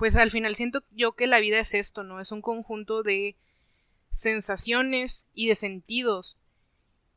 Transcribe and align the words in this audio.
pues 0.00 0.16
al 0.16 0.30
final 0.30 0.54
siento 0.54 0.82
yo 0.92 1.12
que 1.12 1.26
la 1.26 1.40
vida 1.40 1.60
es 1.60 1.74
esto, 1.74 2.04
¿no? 2.04 2.20
Es 2.20 2.32
un 2.32 2.40
conjunto 2.40 3.02
de 3.02 3.36
sensaciones 4.08 5.26
y 5.34 5.46
de 5.46 5.54
sentidos. 5.54 6.38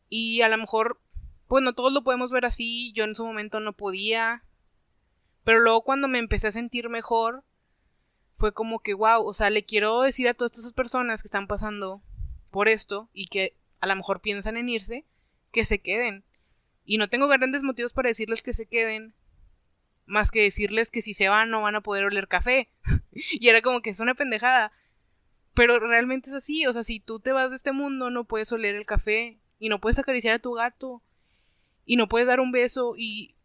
Y 0.09 0.41
a 0.41 0.49
lo 0.49 0.57
mejor, 0.57 0.99
pues 1.47 1.63
no 1.63 1.71
todos 1.71 1.93
lo 1.93 2.03
podemos 2.03 2.29
ver 2.29 2.43
así, 2.43 2.91
yo 2.91 3.05
en 3.05 3.15
su 3.15 3.23
momento 3.23 3.61
no 3.61 3.71
podía. 3.71 4.43
Pero 5.45 5.61
luego 5.61 5.85
cuando 5.85 6.09
me 6.09 6.19
empecé 6.19 6.49
a 6.49 6.51
sentir 6.51 6.89
mejor, 6.89 7.45
fue 8.35 8.53
como 8.53 8.79
que, 8.81 8.93
wow, 8.93 9.25
o 9.25 9.33
sea, 9.33 9.49
le 9.49 9.63
quiero 9.63 10.01
decir 10.01 10.27
a 10.27 10.33
todas 10.33 10.59
esas 10.59 10.73
personas 10.73 11.23
que 11.23 11.27
están 11.27 11.47
pasando 11.47 12.03
por 12.51 12.67
esto 12.67 13.09
y 13.13 13.27
que 13.27 13.55
a 13.79 13.87
lo 13.87 13.95
mejor 13.95 14.19
piensan 14.19 14.57
en 14.57 14.67
irse, 14.67 15.05
que 15.53 15.63
se 15.63 15.79
queden. 15.79 16.25
Y 16.83 16.97
no 16.97 17.07
tengo 17.07 17.29
grandes 17.29 17.63
motivos 17.63 17.93
para 17.93 18.09
decirles 18.09 18.43
que 18.43 18.51
se 18.51 18.65
queden, 18.65 19.15
más 20.05 20.31
que 20.31 20.41
decirles 20.41 20.89
que 20.89 21.01
si 21.01 21.13
se 21.13 21.29
van 21.29 21.49
no 21.49 21.61
van 21.61 21.75
a 21.75 21.81
poder 21.81 22.05
oler 22.05 22.27
café. 22.27 22.69
y 23.11 23.47
era 23.47 23.61
como 23.61 23.81
que 23.81 23.89
es 23.89 23.99
una 23.99 24.15
pendejada. 24.15 24.71
Pero 25.53 25.79
realmente 25.79 26.29
es 26.29 26.35
así, 26.35 26.65
o 26.65 26.73
sea, 26.73 26.83
si 26.83 26.99
tú 26.99 27.19
te 27.19 27.31
vas 27.31 27.51
de 27.51 27.57
este 27.57 27.71
mundo 27.73 28.09
no 28.09 28.25
puedes 28.25 28.51
oler 28.51 28.75
el 28.75 28.85
café 28.87 29.39
y 29.59 29.69
no 29.69 29.79
puedes 29.79 29.99
acariciar 29.99 30.35
a 30.35 30.39
tu 30.39 30.53
gato 30.53 31.03
y 31.85 31.95
no 31.95 32.07
puedes 32.07 32.27
dar 32.27 32.39
un 32.39 32.51
beso 32.51 32.95
y... 32.97 33.35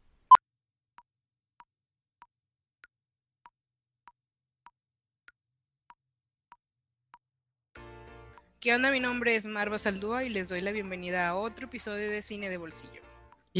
¿Qué 8.60 8.74
onda? 8.74 8.90
Mi 8.90 8.98
nombre 8.98 9.36
es 9.36 9.46
Marva 9.46 9.78
Saldúa 9.78 10.24
y 10.24 10.30
les 10.30 10.48
doy 10.48 10.60
la 10.60 10.72
bienvenida 10.72 11.28
a 11.28 11.36
otro 11.36 11.66
episodio 11.66 12.10
de 12.10 12.22
Cine 12.22 12.50
de 12.50 12.56
Bolsillo. 12.56 13.07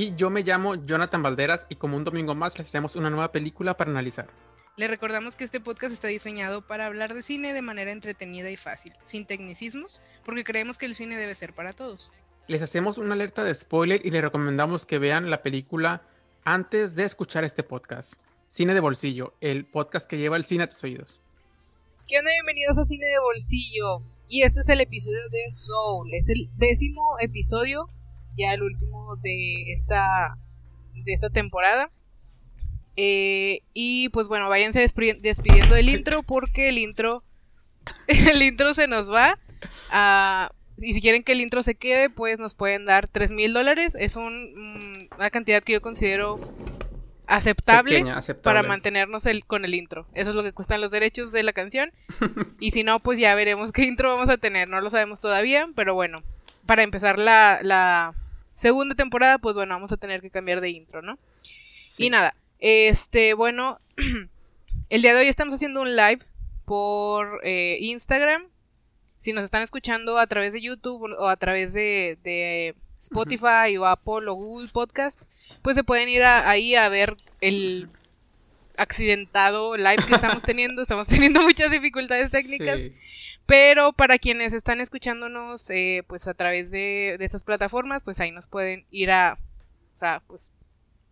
Y 0.00 0.14
yo 0.14 0.30
me 0.30 0.44
llamo 0.44 0.76
Jonathan 0.76 1.24
Valderas 1.24 1.66
y 1.68 1.74
como 1.74 1.96
un 1.96 2.04
domingo 2.04 2.32
más 2.36 2.56
les 2.56 2.70
traemos 2.70 2.94
una 2.94 3.10
nueva 3.10 3.32
película 3.32 3.76
para 3.76 3.90
analizar. 3.90 4.30
Les 4.76 4.88
recordamos 4.88 5.34
que 5.34 5.42
este 5.42 5.58
podcast 5.58 5.92
está 5.92 6.06
diseñado 6.06 6.64
para 6.64 6.86
hablar 6.86 7.14
de 7.14 7.20
cine 7.20 7.52
de 7.52 7.62
manera 7.62 7.90
entretenida 7.90 8.48
y 8.48 8.56
fácil, 8.56 8.92
sin 9.02 9.26
tecnicismos, 9.26 10.00
porque 10.24 10.44
creemos 10.44 10.78
que 10.78 10.86
el 10.86 10.94
cine 10.94 11.16
debe 11.16 11.34
ser 11.34 11.52
para 11.52 11.72
todos. 11.72 12.12
Les 12.46 12.62
hacemos 12.62 12.96
una 12.96 13.14
alerta 13.14 13.42
de 13.42 13.52
spoiler 13.52 14.00
y 14.06 14.12
les 14.12 14.22
recomendamos 14.22 14.86
que 14.86 15.00
vean 15.00 15.30
la 15.30 15.42
película 15.42 16.06
antes 16.44 16.94
de 16.94 17.02
escuchar 17.02 17.42
este 17.42 17.64
podcast. 17.64 18.20
Cine 18.46 18.74
de 18.74 18.80
Bolsillo, 18.80 19.34
el 19.40 19.66
podcast 19.66 20.08
que 20.08 20.18
lleva 20.18 20.36
el 20.36 20.44
cine 20.44 20.62
a 20.62 20.68
tus 20.68 20.84
oídos. 20.84 21.20
¿Qué 22.06 22.20
onda? 22.20 22.30
Bienvenidos 22.30 22.78
a 22.78 22.84
Cine 22.84 23.04
de 23.04 23.18
Bolsillo. 23.18 24.04
Y 24.28 24.42
este 24.42 24.60
es 24.60 24.68
el 24.68 24.80
episodio 24.80 25.28
de 25.32 25.50
Soul. 25.50 26.14
Es 26.14 26.28
el 26.28 26.50
décimo 26.56 27.16
episodio, 27.18 27.88
ya 28.36 28.54
el 28.54 28.62
último 28.62 29.16
de 29.16 29.72
esta, 29.72 30.36
de 30.94 31.12
esta 31.12 31.30
temporada. 31.30 31.90
Eh, 32.96 33.62
y 33.74 34.08
pues 34.08 34.26
bueno, 34.28 34.48
váyanse 34.48 34.80
despidiendo 34.80 35.74
del 35.74 35.88
intro 35.88 36.22
porque 36.24 36.68
el 36.68 36.78
intro, 36.78 37.22
el 38.08 38.42
intro 38.42 38.74
se 38.74 38.86
nos 38.86 39.12
va. 39.12 39.38
a 39.90 40.50
y 40.80 40.92
si 40.94 41.00
quieren 41.00 41.24
que 41.24 41.32
el 41.32 41.40
intro 41.40 41.62
se 41.62 41.74
quede, 41.74 42.08
pues 42.08 42.38
nos 42.38 42.54
pueden 42.54 42.84
dar 42.84 43.08
3 43.08 43.32
mil 43.32 43.52
dólares. 43.52 43.96
Es 43.98 44.16
un, 44.16 44.52
mm, 44.54 45.08
una 45.16 45.30
cantidad 45.30 45.62
que 45.62 45.72
yo 45.72 45.82
considero 45.82 46.40
aceptable, 47.26 48.04
para 48.42 48.62
mantenernos 48.62 49.26
el, 49.26 49.44
con 49.44 49.64
el 49.64 49.74
intro. 49.74 50.06
Eso 50.14 50.30
es 50.30 50.36
lo 50.36 50.42
que 50.42 50.52
cuestan 50.52 50.80
los 50.80 50.90
derechos 50.90 51.32
de 51.32 51.42
la 51.42 51.52
canción. 51.52 51.92
y 52.60 52.70
si 52.70 52.84
no, 52.84 53.00
pues 53.00 53.18
ya 53.18 53.34
veremos 53.34 53.72
qué 53.72 53.84
intro 53.84 54.14
vamos 54.14 54.28
a 54.28 54.38
tener. 54.38 54.68
No 54.68 54.80
lo 54.80 54.88
sabemos 54.88 55.20
todavía, 55.20 55.68
pero 55.74 55.94
bueno, 55.94 56.22
para 56.68 56.82
empezar 56.82 57.18
la, 57.18 57.60
la 57.62 58.14
segunda 58.52 58.94
temporada, 58.94 59.38
pues 59.38 59.54
bueno, 59.54 59.74
vamos 59.74 59.90
a 59.90 59.96
tener 59.96 60.20
que 60.20 60.30
cambiar 60.30 60.60
de 60.60 60.68
intro, 60.68 61.00
¿no? 61.00 61.18
Y 61.96 62.10
nada, 62.10 62.36
este, 62.58 63.32
bueno, 63.32 63.80
el 64.90 65.00
día 65.00 65.14
de 65.14 65.20
hoy 65.20 65.28
estamos 65.28 65.54
haciendo 65.54 65.80
un 65.80 65.96
live 65.96 66.18
por 66.66 67.40
eh, 67.42 67.78
Instagram. 67.80 68.48
Si 69.16 69.32
nos 69.32 69.44
están 69.44 69.62
escuchando 69.62 70.18
a 70.18 70.26
través 70.26 70.52
de 70.52 70.60
YouTube 70.60 71.10
o 71.18 71.28
a 71.28 71.36
través 71.36 71.72
de, 71.72 72.76
Spotify 73.00 73.78
o 73.78 73.86
Apple 73.86 74.28
o 74.28 74.34
Google 74.34 74.68
Podcast, 74.68 75.24
pues 75.62 75.74
se 75.74 75.84
pueden 75.84 76.10
ir 76.10 76.22
ahí 76.22 76.74
a 76.74 76.90
ver 76.90 77.16
el 77.40 77.88
accidentado 78.76 79.74
live 79.78 80.04
que 80.06 80.16
estamos 80.16 80.42
teniendo. 80.42 80.82
Estamos 80.82 81.08
teniendo 81.08 81.40
muchas 81.40 81.70
dificultades 81.70 82.30
técnicas. 82.30 82.82
Pero 83.48 83.94
para 83.94 84.18
quienes 84.18 84.52
están 84.52 84.82
escuchándonos, 84.82 85.70
eh, 85.70 86.04
pues 86.06 86.28
a 86.28 86.34
través 86.34 86.70
de, 86.70 87.16
de 87.18 87.24
estas 87.24 87.42
plataformas, 87.42 88.02
pues 88.02 88.20
ahí 88.20 88.30
nos 88.30 88.46
pueden 88.46 88.84
ir 88.90 89.10
a, 89.10 89.38
o 89.94 89.96
sea, 89.96 90.22
pues 90.26 90.52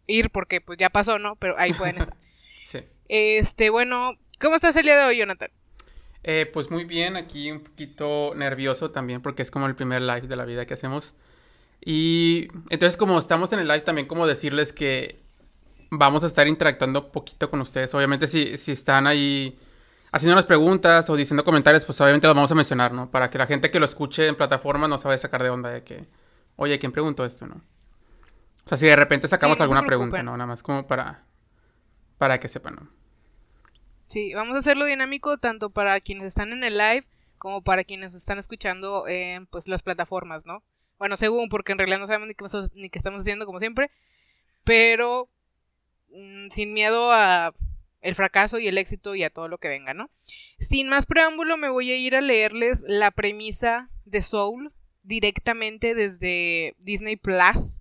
ir 0.06 0.28
porque 0.28 0.60
pues 0.60 0.76
ya 0.76 0.90
pasó, 0.90 1.18
¿no? 1.18 1.36
Pero 1.36 1.54
ahí 1.56 1.72
pueden 1.72 1.96
estar. 1.96 2.14
sí. 2.60 2.80
Este, 3.08 3.70
bueno, 3.70 4.18
¿cómo 4.38 4.54
estás 4.54 4.76
el 4.76 4.82
día 4.82 4.98
de 4.98 5.04
hoy, 5.04 5.16
Jonathan? 5.16 5.48
Eh, 6.24 6.44
pues 6.52 6.70
muy 6.70 6.84
bien, 6.84 7.16
aquí 7.16 7.50
un 7.50 7.60
poquito 7.60 8.34
nervioso 8.36 8.90
también 8.90 9.22
porque 9.22 9.40
es 9.40 9.50
como 9.50 9.64
el 9.64 9.74
primer 9.74 10.02
live 10.02 10.26
de 10.26 10.36
la 10.36 10.44
vida 10.44 10.66
que 10.66 10.74
hacemos. 10.74 11.14
Y 11.82 12.48
entonces 12.68 12.98
como 12.98 13.18
estamos 13.18 13.50
en 13.54 13.60
el 13.60 13.68
live 13.68 13.80
también 13.80 14.06
como 14.06 14.26
decirles 14.26 14.74
que 14.74 15.20
vamos 15.88 16.22
a 16.22 16.26
estar 16.26 16.46
interactuando 16.46 17.06
un 17.06 17.12
poquito 17.12 17.48
con 17.48 17.62
ustedes. 17.62 17.94
Obviamente 17.94 18.28
si, 18.28 18.58
si 18.58 18.72
están 18.72 19.06
ahí 19.06 19.58
haciéndonos 20.16 20.46
preguntas 20.46 21.08
o 21.10 21.16
diciendo 21.16 21.44
comentarios, 21.44 21.84
pues 21.84 22.00
obviamente 22.00 22.26
los 22.26 22.34
vamos 22.34 22.50
a 22.50 22.54
mencionar, 22.54 22.92
¿no? 22.92 23.10
Para 23.10 23.30
que 23.30 23.38
la 23.38 23.46
gente 23.46 23.70
que 23.70 23.78
lo 23.78 23.84
escuche 23.84 24.26
en 24.26 24.36
plataforma 24.36 24.88
no 24.88 24.98
se 24.98 25.06
vaya 25.06 25.16
a 25.16 25.18
sacar 25.18 25.42
de 25.42 25.50
onda 25.50 25.70
de 25.70 25.84
que, 25.84 26.06
oye, 26.56 26.78
¿quién 26.78 26.92
preguntó 26.92 27.24
esto, 27.24 27.46
no? 27.46 27.56
O 27.56 28.68
sea, 28.68 28.78
si 28.78 28.86
de 28.86 28.96
repente 28.96 29.28
sacamos 29.28 29.60
alguna 29.60 29.84
pregunta, 29.84 30.22
¿no? 30.22 30.32
Nada 30.32 30.46
más 30.46 30.62
como 30.62 30.86
para, 30.86 31.24
para 32.18 32.40
que 32.40 32.48
sepan, 32.48 32.76
¿no? 32.76 32.90
Sí, 34.06 34.34
vamos 34.34 34.54
a 34.56 34.58
hacerlo 34.58 34.84
dinámico 34.84 35.38
tanto 35.38 35.70
para 35.70 36.00
quienes 36.00 36.26
están 36.26 36.52
en 36.52 36.64
el 36.64 36.78
live 36.78 37.06
como 37.38 37.62
para 37.62 37.84
quienes 37.84 38.14
están 38.14 38.38
escuchando 38.38 39.06
en 39.06 39.46
pues 39.46 39.68
las 39.68 39.82
plataformas, 39.82 40.46
¿no? 40.46 40.62
Bueno, 40.98 41.16
según, 41.16 41.48
porque 41.48 41.72
en 41.72 41.78
realidad 41.78 41.98
no 41.98 42.06
sabemos 42.06 42.28
ni 42.28 42.34
qué, 42.34 42.44
ni 42.74 42.88
qué 42.88 42.98
estamos 42.98 43.20
haciendo 43.20 43.44
como 43.44 43.60
siempre, 43.60 43.90
pero 44.64 45.28
mm, 46.10 46.48
sin 46.50 46.72
miedo 46.72 47.12
a 47.12 47.52
el 48.06 48.14
fracaso 48.14 48.58
y 48.58 48.68
el 48.68 48.78
éxito 48.78 49.14
y 49.14 49.24
a 49.24 49.30
todo 49.30 49.48
lo 49.48 49.58
que 49.58 49.68
venga, 49.68 49.94
¿no? 49.94 50.10
Sin 50.58 50.88
más 50.88 51.06
preámbulo, 51.06 51.56
me 51.56 51.68
voy 51.68 51.90
a 51.90 51.96
ir 51.96 52.16
a 52.16 52.20
leerles 52.20 52.84
la 52.86 53.10
premisa 53.10 53.90
de 54.04 54.22
Soul 54.22 54.72
directamente 55.02 55.94
desde 55.94 56.74
Disney 56.78 57.16
Plus 57.16 57.80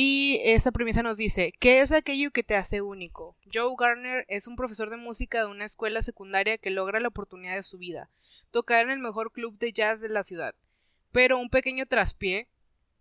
y 0.00 0.40
esa 0.44 0.70
premisa 0.70 1.02
nos 1.02 1.16
dice, 1.16 1.52
¿qué 1.58 1.80
es 1.80 1.90
aquello 1.90 2.30
que 2.30 2.44
te 2.44 2.54
hace 2.54 2.82
único? 2.82 3.36
Joe 3.52 3.74
Garner 3.76 4.24
es 4.28 4.46
un 4.46 4.54
profesor 4.54 4.90
de 4.90 4.96
música 4.96 5.40
de 5.40 5.46
una 5.46 5.64
escuela 5.64 6.02
secundaria 6.02 6.56
que 6.56 6.70
logra 6.70 7.00
la 7.00 7.08
oportunidad 7.08 7.56
de 7.56 7.64
su 7.64 7.78
vida, 7.78 8.08
tocar 8.52 8.84
en 8.84 8.92
el 8.92 9.00
mejor 9.00 9.32
club 9.32 9.58
de 9.58 9.72
jazz 9.72 10.00
de 10.00 10.08
la 10.08 10.22
ciudad. 10.22 10.54
Pero 11.10 11.38
un 11.38 11.50
pequeño 11.50 11.86
traspié, 11.86 12.48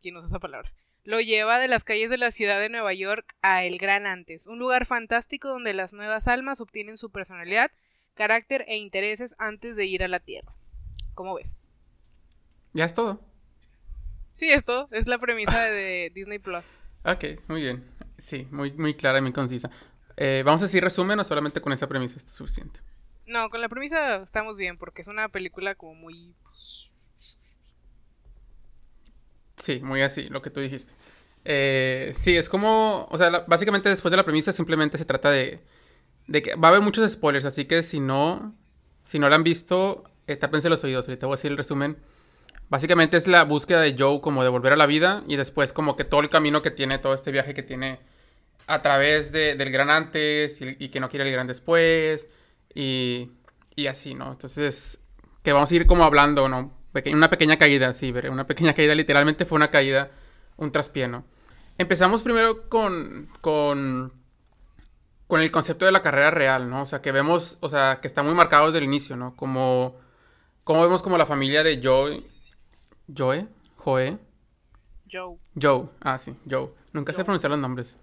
¿quién 0.01 0.15
usa 0.15 0.27
esa 0.27 0.39
palabra? 0.39 0.73
Lo 1.07 1.22
lleva 1.22 1.57
de 1.57 1.69
las 1.69 1.85
calles 1.85 2.09
de 2.09 2.18
la 2.18 2.31
ciudad 2.31 2.59
de 2.59 2.68
Nueva 2.68 2.94
York 2.94 3.34
a 3.41 3.63
El 3.63 3.78
Gran 3.78 4.06
Antes, 4.06 4.45
un 4.45 4.59
lugar 4.59 4.85
fantástico 4.85 5.47
donde 5.47 5.73
las 5.73 5.94
nuevas 5.94 6.28
almas 6.28 6.59
obtienen 6.59 6.97
su 6.97 7.12
personalidad, 7.12 7.72
carácter 8.13 8.66
e 8.68 8.75
intereses 8.75 9.34
antes 9.40 9.78
de 9.78 9.85
ir 9.85 10.03
a 10.03 10.09
la 10.09 10.19
Tierra. 10.19 10.53
¿Cómo 11.13 11.35
ves? 11.35 11.69
Ya 12.73 12.84
es 12.84 12.94
todo. 12.94 13.22
Sí, 14.35 14.50
esto 14.51 14.90
es 14.91 15.07
la 15.07 15.18
premisa 15.18 15.63
de 15.63 16.12
Disney 16.13 16.40
Plus. 16.40 16.78
Ok, 17.06 17.24
muy 17.47 17.62
bien. 17.62 17.89
Sí, 18.18 18.45
muy, 18.51 18.74
muy 18.74 18.94
clara 18.94 19.19
y 19.19 19.22
muy 19.22 19.31
concisa. 19.31 19.72
Eh, 20.18 20.44
¿Vamos 20.45 20.62
a 20.62 20.66
decir 20.66 20.84
resumen 20.84 21.18
o 21.22 21.24
solamente 21.24 21.62
con 21.62 21.72
esa 21.72 21.88
premisa 21.88 22.18
está 22.18 22.34
suficiente? 22.34 22.81
No, 23.25 23.50
con 23.50 23.62
la 23.62 23.69
premisa 23.69 24.18
estamos 24.24 24.57
bien 24.57 24.78
porque 24.78 25.03
es 25.03 25.07
una 25.07 25.29
película 25.29 25.74
como 25.74 25.95
muy... 25.95 26.35
Sí, 29.67 29.81
muy 29.83 30.01
así, 30.01 30.29
lo 30.29 30.41
que 30.41 30.50
tú 30.50 30.61
dijiste. 30.61 30.94
Eh, 31.44 32.13
sí, 32.17 32.38
es 32.38 32.47
como, 32.47 33.05
o 33.11 33.17
sea, 33.17 33.44
básicamente 33.47 33.89
después 33.89 34.11
de 34.11 34.16
la 34.16 34.23
premisa 34.23 34.53
simplemente 34.53 34.97
se 34.97 35.03
trata 35.03 35.29
de, 35.29 35.59
de 36.28 36.41
que 36.41 36.55
va 36.55 36.69
a 36.69 36.72
haber 36.72 36.81
muchos 36.81 37.11
spoilers, 37.11 37.44
así 37.44 37.65
que 37.65 37.83
si 37.83 38.00
no, 38.00 38.56
si 39.03 39.19
no 39.19 39.27
la 39.27 39.36
han 39.36 39.44
visto, 39.44 40.06
eh, 40.25 40.38
tápense 40.38 40.69
los 40.69 40.86
oídos, 40.86 41.06
ahorita 41.09 41.27
voy 41.27 41.33
a 41.33 41.36
decir 41.36 41.51
el 41.51 41.57
resumen 41.57 41.97
Básicamente 42.69 43.18
es 43.18 43.27
la 43.27 43.44
búsqueda 43.44 43.81
de 43.81 43.97
Joe 44.00 44.21
como 44.21 44.42
de 44.42 44.50
volver 44.50 44.71
a 44.71 44.77
la 44.77 44.86
vida 44.86 45.25
y 45.27 45.36
después 45.36 45.74
como 45.74 45.97
que 45.97 46.06
todo 46.06 46.21
el 46.21 46.30
camino 46.30 46.62
que 46.62 46.71
tiene, 46.71 46.97
todo 46.97 47.13
este 47.13 47.33
viaje 47.33 47.53
que 47.53 47.63
tiene 47.63 48.00
a 48.68 48.81
través 48.81 49.33
del 49.33 49.69
gran 49.69 49.89
antes 49.89 50.62
y, 50.62 50.88
que 50.88 51.01
no 51.01 51.09
quiere 51.09 51.25
el 51.25 51.33
gran 51.33 51.47
después 51.47 52.30
y, 52.74 53.31
y, 53.75 53.88
así, 53.88 54.13
¿no? 54.13 54.31
Entonces, 54.31 55.01
que 55.44 55.51
vamos 55.51 55.69
a 55.71 55.75
ir 55.75 55.86
como 55.86 56.06
hablando, 56.06 56.47
¿no? 56.47 56.76
Una 57.13 57.29
pequeña 57.29 57.57
caída, 57.57 57.94
sí, 57.94 58.11
veré, 58.11 58.29
una 58.29 58.47
pequeña 58.47 58.73
caída, 58.73 58.95
literalmente 58.95 59.45
fue 59.45 59.57
una 59.57 59.71
caída, 59.71 60.11
un 60.57 60.71
traspié, 60.71 61.07
¿no? 61.07 61.25
Empezamos 61.77 62.23
primero 62.23 62.69
con, 62.69 63.29
con, 63.41 64.13
con 65.27 65.41
el 65.41 65.51
concepto 65.51 65.85
de 65.85 65.91
la 65.91 66.01
carrera 66.01 66.31
real, 66.31 66.69
¿no? 66.69 66.81
O 66.81 66.85
sea, 66.85 67.01
que 67.01 67.11
vemos, 67.11 67.57
o 67.61 67.69
sea, 67.69 67.99
que 68.01 68.07
está 68.07 68.23
muy 68.23 68.33
marcado 68.33 68.67
desde 68.67 68.79
el 68.79 68.85
inicio, 68.85 69.15
¿no? 69.15 69.35
Como, 69.35 69.95
como 70.63 70.81
vemos 70.81 71.01
como 71.01 71.17
la 71.17 71.25
familia 71.25 71.63
de 71.63 71.79
Joe 71.83 72.23
Joe, 73.15 73.47
Joe. 73.77 74.17
Joe. 75.09 75.38
Joe, 75.59 75.85
ah, 76.01 76.17
sí, 76.17 76.35
Joe. 76.49 76.69
Nunca 76.91 77.13
sé 77.13 77.23
pronunciar 77.23 77.51
los 77.51 77.59
nombres. 77.59 77.97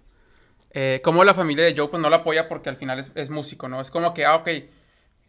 eh, 0.71 1.01
como 1.03 1.23
la 1.23 1.33
familia 1.33 1.65
de 1.65 1.75
Joe 1.75 1.87
pues 1.89 2.01
no 2.01 2.09
la 2.09 2.17
apoya 2.17 2.49
porque 2.49 2.69
al 2.69 2.75
final 2.77 2.99
es, 2.99 3.11
es, 3.15 3.29
músico, 3.29 3.69
¿no? 3.69 3.79
Es 3.81 3.91
como 3.91 4.13
que, 4.13 4.25
ah, 4.25 4.35
ok, 4.35 4.49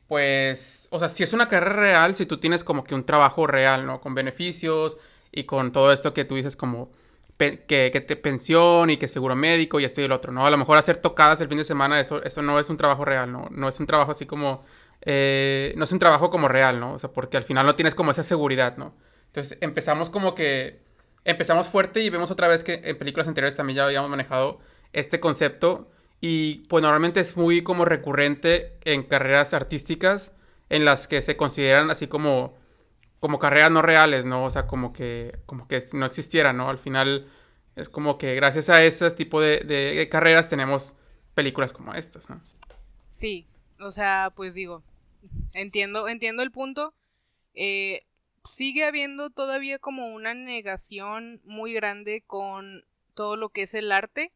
pues, 0.09 0.89
o 0.91 0.99
sea, 0.99 1.09
si 1.09 1.23
es 1.23 1.33
una 1.33 1.49
carrera 1.49 1.75
real, 1.77 2.15
si 2.15 2.27
tú 2.27 2.39
tienes 2.39 2.63
como 2.65 2.85
que 2.85 2.95
un 2.95 3.05
trabajo 3.05 3.47
real, 3.47 3.87
¿no? 3.87 4.01
Con 4.01 4.15
beneficios 4.15 4.99
y 5.33 5.45
con 5.45 5.73
todo 5.73 5.93
esto 5.93 6.15
que 6.15 6.25
tú 6.25 6.37
dices 6.37 6.57
como 6.57 6.91
que, 7.39 7.65
que, 7.67 8.01
te 8.01 8.17
pensión 8.17 8.91
y 8.91 8.97
que 8.97 9.09
seguro 9.09 9.35
médico 9.37 9.81
y 9.81 9.85
esto 9.85 10.01
y 10.01 10.05
el 10.05 10.13
otro, 10.13 10.33
¿no? 10.33 10.47
A 10.47 10.51
lo 10.51 10.57
mejor 10.57 10.79
hacer 10.79 10.97
tocadas 10.99 11.41
el 11.41 11.49
fin 11.49 11.59
de 11.59 11.65
semana, 11.65 12.01
eso, 12.01 12.23
eso 12.23 12.41
no 12.43 12.59
es 12.61 12.71
un 12.71 12.77
trabajo 12.77 13.05
real, 13.05 13.31
¿no? 13.33 13.49
No 13.51 13.69
es 13.69 13.79
un 13.81 13.87
trabajo 13.87 14.13
así 14.13 14.27
como, 14.27 14.65
eh, 15.03 15.75
no 15.77 15.85
es 15.85 15.93
un 15.93 15.99
trabajo 15.99 16.31
como 16.31 16.49
real, 16.49 16.81
¿no? 16.81 16.95
O 16.95 16.99
sea, 16.99 17.11
porque 17.13 17.37
al 17.37 17.45
final 17.45 17.67
no 17.67 17.75
tienes 17.75 17.95
como 17.95 18.11
esa 18.13 18.23
seguridad, 18.23 18.77
¿no? 18.77 18.95
Entonces 19.27 19.59
empezamos 19.61 20.09
como 20.09 20.35
que, 20.35 20.81
empezamos 21.25 21.67
fuerte 21.67 22.01
y 22.01 22.11
vemos 22.11 22.31
otra 22.31 22.49
vez 22.49 22.65
que 22.65 22.81
en 22.85 22.97
películas 22.97 23.29
anteriores 23.29 23.57
también 23.57 23.79
ya 23.79 23.85
habíamos 23.85 24.09
manejado 24.11 24.61
este 24.93 25.21
concepto 25.21 25.91
y 26.21 26.67
pues 26.69 26.83
normalmente 26.83 27.21
es 27.21 27.37
muy 27.37 27.63
como 27.63 27.85
recurrente 27.85 28.79
en 28.85 29.05
carreras 29.05 29.55
artísticas 29.55 30.33
en 30.69 30.85
las 30.85 31.09
que 31.09 31.23
se 31.23 31.37
consideran 31.37 31.91
así 31.91 32.07
como 32.09 32.55
como 33.21 33.39
carreras 33.39 33.71
no 33.71 33.83
reales, 33.83 34.25
¿no? 34.25 34.45
O 34.45 34.51
sea, 34.51 34.67
como 34.67 34.93
que 34.93 35.39
como 35.47 35.69
que 35.69 35.83
no 35.95 36.07
existiera, 36.07 36.53
¿no? 36.53 36.69
Al 36.69 36.79
final 36.79 37.29
es 37.77 37.89
como 37.89 38.19
que 38.19 38.35
gracias 38.35 38.69
a 38.71 38.85
ese 38.85 39.11
tipo 39.13 39.41
de, 39.41 39.61
de 39.61 40.09
carreras 40.09 40.49
tenemos 40.49 40.95
películas 41.35 41.73
como 41.73 41.95
estas, 41.95 42.29
¿no? 42.31 42.41
Sí, 43.07 43.47
o 43.81 43.91
sea, 43.93 44.33
pues 44.35 44.55
digo, 44.55 44.83
entiendo, 45.55 46.09
entiendo 46.09 46.43
el 46.43 46.51
punto. 46.51 46.95
Eh, 47.55 48.03
sigue 48.49 48.85
habiendo 48.85 49.31
todavía 49.31 49.79
como 49.79 50.09
una 50.09 50.35
negación 50.35 51.41
muy 51.45 51.73
grande 51.73 52.23
con 52.27 52.85
todo 53.15 53.37
lo 53.37 53.49
que 53.51 53.63
es 53.63 53.75
el 53.75 53.93
arte. 53.93 54.33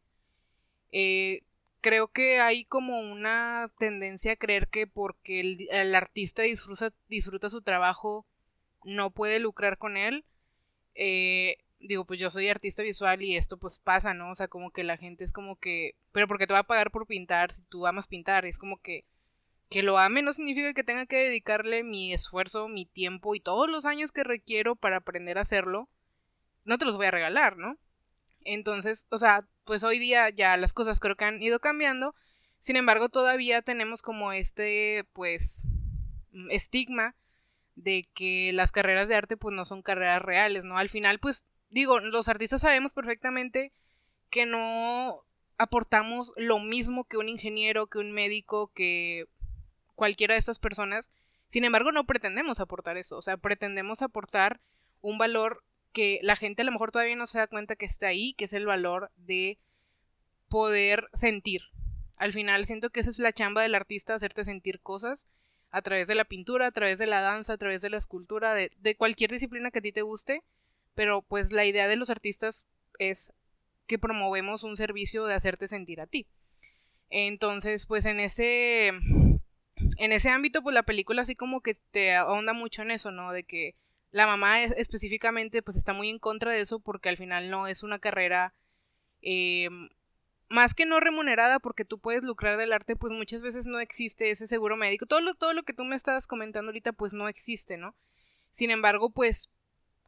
Eh, 0.91 1.43
creo 1.81 2.07
que 2.07 2.39
hay 2.39 2.65
como 2.65 2.99
una 2.99 3.71
tendencia 3.77 4.33
a 4.33 4.35
creer 4.37 4.67
que 4.69 4.87
porque 4.87 5.41
el, 5.71 5.95
artista 5.95 6.43
disfruta, 6.43 6.91
disfruta, 7.09 7.49
su 7.49 7.61
trabajo 7.61 8.25
no 8.83 9.11
puede 9.11 9.39
lucrar 9.39 9.77
con 9.77 9.97
él. 9.97 10.25
Eh, 10.95 11.57
digo, 11.79 12.05
pues 12.05 12.19
yo 12.19 12.29
soy 12.29 12.47
artista 12.47 12.83
visual 12.83 13.21
y 13.21 13.35
esto 13.35 13.57
pues 13.57 13.79
pasa, 13.79 14.13
¿no? 14.13 14.31
O 14.31 14.35
sea, 14.35 14.47
como 14.47 14.71
que 14.71 14.83
la 14.83 14.97
gente 14.97 15.23
es 15.23 15.33
como 15.33 15.57
que, 15.57 15.95
pero 16.11 16.27
porque 16.27 16.47
te 16.47 16.53
va 16.53 16.59
a 16.59 16.67
pagar 16.67 16.91
por 16.91 17.07
pintar 17.07 17.51
si 17.51 17.63
tú 17.63 17.87
amas 17.87 18.07
pintar, 18.07 18.45
es 18.45 18.57
como 18.57 18.77
que 18.77 19.05
que 19.71 19.83
lo 19.83 19.97
ame 19.97 20.21
no 20.21 20.33
significa 20.33 20.73
que 20.73 20.83
tenga 20.83 21.05
que 21.05 21.15
dedicarle 21.15 21.83
mi 21.83 22.13
esfuerzo, 22.13 22.67
mi 22.67 22.85
tiempo 22.85 23.35
y 23.35 23.39
todos 23.39 23.69
los 23.69 23.85
años 23.85 24.11
que 24.11 24.25
requiero 24.25 24.75
para 24.75 24.97
aprender 24.97 25.37
a 25.37 25.41
hacerlo, 25.41 25.87
no 26.65 26.77
te 26.77 26.83
los 26.83 26.97
voy 26.97 27.05
a 27.05 27.11
regalar, 27.11 27.55
¿no? 27.57 27.77
Entonces, 28.43 29.07
o 29.09 29.17
sea, 29.17 29.47
pues 29.65 29.83
hoy 29.83 29.99
día 29.99 30.29
ya 30.29 30.57
las 30.57 30.73
cosas 30.73 30.99
creo 30.99 31.15
que 31.15 31.25
han 31.25 31.41
ido 31.41 31.59
cambiando. 31.59 32.15
Sin 32.59 32.75
embargo, 32.75 33.09
todavía 33.09 33.61
tenemos 33.61 34.01
como 34.01 34.33
este, 34.33 35.07
pues, 35.13 35.67
estigma 36.49 37.15
de 37.75 38.05
que 38.13 38.51
las 38.53 38.71
carreras 38.71 39.07
de 39.07 39.15
arte 39.15 39.37
pues 39.37 39.55
no 39.55 39.65
son 39.65 39.81
carreras 39.81 40.21
reales, 40.21 40.63
¿no? 40.65 40.77
Al 40.77 40.89
final, 40.89 41.19
pues, 41.19 41.45
digo, 41.69 41.99
los 41.99 42.27
artistas 42.27 42.61
sabemos 42.61 42.93
perfectamente 42.93 43.73
que 44.29 44.45
no 44.45 45.25
aportamos 45.57 46.31
lo 46.37 46.59
mismo 46.59 47.05
que 47.05 47.17
un 47.17 47.29
ingeniero, 47.29 47.87
que 47.87 47.99
un 47.99 48.11
médico, 48.11 48.71
que 48.73 49.25
cualquiera 49.95 50.33
de 50.33 50.39
estas 50.39 50.59
personas. 50.59 51.11
Sin 51.47 51.63
embargo, 51.65 51.91
no 51.91 52.05
pretendemos 52.05 52.59
aportar 52.59 52.97
eso, 52.97 53.17
o 53.17 53.21
sea, 53.21 53.37
pretendemos 53.37 54.01
aportar 54.01 54.61
un 55.01 55.17
valor 55.17 55.63
que 55.91 56.19
la 56.23 56.35
gente 56.35 56.61
a 56.61 56.65
lo 56.65 56.71
mejor 56.71 56.91
todavía 56.91 57.15
no 57.15 57.25
se 57.25 57.37
da 57.37 57.47
cuenta 57.47 57.75
que 57.75 57.85
está 57.85 58.07
ahí, 58.07 58.33
que 58.33 58.45
es 58.45 58.53
el 58.53 58.65
valor 58.65 59.11
de 59.17 59.59
poder 60.49 61.09
sentir. 61.13 61.61
Al 62.17 62.33
final 62.33 62.65
siento 62.65 62.89
que 62.89 62.99
esa 62.99 63.09
es 63.09 63.19
la 63.19 63.33
chamba 63.33 63.61
del 63.61 63.75
artista, 63.75 64.13
hacerte 64.13 64.45
sentir 64.45 64.79
cosas 64.81 65.27
a 65.71 65.81
través 65.81 66.07
de 66.07 66.15
la 66.15 66.25
pintura, 66.25 66.67
a 66.67 66.71
través 66.71 66.99
de 66.99 67.07
la 67.07 67.21
danza, 67.21 67.53
a 67.53 67.57
través 67.57 67.81
de 67.81 67.89
la 67.89 67.97
escultura, 67.97 68.53
de, 68.53 68.95
cualquier 68.97 69.31
disciplina 69.31 69.71
que 69.71 69.79
a 69.79 69.81
ti 69.81 69.91
te 69.91 70.01
guste, 70.01 70.43
pero 70.93 71.21
pues 71.21 71.53
la 71.53 71.65
idea 71.65 71.87
de 71.87 71.95
los 71.95 72.09
artistas 72.09 72.67
es 72.99 73.33
que 73.87 73.97
promovemos 73.97 74.63
un 74.63 74.77
servicio 74.77 75.25
de 75.25 75.33
hacerte 75.33 75.67
sentir 75.67 76.01
a 76.01 76.07
ti. 76.07 76.27
Entonces, 77.09 77.85
pues 77.85 78.05
en 78.05 78.19
ese 78.19 78.91
en 79.97 80.11
ese 80.11 80.29
ámbito, 80.29 80.61
pues 80.61 80.73
la 80.73 80.83
película 80.83 81.21
así 81.23 81.35
como 81.35 81.61
que 81.61 81.75
te 81.91 82.13
ahonda 82.13 82.53
mucho 82.53 82.81
en 82.81 82.91
eso, 82.91 83.11
¿no? 83.11 83.31
De 83.31 83.43
que 83.43 83.75
la 84.11 84.27
mamá 84.27 84.61
específicamente 84.63 85.61
pues 85.61 85.77
está 85.77 85.93
muy 85.93 86.09
en 86.09 86.19
contra 86.19 86.51
de 86.51 86.61
eso 86.61 86.79
porque 86.79 87.09
al 87.09 87.17
final 87.17 87.49
no 87.49 87.67
es 87.67 87.81
una 87.83 87.99
carrera 87.99 88.53
eh, 89.21 89.69
más 90.49 90.73
que 90.73 90.85
no 90.85 90.99
remunerada 90.99 91.59
porque 91.59 91.85
tú 91.85 91.99
puedes 91.99 92.23
lucrar 92.23 92.57
del 92.57 92.73
arte 92.73 92.95
pues 92.95 93.13
muchas 93.13 93.41
veces 93.41 93.67
no 93.67 93.79
existe 93.79 94.29
ese 94.29 94.47
seguro 94.47 94.75
médico. 94.75 95.05
Todo 95.05 95.21
lo, 95.21 95.33
todo 95.33 95.53
lo 95.53 95.63
que 95.63 95.73
tú 95.73 95.85
me 95.85 95.95
estás 95.95 96.27
comentando 96.27 96.69
ahorita 96.69 96.91
pues 96.91 97.13
no 97.13 97.27
existe 97.27 97.77
no 97.77 97.95
sin 98.51 98.69
embargo 98.69 99.11
pues 99.11 99.49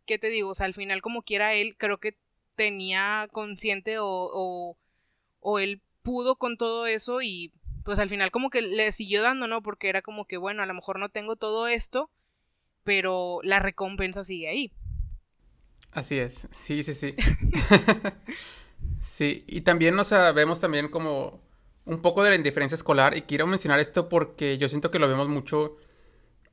qué 0.05 0.19
te 0.19 0.27
digo 0.27 0.49
o 0.49 0.55
sea 0.55 0.65
al 0.65 0.73
final 0.73 1.01
como 1.01 1.23
quiera 1.23 1.53
él 1.53 1.77
creo 1.77 1.97
que 1.99 2.17
tenía 2.55 3.27
consciente 3.31 3.99
o, 3.99 4.05
o, 4.05 4.77
o 5.39 5.59
él 5.59 5.81
pudo 6.01 6.35
con 6.35 6.57
todo 6.57 6.85
eso 6.87 7.21
y 7.21 7.53
pues 7.85 7.99
al 7.99 8.09
final 8.09 8.31
como 8.31 8.49
que 8.49 8.61
le 8.61 8.91
siguió 8.91 9.21
dando 9.23 9.47
no 9.47 9.63
porque 9.63 9.87
era 9.87 10.01
como 10.01 10.25
que 10.25 10.35
bueno 10.35 10.61
a 10.61 10.65
lo 10.65 10.73
mejor 10.73 10.99
no 10.99 11.07
tengo 11.07 11.37
todo 11.37 11.67
esto 11.67 12.11
pero 12.83 13.39
la 13.43 13.59
recompensa 13.59 14.23
sigue 14.23 14.47
ahí. 14.47 14.71
Así 15.91 16.17
es, 16.17 16.47
sí, 16.51 16.83
sí, 16.83 16.93
sí. 16.95 17.15
sí, 19.01 19.43
y 19.47 19.61
también 19.61 19.95
nos 19.95 20.11
vemos 20.33 20.59
también 20.59 20.89
como 20.89 21.41
un 21.85 22.01
poco 22.01 22.23
de 22.23 22.31
la 22.31 22.35
indiferencia 22.35 22.75
escolar 22.75 23.15
y 23.15 23.23
quiero 23.23 23.47
mencionar 23.47 23.79
esto 23.79 24.09
porque 24.09 24.57
yo 24.57 24.69
siento 24.69 24.91
que 24.91 24.99
lo 24.99 25.07
vemos 25.07 25.27
mucho 25.27 25.77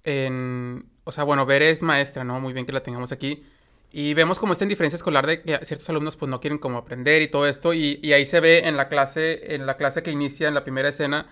en, 0.05 0.91
o 1.05 1.13
sea, 1.13 1.25
bueno, 1.25 1.47
Ver 1.47 1.63
es 1.63 1.83
maestra, 1.83 2.25
¿no? 2.25 2.41
Muy 2.41 2.53
bien 2.53 2.67
que 2.67 2.73
la 2.73 2.83
tengamos 2.83 3.13
aquí. 3.13 3.45
Y 3.93 4.15
vemos 4.15 4.39
como 4.39 4.53
esta 4.53 4.65
indiferencia 4.65 4.97
escolar 4.97 5.27
de 5.27 5.43
que 5.43 5.65
ciertos 5.65 5.89
alumnos 5.91 6.17
pues 6.17 6.31
no 6.31 6.41
quieren 6.41 6.59
como 6.59 6.79
aprender 6.79 7.23
y 7.23 7.29
todo 7.29 7.47
esto 7.49 7.75
y, 7.75 7.99
y 8.03 8.13
ahí 8.13 8.25
se 8.25 8.39
ve 8.41 8.69
en 8.69 8.77
la 8.77 8.89
clase, 8.89 9.55
en 9.55 9.67
la 9.67 9.77
clase 9.77 10.03
que 10.03 10.13
inicia 10.13 10.49
en 10.49 10.55
la 10.55 10.63
primera 10.63 10.89
escena, 10.89 11.29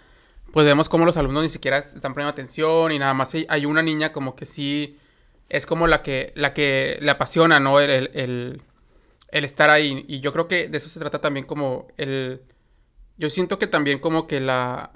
pues 0.53 0.67
vemos 0.67 0.89
como 0.89 1.05
los 1.05 1.17
alumnos 1.17 1.43
ni 1.43 1.49
siquiera 1.49 1.79
están 1.79 2.15
poniendo 2.15 2.31
atención 2.31 2.93
y 2.93 2.99
nada 2.99 3.15
más 3.15 3.35
hay 3.35 3.67
una 3.67 3.83
niña 3.83 4.13
como 4.13 4.35
que 4.35 4.47
sí 4.47 4.99
es 5.49 5.67
como 5.67 5.87
la 5.87 6.03
que, 6.03 6.33
la 6.37 6.55
que 6.55 6.99
le 7.01 7.11
apasiona, 7.11 7.61
¿no? 7.61 7.81
El, 7.81 7.91
el, 7.91 8.63
el, 9.31 9.45
estar 9.45 9.71
ahí. 9.71 10.05
Y 10.09 10.21
yo 10.21 10.33
creo 10.33 10.49
que 10.49 10.69
de 10.69 10.79
eso 10.79 10.89
se 10.89 11.01
trata 11.01 11.21
también 11.21 11.47
como 11.47 11.89
el... 11.97 12.43
Yo 13.17 13.31
siento 13.31 13.59
que 13.59 13.67
también 13.67 13.99
como 13.99 14.27
que 14.27 14.41
la... 14.41 14.93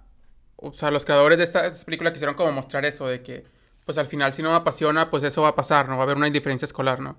O 0.57 0.73
sea, 0.73 0.91
los 0.91 1.05
creadores 1.05 1.39
de 1.39 1.45
esta, 1.45 1.73
película 1.85 2.13
quisieron 2.13 2.37
como 2.37 2.53
mostrar 2.53 2.85
eso, 2.85 3.09
de 3.09 3.23
que 3.23 3.45
pues 3.85 3.99
al 3.99 4.07
final 4.07 4.33
si 4.33 4.43
no 4.43 4.51
me 4.51 4.57
apasiona, 4.57 5.11
pues 5.11 5.25
eso 5.25 5.43
va 5.43 5.49
a 5.49 5.57
pasar, 5.57 5.89
¿no? 5.89 5.97
Va 5.97 6.03
a 6.03 6.05
haber 6.05 6.17
una 6.17 6.29
indiferencia 6.29 6.67
escolar, 6.67 7.01
¿no? 7.01 7.17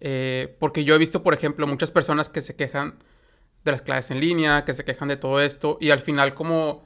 Eh, 0.00 0.54
porque 0.58 0.84
yo 0.84 0.94
he 0.94 0.98
visto, 0.98 1.22
por 1.22 1.32
ejemplo, 1.32 1.66
muchas 1.66 1.90
personas 1.90 2.28
que 2.28 2.42
se 2.42 2.54
quejan 2.54 2.98
de 3.64 3.72
las 3.72 3.80
clases 3.80 4.10
en 4.10 4.20
línea, 4.20 4.66
que 4.66 4.74
se 4.74 4.84
quejan 4.84 5.08
de 5.08 5.16
todo 5.16 5.40
esto, 5.40 5.78
y 5.80 5.90
al 5.90 6.00
final 6.00 6.34
como 6.34 6.85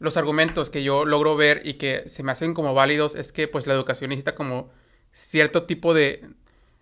los 0.00 0.16
argumentos 0.16 0.70
que 0.70 0.82
yo 0.82 1.04
logro 1.04 1.36
ver 1.36 1.62
y 1.64 1.74
que 1.74 2.08
se 2.08 2.22
me 2.22 2.32
hacen 2.32 2.54
como 2.54 2.74
válidos 2.74 3.14
es 3.14 3.32
que 3.32 3.46
pues 3.46 3.66
la 3.66 3.74
educación 3.74 4.08
necesita 4.08 4.34
como 4.34 4.70
cierto 5.12 5.64
tipo 5.64 5.92
de, 5.92 6.26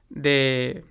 de, 0.08 0.84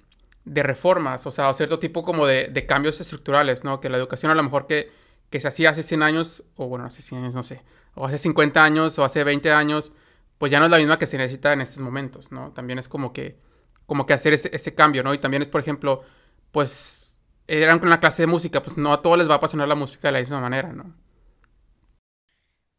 reformas, 0.45 1.25
o 1.25 1.31
sea, 1.31 1.49
o 1.49 1.53
cierto 1.53 1.79
tipo 1.79 2.03
como 2.03 2.27
de, 2.27 2.65
cambios 2.67 2.99
estructurales, 2.99 3.63
¿no? 3.63 3.79
Que 3.79 3.89
la 3.89 3.97
educación 3.97 4.29
a 4.31 4.35
lo 4.35 4.43
mejor 4.43 4.67
que, 4.67 4.91
que 5.29 5.39
se 5.39 5.47
hacía 5.47 5.69
hace 5.69 5.83
100 5.83 6.03
años, 6.03 6.43
o 6.57 6.67
bueno, 6.67 6.85
hace 6.85 7.01
100 7.01 7.21
años, 7.21 7.33
no 7.33 7.43
sé, 7.43 7.63
o 7.95 8.05
hace 8.05 8.17
50 8.17 8.61
años, 8.61 8.99
o 8.99 9.05
hace 9.05 9.23
20 9.23 9.51
años, 9.51 9.93
pues 10.37 10.51
ya 10.51 10.59
no 10.59 10.65
es 10.65 10.71
la 10.71 10.77
misma 10.77 10.99
que 10.99 11.05
se 11.05 11.17
necesita 11.17 11.53
en 11.53 11.61
estos 11.61 11.79
momentos, 11.79 12.31
¿no? 12.33 12.51
También 12.51 12.77
es 12.77 12.89
como 12.89 13.13
que, 13.13 13.39
como 13.85 14.05
que 14.05 14.13
hacer 14.13 14.33
ese, 14.33 14.49
ese 14.53 14.75
cambio, 14.75 15.01
¿no? 15.01 15.13
Y 15.13 15.19
también 15.19 15.43
es, 15.43 15.47
por 15.47 15.61
ejemplo, 15.61 16.03
pues, 16.51 17.15
eran 17.47 17.79
con 17.79 17.89
la 17.89 18.01
clase 18.01 18.23
de 18.23 18.27
música, 18.27 18.61
pues 18.61 18.77
no 18.77 18.91
a 18.91 19.01
todos 19.01 19.17
les 19.17 19.29
va 19.29 19.35
a 19.35 19.37
apasionar 19.37 19.69
la 19.69 19.75
música 19.75 20.09
de 20.09 20.11
la 20.11 20.19
misma 20.19 20.41
manera, 20.41 20.73
¿no? 20.73 20.93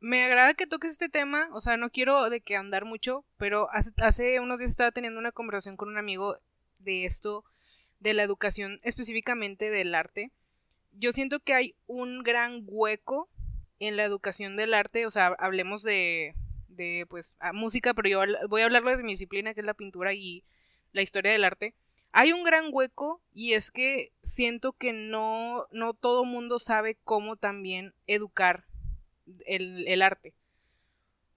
Me 0.01 0.25
agrada 0.25 0.55
que 0.55 0.69
toques 0.69 0.93
este 0.93 1.09
tema, 1.09 1.49
o 1.53 1.61
sea, 1.61 1.77
no 1.77 1.91
quiero 1.91 2.31
de 2.31 2.41
que 2.41 2.55
andar 2.55 2.85
mucho, 2.85 3.25
pero 3.37 3.69
hace, 3.73 3.91
hace 3.97 4.39
unos 4.39 4.61
días 4.61 4.71
estaba 4.71 4.93
teniendo 4.93 5.19
una 5.19 5.33
conversación 5.33 5.77
con 5.77 5.89
un 5.89 5.99
amigo 5.99 6.37
de 6.79 7.05
esto, 7.05 7.45
de 7.99 8.15
la 8.15 8.23
educación 8.23 8.79
específicamente 8.85 9.71
del 9.71 9.97
arte. 9.97 10.31
Yo 10.93 11.13
siento 11.13 11.41
que 11.41 11.53
hay 11.53 11.75
un 11.89 12.23
gran 12.23 12.63
hueco 12.65 13.29
en 13.81 13.97
la 13.97 14.05
educación 14.05 14.57
del 14.57 14.73
arte, 14.73 15.05
o 15.05 15.11
sea, 15.11 15.35
hablemos 15.39 15.83
de, 15.83 16.37
de 16.69 17.05
pues, 17.09 17.37
música, 17.53 17.93
pero 17.93 18.09
yo 18.09 18.49
voy 18.49 18.63
a 18.63 18.67
hablarlo 18.67 18.97
de 18.97 19.03
mi 19.03 19.13
disciplina, 19.13 19.53
que 19.53 19.61
es 19.61 19.67
la 19.67 19.75
pintura 19.75 20.15
y 20.15 20.45
la 20.93 21.03
historia 21.03 21.33
del 21.33 21.45
arte. 21.45 21.75
Hay 22.13 22.33
un 22.33 22.45
gran 22.45 22.67
hueco 22.71 23.21
y 23.33 23.55
es 23.55 23.73
que 23.73 24.13
siento 24.23 24.73
que 24.75 24.93
no, 24.93 25.67
no 25.73 25.93
todo 25.93 26.25
mundo 26.25 26.61
sabe 26.61 26.97
cómo 27.03 27.37
también 27.37 27.95
educar 28.07 28.65
el, 29.47 30.03
arte. 30.03 30.35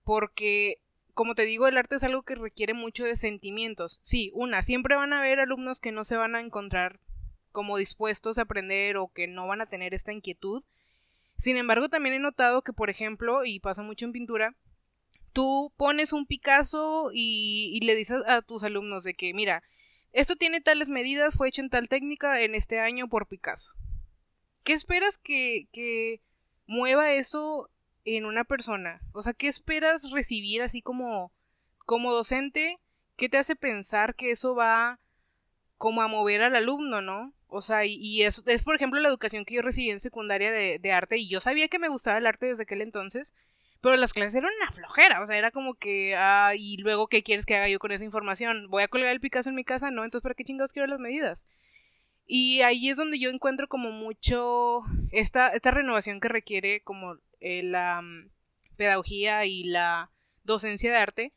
Porque, 0.03 0.79
como 1.13 1.35
te 1.35 1.43
digo, 1.43 1.67
el 1.67 1.77
arte 1.77 1.95
es 1.95 2.03
algo 2.03 2.23
que 2.23 2.35
requiere 2.35 2.73
mucho 2.73 3.03
de 3.03 3.15
sentimientos. 3.15 3.99
Sí, 4.01 4.31
una, 4.33 4.63
siempre 4.63 4.95
van 4.95 5.13
a 5.13 5.19
haber 5.19 5.39
alumnos 5.39 5.79
que 5.79 5.91
no 5.91 6.03
se 6.03 6.15
van 6.15 6.35
a 6.35 6.41
encontrar 6.41 6.99
como 7.51 7.77
dispuestos 7.77 8.37
a 8.37 8.43
aprender 8.43 8.97
o 8.97 9.09
que 9.09 9.27
no 9.27 9.47
van 9.47 9.61
a 9.61 9.67
tener 9.67 9.93
esta 9.93 10.13
inquietud. 10.13 10.63
Sin 11.37 11.57
embargo, 11.57 11.89
también 11.89 12.15
he 12.15 12.19
notado 12.19 12.61
que, 12.61 12.73
por 12.73 12.89
ejemplo, 12.89 13.45
y 13.45 13.59
pasa 13.59 13.81
mucho 13.83 14.05
en 14.05 14.11
pintura, 14.11 14.55
tú 15.33 15.73
pones 15.77 16.13
un 16.13 16.25
Picasso 16.25 17.11
y, 17.13 17.71
y 17.73 17.85
le 17.85 17.95
dices 17.95 18.23
a 18.27 18.41
tus 18.41 18.63
alumnos 18.63 19.03
de 19.03 19.13
que, 19.13 19.33
mira, 19.33 19.63
esto 20.13 20.35
tiene 20.35 20.61
tales 20.61 20.89
medidas, 20.89 21.35
fue 21.35 21.47
hecho 21.47 21.61
en 21.61 21.69
tal 21.69 21.87
técnica 21.87 22.41
en 22.41 22.53
este 22.53 22.79
año 22.79 23.07
por 23.07 23.27
Picasso. 23.27 23.71
¿Qué 24.63 24.73
esperas 24.73 25.17
que, 25.17 25.67
que 25.71 26.21
mueva 26.67 27.11
eso 27.13 27.69
en 28.05 28.25
una 28.25 28.43
persona? 28.43 29.01
O 29.13 29.23
sea, 29.23 29.33
¿qué 29.33 29.47
esperas 29.47 30.11
recibir 30.11 30.61
así 30.61 30.81
como, 30.81 31.31
como 31.85 32.11
docente? 32.11 32.79
¿Qué 33.15 33.29
te 33.29 33.37
hace 33.37 33.55
pensar 33.55 34.15
que 34.15 34.31
eso 34.31 34.55
va 34.55 34.99
como 35.77 36.01
a 36.01 36.07
mover 36.07 36.41
al 36.41 36.55
alumno, 36.55 37.01
no? 37.01 37.33
O 37.47 37.61
sea, 37.61 37.85
y, 37.85 38.21
eso 38.21 38.43
es, 38.45 38.63
por 38.63 38.75
ejemplo, 38.75 38.99
la 38.99 39.09
educación 39.09 39.45
que 39.45 39.55
yo 39.55 39.61
recibí 39.61 39.89
en 39.89 39.99
secundaria 39.99 40.51
de, 40.51 40.79
de 40.79 40.91
arte, 40.91 41.17
y 41.17 41.27
yo 41.27 41.41
sabía 41.41 41.67
que 41.67 41.79
me 41.79 41.89
gustaba 41.89 42.17
el 42.17 42.27
arte 42.27 42.45
desde 42.45 42.63
aquel 42.63 42.81
entonces, 42.81 43.33
pero 43.81 43.97
las 43.97 44.13
clases 44.13 44.35
eran 44.35 44.51
una 44.61 44.71
flojera, 44.71 45.21
o 45.23 45.27
sea, 45.27 45.37
era 45.37 45.51
como 45.51 45.73
que, 45.73 46.15
ah, 46.15 46.53
y 46.55 46.77
luego, 46.77 47.07
¿qué 47.07 47.23
quieres 47.23 47.45
que 47.45 47.55
haga 47.55 47.67
yo 47.67 47.79
con 47.79 47.91
esa 47.91 48.05
información? 48.05 48.67
¿Voy 48.69 48.83
a 48.83 48.87
colgar 48.87 49.11
el 49.11 49.19
Picasso 49.19 49.49
en 49.49 49.55
mi 49.55 49.63
casa? 49.63 49.89
No, 49.89 50.03
entonces, 50.05 50.23
¿para 50.23 50.35
qué 50.35 50.43
chingados 50.43 50.71
quiero 50.71 50.87
las 50.87 50.99
medidas? 50.99 51.47
Y 52.27 52.61
ahí 52.61 52.89
es 52.89 52.97
donde 52.97 53.19
yo 53.19 53.31
encuentro 53.31 53.67
como 53.67 53.91
mucho 53.91 54.81
esta, 55.11 55.49
esta 55.49 55.71
renovación 55.71 56.19
que 56.19 56.29
requiere 56.29 56.81
como 56.83 57.17
eh, 57.41 57.63
la 57.63 58.01
mm, 58.01 58.29
pedagogía 58.77 59.45
y 59.45 59.65
la 59.65 60.11
docencia 60.43 60.91
de 60.91 60.97
arte, 60.97 61.33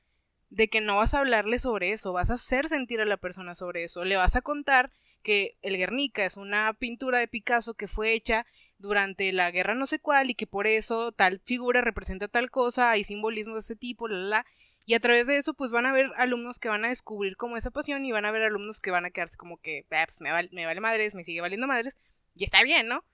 de 0.51 0.69
que 0.69 0.81
no 0.81 0.97
vas 0.97 1.15
a 1.15 1.19
hablarle 1.19 1.59
sobre 1.59 1.91
eso, 1.91 2.13
vas 2.13 2.31
a 2.31 2.35
hacer 2.35 2.69
sentir 2.69 3.01
a 3.01 3.05
la 3.05 3.17
persona 3.17 3.55
sobre 3.55 3.85
eso, 3.85 4.05
le 4.05 4.17
vas 4.17 4.37
a 4.37 4.43
contar 4.43 4.93
que 5.23 5.57
el 5.63 5.77
Guernica 5.77 6.25
es 6.25 6.37
una 6.37 6.73
pintura 6.75 7.19
de 7.19 7.27
Picasso 7.27 7.75
que 7.75 7.89
fue 7.89 8.13
hecha 8.13 8.47
durante 8.79 9.33
la 9.33 9.51
guerra 9.51 9.75
no 9.75 9.87
sé 9.87 9.99
cuál 9.99 10.31
y 10.31 10.35
que 10.35 10.47
por 10.47 10.67
eso 10.67 11.13
tal 11.13 11.41
figura 11.45 11.81
representa 11.81 12.29
tal 12.29 12.51
cosa, 12.51 12.91
hay 12.91 13.03
simbolismos 13.03 13.55
de 13.57 13.61
ese 13.61 13.77
tipo, 13.77 14.07
la, 14.07 14.19
la, 14.19 14.47
Y 14.87 14.95
a 14.95 15.01
través 15.01 15.27
de 15.27 15.39
eso, 15.39 15.55
pues 15.55 15.73
van 15.73 15.87
a 15.87 15.91
haber 15.91 16.11
alumnos 16.17 16.59
que 16.59 16.69
van 16.69 16.85
a 16.85 16.89
descubrir 16.89 17.37
como 17.37 17.57
esa 17.57 17.71
pasión 17.71 18.05
y 18.05 18.13
van 18.13 18.27
a 18.27 18.29
haber 18.29 18.43
alumnos 18.43 18.81
que 18.81 18.91
van 18.91 19.07
a 19.07 19.11
quedarse 19.11 19.37
como 19.37 19.57
que, 19.57 19.87
ah, 19.91 20.05
pues 20.07 20.21
me, 20.21 20.31
me 20.53 20.67
vale 20.67 20.81
madres, 20.81 21.15
me 21.15 21.25
sigue 21.25 21.41
valiendo 21.41 21.67
madres, 21.67 21.97
y 22.35 22.45
está 22.45 22.63
bien, 22.63 22.87
¿no? 22.87 23.05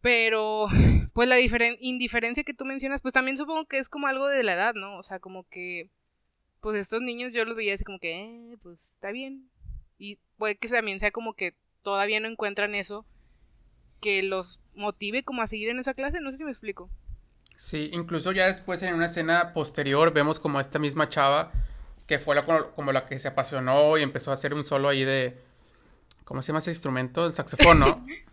Pero, 0.00 0.68
pues 1.20 1.28
la 1.28 1.38
indiferencia 1.38 2.44
que 2.44 2.54
tú 2.54 2.64
mencionas, 2.64 3.02
pues 3.02 3.12
también 3.12 3.36
supongo 3.36 3.66
que 3.66 3.76
es 3.76 3.90
como 3.90 4.06
algo 4.06 4.26
de 4.26 4.42
la 4.42 4.54
edad, 4.54 4.72
¿no? 4.72 4.96
O 4.96 5.02
sea, 5.02 5.18
como 5.18 5.46
que, 5.50 5.90
pues 6.62 6.76
estos 6.76 7.02
niños 7.02 7.34
yo 7.34 7.44
los 7.44 7.54
veía 7.54 7.74
así 7.74 7.84
como 7.84 7.98
que, 7.98 8.22
eh, 8.22 8.56
pues 8.62 8.92
está 8.92 9.12
bien, 9.12 9.50
y 9.98 10.18
puede 10.38 10.56
que 10.56 10.66
también 10.68 10.98
sea 10.98 11.10
como 11.10 11.34
que 11.34 11.54
todavía 11.82 12.20
no 12.20 12.26
encuentran 12.26 12.74
eso 12.74 13.04
que 14.00 14.22
los 14.22 14.62
motive 14.72 15.22
como 15.22 15.42
a 15.42 15.46
seguir 15.46 15.68
en 15.68 15.78
esa 15.78 15.92
clase, 15.92 16.22
no 16.22 16.30
sé 16.30 16.38
si 16.38 16.44
me 16.44 16.52
explico. 16.52 16.88
Sí, 17.58 17.90
incluso 17.92 18.32
ya 18.32 18.46
después 18.46 18.82
en 18.82 18.94
una 18.94 19.04
escena 19.04 19.52
posterior 19.52 20.14
vemos 20.14 20.38
como 20.38 20.58
esta 20.58 20.78
misma 20.78 21.10
chava 21.10 21.52
que 22.06 22.18
fue 22.18 22.34
la, 22.34 22.46
como 22.46 22.92
la 22.92 23.04
que 23.04 23.18
se 23.18 23.28
apasionó 23.28 23.98
y 23.98 24.02
empezó 24.02 24.30
a 24.30 24.34
hacer 24.36 24.54
un 24.54 24.64
solo 24.64 24.88
ahí 24.88 25.04
de 25.04 25.38
¿cómo 26.24 26.40
se 26.40 26.46
llama 26.46 26.60
ese 26.60 26.70
instrumento? 26.70 27.26
El 27.26 27.34
saxofón, 27.34 27.78
¿no? 27.78 28.06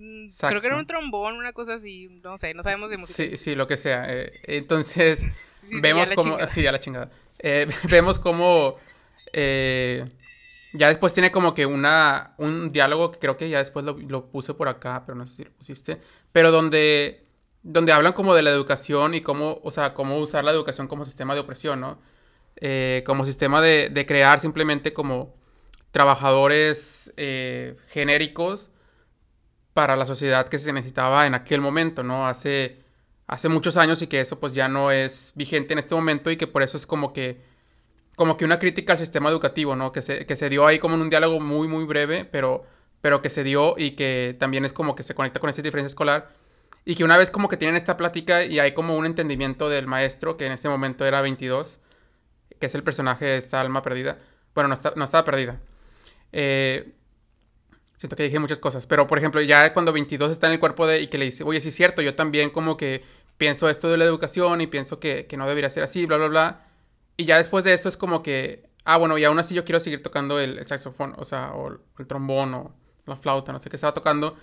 Mm, 0.00 0.28
creo 0.48 0.60
que 0.62 0.66
era 0.66 0.76
un 0.76 0.86
trombón, 0.86 1.36
una 1.36 1.52
cosa 1.52 1.74
así, 1.74 2.08
no 2.22 2.38
sé, 2.38 2.54
no 2.54 2.62
sabemos 2.62 2.88
de 2.88 2.96
música. 2.96 3.16
Sí, 3.16 3.36
sí, 3.36 3.54
lo 3.54 3.66
que 3.66 3.76
sea. 3.76 4.06
Eh, 4.08 4.32
entonces, 4.44 5.26
vemos 5.82 6.10
como... 6.12 6.38
Sí, 6.46 6.66
a 6.66 6.72
la 6.72 6.80
chingada. 6.80 7.10
Eh, 7.38 7.68
vemos 7.90 8.18
como... 8.18 8.76
Eh, 9.34 10.02
ya 10.72 10.88
después 10.88 11.12
tiene 11.12 11.30
como 11.30 11.52
que 11.52 11.66
una, 11.66 12.32
un 12.38 12.72
diálogo 12.72 13.10
que 13.10 13.18
creo 13.18 13.36
que 13.36 13.50
ya 13.50 13.58
después 13.58 13.84
lo, 13.84 14.30
puse 14.30 14.54
por 14.54 14.68
acá, 14.68 15.02
pero 15.04 15.18
no 15.18 15.26
sé 15.26 15.34
si 15.34 15.44
lo 15.44 15.50
pusiste. 15.50 16.00
Pero 16.32 16.50
donde, 16.50 17.26
donde 17.62 17.92
hablan 17.92 18.14
como 18.14 18.34
de 18.34 18.42
la 18.42 18.50
educación 18.50 19.12
y 19.12 19.20
cómo, 19.20 19.60
o 19.62 19.70
sea, 19.70 19.92
cómo 19.92 20.16
usar 20.18 20.44
la 20.44 20.52
educación 20.52 20.88
como 20.88 21.04
sistema 21.04 21.34
de 21.34 21.40
opresión, 21.40 21.80
¿no? 21.80 21.98
Eh, 22.56 23.02
como 23.04 23.26
sistema 23.26 23.60
de, 23.60 23.90
de, 23.90 24.06
crear 24.06 24.40
simplemente 24.40 24.94
como 24.94 25.34
trabajadores 25.92 27.12
eh, 27.16 27.76
genéricos 27.88 28.70
para 29.74 29.96
la 29.96 30.06
sociedad 30.06 30.48
que 30.48 30.58
se 30.58 30.72
necesitaba 30.72 31.26
en 31.26 31.34
aquel 31.34 31.60
momento, 31.60 32.02
¿no? 32.02 32.26
Hace, 32.26 32.82
hace 33.26 33.48
muchos 33.48 33.76
años 33.76 34.02
y 34.02 34.06
que 34.06 34.20
eso 34.20 34.40
pues 34.40 34.52
ya 34.52 34.68
no 34.68 34.90
es 34.90 35.32
vigente 35.36 35.72
en 35.72 35.78
este 35.78 35.94
momento 35.94 36.30
y 36.30 36.36
que 36.36 36.46
por 36.46 36.62
eso 36.62 36.76
es 36.76 36.86
como 36.86 37.12
que 37.12 37.50
como 38.20 38.36
que 38.36 38.44
una 38.44 38.58
crítica 38.58 38.92
al 38.92 38.98
sistema 38.98 39.30
educativo, 39.30 39.76
¿no? 39.76 39.92
Que 39.92 40.02
se, 40.02 40.26
que 40.26 40.36
se 40.36 40.50
dio 40.50 40.66
ahí 40.66 40.78
como 40.78 40.94
en 40.94 41.00
un 41.00 41.08
diálogo 41.08 41.40
muy, 41.40 41.68
muy 41.68 41.84
breve, 41.84 42.26
pero, 42.26 42.64
pero 43.00 43.22
que 43.22 43.30
se 43.30 43.44
dio 43.44 43.76
y 43.78 43.92
que 43.92 44.36
también 44.38 44.66
es 44.66 44.74
como 44.74 44.94
que 44.94 45.02
se 45.02 45.14
conecta 45.14 45.40
con 45.40 45.48
esa 45.48 45.62
diferencia 45.62 45.86
escolar. 45.86 46.28
Y 46.84 46.96
que 46.96 47.04
una 47.04 47.16
vez 47.16 47.30
como 47.30 47.48
que 47.48 47.56
tienen 47.56 47.76
esta 47.76 47.96
plática 47.96 48.44
y 48.44 48.58
hay 48.58 48.74
como 48.74 48.98
un 48.98 49.06
entendimiento 49.06 49.70
del 49.70 49.86
maestro, 49.86 50.36
que 50.36 50.44
en 50.44 50.52
ese 50.52 50.68
momento 50.68 51.06
era 51.06 51.22
22, 51.22 51.80
que 52.58 52.66
es 52.66 52.74
el 52.74 52.82
personaje 52.82 53.24
de 53.24 53.36
esta 53.38 53.58
alma 53.58 53.82
perdida. 53.82 54.18
Bueno, 54.54 54.68
no, 54.68 54.74
está, 54.74 54.92
no 54.96 55.04
estaba 55.04 55.24
perdida. 55.24 55.58
Eh, 56.32 56.92
siento 58.00 58.16
que 58.16 58.22
dije 58.24 58.40
muchas 58.40 58.58
cosas, 58.58 58.86
pero 58.86 59.06
por 59.06 59.18
ejemplo, 59.18 59.40
ya 59.42 59.72
cuando 59.72 59.92
22 59.92 60.32
está 60.32 60.46
en 60.46 60.54
el 60.54 60.58
cuerpo 60.58 60.88
de 60.88 61.02
y 61.02 61.06
que 61.06 61.18
le 61.18 61.26
dice, 61.26 61.44
oye, 61.44 61.60
sí 61.60 61.68
es 61.68 61.74
cierto, 61.76 62.02
yo 62.02 62.16
también 62.16 62.50
como 62.50 62.76
que 62.76 63.04
pienso 63.38 63.68
esto 63.68 63.90
de 63.90 63.98
la 63.98 64.04
educación 64.06 64.60
y 64.60 64.66
pienso 64.66 64.98
que, 64.98 65.26
que 65.26 65.36
no 65.36 65.46
debería 65.46 65.70
ser 65.70 65.82
así, 65.84 66.06
bla, 66.06 66.16
bla, 66.16 66.26
bla 66.26 66.70
y 67.20 67.26
ya 67.26 67.36
después 67.36 67.64
de 67.64 67.74
eso 67.74 67.90
es 67.90 67.98
como 67.98 68.22
que, 68.22 68.64
ah, 68.84 68.96
bueno, 68.96 69.18
y 69.18 69.24
aún 69.24 69.38
así 69.38 69.54
yo 69.54 69.66
quiero 69.66 69.78
seguir 69.78 70.02
tocando 70.02 70.40
el, 70.40 70.64
saxofón, 70.64 71.12
o 71.18 71.26
sea, 71.26 71.52
o 71.52 71.78
el 71.98 72.06
trombón 72.06 72.54
o 72.54 72.74
la 73.04 73.14
flauta, 73.14 73.52
no 73.52 73.58
sé 73.58 73.68
qué 73.68 73.76
estaba 73.76 73.92
tocando. 73.92 74.36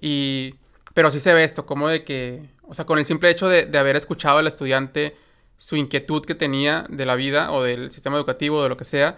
Y, 0.00 0.54
pero 0.94 1.10
sí 1.10 1.18
se 1.18 1.34
ve 1.34 1.42
esto, 1.42 1.66
como 1.66 1.88
de 1.88 2.04
que, 2.04 2.48
o 2.62 2.72
sea, 2.72 2.86
con 2.86 3.00
el 3.00 3.06
simple 3.06 3.30
hecho 3.30 3.48
de, 3.48 3.76
haber 3.76 3.96
escuchado 3.96 4.38
al 4.38 4.46
estudiante 4.46 5.16
su 5.58 5.74
inquietud 5.74 6.24
que 6.24 6.36
tenía 6.36 6.86
de 6.88 7.04
la 7.04 7.16
vida 7.16 7.50
o 7.50 7.64
del 7.64 7.90
sistema 7.90 8.16
educativo 8.16 8.58
o 8.58 8.62
de 8.62 8.68
lo 8.68 8.76
que 8.76 8.84
sea, 8.84 9.16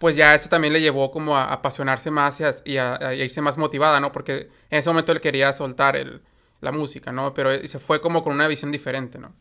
pues 0.00 0.16
ya 0.16 0.34
eso 0.34 0.48
también 0.48 0.72
le 0.72 0.80
llevó 0.80 1.10
como 1.10 1.36
a, 1.36 1.52
apasionarse 1.52 2.10
más 2.10 2.40
y, 2.64 2.78
a, 2.78 3.14
irse 3.14 3.42
más 3.42 3.58
motivada, 3.58 4.00
¿no? 4.00 4.10
Porque 4.12 4.48
en 4.70 4.78
ese 4.78 4.88
momento 4.88 5.12
él 5.12 5.20
quería 5.20 5.52
soltar 5.52 5.94
el, 5.94 6.22
la 6.62 6.72
música, 6.72 7.12
¿no? 7.12 7.34
Pero 7.34 7.68
se 7.68 7.78
fue 7.78 8.00
como 8.00 8.22
con 8.22 8.32
una 8.32 8.48
visión 8.48 8.72
diferente, 8.72 9.18
¿no? 9.18 9.36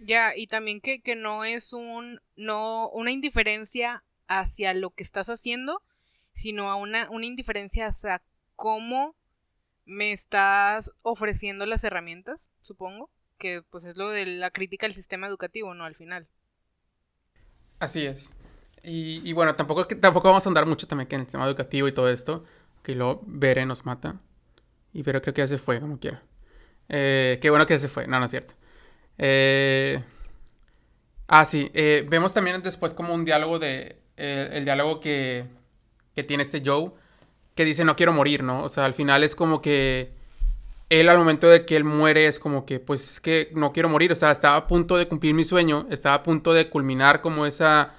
Ya, 0.00 0.32
y 0.36 0.48
también 0.48 0.80
que, 0.80 1.00
que 1.00 1.14
no 1.14 1.44
es 1.44 1.72
un, 1.72 2.20
no, 2.34 2.90
una 2.90 3.12
indiferencia 3.12 4.02
hacia 4.26 4.74
lo 4.74 4.90
que 4.90 5.04
estás 5.04 5.28
haciendo, 5.28 5.80
sino 6.32 6.68
a 6.68 6.74
una, 6.74 7.08
una 7.10 7.26
indiferencia 7.26 7.86
hacia 7.86 8.20
cómo 8.56 9.14
me 9.84 10.10
estás 10.10 10.90
ofreciendo 11.02 11.66
las 11.66 11.84
herramientas, 11.84 12.50
supongo, 12.62 13.10
que 13.38 13.62
pues 13.70 13.84
es 13.84 13.96
lo 13.96 14.10
de 14.10 14.26
la 14.26 14.50
crítica 14.50 14.86
al 14.86 14.94
sistema 14.94 15.28
educativo, 15.28 15.72
¿no? 15.72 15.84
Al 15.84 15.94
final. 15.94 16.26
Así 17.78 18.06
es. 18.06 18.34
Y, 18.84 19.32
bueno, 19.32 19.54
tampoco, 19.54 19.86
tampoco 19.86 20.28
vamos 20.28 20.44
a 20.44 20.50
andar 20.50 20.66
mucho 20.66 20.88
también 20.88 21.08
en 21.10 21.20
el 21.20 21.26
sistema 21.26 21.46
educativo 21.46 21.86
y 21.86 21.92
todo 21.92 22.08
esto, 22.08 22.44
que 22.82 22.94
lo 22.94 23.20
Bere 23.24 23.64
nos 23.64 23.84
mata. 23.84 24.16
Y 24.92 25.02
pero 25.02 25.22
creo 25.22 25.34
que 25.34 25.42
ya 25.42 25.48
se 25.48 25.58
fue, 25.58 25.80
como 25.80 25.98
quiera. 25.98 26.22
Eh, 26.88 27.38
qué 27.40 27.50
bueno 27.50 27.66
que 27.66 27.74
ya 27.74 27.78
se 27.78 27.88
fue, 27.88 28.06
no, 28.06 28.18
no 28.18 28.24
es 28.24 28.30
cierto. 28.30 28.54
Eh... 29.18 30.02
Ah, 31.28 31.46
sí. 31.46 31.70
Eh, 31.72 32.06
vemos 32.10 32.34
también 32.34 32.60
después 32.62 32.92
como 32.92 33.14
un 33.14 33.24
diálogo 33.24 33.58
de... 33.58 33.96
Eh, 34.18 34.50
el 34.52 34.64
diálogo 34.64 35.00
que, 35.00 35.46
que 36.14 36.24
tiene 36.24 36.42
este 36.42 36.62
Joe, 36.64 36.92
que 37.54 37.64
dice 37.64 37.84
no 37.84 37.96
quiero 37.96 38.12
morir, 38.12 38.42
¿no? 38.42 38.64
O 38.64 38.68
sea, 38.68 38.84
al 38.84 38.94
final 38.94 39.24
es 39.24 39.34
como 39.34 39.62
que 39.62 40.12
él 40.90 41.08
al 41.08 41.16
momento 41.16 41.48
de 41.48 41.64
que 41.64 41.76
él 41.76 41.84
muere 41.84 42.26
es 42.26 42.38
como 42.38 42.66
que, 42.66 42.78
pues 42.80 43.08
es 43.08 43.20
que 43.20 43.50
no 43.54 43.72
quiero 43.72 43.88
morir, 43.88 44.12
o 44.12 44.14
sea, 44.14 44.30
estaba 44.30 44.56
a 44.56 44.66
punto 44.66 44.98
de 44.98 45.08
cumplir 45.08 45.32
mi 45.34 45.44
sueño, 45.44 45.86
estaba 45.90 46.16
a 46.16 46.22
punto 46.22 46.52
de 46.52 46.68
culminar 46.68 47.22
como 47.22 47.46
esa, 47.46 47.94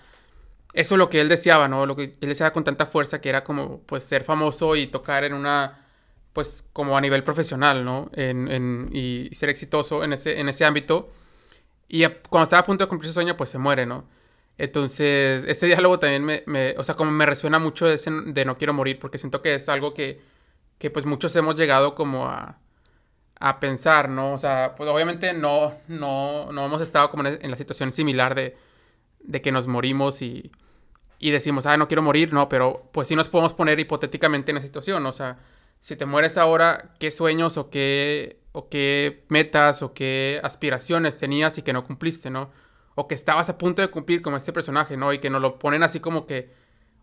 eso 0.74 0.98
lo 0.98 1.10
que 1.10 1.22
él 1.22 1.30
deseaba, 1.30 1.68
¿no? 1.68 1.86
Lo 1.86 1.96
que 1.96 2.04
él 2.04 2.30
deseaba 2.30 2.52
con 2.54 2.64
tanta 2.64 2.86
fuerza 2.86 3.22
que 3.22 3.30
era 3.30 3.44
como, 3.44 3.82
pues, 3.82 4.04
ser 4.04 4.24
famoso 4.24 4.76
y 4.76 4.88
tocar 4.88 5.24
en 5.24 5.34
una, 5.34 5.86
pues, 6.34 6.68
como 6.74 6.98
a 6.98 7.02
nivel 7.02 7.24
profesional, 7.24 7.86
¿no? 7.86 8.10
En, 8.14 8.50
en, 8.52 8.90
y 8.92 9.30
ser 9.34 9.50
exitoso 9.50 10.04
en 10.04 10.14
ese, 10.14 10.40
en 10.40 10.50
ese 10.50 10.66
ámbito. 10.66 11.12
Y 11.88 12.06
cuando 12.30 12.46
estaba 12.46 12.62
a 12.62 12.66
punto 12.66 12.86
de 12.86 12.90
cumplir 12.90 13.10
su 13.10 13.14
sueño, 13.14 13.38
pues 13.38 13.52
se 13.52 13.60
muere, 13.60 13.86
¿no? 13.86 14.06
Entonces, 14.58 15.46
este 15.48 15.66
diálogo 15.68 16.00
también 16.00 16.24
me, 16.26 16.44
me 16.48 16.76
o 16.78 16.84
sea, 16.84 16.96
como 16.96 17.12
me 17.12 17.26
resuena 17.26 17.60
mucho 17.60 17.88
ese 17.90 18.12
de 18.12 18.46
no 18.46 18.58
quiero 18.58 18.74
morir, 18.74 19.00
porque 19.00 19.18
siento 19.18 19.42
que 19.42 19.56
es 19.56 19.70
algo 19.70 19.94
que, 19.94 20.22
que 20.80 20.90
pues 20.92 21.06
muchos 21.06 21.36
hemos 21.36 21.56
llegado 21.56 21.96
como 21.96 22.28
a, 22.28 22.60
a 23.40 23.60
pensar, 23.60 24.10
¿no? 24.10 24.34
O 24.34 24.38
sea, 24.38 24.76
pues 24.76 24.90
obviamente 24.90 25.34
no, 25.34 25.76
no, 25.88 26.52
no 26.52 26.66
hemos 26.66 26.82
estado 26.82 27.10
como 27.12 27.28
en, 27.28 27.52
la 27.52 27.58
situación 27.58 27.92
similar 27.92 28.36
de, 28.36 28.58
de 29.22 29.42
que 29.42 29.52
nos 29.52 29.68
morimos 29.68 30.22
y, 30.22 30.52
y 31.24 31.32
decimos, 31.32 31.66
ah, 31.68 31.78
no 31.78 31.88
quiero 31.88 32.02
morir, 32.02 32.34
no, 32.34 32.50
pero 32.50 32.90
pues 32.92 33.08
sí 33.08 33.16
nos 33.16 33.30
podemos 33.30 33.54
poner 33.54 33.80
hipotéticamente 33.80 34.52
en 34.52 34.56
la 34.56 34.62
situación, 34.62 35.06
o 35.06 35.14
sea, 35.14 35.40
si 35.80 35.96
te 35.96 36.06
mueres 36.06 36.38
ahora, 36.38 36.96
¿qué 37.00 37.12
sueños 37.12 37.56
o 37.56 37.70
qué, 37.70 38.42
o 38.52 38.68
qué 38.68 39.24
metas 39.30 39.84
o 39.84 39.94
qué 39.94 40.42
aspiraciones 40.44 41.18
tenías 41.18 41.58
y 41.58 41.62
que 41.62 41.72
no 41.72 41.86
cumpliste, 41.86 42.30
¿no? 42.30 42.52
O 42.96 43.08
que 43.08 43.16
estabas 43.16 43.48
a 43.48 43.58
punto 43.58 43.82
de 43.82 43.88
cumplir 43.88 44.22
como 44.22 44.36
este 44.36 44.52
personaje, 44.52 44.98
¿no? 44.98 45.14
Y 45.14 45.20
que 45.20 45.30
nos 45.30 45.42
lo 45.42 45.60
ponen 45.60 45.82
así 45.82 46.02
como 46.02 46.26
que, 46.26 46.52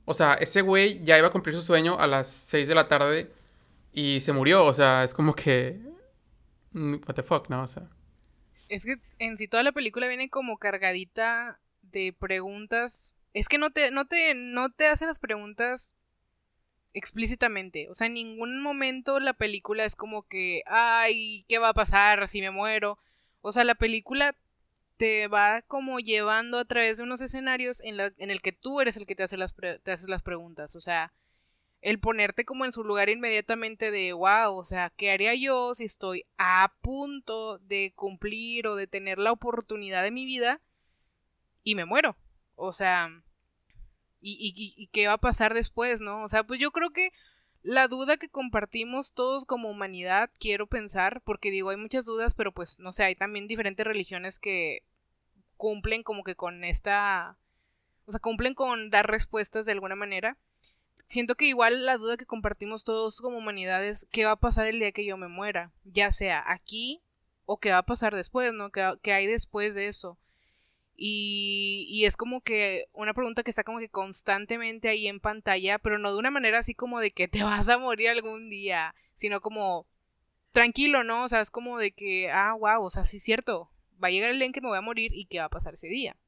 o 0.04 0.12
sea, 0.12 0.34
ese 0.34 0.60
güey 0.60 1.02
ya 1.02 1.16
iba 1.16 1.28
a 1.28 1.32
cumplir 1.32 1.56
su 1.56 1.62
sueño 1.62 1.98
a 1.98 2.06
las 2.06 2.28
6 2.28 2.68
de 2.68 2.74
la 2.74 2.88
tarde 2.88 3.32
y 3.90 4.20
se 4.20 4.34
murió, 4.34 4.66
o 4.66 4.72
sea, 4.74 5.02
es 5.02 5.14
como 5.14 5.34
que, 5.34 5.80
mm, 6.72 6.96
what 7.08 7.14
the 7.14 7.22
fuck, 7.22 7.48
¿no? 7.48 7.62
O 7.62 7.68
sea. 7.68 7.88
Es 8.68 8.84
que 8.84 8.96
en 9.18 9.38
sí 9.38 9.48
toda 9.48 9.62
la 9.62 9.72
película 9.72 10.08
viene 10.08 10.28
como 10.28 10.58
cargadita 10.58 11.58
de 11.80 12.12
preguntas. 12.12 13.14
Es 13.32 13.48
que 13.48 13.58
no 13.58 13.70
te, 13.70 13.90
no 13.90 14.06
te, 14.06 14.34
no 14.34 14.70
te 14.70 14.86
hace 14.86 15.06
las 15.06 15.18
preguntas 15.18 15.94
explícitamente. 16.92 17.88
O 17.90 17.94
sea, 17.94 18.06
en 18.06 18.14
ningún 18.14 18.60
momento 18.60 19.20
la 19.20 19.34
película 19.34 19.84
es 19.84 19.96
como 19.96 20.24
que, 20.24 20.62
ay, 20.66 21.44
¿qué 21.48 21.58
va 21.58 21.70
a 21.70 21.74
pasar 21.74 22.26
si 22.28 22.40
me 22.40 22.50
muero? 22.50 22.98
O 23.40 23.52
sea, 23.52 23.64
la 23.64 23.74
película 23.74 24.36
te 24.96 25.28
va 25.28 25.62
como 25.62 25.98
llevando 25.98 26.58
a 26.58 26.64
través 26.64 26.98
de 26.98 27.04
unos 27.04 27.22
escenarios 27.22 27.80
en, 27.82 27.96
la, 27.96 28.12
en 28.18 28.30
el 28.30 28.42
que 28.42 28.52
tú 28.52 28.80
eres 28.80 28.96
el 28.96 29.06
que 29.06 29.14
te 29.14 29.22
hace 29.22 29.36
las, 29.36 29.54
te 29.54 29.92
haces 29.92 30.08
las 30.08 30.22
preguntas. 30.22 30.76
O 30.76 30.80
sea, 30.80 31.12
el 31.80 31.98
ponerte 31.98 32.44
como 32.44 32.64
en 32.64 32.72
su 32.72 32.84
lugar 32.84 33.08
inmediatamente 33.08 33.90
de, 33.90 34.12
wow, 34.12 34.54
o 34.54 34.64
sea, 34.64 34.92
¿qué 34.96 35.10
haría 35.10 35.34
yo 35.34 35.74
si 35.74 35.84
estoy 35.84 36.26
a 36.36 36.74
punto 36.82 37.58
de 37.60 37.92
cumplir 37.96 38.66
o 38.66 38.76
de 38.76 38.86
tener 38.86 39.18
la 39.18 39.32
oportunidad 39.32 40.02
de 40.02 40.10
mi 40.10 40.26
vida 40.26 40.60
y 41.62 41.74
me 41.76 41.86
muero? 41.86 42.16
O 42.60 42.72
sea, 42.72 43.08
¿y, 44.20 44.32
y, 44.32 44.82
y 44.82 44.86
qué 44.88 45.06
va 45.06 45.14
a 45.14 45.18
pasar 45.18 45.54
después, 45.54 46.00
no? 46.00 46.22
O 46.24 46.28
sea, 46.28 46.44
pues 46.44 46.60
yo 46.60 46.70
creo 46.70 46.90
que 46.90 47.12
la 47.62 47.88
duda 47.88 48.16
que 48.16 48.28
compartimos 48.28 49.12
todos 49.12 49.44
como 49.44 49.70
humanidad, 49.70 50.30
quiero 50.38 50.66
pensar, 50.66 51.22
porque 51.22 51.50
digo, 51.50 51.70
hay 51.70 51.76
muchas 51.76 52.04
dudas, 52.04 52.34
pero 52.34 52.52
pues, 52.52 52.78
no 52.78 52.92
sé, 52.92 53.04
hay 53.04 53.14
también 53.14 53.48
diferentes 53.48 53.86
religiones 53.86 54.38
que 54.38 54.82
cumplen 55.56 56.02
como 56.02 56.24
que 56.24 56.36
con 56.36 56.64
esta, 56.64 57.38
o 58.06 58.12
sea, 58.12 58.20
cumplen 58.20 58.54
con 58.54 58.90
dar 58.90 59.10
respuestas 59.10 59.66
de 59.66 59.72
alguna 59.72 59.94
manera 59.94 60.38
siento 61.10 61.34
que 61.34 61.46
igual 61.46 61.84
la 61.84 61.98
duda 61.98 62.16
que 62.16 62.24
compartimos 62.24 62.84
todos 62.84 63.20
como 63.20 63.38
humanidad 63.38 63.84
es 63.84 64.06
qué 64.12 64.24
va 64.24 64.32
a 64.32 64.40
pasar 64.40 64.68
el 64.68 64.78
día 64.78 64.92
que 64.92 65.04
yo 65.04 65.16
me 65.16 65.28
muera, 65.28 65.72
ya 65.84 66.12
sea 66.12 66.42
aquí 66.46 67.02
o 67.44 67.58
qué 67.58 67.72
va 67.72 67.78
a 67.78 67.86
pasar 67.86 68.14
después, 68.14 68.54
¿no? 68.54 68.70
¿Qué, 68.70 69.12
hay 69.12 69.26
después 69.26 69.74
de 69.74 69.88
eso? 69.88 70.18
Y, 71.02 71.86
y, 71.88 72.04
es 72.04 72.14
como 72.14 72.42
que 72.42 72.84
una 72.92 73.14
pregunta 73.14 73.42
que 73.42 73.50
está 73.50 73.64
como 73.64 73.78
que 73.78 73.88
constantemente 73.88 74.90
ahí 74.90 75.06
en 75.06 75.18
pantalla, 75.18 75.78
pero 75.78 75.98
no 75.98 76.12
de 76.12 76.18
una 76.18 76.30
manera 76.30 76.58
así 76.58 76.74
como 76.74 77.00
de 77.00 77.10
que 77.10 77.26
te 77.26 77.42
vas 77.42 77.70
a 77.70 77.78
morir 77.78 78.10
algún 78.10 78.50
día, 78.50 78.94
sino 79.14 79.40
como 79.40 79.86
tranquilo, 80.52 81.02
¿no? 81.02 81.24
O 81.24 81.28
sea, 81.28 81.40
es 81.40 81.50
como 81.50 81.78
de 81.78 81.92
que, 81.92 82.30
ah, 82.30 82.52
wow, 82.52 82.82
o 82.82 82.90
sea, 82.90 83.06
sí 83.06 83.16
es 83.16 83.22
cierto, 83.22 83.70
va 83.92 84.08
a 84.08 84.10
llegar 84.10 84.30
el 84.30 84.36
día 84.36 84.44
en 84.44 84.52
que 84.52 84.60
me 84.60 84.68
voy 84.68 84.76
a 84.76 84.82
morir 84.82 85.12
y 85.14 85.24
qué 85.24 85.38
va 85.38 85.46
a 85.46 85.48
pasar 85.48 85.72
ese 85.72 85.88
día. 85.88 86.18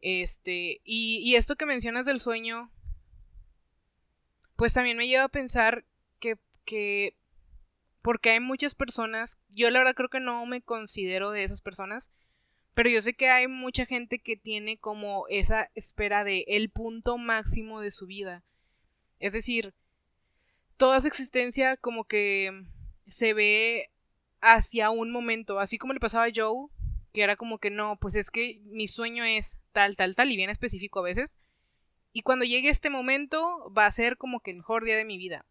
Este, 0.00 0.80
y, 0.82 1.20
y 1.22 1.36
esto 1.36 1.54
que 1.54 1.66
mencionas 1.66 2.06
del 2.06 2.18
sueño, 2.18 2.72
pues 4.56 4.72
también 4.72 4.96
me 4.96 5.06
lleva 5.06 5.22
a 5.22 5.28
pensar 5.28 5.84
que, 6.18 6.36
que 6.64 7.16
porque 8.02 8.30
hay 8.30 8.40
muchas 8.40 8.74
personas, 8.74 9.38
yo 9.50 9.70
la 9.70 9.78
verdad 9.78 9.94
creo 9.94 10.08
que 10.08 10.18
no 10.18 10.44
me 10.46 10.62
considero 10.62 11.30
de 11.30 11.44
esas 11.44 11.60
personas, 11.60 12.10
pero 12.74 12.90
yo 12.90 13.00
sé 13.02 13.14
que 13.14 13.28
hay 13.28 13.48
mucha 13.48 13.86
gente 13.86 14.18
que 14.18 14.36
tiene 14.36 14.78
como 14.78 15.26
esa 15.28 15.70
espera 15.74 16.24
de 16.24 16.44
el 16.48 16.70
punto 16.70 17.18
máximo 17.18 17.80
de 17.80 17.90
su 17.90 18.06
vida. 18.06 18.44
Es 19.18 19.32
decir, 19.32 19.74
toda 20.76 21.00
su 21.00 21.06
existencia 21.06 21.76
como 21.76 22.04
que 22.04 22.50
se 23.06 23.32
ve 23.32 23.90
hacia 24.40 24.90
un 24.90 25.12
momento, 25.12 25.60
así 25.60 25.78
como 25.78 25.92
le 25.92 26.00
pasaba 26.00 26.26
a 26.26 26.32
Joe, 26.34 26.68
que 27.12 27.22
era 27.22 27.36
como 27.36 27.58
que 27.58 27.70
no, 27.70 27.96
pues 28.00 28.16
es 28.16 28.30
que 28.30 28.60
mi 28.64 28.88
sueño 28.88 29.24
es 29.24 29.58
tal, 29.72 29.96
tal, 29.96 30.14
tal, 30.16 30.30
y 30.30 30.36
bien 30.36 30.50
específico 30.50 30.98
a 30.98 31.04
veces, 31.04 31.38
y 32.12 32.22
cuando 32.22 32.44
llegue 32.44 32.68
este 32.68 32.90
momento 32.90 33.72
va 33.76 33.86
a 33.86 33.90
ser 33.90 34.16
como 34.16 34.40
que 34.40 34.50
el 34.50 34.58
mejor 34.58 34.84
día 34.84 34.96
de 34.96 35.04
mi 35.04 35.18
vida. 35.18 35.46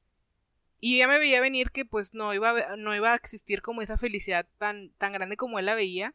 Y 0.79 0.97
ya 0.97 1.07
me 1.07 1.17
veía 1.17 1.41
venir 1.41 1.71
que 1.71 1.85
pues 1.85 2.13
no 2.13 2.33
iba 2.33 2.49
a, 2.49 2.75
no 2.75 2.93
iba 2.93 3.13
a 3.13 3.15
existir 3.15 3.61
como 3.61 3.81
esa 3.81 3.97
felicidad 3.97 4.47
tan, 4.57 4.91
tan 4.97 5.13
grande 5.13 5.37
como 5.37 5.59
él 5.59 5.65
la 5.65 5.75
veía. 5.75 6.13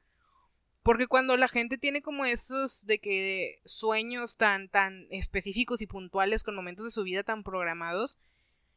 Porque 0.88 1.07
cuando 1.07 1.37
la 1.37 1.49
gente 1.49 1.76
tiene 1.76 2.00
como 2.00 2.25
esos 2.25 2.87
de 2.87 2.99
que 2.99 3.61
sueños 3.66 4.38
tan, 4.38 4.70
tan 4.70 5.07
específicos 5.11 5.83
y 5.83 5.87
puntuales 5.87 6.42
con 6.42 6.57
momentos 6.57 6.87
de 6.87 6.90
su 6.90 7.03
vida 7.03 7.22
tan 7.22 7.42
programados, 7.42 8.16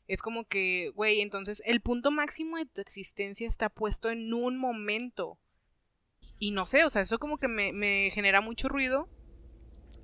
es 0.09 0.21
como 0.21 0.45
que, 0.45 0.91
güey, 0.93 1.21
entonces 1.21 1.63
el 1.65 1.79
punto 1.79 2.11
máximo 2.11 2.57
de 2.57 2.65
tu 2.65 2.81
existencia 2.81 3.47
está 3.47 3.69
puesto 3.69 4.09
en 4.09 4.33
un 4.33 4.57
momento. 4.57 5.39
Y 6.37 6.51
no 6.51 6.65
sé, 6.65 6.83
o 6.83 6.89
sea, 6.89 7.01
eso 7.01 7.17
como 7.17 7.37
que 7.37 7.47
me, 7.47 7.71
me 7.71 8.09
genera 8.11 8.41
mucho 8.41 8.67
ruido 8.67 9.07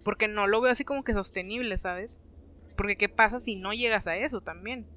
porque 0.05 0.29
no 0.29 0.47
lo 0.47 0.61
veo 0.61 0.71
así 0.71 0.85
como 0.85 1.03
que 1.03 1.11
sostenible, 1.11 1.77
¿sabes? 1.77 2.21
Porque 2.77 2.95
qué 2.95 3.09
pasa 3.09 3.37
si 3.37 3.57
no 3.57 3.73
llegas 3.73 4.07
a 4.07 4.15
eso 4.15 4.39
también. 4.39 4.87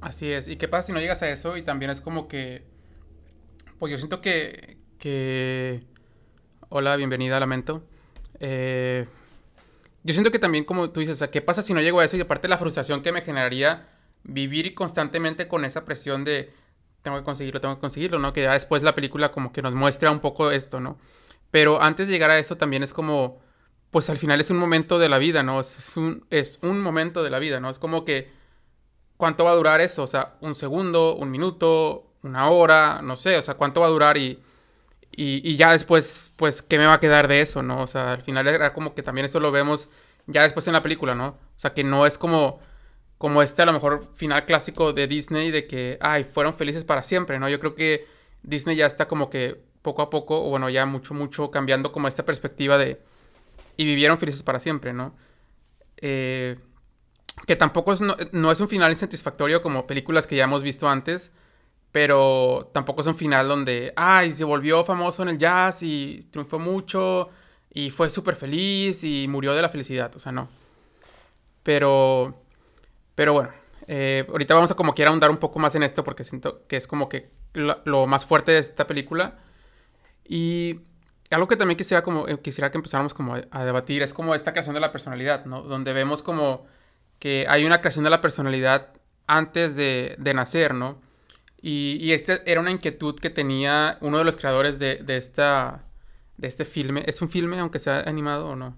Así 0.00 0.32
es. 0.32 0.48
¿Y 0.48 0.56
qué 0.56 0.68
pasa 0.68 0.86
si 0.86 0.92
no 0.94 1.00
llegas 1.00 1.20
a 1.20 1.28
eso? 1.28 1.58
Y 1.58 1.64
también 1.64 1.90
es 1.90 2.00
como 2.00 2.28
que... 2.28 2.64
Pues 3.78 3.92
yo 3.92 3.98
siento 3.98 4.22
que... 4.22 4.85
que... 4.98 5.82
Hola, 6.68 6.96
bienvenida, 6.96 7.38
lamento. 7.40 7.82
Eh... 8.40 9.06
Yo 10.06 10.12
siento 10.12 10.30
que 10.30 10.38
también, 10.38 10.64
como 10.64 10.90
tú 10.90 11.00
dices, 11.00 11.14
o 11.14 11.18
sea, 11.18 11.32
¿qué 11.32 11.42
pasa 11.42 11.62
si 11.62 11.74
no 11.74 11.80
llego 11.80 11.98
a 11.98 12.04
eso? 12.04 12.16
Y 12.16 12.20
aparte 12.20 12.46
la 12.46 12.58
frustración 12.58 13.02
que 13.02 13.10
me 13.10 13.22
generaría 13.22 13.88
vivir 14.22 14.72
constantemente 14.72 15.48
con 15.48 15.64
esa 15.64 15.84
presión 15.84 16.22
de 16.22 16.54
tengo 17.02 17.18
que 17.18 17.24
conseguirlo, 17.24 17.60
tengo 17.60 17.74
que 17.74 17.80
conseguirlo, 17.80 18.20
¿no? 18.20 18.32
Que 18.32 18.42
ya 18.42 18.52
después 18.52 18.84
la 18.84 18.94
película 18.94 19.32
como 19.32 19.50
que 19.50 19.62
nos 19.62 19.74
muestra 19.74 20.12
un 20.12 20.20
poco 20.20 20.52
esto, 20.52 20.78
¿no? 20.78 20.96
Pero 21.50 21.82
antes 21.82 22.06
de 22.06 22.12
llegar 22.12 22.30
a 22.30 22.38
eso 22.38 22.56
también 22.56 22.84
es 22.84 22.92
como, 22.92 23.40
pues 23.90 24.08
al 24.08 24.18
final 24.18 24.40
es 24.40 24.50
un 24.50 24.58
momento 24.58 25.00
de 25.00 25.08
la 25.08 25.18
vida, 25.18 25.42
¿no? 25.42 25.58
Es 25.58 25.96
un, 25.96 26.24
es 26.30 26.60
un 26.62 26.80
momento 26.80 27.24
de 27.24 27.30
la 27.30 27.40
vida, 27.40 27.58
¿no? 27.58 27.68
Es 27.68 27.80
como 27.80 28.04
que, 28.04 28.30
¿cuánto 29.16 29.42
va 29.42 29.50
a 29.50 29.56
durar 29.56 29.80
eso? 29.80 30.04
O 30.04 30.06
sea, 30.06 30.36
un 30.40 30.54
segundo, 30.54 31.16
un 31.16 31.32
minuto, 31.32 32.12
una 32.22 32.48
hora, 32.48 33.00
no 33.02 33.16
sé, 33.16 33.38
o 33.38 33.42
sea, 33.42 33.54
¿cuánto 33.54 33.80
va 33.80 33.88
a 33.88 33.90
durar? 33.90 34.16
Y, 34.16 34.40
y, 35.16 35.56
ya 35.56 35.72
después, 35.72 36.32
pues, 36.36 36.62
¿qué 36.62 36.78
me 36.78 36.86
va 36.86 36.94
a 36.94 37.00
quedar 37.00 37.26
de 37.28 37.40
eso, 37.40 37.62
no? 37.62 37.82
O 37.82 37.86
sea, 37.86 38.12
al 38.12 38.22
final 38.22 38.46
era 38.48 38.72
como 38.74 38.94
que 38.94 39.02
también 39.02 39.24
eso 39.24 39.40
lo 39.40 39.50
vemos 39.50 39.90
ya 40.26 40.42
después 40.42 40.66
en 40.66 40.74
la 40.74 40.82
película, 40.82 41.14
¿no? 41.14 41.28
O 41.28 41.58
sea, 41.58 41.72
que 41.72 41.84
no 41.84 42.06
es 42.06 42.18
como 42.18 42.60
como 43.18 43.42
este 43.42 43.62
a 43.62 43.66
lo 43.66 43.72
mejor 43.72 44.10
final 44.14 44.44
clásico 44.44 44.92
de 44.92 45.06
Disney 45.06 45.50
de 45.50 45.66
que, 45.66 45.98
ay, 46.00 46.24
fueron 46.24 46.54
felices 46.54 46.84
para 46.84 47.02
siempre, 47.02 47.38
¿no? 47.38 47.48
Yo 47.48 47.58
creo 47.60 47.74
que 47.74 48.06
Disney 48.42 48.76
ya 48.76 48.86
está 48.86 49.08
como 49.08 49.30
que 49.30 49.60
poco 49.82 50.02
a 50.02 50.10
poco, 50.10 50.44
o 50.44 50.50
bueno, 50.50 50.68
ya 50.68 50.84
mucho, 50.86 51.14
mucho 51.14 51.50
cambiando 51.50 51.92
como 51.92 52.08
esta 52.08 52.24
perspectiva 52.24 52.76
de... 52.78 53.00
Y 53.76 53.84
vivieron 53.84 54.18
felices 54.18 54.42
para 54.42 54.58
siempre, 54.58 54.92
¿no? 54.92 55.16
Eh, 55.98 56.58
que 57.46 57.56
tampoco 57.56 57.92
es, 57.92 58.00
no, 58.00 58.52
es 58.52 58.60
un 58.60 58.68
final 58.68 58.90
insatisfactorio 58.90 59.62
como 59.62 59.86
películas 59.86 60.26
que 60.26 60.36
ya 60.36 60.44
hemos 60.44 60.62
visto 60.62 60.88
antes, 60.88 61.32
pero 61.92 62.70
tampoco 62.72 63.00
es 63.00 63.06
un 63.06 63.16
final 63.16 63.48
donde, 63.48 63.92
ay, 63.96 64.30
se 64.30 64.44
volvió 64.44 64.84
famoso 64.84 65.22
en 65.22 65.30
el 65.30 65.38
jazz 65.38 65.82
y 65.82 66.26
triunfó 66.30 66.58
mucho 66.58 67.30
y 67.72 67.90
fue 67.90 68.10
súper 68.10 68.36
feliz 68.36 69.04
y 69.04 69.26
murió 69.28 69.54
de 69.54 69.62
la 69.62 69.68
felicidad, 69.68 70.14
o 70.14 70.18
sea, 70.18 70.32
no. 70.32 70.48
Pero, 71.62 72.34
pero 73.14 73.32
bueno, 73.32 73.50
eh, 73.88 74.24
ahorita 74.28 74.54
vamos 74.54 74.70
a 74.70 74.74
como 74.74 74.94
quiera 74.94 75.10
ahondar 75.10 75.30
un 75.30 75.38
poco 75.38 75.58
más 75.58 75.74
en 75.74 75.82
esto 75.82 76.04
porque 76.04 76.24
siento 76.24 76.66
que 76.66 76.76
es 76.76 76.86
como 76.86 77.08
que 77.08 77.30
lo 77.54 78.06
más 78.06 78.26
fuerte 78.26 78.52
de 78.52 78.58
esta 78.58 78.86
película 78.86 79.38
y 80.28 80.80
algo 81.30 81.48
que 81.48 81.56
también 81.56 81.76
quisiera, 81.76 82.02
como, 82.02 82.28
eh, 82.28 82.38
quisiera 82.40 82.70
que 82.70 82.78
empezáramos 82.78 83.14
como 83.14 83.34
a, 83.34 83.64
debatir 83.64 84.02
es 84.02 84.12
como 84.12 84.34
esta 84.34 84.52
creación 84.52 84.74
de 84.74 84.80
la 84.80 84.92
personalidad, 84.92 85.44
¿no? 85.44 85.62
Donde 85.62 85.92
vemos 85.92 86.22
como 86.22 86.66
que 87.18 87.46
hay 87.48 87.64
una 87.64 87.80
creación 87.80 88.04
de 88.04 88.10
la 88.10 88.20
personalidad 88.20 88.92
antes 89.26 89.76
de, 89.76 90.16
de 90.18 90.34
nacer, 90.34 90.74
¿no? 90.74 91.00
Y, 91.60 91.98
y 92.00 92.12
esta 92.12 92.40
era 92.46 92.60
una 92.60 92.70
inquietud 92.70 93.18
que 93.18 93.30
tenía 93.30 93.98
uno 94.00 94.18
de 94.18 94.24
los 94.24 94.36
creadores 94.36 94.78
de, 94.78 94.96
de, 94.96 95.16
esta, 95.16 95.84
de 96.36 96.48
este 96.48 96.64
filme. 96.64 97.02
¿Es 97.06 97.22
un 97.22 97.28
filme, 97.28 97.58
aunque 97.58 97.78
sea 97.78 98.00
animado 98.00 98.48
o 98.48 98.56
no? 98.56 98.76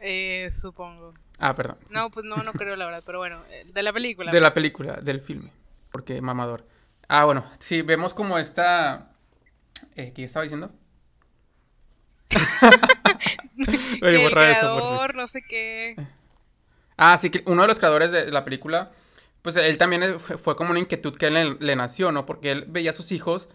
Eh, 0.00 0.48
supongo. 0.50 1.14
Ah, 1.38 1.54
perdón. 1.54 1.78
No, 1.90 2.10
pues 2.10 2.24
no, 2.24 2.36
no 2.42 2.52
creo 2.52 2.76
la 2.76 2.84
verdad, 2.84 3.02
pero 3.04 3.18
bueno, 3.18 3.42
eh, 3.50 3.64
de 3.72 3.82
la 3.82 3.92
película. 3.92 4.30
De 4.30 4.40
la 4.40 4.52
película, 4.52 4.94
del 5.02 5.20
filme, 5.20 5.50
porque 5.90 6.20
mamador. 6.20 6.66
Ah, 7.08 7.24
bueno, 7.24 7.44
sí, 7.58 7.82
vemos 7.82 8.14
como 8.14 8.38
esta 8.38 9.14
eh, 9.96 10.12
¿Qué 10.14 10.24
estaba 10.24 10.42
diciendo? 10.42 10.72
Oye, 14.02 14.16
que 14.16 14.24
el 14.24 14.32
creador, 14.32 15.14
no 15.14 15.26
sé 15.26 15.42
qué. 15.42 15.96
Ah, 16.96 17.16
sí, 17.18 17.30
que 17.30 17.42
uno 17.46 17.62
de 17.62 17.68
los 17.68 17.78
creadores 17.78 18.12
de 18.12 18.30
la 18.30 18.44
película, 18.44 18.92
pues 19.44 19.56
él 19.56 19.76
también 19.76 20.18
fue 20.18 20.56
como 20.56 20.70
una 20.70 20.80
inquietud 20.80 21.14
que 21.16 21.26
él 21.26 21.58
le, 21.60 21.76
nació, 21.76 22.10
¿no? 22.12 22.24
Porque 22.24 22.50
él 22.50 22.64
veía 22.66 22.92
a 22.92 22.94
sus 22.94 23.12
hijos 23.12 23.50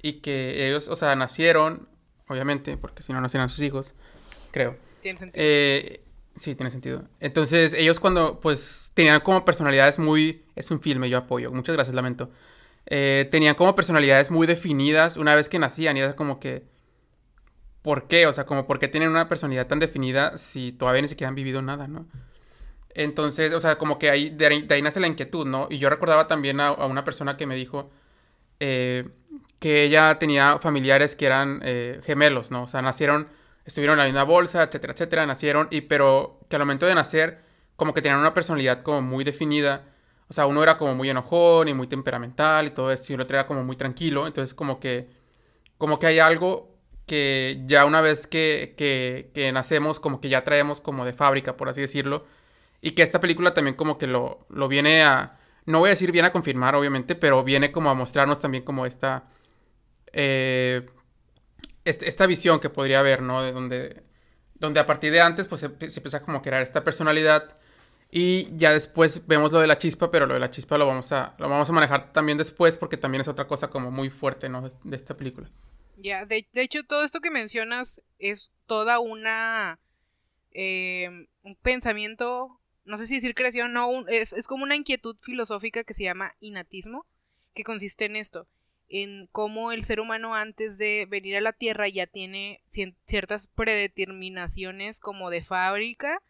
y 0.00 0.20
que 0.20 0.66
ellos, 0.66 0.88
o 0.88 0.96
sea, 0.96 1.14
nacieron, 1.16 1.86
obviamente, 2.28 2.78
porque 2.78 3.02
si 3.02 3.12
no 3.12 3.20
nacieran 3.20 3.50
sus 3.50 3.60
hijos, 3.60 3.92
creo. 4.52 4.78
Tiene 5.02 5.18
sentido. 5.18 5.44
Eh, 5.46 6.02
sí, 6.34 6.54
tiene 6.54 6.70
sentido. 6.70 7.04
Entonces, 7.20 7.74
ellos 7.74 8.00
cuando, 8.00 8.40
pues, 8.40 8.90
tenían 8.94 9.20
como 9.20 9.44
personalidades 9.44 9.98
muy... 9.98 10.46
Es 10.56 10.70
un 10.70 10.80
filme, 10.80 11.10
yo 11.10 11.18
apoyo. 11.18 11.52
Muchas 11.52 11.74
gracias, 11.74 11.94
lamento. 11.94 12.30
Eh, 12.86 13.28
tenían 13.30 13.54
como 13.54 13.74
personalidades 13.74 14.30
muy 14.30 14.46
definidas 14.46 15.18
una 15.18 15.34
vez 15.34 15.50
que 15.50 15.58
nacían 15.58 15.98
y 15.98 16.00
era 16.00 16.16
como 16.16 16.40
que... 16.40 16.64
¿Por 17.82 18.08
qué? 18.08 18.26
O 18.26 18.32
sea, 18.32 18.46
como 18.46 18.66
por 18.66 18.78
qué 18.78 18.88
tienen 18.88 19.10
una 19.10 19.28
personalidad 19.28 19.66
tan 19.66 19.78
definida 19.78 20.38
si 20.38 20.72
todavía 20.72 21.02
ni 21.02 21.08
siquiera 21.08 21.28
han 21.28 21.34
vivido 21.34 21.60
nada, 21.60 21.86
¿no? 21.86 22.06
Entonces, 22.94 23.52
o 23.52 23.60
sea, 23.60 23.76
como 23.78 23.98
que 23.98 24.10
ahí, 24.10 24.30
de, 24.30 24.66
ahí, 24.70 24.82
nace 24.82 25.00
la 25.00 25.06
inquietud, 25.06 25.46
¿no? 25.46 25.68
Y 25.70 25.78
yo 25.78 25.90
recordaba 25.90 26.26
también 26.26 26.60
a, 26.60 26.72
una 26.72 27.04
persona 27.04 27.36
que 27.36 27.46
me 27.46 27.54
dijo 27.54 27.90
eh, 28.60 29.08
que 29.58 29.84
ella 29.84 30.18
tenía 30.18 30.58
familiares 30.58 31.16
que 31.16 31.26
eran 31.26 31.60
eh, 31.64 32.00
gemelos, 32.04 32.50
¿no? 32.50 32.64
O 32.64 32.68
sea, 32.68 32.82
nacieron, 32.82 33.28
estuvieron 33.64 33.94
en 33.94 33.98
la 33.98 34.04
misma 34.04 34.24
bolsa, 34.24 34.62
etcétera, 34.64 34.94
etcétera, 34.94 35.26
nacieron, 35.26 35.68
y 35.70 35.82
pero 35.82 36.40
que 36.48 36.56
al 36.56 36.62
momento 36.62 36.86
de 36.86 36.94
nacer, 36.94 37.40
como 37.76 37.94
que 37.94 38.02
tenían 38.02 38.20
una 38.20 38.34
personalidad 38.34 38.82
como 38.82 39.02
muy 39.02 39.24
definida. 39.24 39.84
O 40.28 40.32
sea, 40.34 40.46
uno 40.46 40.62
era 40.62 40.78
como 40.78 40.94
muy 40.94 41.10
enojón 41.10 41.68
y 41.68 41.74
muy 41.74 41.86
temperamental 41.86 42.66
y 42.66 42.70
todo 42.70 42.92
esto, 42.92 43.12
y 43.12 43.14
el 43.14 43.20
otro 43.22 43.36
era 43.36 43.46
como 43.46 43.64
muy 43.64 43.76
tranquilo. 43.76 44.26
Entonces, 44.26 44.54
como 44.54 44.80
que, 44.80 45.08
como 45.78 45.98
que 45.98 46.06
hay 46.06 46.18
algo 46.18 46.74
que 47.06 47.62
ya 47.66 47.84
una 47.86 48.00
vez 48.02 48.26
que, 48.26 48.74
que, 48.76 49.30
que 49.34 49.52
nacemos, 49.52 50.00
como 50.00 50.20
que 50.20 50.28
ya 50.28 50.44
traemos 50.44 50.80
como 50.80 51.04
de 51.04 51.12
fábrica, 51.14 51.56
por 51.56 51.68
así 51.68 51.80
decirlo 51.80 52.24
y 52.80 52.92
que 52.92 53.02
esta 53.02 53.20
película 53.20 53.54
también 53.54 53.76
como 53.76 53.98
que 53.98 54.06
lo, 54.06 54.46
lo 54.48 54.68
viene 54.68 55.02
a... 55.02 55.38
No 55.66 55.80
voy 55.80 55.88
a 55.88 55.90
decir 55.90 56.12
viene 56.12 56.28
a 56.28 56.32
confirmar, 56.32 56.74
obviamente, 56.74 57.14
pero 57.14 57.44
viene 57.44 57.72
como 57.72 57.90
a 57.90 57.94
mostrarnos 57.94 58.40
también 58.40 58.64
como 58.64 58.86
esta... 58.86 59.28
Eh, 60.12 60.86
esta 61.84 62.26
visión 62.26 62.60
que 62.60 62.68
podría 62.68 63.00
haber, 63.00 63.22
¿no? 63.22 63.42
De 63.42 63.52
donde, 63.52 64.02
donde 64.54 64.80
a 64.80 64.86
partir 64.86 65.10
de 65.12 65.20
antes 65.20 65.46
pues 65.46 65.62
se, 65.62 65.66
empieza 65.66 66.22
como 66.22 66.38
a 66.38 66.42
crear 66.42 66.62
esta 66.62 66.84
personalidad 66.84 67.56
y 68.10 68.54
ya 68.56 68.72
después 68.72 69.26
vemos 69.26 69.52
lo 69.52 69.60
de 69.60 69.66
la 69.66 69.78
chispa, 69.78 70.10
pero 70.10 70.26
lo 70.26 70.34
de 70.34 70.40
la 70.40 70.50
chispa 70.50 70.76
lo 70.78 70.86
vamos 70.86 71.12
a, 71.12 71.34
lo 71.38 71.48
vamos 71.48 71.68
a 71.68 71.72
manejar 71.72 72.12
también 72.12 72.36
después 72.36 72.76
porque 72.76 72.96
también 72.96 73.22
es 73.22 73.28
otra 73.28 73.46
cosa 73.46 73.68
como 73.68 73.90
muy 73.90 74.10
fuerte, 74.10 74.48
¿no? 74.48 74.68
De, 74.68 74.96
esta 74.96 75.16
película. 75.16 75.50
Ya, 75.96 76.24
de, 76.24 76.46
hecho 76.54 76.82
todo 76.84 77.04
esto 77.04 77.20
que 77.20 77.30
mencionas 77.30 78.02
es 78.18 78.52
toda 78.66 78.98
una... 78.98 79.78
Eh, 80.52 81.28
un 81.42 81.56
pensamiento 81.56 82.58
no 82.88 82.96
sé 82.96 83.06
si 83.06 83.16
decir 83.16 83.34
creación, 83.34 83.72
no, 83.72 84.06
es, 84.08 84.32
es 84.32 84.46
como 84.46 84.64
una 84.64 84.74
inquietud 84.74 85.16
filosófica 85.22 85.84
que 85.84 85.94
se 85.94 86.04
llama 86.04 86.34
inatismo, 86.40 87.06
que 87.54 87.62
consiste 87.62 88.06
en 88.06 88.16
esto, 88.16 88.48
en 88.88 89.28
cómo 89.30 89.72
el 89.72 89.84
ser 89.84 90.00
humano 90.00 90.34
antes 90.34 90.78
de 90.78 91.06
venir 91.08 91.36
a 91.36 91.42
la 91.42 91.52
Tierra 91.52 91.86
ya 91.88 92.06
tiene 92.06 92.62
ciertas 93.04 93.46
predeterminaciones 93.48 95.00
como 95.00 95.28
de 95.28 95.42
fábrica. 95.42 96.22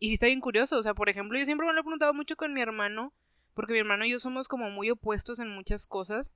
Y 0.00 0.08
sí 0.08 0.14
está 0.14 0.26
bien 0.26 0.40
curioso, 0.40 0.76
o 0.76 0.82
sea, 0.82 0.94
por 0.94 1.08
ejemplo, 1.08 1.38
yo 1.38 1.44
siempre 1.44 1.66
me 1.66 1.72
lo 1.72 1.78
he 1.78 1.84
preguntado 1.84 2.12
mucho 2.12 2.34
con 2.34 2.52
mi 2.52 2.60
hermano, 2.60 3.12
porque 3.54 3.72
mi 3.72 3.78
hermano 3.78 4.04
y 4.04 4.10
yo 4.10 4.18
somos 4.18 4.48
como 4.48 4.70
muy 4.70 4.90
opuestos 4.90 5.38
en 5.38 5.50
muchas 5.50 5.86
cosas. 5.86 6.34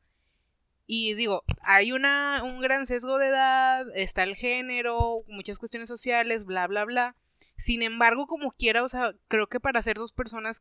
Y 0.86 1.14
digo, 1.14 1.42
hay 1.62 1.90
una, 1.90 2.42
un 2.44 2.60
gran 2.60 2.86
sesgo 2.86 3.18
de 3.18 3.26
edad, 3.26 3.86
está 3.96 4.22
el 4.22 4.36
género, 4.36 5.24
muchas 5.26 5.58
cuestiones 5.58 5.88
sociales, 5.88 6.44
bla, 6.44 6.68
bla, 6.68 6.84
bla. 6.84 7.16
Sin 7.56 7.82
embargo, 7.82 8.26
como 8.26 8.50
quiera, 8.50 8.82
o 8.82 8.88
sea, 8.88 9.12
creo 9.28 9.48
que 9.48 9.60
para 9.60 9.82
ser 9.82 9.96
dos 9.96 10.12
personas 10.12 10.60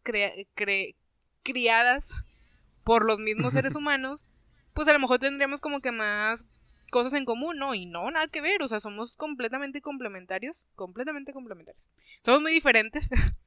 criadas 1.43 2.09
por 2.83 3.05
los 3.05 3.19
mismos 3.19 3.53
seres 3.53 3.75
humanos, 3.75 4.25
pues 4.73 4.87
a 4.87 4.93
lo 4.93 4.99
mejor 4.99 5.19
tendríamos 5.19 5.61
como 5.61 5.81
que 5.81 5.91
más 5.91 6.45
cosas 6.91 7.13
en 7.13 7.25
común, 7.25 7.57
¿no? 7.57 7.73
Y 7.75 7.85
no, 7.85 8.09
nada 8.11 8.27
que 8.27 8.41
ver, 8.41 8.61
o 8.61 8.67
sea, 8.67 8.79
somos 8.79 9.17
completamente 9.17 9.81
complementarios, 9.81 10.67
completamente 10.75 11.33
complementarios. 11.33 11.89
Somos 12.23 12.41
muy 12.41 12.51
diferentes. 12.51 13.09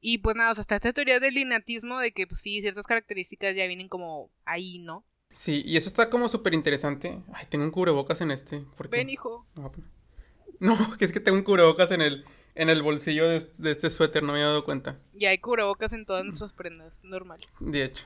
y 0.00 0.18
pues 0.18 0.36
nada, 0.36 0.52
o 0.52 0.54
sea, 0.54 0.62
hasta 0.62 0.76
esta 0.76 0.92
teoría 0.92 1.20
del 1.20 1.38
innatismo 1.38 1.98
de 1.98 2.12
que, 2.12 2.26
pues 2.26 2.40
sí, 2.40 2.60
ciertas 2.60 2.86
características 2.86 3.56
ya 3.56 3.66
vienen 3.66 3.88
como 3.88 4.30
ahí, 4.44 4.78
¿no? 4.80 5.04
Sí, 5.30 5.62
y 5.64 5.76
eso 5.76 5.88
está 5.88 6.10
como 6.10 6.28
súper 6.28 6.52
interesante. 6.54 7.22
Ay, 7.32 7.46
tengo 7.48 7.64
un 7.64 7.70
cubrebocas 7.70 8.20
en 8.20 8.30
este. 8.30 8.64
Ven, 8.90 9.10
hijo. 9.10 9.46
No, 10.60 10.96
que 10.96 11.04
es 11.06 11.12
que 11.12 11.18
tengo 11.18 11.38
un 11.38 11.42
cubrebocas 11.42 11.90
en 11.90 12.02
el 12.02 12.24
en 12.54 12.70
el 12.70 12.82
bolsillo 12.82 13.28
de, 13.28 13.46
este 13.64 13.90
suéter, 13.90 14.22
no 14.22 14.32
me 14.32 14.38
había 14.38 14.48
dado 14.48 14.64
cuenta. 14.64 14.98
Y 15.18 15.26
hay 15.26 15.38
cubrebocas 15.38 15.92
en 15.92 16.04
todas 16.04 16.24
nuestras 16.24 16.52
prendas, 16.52 17.04
normal. 17.04 17.40
De 17.60 17.84
hecho. 17.84 18.04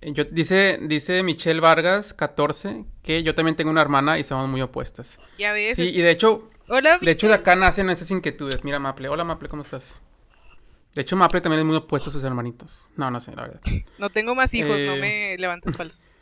Eh, 0.00 0.12
yo, 0.12 0.24
dice, 0.24 0.78
dice 0.82 1.22
Michelle 1.22 1.60
Vargas, 1.60 2.12
14, 2.12 2.84
que 3.02 3.22
yo 3.22 3.34
también 3.34 3.56
tengo 3.56 3.70
una 3.70 3.80
hermana 3.80 4.18
y 4.18 4.24
somos 4.24 4.48
muy 4.48 4.60
opuestas. 4.60 5.18
Ya 5.38 5.52
ves. 5.52 5.76
Sí, 5.76 5.82
y 5.82 6.00
de 6.02 6.10
hecho, 6.10 6.50
Hola, 6.68 6.98
de 6.98 7.10
hecho 7.10 7.28
de 7.28 7.34
acá 7.34 7.56
nacen 7.56 7.88
esas 7.90 8.10
inquietudes. 8.10 8.64
Mira, 8.64 8.78
Maple. 8.78 9.08
Hola, 9.08 9.24
Maple, 9.24 9.48
¿cómo 9.48 9.62
estás? 9.62 10.02
De 10.94 11.00
hecho, 11.00 11.16
Maple 11.16 11.40
también 11.40 11.60
es 11.60 11.66
muy 11.66 11.76
opuesto 11.76 12.10
a 12.10 12.12
sus 12.12 12.22
hermanitos. 12.24 12.90
No, 12.96 13.10
no 13.10 13.18
sé, 13.20 13.34
la 13.34 13.42
verdad. 13.42 13.60
No 13.98 14.10
tengo 14.10 14.34
más 14.34 14.52
hijos, 14.52 14.78
no 14.78 14.92
eh, 14.94 15.00
me 15.00 15.38
levantes 15.38 15.76
falsos. 15.78 16.18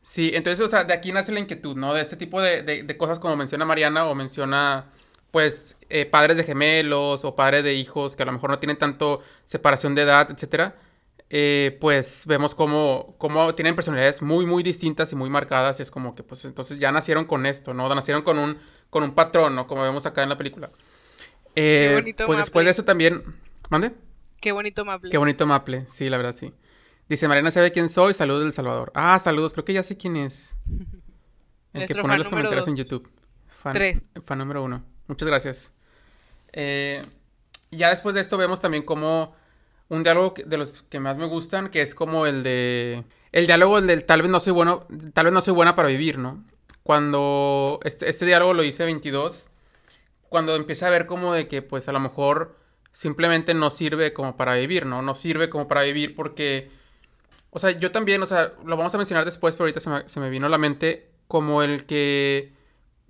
Sí, 0.00 0.30
entonces, 0.32 0.64
o 0.64 0.68
sea, 0.68 0.84
de 0.84 0.94
aquí 0.94 1.12
nace 1.12 1.32
la 1.32 1.40
inquietud, 1.40 1.76
¿no? 1.76 1.92
De 1.92 2.00
este 2.00 2.16
tipo 2.16 2.40
de, 2.40 2.62
de 2.62 2.96
cosas 2.96 3.18
como 3.18 3.36
menciona 3.36 3.64
Mariana 3.64 4.06
o 4.06 4.14
menciona 4.14 4.92
pues 5.36 5.76
eh, 5.90 6.06
padres 6.06 6.38
de 6.38 6.44
gemelos 6.44 7.26
o 7.26 7.36
padres 7.36 7.62
de 7.62 7.74
hijos 7.74 8.16
que 8.16 8.22
a 8.22 8.26
lo 8.26 8.32
mejor 8.32 8.48
no 8.48 8.58
tienen 8.58 8.78
tanto 8.78 9.20
separación 9.44 9.94
de 9.94 10.00
edad, 10.00 10.30
etcétera, 10.30 10.76
eh, 11.28 11.76
pues 11.78 12.22
vemos 12.24 12.54
cómo, 12.54 13.16
cómo, 13.18 13.54
tienen 13.54 13.74
personalidades 13.74 14.22
muy, 14.22 14.46
muy 14.46 14.62
distintas 14.62 15.12
y 15.12 15.14
muy 15.14 15.28
marcadas. 15.28 15.78
Y 15.78 15.82
es 15.82 15.90
como 15.90 16.14
que, 16.14 16.22
pues, 16.22 16.46
entonces 16.46 16.78
ya 16.78 16.90
nacieron 16.90 17.26
con 17.26 17.44
esto, 17.44 17.74
¿no? 17.74 17.94
Nacieron 17.94 18.22
con 18.22 18.38
un, 18.38 18.56
con 18.88 19.02
un 19.02 19.14
patrón, 19.14 19.54
¿no? 19.54 19.66
Como 19.66 19.82
vemos 19.82 20.06
acá 20.06 20.22
en 20.22 20.30
la 20.30 20.38
película. 20.38 20.70
Qué 21.54 21.90
eh, 21.90 21.94
bonito 21.96 22.24
Pues 22.24 22.38
después 22.38 22.64
de 22.64 22.70
eso 22.70 22.86
también. 22.86 23.22
¿Mande? 23.68 23.92
Qué 24.40 24.52
bonito 24.52 24.86
Maple. 24.86 25.10
Qué 25.10 25.18
bonito 25.18 25.44
Maple, 25.44 25.84
sí, 25.90 26.08
la 26.08 26.16
verdad, 26.16 26.34
sí. 26.34 26.54
Dice, 27.10 27.28
Mariana 27.28 27.50
sabe 27.50 27.72
quién 27.72 27.90
soy, 27.90 28.14
saludos 28.14 28.44
del 28.44 28.54
Salvador. 28.54 28.90
Ah, 28.94 29.18
saludos, 29.18 29.52
creo 29.52 29.66
que 29.66 29.74
ya 29.74 29.82
sé 29.82 29.98
quién 29.98 30.16
es. 30.16 30.56
El 31.74 31.86
que 31.86 31.94
pone 31.94 32.16
los 32.16 32.30
comentarios 32.30 32.66
en 32.68 32.76
YouTube. 32.76 33.10
Fan, 33.48 33.74
Tres. 33.74 34.08
Fan 34.24 34.38
número 34.38 34.64
uno. 34.64 34.95
Muchas 35.08 35.28
gracias. 35.28 35.72
Eh, 36.52 37.02
ya 37.70 37.90
después 37.90 38.14
de 38.14 38.20
esto 38.20 38.36
vemos 38.36 38.60
también 38.60 38.82
como 38.82 39.34
un 39.88 40.02
diálogo 40.02 40.34
de 40.44 40.56
los 40.56 40.82
que 40.84 41.00
más 41.00 41.16
me 41.16 41.26
gustan, 41.26 41.68
que 41.68 41.82
es 41.82 41.94
como 41.94 42.26
el 42.26 42.42
de... 42.42 43.04
El 43.32 43.46
diálogo 43.46 43.80
del 43.80 44.04
tal 44.04 44.22
vez 44.22 44.30
no 44.30 44.40
soy 44.40 44.52
bueno, 44.52 44.86
tal 45.12 45.26
vez 45.26 45.34
no 45.34 45.40
soy 45.40 45.54
buena 45.54 45.74
para 45.74 45.88
vivir, 45.88 46.18
¿no? 46.18 46.44
Cuando 46.82 47.80
este, 47.84 48.08
este 48.08 48.24
diálogo 48.24 48.54
lo 48.54 48.64
hice 48.64 48.84
22, 48.84 49.50
cuando 50.28 50.56
empieza 50.56 50.86
a 50.86 50.90
ver 50.90 51.06
como 51.06 51.34
de 51.34 51.46
que 51.48 51.62
pues 51.62 51.88
a 51.88 51.92
lo 51.92 52.00
mejor 52.00 52.56
simplemente 52.92 53.52
no 53.52 53.70
sirve 53.70 54.12
como 54.12 54.36
para 54.36 54.54
vivir, 54.54 54.86
¿no? 54.86 55.02
No 55.02 55.14
sirve 55.14 55.50
como 55.50 55.68
para 55.68 55.82
vivir 55.82 56.14
porque... 56.14 56.70
O 57.50 57.58
sea, 57.58 57.70
yo 57.70 57.90
también, 57.90 58.22
o 58.22 58.26
sea, 58.26 58.54
lo 58.64 58.76
vamos 58.76 58.94
a 58.94 58.98
mencionar 58.98 59.24
después, 59.24 59.54
pero 59.54 59.64
ahorita 59.64 59.80
se 59.80 59.90
me, 59.90 60.08
se 60.08 60.20
me 60.20 60.30
vino 60.30 60.46
a 60.46 60.50
la 60.50 60.58
mente 60.58 61.10
como 61.28 61.62
el 61.62 61.86
que 61.86 62.52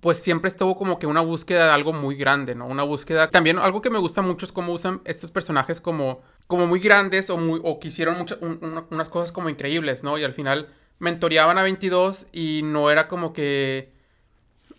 pues 0.07 0.19
siempre 0.19 0.47
estuvo 0.47 0.77
como 0.77 0.99
que 0.99 1.05
una 1.05 1.19
búsqueda 1.19 1.65
de 1.65 1.71
algo 1.71 1.91
muy 1.91 2.15
grande, 2.15 2.55
¿no? 2.55 2.65
Una 2.65 2.83
búsqueda. 2.83 3.29
También 3.29 3.59
algo 3.59 3.81
que 3.81 3.89
me 3.89 3.99
gusta 3.99 4.21
mucho 4.21 4.45
es 4.45 4.53
cómo 4.53 4.71
usan 4.71 5.01
estos 5.03 5.31
personajes 5.31 5.81
como, 5.81 6.21
como 6.47 6.65
muy 6.65 6.79
grandes 6.79 7.29
o, 7.29 7.35
muy, 7.35 7.59
o 7.61 7.77
que 7.77 7.89
hicieron 7.89 8.17
muchas, 8.17 8.39
unas 8.41 9.09
cosas 9.09 9.33
como 9.33 9.49
increíbles, 9.49 10.05
¿no? 10.05 10.17
Y 10.17 10.23
al 10.23 10.31
final 10.31 10.69
mentoreaban 10.99 11.57
a 11.57 11.63
22 11.63 12.27
y 12.31 12.61
no 12.63 12.89
era 12.89 13.09
como 13.09 13.33
que... 13.33 13.91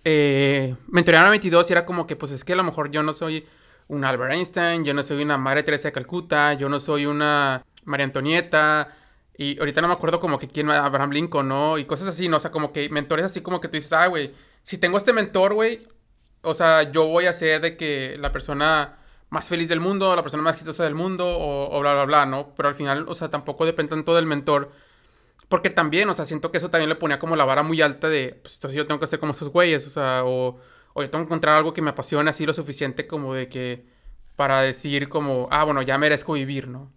Eh, 0.03 0.75
mentoreaban 0.87 1.29
a 1.29 1.33
22 1.33 1.69
y 1.69 1.73
era 1.75 1.85
como 1.85 2.07
que, 2.07 2.17
pues 2.17 2.33
es 2.33 2.43
que 2.43 2.55
a 2.55 2.57
lo 2.57 2.64
mejor 2.64 2.91
yo 2.91 3.03
no 3.03 3.12
soy 3.12 3.45
un 3.88 4.07
Albert 4.07 4.33
Einstein, 4.33 4.87
yo 4.87 4.95
no 4.95 5.03
soy 5.03 5.23
una 5.23 5.37
Madre 5.37 5.62
Teresa 5.62 5.88
de 5.88 5.93
Calcuta, 5.93 6.55
yo 6.55 6.71
no 6.71 6.81
soy 6.81 7.05
una 7.05 7.67
María 7.85 8.05
Antonieta, 8.05 8.97
y 9.38 9.59
ahorita 9.61 9.81
no 9.81 9.88
me 9.88 9.94
acuerdo 9.94 10.18
como 10.20 10.38
que 10.38 10.48
quién, 10.48 10.68
Abraham 10.68 11.12
Lincoln, 11.12 11.48
¿no? 11.48 11.79
Y 11.79 11.85
cosas 11.87 12.09
así, 12.09 12.29
¿no? 12.29 12.38
O 12.38 12.40
sea, 12.40 12.51
como 12.51 12.72
que 12.72 12.88
mentores 12.90 13.24
así 13.24 13.40
como 13.40 13.61
que 13.61 13.68
tú 13.68 13.77
dices, 13.77 13.92
ah, 13.92 14.09
güey, 14.09 14.35
si 14.64 14.79
tengo 14.79 14.98
este 14.98 15.12
mentor, 15.12 15.55
güey, 15.55 15.87
o 16.42 16.55
sea, 16.55 16.90
yo 16.90 17.07
voy 17.07 17.27
a 17.27 17.33
ser 17.33 17.61
de 17.61 17.77
que 17.77 18.16
la 18.18 18.33
persona 18.33 18.98
más 19.31 19.48
feliz 19.48 19.68
del 19.68 19.81
mundo, 19.81 20.14
la 20.16 20.22
persona 20.22 20.42
más 20.42 20.55
exitosa 20.55 20.83
del 20.85 20.96
mundo, 20.96 21.24
o, 21.38 21.81
bla, 21.81 21.94
bla, 21.94 22.05
bla, 22.05 22.27
¿no? 22.27 22.53
Pero 22.57 22.68
al 22.68 22.74
final, 22.74 23.07
o 23.09 23.14
sea, 23.14 23.31
tampoco 23.31 23.64
depende 23.64 23.90
tanto 23.90 24.14
del 24.16 24.27
mentor. 24.27 24.72
Porque 25.48 25.70
también, 25.70 26.09
o 26.11 26.14
sea, 26.14 26.27
siento 26.27 26.51
que 26.51 26.59
eso 26.59 26.70
también 26.70 26.88
le 26.88 26.96
ponía 26.96 27.18
como 27.20 27.37
la 27.37 27.44
vara 27.44 27.62
muy 27.62 27.81
alta 27.83 28.09
de, 28.09 28.38
pues 28.42 28.57
entonces 28.57 28.77
yo 28.77 28.87
tengo 28.87 29.01
que 29.01 29.07
ser 29.07 29.20
como 29.20 29.33
esos 29.33 29.51
güeyes, 29.51 29.87
o 29.87 29.90
sea, 29.90 30.24
o, 30.24 30.59
o 30.94 31.03
yo 31.03 31.11
tengo 31.11 31.24
que 31.24 31.29
encontrar 31.29 31.57
algo 31.57 31.72
que 31.74 31.83
me 31.83 31.90
apasione 31.90 32.31
así 32.31 32.44
lo 32.46 32.55
suficiente 32.55 33.07
como 33.07 33.35
de 33.35 33.48
que, 33.48 33.87
para 34.37 34.62
decir 34.62 35.09
como, 35.09 35.48
ah, 35.51 35.64
bueno, 35.64 35.83
ya 35.83 35.98
merezco 35.98 36.35
vivir, 36.35 36.68
¿no? 36.68 36.92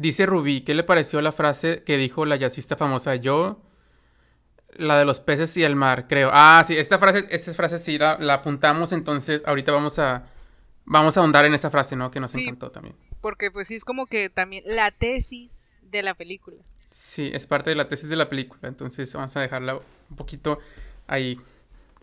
Dice 0.00 0.24
Rubí, 0.24 0.62
¿qué 0.62 0.72
le 0.74 0.82
pareció 0.82 1.20
la 1.20 1.30
frase 1.30 1.82
que 1.82 1.98
dijo 1.98 2.24
la 2.24 2.36
jazzista 2.36 2.74
famosa? 2.74 3.16
Yo 3.16 3.60
la 4.70 4.98
de 4.98 5.04
los 5.04 5.20
peces 5.20 5.54
y 5.58 5.62
el 5.62 5.76
mar, 5.76 6.06
creo. 6.08 6.30
Ah, 6.32 6.64
sí, 6.66 6.74
esta 6.74 6.98
frase, 6.98 7.26
esta 7.28 7.52
frase 7.52 7.78
sí 7.78 7.98
la, 7.98 8.16
apuntamos, 8.32 8.92
entonces 8.92 9.42
ahorita 9.44 9.72
vamos 9.72 9.98
a 9.98 10.24
vamos 10.86 11.18
a 11.18 11.20
ahondar 11.20 11.44
en 11.44 11.52
esa 11.52 11.70
frase, 11.70 11.96
¿no? 11.96 12.10
Que 12.10 12.18
nos 12.18 12.34
encantó 12.34 12.70
también. 12.70 12.96
Porque 13.20 13.50
pues 13.50 13.68
sí 13.68 13.74
es 13.74 13.84
como 13.84 14.06
que 14.06 14.30
también 14.30 14.64
la 14.64 14.90
tesis 14.90 15.76
de 15.82 16.02
la 16.02 16.14
película. 16.14 16.56
Sí, 16.90 17.30
es 17.34 17.46
parte 17.46 17.68
de 17.68 17.76
la 17.76 17.90
tesis 17.90 18.08
de 18.08 18.16
la 18.16 18.30
película, 18.30 18.68
entonces 18.68 19.12
vamos 19.12 19.36
a 19.36 19.40
dejarla 19.40 19.80
un 20.08 20.16
poquito 20.16 20.60
ahí. 21.08 21.38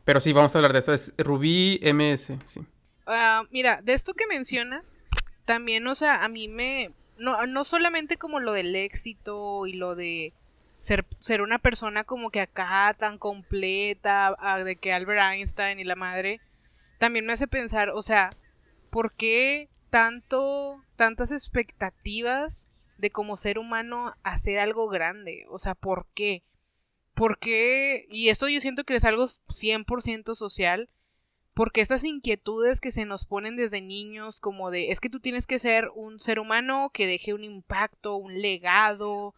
Pero 0.05 0.19
sí, 0.19 0.33
vamos 0.33 0.53
a 0.53 0.59
hablar 0.59 0.73
de 0.73 0.79
eso. 0.79 0.93
Es 0.93 1.15
Rubí 1.17 1.79
MS, 1.81 2.33
sí. 2.45 2.61
Ah, 3.07 3.41
mira, 3.49 3.81
de 3.81 3.93
esto 3.93 4.13
que 4.13 4.27
mencionas, 4.27 5.01
también, 5.45 5.87
o 5.87 5.95
sea, 5.95 6.23
a 6.23 6.29
mí 6.29 6.47
me... 6.47 6.91
No, 7.17 7.45
no 7.47 7.63
solamente 7.63 8.17
como 8.17 8.39
lo 8.39 8.53
del 8.53 8.75
éxito 8.75 9.65
y 9.65 9.73
lo 9.73 9.95
de 9.95 10.33
ser, 10.79 11.05
ser 11.19 11.41
una 11.41 11.59
persona 11.59 12.03
como 12.03 12.29
que 12.29 12.41
acá 12.41 12.95
tan 12.97 13.17
completa, 13.17 14.35
de 14.63 14.75
que 14.75 14.93
Albert 14.93 15.21
Einstein 15.33 15.79
y 15.79 15.83
la 15.83 15.95
madre, 15.95 16.41
también 16.97 17.25
me 17.25 17.33
hace 17.33 17.47
pensar, 17.47 17.89
o 17.89 18.01
sea, 18.01 18.29
¿por 18.89 19.13
qué 19.13 19.69
tanto, 19.89 20.83
tantas 20.95 21.31
expectativas 21.31 22.69
de 22.97 23.09
como 23.09 23.37
ser 23.37 23.59
humano 23.59 24.15
hacer 24.23 24.59
algo 24.59 24.89
grande? 24.89 25.45
O 25.49 25.59
sea, 25.59 25.75
¿por 25.75 26.07
qué? 26.13 26.43
¿Por 27.13 27.39
qué? 27.39 28.05
Y 28.09 28.29
esto 28.29 28.47
yo 28.47 28.61
siento 28.61 28.83
que 28.83 28.95
es 28.95 29.03
algo 29.03 29.25
100% 29.25 30.35
social. 30.35 30.89
Porque 31.57 31.81
estas 31.81 32.03
inquietudes 32.03 32.79
que 32.79 32.91
se 32.91 33.05
nos 33.05 33.25
ponen 33.25 33.55
desde 33.55 33.81
niños, 33.81 34.39
como 34.39 34.69
de, 34.69 34.91
es 34.91 34.99
que 34.99 35.09
tú 35.09 35.19
tienes 35.19 35.47
que 35.47 35.57
ser 35.57 35.89
un 35.95 36.19
ser 36.19 36.37
humano 36.37 36.91
que 36.93 37.07
deje 37.07 37.33
un 37.33 37.43
impacto, 37.43 38.15
un 38.15 38.39
legado. 38.39 39.33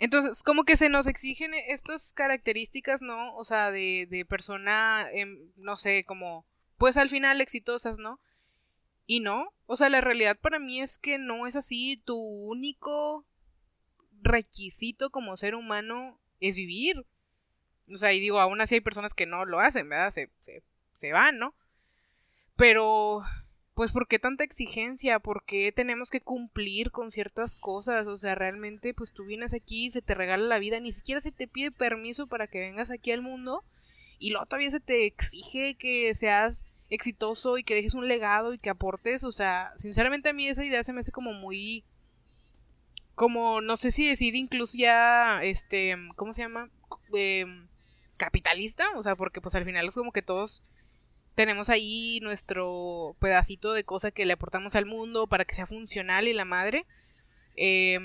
Entonces, 0.00 0.42
como 0.42 0.64
que 0.64 0.76
se 0.76 0.88
nos 0.88 1.06
exigen 1.06 1.54
estas 1.54 2.12
características, 2.12 3.02
¿no? 3.02 3.36
O 3.36 3.44
sea, 3.44 3.70
de, 3.70 4.08
de 4.10 4.24
persona, 4.24 5.06
em, 5.12 5.52
no 5.54 5.76
sé, 5.76 6.02
como, 6.02 6.44
pues 6.76 6.96
al 6.96 7.08
final 7.08 7.40
exitosas, 7.40 8.00
¿no? 8.00 8.18
Y 9.06 9.20
no, 9.20 9.54
o 9.66 9.76
sea, 9.76 9.88
la 9.90 10.00
realidad 10.00 10.36
para 10.40 10.58
mí 10.58 10.80
es 10.80 10.98
que 10.98 11.18
no 11.18 11.46
es 11.46 11.54
así. 11.54 12.02
Tu 12.04 12.16
único 12.16 13.24
requisito 14.22 15.10
como 15.10 15.36
ser 15.36 15.54
humano 15.54 16.20
es 16.40 16.56
vivir. 16.56 17.06
O 17.94 17.96
sea, 17.96 18.12
y 18.12 18.18
digo, 18.18 18.40
aún 18.40 18.60
así 18.60 18.74
hay 18.74 18.80
personas 18.80 19.14
que 19.14 19.24
no 19.26 19.44
lo 19.44 19.60
hacen, 19.60 19.88
¿verdad? 19.88 20.10
Se, 20.10 20.32
se, 20.40 20.64
van, 21.12 21.38
¿no? 21.38 21.54
Pero, 22.56 23.22
pues, 23.74 23.92
¿por 23.92 24.08
qué 24.08 24.18
tanta 24.18 24.44
exigencia? 24.44 25.20
¿Por 25.20 25.44
qué 25.44 25.72
tenemos 25.72 26.10
que 26.10 26.20
cumplir 26.20 26.90
con 26.90 27.10
ciertas 27.10 27.56
cosas? 27.56 28.06
O 28.06 28.18
sea, 28.18 28.34
realmente, 28.34 28.94
pues 28.94 29.12
tú 29.12 29.24
vienes 29.24 29.54
aquí 29.54 29.90
se 29.90 30.02
te 30.02 30.14
regala 30.14 30.44
la 30.44 30.58
vida, 30.58 30.80
ni 30.80 30.92
siquiera 30.92 31.20
se 31.20 31.32
te 31.32 31.46
pide 31.46 31.70
permiso 31.70 32.26
para 32.26 32.48
que 32.48 32.58
vengas 32.58 32.90
aquí 32.90 33.12
al 33.12 33.22
mundo 33.22 33.64
y 34.18 34.30
luego 34.30 34.46
todavía 34.46 34.70
se 34.70 34.80
te 34.80 35.06
exige 35.06 35.76
que 35.76 36.12
seas 36.14 36.64
exitoso 36.90 37.58
y 37.58 37.64
que 37.64 37.74
dejes 37.74 37.94
un 37.94 38.08
legado 38.08 38.52
y 38.52 38.58
que 38.58 38.70
aportes, 38.70 39.24
o 39.24 39.32
sea, 39.32 39.72
sinceramente 39.76 40.30
a 40.30 40.32
mí 40.32 40.48
esa 40.48 40.64
idea 40.64 40.82
se 40.82 40.92
me 40.92 41.00
hace 41.00 41.12
como 41.12 41.32
muy 41.32 41.84
como 43.14 43.60
no 43.60 43.76
sé 43.76 43.90
si 43.90 44.08
decir 44.08 44.36
incluso 44.36 44.78
ya 44.78 45.42
este, 45.42 45.96
¿cómo 46.14 46.32
se 46.32 46.42
llama? 46.42 46.70
Em, 47.12 47.68
capitalista, 48.16 48.84
o 48.96 49.02
sea, 49.02 49.16
porque 49.16 49.40
pues 49.40 49.54
al 49.54 49.64
final 49.64 49.88
es 49.88 49.94
como 49.94 50.12
que 50.12 50.22
todos 50.22 50.62
tenemos 51.38 51.70
ahí 51.70 52.18
nuestro 52.20 53.14
pedacito 53.20 53.72
de 53.72 53.84
cosa 53.84 54.10
que 54.10 54.26
le 54.26 54.32
aportamos 54.32 54.74
al 54.74 54.86
mundo 54.86 55.28
para 55.28 55.44
que 55.44 55.54
sea 55.54 55.66
funcional 55.66 56.26
y 56.26 56.32
la 56.32 56.44
madre. 56.44 56.84
Eh, 57.54 58.00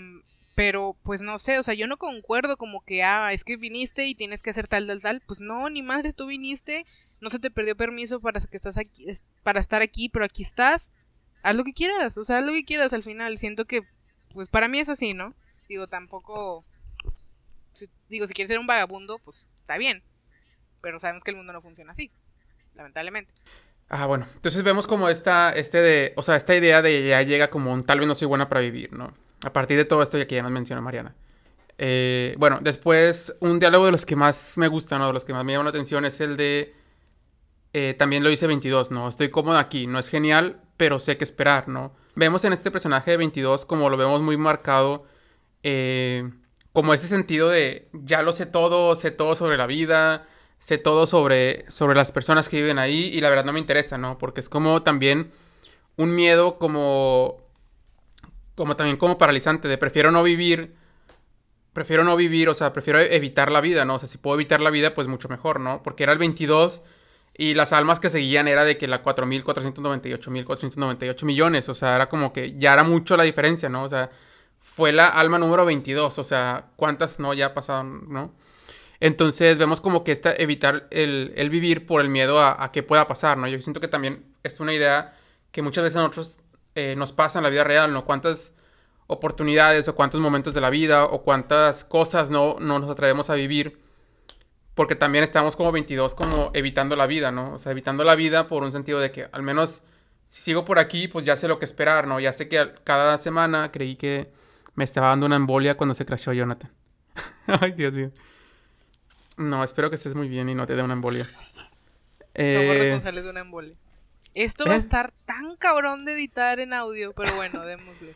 pero, 0.54 0.96
pues 1.02 1.24
no 1.24 1.40
sé, 1.40 1.58
o 1.58 1.64
sea, 1.64 1.74
yo 1.74 1.88
no 1.88 1.98
concuerdo 1.98 2.58
como 2.58 2.82
que, 2.86 3.02
ah, 3.02 3.34
es 3.34 3.44
que 3.44 3.58
viniste 3.58 4.06
y 4.06 4.14
tienes 4.14 4.44
que 4.44 4.52
hacer 4.52 4.68
tal, 4.68 4.86
tal, 4.86 5.02
tal. 5.02 5.20
Pues 5.22 5.42
no, 5.42 5.68
ni 5.72 5.82
madres, 5.82 6.14
tú 6.14 6.28
viniste, 6.28 6.86
no 7.22 7.32
se 7.32 7.40
te 7.40 7.50
perdió 7.50 7.76
permiso 7.76 8.22
para 8.22 8.40
que 8.40 8.56
estás 8.56 8.78
aquí, 8.78 9.08
para 9.42 9.60
estar 9.60 9.82
aquí, 9.82 10.10
pero 10.10 10.26
aquí 10.26 10.44
estás. 10.44 10.92
Haz 11.42 11.56
lo 11.56 11.64
que 11.64 11.74
quieras, 11.74 12.16
o 12.20 12.24
sea, 12.24 12.38
haz 12.38 12.46
lo 12.46 12.52
que 12.52 12.66
quieras 12.66 12.94
al 12.94 13.02
final. 13.02 13.40
Siento 13.40 13.66
que, 13.66 13.82
pues 14.32 14.48
para 14.48 14.68
mí 14.68 14.78
es 14.78 14.90
así, 14.90 15.16
¿no? 15.16 15.34
Digo, 15.68 15.88
tampoco. 15.88 16.66
digo, 18.10 18.28
si 18.28 18.34
quieres 18.36 18.50
ser 18.50 18.60
un 18.60 18.68
vagabundo, 18.68 19.18
pues 19.26 19.48
está 19.62 19.80
bien. 19.80 20.04
Pero 20.82 21.00
sabemos 21.00 21.24
que 21.24 21.32
el 21.32 21.38
mundo 21.38 21.52
no 21.52 21.62
funciona 21.62 21.94
así, 21.94 22.12
lamentablemente. 22.76 23.34
Ah, 23.90 24.06
bueno, 24.06 24.26
entonces 24.34 24.64
vemos 24.64 24.88
como 24.88 25.10
esta, 25.10 25.52
este 25.52 25.80
de, 25.80 26.14
o 26.16 26.22
sea, 26.22 26.36
esta 26.36 26.56
idea 26.56 26.82
de 26.82 27.08
ya 27.08 27.22
llega 27.22 27.50
como 27.50 27.72
un 27.72 27.84
tal 27.84 28.00
vez 28.00 28.08
no 28.08 28.16
soy 28.16 28.28
buena 28.28 28.50
para 28.50 28.62
vivir, 28.62 28.92
¿no? 28.94 29.14
A 29.44 29.54
partir 29.54 29.78
de 29.78 29.86
todo 29.86 30.02
esto 30.02 30.18
ya 30.18 30.26
que 30.26 30.36
ya 30.36 30.42
nos 30.42 30.52
menciona 30.52 30.82
Mariana. 30.82 31.14
Eh, 31.78 32.36
bueno, 32.38 32.60
después 32.62 33.36
un 33.40 33.60
diálogo 33.60 33.86
de 33.86 33.92
los 33.92 34.06
que 34.06 34.16
más 34.16 34.58
me 34.58 34.68
gustan, 34.68 35.00
¿no? 35.00 35.08
De 35.08 35.14
los 35.14 35.26
que 35.26 35.34
más 35.34 35.44
me 35.44 35.52
llaman 35.52 35.66
la 35.66 35.70
atención 35.70 36.06
es 36.06 36.22
el 36.22 36.38
de... 36.38 36.74
Eh, 37.74 37.96
también 37.98 38.24
lo 38.24 38.30
hice 38.30 38.48
22, 38.48 38.92
¿no? 38.92 39.08
Estoy 39.08 39.30
cómodo 39.30 39.58
aquí, 39.58 39.88
no 39.88 40.00
es 40.00 40.08
genial, 40.08 40.62
pero 40.78 41.00
sé 41.00 41.18
qué 41.18 41.24
esperar, 41.24 41.68
¿no? 41.68 41.94
Vemos 42.16 42.46
en 42.46 42.54
este 42.54 42.72
personaje 42.72 43.12
de 43.12 43.18
22 43.18 43.66
como 43.66 43.90
lo 43.90 43.98
vemos 43.98 44.22
muy 44.22 44.38
marcado, 44.38 45.06
eh, 45.64 46.32
como 46.72 46.94
ese 46.94 47.08
sentido 47.08 47.50
de 47.50 47.90
ya 47.94 48.22
lo 48.22 48.34
sé 48.34 48.46
todo, 48.46 48.96
sé 48.96 49.12
todo 49.12 49.36
sobre 49.36 49.58
la 49.58 49.66
vida, 49.66 50.28
sé 50.64 50.78
todo 50.78 51.08
sobre, 51.08 51.70
sobre 51.70 51.94
las 51.94 52.14
personas 52.14 52.48
que 52.48 52.62
viven 52.62 52.80
ahí 52.80 53.12
y 53.14 53.20
la 53.20 53.30
verdad 53.30 53.44
no 53.44 53.52
me 53.52 53.60
interesa, 53.60 53.98
¿no? 53.98 54.18
Porque 54.18 54.40
es 54.40 54.48
como 54.48 54.82
también 54.82 55.34
un 55.98 56.16
miedo 56.16 56.58
como 56.58 57.42
como 58.56 58.78
también 58.78 58.96
como 58.96 59.18
paralizante 59.18 59.68
de 59.68 59.78
prefiero 59.78 60.12
no 60.12 60.24
vivir, 60.24 60.74
prefiero 61.74 62.06
no 62.06 62.16
vivir, 62.16 62.48
o 62.48 62.54
sea, 62.54 62.72
prefiero 62.72 63.02
evitar 63.02 63.52
la 63.52 63.60
vida, 63.60 63.84
¿no? 63.84 63.96
O 63.96 64.00
sea, 64.00 64.08
si 64.08 64.18
puedo 64.18 64.36
evitar 64.36 64.62
la 64.62 64.70
vida, 64.70 64.94
pues 64.94 65.08
mucho 65.08 65.28
mejor, 65.28 65.60
¿no? 65.60 65.84
Porque 65.84 66.04
era 66.04 66.14
el 66.14 66.20
22 66.20 66.82
y 67.36 67.56
las 67.56 67.74
almas 67.74 68.00
que 68.00 68.10
seguían 68.10 68.48
era 68.48 68.64
de 68.64 68.78
que 68.78 68.88
la 68.88 69.04
4.498.498 69.04 71.26
millones, 71.26 71.68
o 71.68 71.74
sea, 71.74 71.96
era 71.96 72.08
como 72.08 72.32
que 72.32 72.58
ya 72.58 72.72
era 72.74 72.86
mucho 72.86 73.18
la 73.18 73.24
diferencia, 73.24 73.68
¿no? 73.68 73.84
O 73.84 73.90
sea, 73.90 74.12
fue 74.62 74.94
la 74.94 75.10
alma 75.10 75.40
número 75.40 75.66
22, 75.66 76.20
o 76.20 76.24
sea, 76.24 76.68
¿cuántas 76.78 77.20
no 77.20 77.34
ya 77.34 77.54
pasaron, 77.54 78.06
¿no? 78.08 78.34
Entonces 79.00 79.58
vemos 79.58 79.82
como 79.82 80.04
que 80.04 80.12
esta 80.12 80.34
evitar 80.34 80.88
el, 80.92 81.34
el 81.36 81.50
vivir 81.50 81.86
por 81.86 82.02
el 82.02 82.10
miedo 82.10 82.40
a, 82.40 82.64
a 82.64 82.72
qué 82.72 82.84
pueda 82.84 83.08
pasar, 83.08 83.38
¿no? 83.38 83.48
Yo 83.48 83.60
siento 83.62 83.80
que 83.80 83.88
también 83.88 84.26
es 84.44 84.60
una 84.60 84.74
idea 84.74 85.14
que 85.52 85.62
muchas 85.62 85.84
veces 85.84 85.98
nosotros 85.98 86.40
eh, 86.76 86.96
nos 86.96 87.14
pasa 87.14 87.40
en 87.40 87.44
la 87.44 87.50
vida 87.50 87.64
real, 87.64 87.94
¿no? 87.94 88.06
Cuántas 88.06 88.54
oportunidades 89.08 89.88
o 89.88 89.96
cuántos 89.96 90.22
momentos 90.22 90.54
de 90.54 90.62
la 90.62 90.70
vida 90.70 91.06
o 91.06 91.24
cuántas 91.24 91.86
cosas 91.86 92.32
no, 92.32 92.58
no 92.60 92.80
nos 92.80 92.90
atrevemos 92.90 93.30
a 93.30 93.36
vivir. 93.36 93.80
Porque 94.74 94.96
también 94.96 95.24
estamos 95.24 95.56
como 95.56 95.72
22 95.72 96.16
como 96.16 96.50
evitando 96.54 96.96
la 96.96 97.06
vida, 97.06 97.32
¿no? 97.32 97.54
O 97.54 97.58
sea, 97.60 97.72
evitando 97.72 98.04
la 98.04 98.16
vida 98.16 98.48
por 98.48 98.64
un 98.64 98.72
sentido 98.72 99.00
de 99.00 99.12
que 99.12 99.30
al 99.32 99.44
menos 99.44 99.84
si 100.28 100.42
sigo 100.42 100.66
por 100.66 100.80
aquí, 100.80 101.08
pues 101.08 101.26
ya 101.26 101.36
sé 101.38 101.48
lo 101.48 101.60
que 101.60 101.66
esperar, 101.66 102.08
¿no? 102.08 102.20
Ya 102.20 102.34
sé 102.34 102.50
que 102.50 102.74
cada 102.84 103.20
semana 103.20 103.72
creí 103.72 103.96
que 103.96 104.32
me 104.74 104.84
estaba 104.84 105.10
dando 105.10 105.28
una 105.28 105.36
embolia 105.36 105.78
cuando 105.78 105.94
se 105.94 106.06
crashó 106.06 106.34
Jonathan. 106.34 106.72
Ay, 107.48 107.74
Dios 107.74 107.94
mío. 107.94 108.12
No, 109.38 109.64
espero 109.64 109.90
que 109.90 109.96
estés 109.96 110.16
muy 110.16 110.28
bien 110.28 110.50
y 110.50 110.56
no 110.56 110.66
te 110.66 110.76
dé 110.76 110.84
una 110.84 110.94
embolia. 110.94 111.26
Somos 111.26 111.46
eh, 112.36 112.78
responsables 112.78 113.24
de 113.24 113.30
una 113.30 113.42
embolia. 113.42 113.76
Esto 114.34 114.66
va 114.66 114.74
a 114.74 114.78
estar 114.78 115.12
tan 115.26 115.56
cabrón 115.58 116.06
de 116.06 116.14
editar 116.14 116.60
en 116.60 116.74
audio, 116.74 117.14
pero 117.14 117.36
bueno, 117.36 117.62
démosle. 117.66 118.16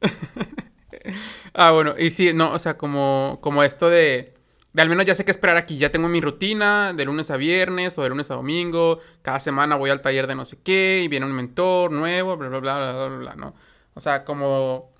ah, 1.54 1.70
bueno, 1.72 1.94
y 1.98 2.10
sí, 2.10 2.32
no, 2.32 2.52
o 2.52 2.58
sea, 2.58 2.76
como, 2.76 3.38
como 3.40 3.64
esto 3.64 3.90
de, 3.90 4.34
de 4.72 4.82
al 4.82 4.88
menos 4.88 5.06
ya 5.06 5.14
sé 5.14 5.24
qué 5.24 5.30
esperar 5.30 5.56
aquí, 5.56 5.78
ya 5.78 5.90
tengo 5.90 6.08
mi 6.08 6.20
rutina 6.20 6.92
de 6.92 7.04
lunes 7.04 7.30
a 7.30 7.36
viernes 7.36 7.98
o 7.98 8.02
de 8.02 8.10
lunes 8.10 8.30
a 8.30 8.34
domingo, 8.34 9.00
cada 9.22 9.40
semana 9.40 9.76
voy 9.76 9.90
al 9.90 10.02
taller 10.02 10.26
de 10.26 10.34
no 10.34 10.44
sé 10.44 10.62
qué 10.62 11.00
y 11.02 11.08
viene 11.08 11.26
un 11.26 11.32
mentor 11.32 11.90
nuevo, 11.90 12.36
bla, 12.36 12.48
bla, 12.48 12.60
bla, 12.60 12.92
bla, 12.92 13.06
bla, 13.08 13.16
bla, 13.16 13.34
¿no? 13.34 13.54
O 13.94 14.00
sea, 14.00 14.24
como, 14.24 14.92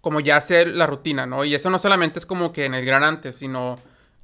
como 0.00 0.20
ya 0.20 0.36
hacer 0.36 0.68
la 0.68 0.86
rutina, 0.86 1.26
¿no? 1.26 1.44
Y 1.44 1.54
eso 1.54 1.70
no 1.70 1.78
solamente 1.78 2.18
es 2.18 2.26
como 2.26 2.52
que 2.52 2.66
en 2.66 2.74
el 2.74 2.84
gran 2.84 3.02
antes, 3.02 3.36
sino 3.36 3.76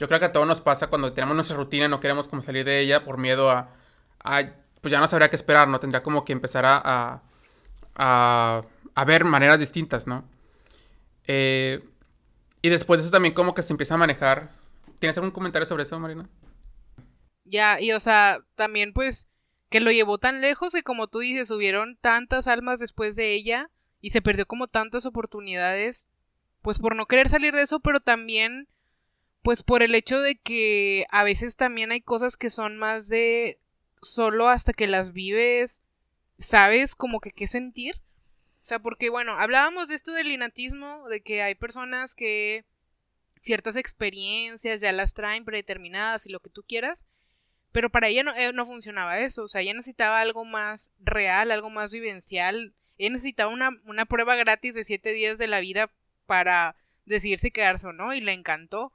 yo 0.02 0.08
creo 0.08 0.18
que 0.18 0.26
a 0.26 0.32
todos 0.32 0.48
nos 0.48 0.60
pasa 0.60 0.88
cuando 0.88 1.12
tenemos 1.12 1.36
nuestra 1.36 1.56
rutina 1.56 1.84
y 1.84 1.88
no 1.88 2.00
queremos 2.00 2.26
como 2.26 2.42
salir 2.42 2.64
de 2.64 2.80
ella 2.80 3.04
por 3.04 3.18
miedo 3.18 3.52
a, 3.52 3.68
pues 4.80 4.90
ya 4.90 4.98
no 4.98 5.06
sabría 5.06 5.30
qué 5.30 5.36
esperar, 5.36 5.68
¿no? 5.68 5.78
Tendría 5.78 6.02
como 6.02 6.24
que 6.24 6.32
empezar 6.32 6.64
a, 6.66 7.22
a, 7.94 9.04
ver 9.06 9.24
maneras 9.24 9.60
distintas, 9.60 10.08
¿no? 10.08 10.24
Eh, 11.28 11.88
y 12.62 12.68
después 12.68 12.98
de 12.98 13.04
eso 13.04 13.12
también 13.12 13.32
como 13.32 13.54
que 13.54 13.62
se 13.62 13.72
empieza 13.72 13.94
a 13.94 13.96
manejar. 13.96 14.50
¿Tienes 14.98 15.16
algún 15.18 15.30
comentario 15.30 15.66
sobre 15.66 15.84
eso, 15.84 15.96
Marina? 16.00 16.28
Ya, 17.44 17.80
y 17.80 17.92
o 17.92 18.00
sea, 18.00 18.40
también 18.56 18.92
pues 18.92 19.28
que 19.70 19.78
lo 19.78 19.92
llevó 19.92 20.18
tan 20.18 20.40
lejos 20.40 20.72
que 20.72 20.82
como 20.82 21.06
tú 21.06 21.20
dices, 21.20 21.52
hubieron 21.52 21.96
tantas 22.00 22.48
almas 22.48 22.80
después 22.80 23.14
de 23.14 23.34
ella 23.34 23.70
y 24.00 24.10
se 24.10 24.20
perdió 24.20 24.46
como 24.46 24.66
tantas 24.66 25.06
oportunidades, 25.06 26.08
pues 26.60 26.80
por 26.80 26.96
no 26.96 27.06
querer 27.06 27.28
salir 27.28 27.54
de 27.54 27.62
eso, 27.62 27.78
pero 27.78 28.00
también 28.00 28.66
pues 29.42 29.62
por 29.64 29.82
el 29.82 29.94
hecho 29.94 30.20
de 30.20 30.36
que 30.36 31.06
a 31.10 31.24
veces 31.24 31.56
también 31.56 31.92
hay 31.92 32.00
cosas 32.00 32.36
que 32.36 32.50
son 32.50 32.78
más 32.78 33.08
de 33.08 33.60
solo 34.02 34.48
hasta 34.48 34.72
que 34.72 34.86
las 34.86 35.12
vives, 35.12 35.82
sabes 36.38 36.94
como 36.94 37.20
que 37.20 37.32
qué 37.32 37.46
sentir. 37.46 37.96
O 38.62 38.64
sea, 38.64 38.78
porque 38.78 39.10
bueno, 39.10 39.32
hablábamos 39.32 39.88
de 39.88 39.96
esto 39.96 40.12
del 40.12 40.30
inatismo, 40.30 41.08
de 41.08 41.20
que 41.20 41.42
hay 41.42 41.56
personas 41.56 42.14
que 42.14 42.64
ciertas 43.42 43.74
experiencias 43.74 44.80
ya 44.80 44.92
las 44.92 45.14
traen 45.14 45.44
predeterminadas 45.44 46.26
y 46.26 46.30
lo 46.30 46.40
que 46.40 46.50
tú 46.50 46.62
quieras, 46.62 47.04
pero 47.72 47.90
para 47.90 48.08
ella 48.08 48.22
no, 48.22 48.34
eh, 48.36 48.52
no 48.52 48.64
funcionaba 48.64 49.18
eso, 49.18 49.44
o 49.44 49.48
sea, 49.48 49.62
ella 49.62 49.74
necesitaba 49.74 50.20
algo 50.20 50.44
más 50.44 50.92
real, 51.00 51.50
algo 51.50 51.70
más 51.70 51.90
vivencial, 51.90 52.74
ella 52.98 53.10
necesitaba 53.10 53.52
una, 53.52 53.70
una 53.84 54.06
prueba 54.06 54.36
gratis 54.36 54.74
de 54.74 54.84
siete 54.84 55.12
días 55.12 55.38
de 55.38 55.48
la 55.48 55.58
vida 55.58 55.92
para 56.26 56.76
decidir 57.04 57.40
si 57.40 57.50
quedarse 57.50 57.88
o 57.88 57.92
no, 57.92 58.14
y 58.14 58.20
le 58.20 58.32
encantó. 58.32 58.92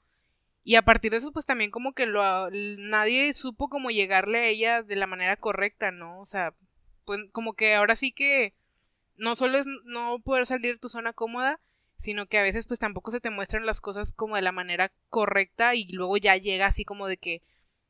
Y 0.67 0.75
a 0.75 0.81
partir 0.81 1.11
de 1.11 1.17
eso, 1.19 1.31
pues 1.31 1.45
también 1.45 1.71
como 1.71 1.93
que 1.93 2.05
lo, 2.05 2.49
nadie 2.51 3.33
supo 3.33 3.69
cómo 3.69 3.89
llegarle 3.89 4.39
a 4.39 4.47
ella 4.47 4.83
de 4.83 4.97
la 4.97 5.07
manera 5.07 5.37
correcta, 5.37 5.91
¿no? 5.91 6.19
O 6.19 6.25
sea, 6.25 6.53
pues 7.05 7.21
como 7.31 7.53
que 7.53 7.73
ahora 7.75 7.95
sí 7.95 8.11
que 8.11 8.53
no 9.15 9.37
solo 9.37 9.59
es 9.59 9.65
no 9.85 10.19
poder 10.19 10.45
salir 10.45 10.73
de 10.73 10.79
tu 10.79 10.89
zona 10.89 11.13
cómoda, 11.13 11.61
sino 11.95 12.25
que 12.25 12.37
a 12.37 12.43
veces 12.43 12.65
pues 12.65 12.81
tampoco 12.81 13.11
se 13.11 13.21
te 13.21 13.29
muestran 13.29 13.65
las 13.65 13.79
cosas 13.79 14.11
como 14.11 14.35
de 14.35 14.41
la 14.41 14.51
manera 14.51 14.91
correcta 15.07 15.73
y 15.73 15.87
luego 15.93 16.17
ya 16.17 16.35
llega 16.35 16.65
así 16.65 16.83
como 16.83 17.07
de 17.07 17.15
que 17.15 17.41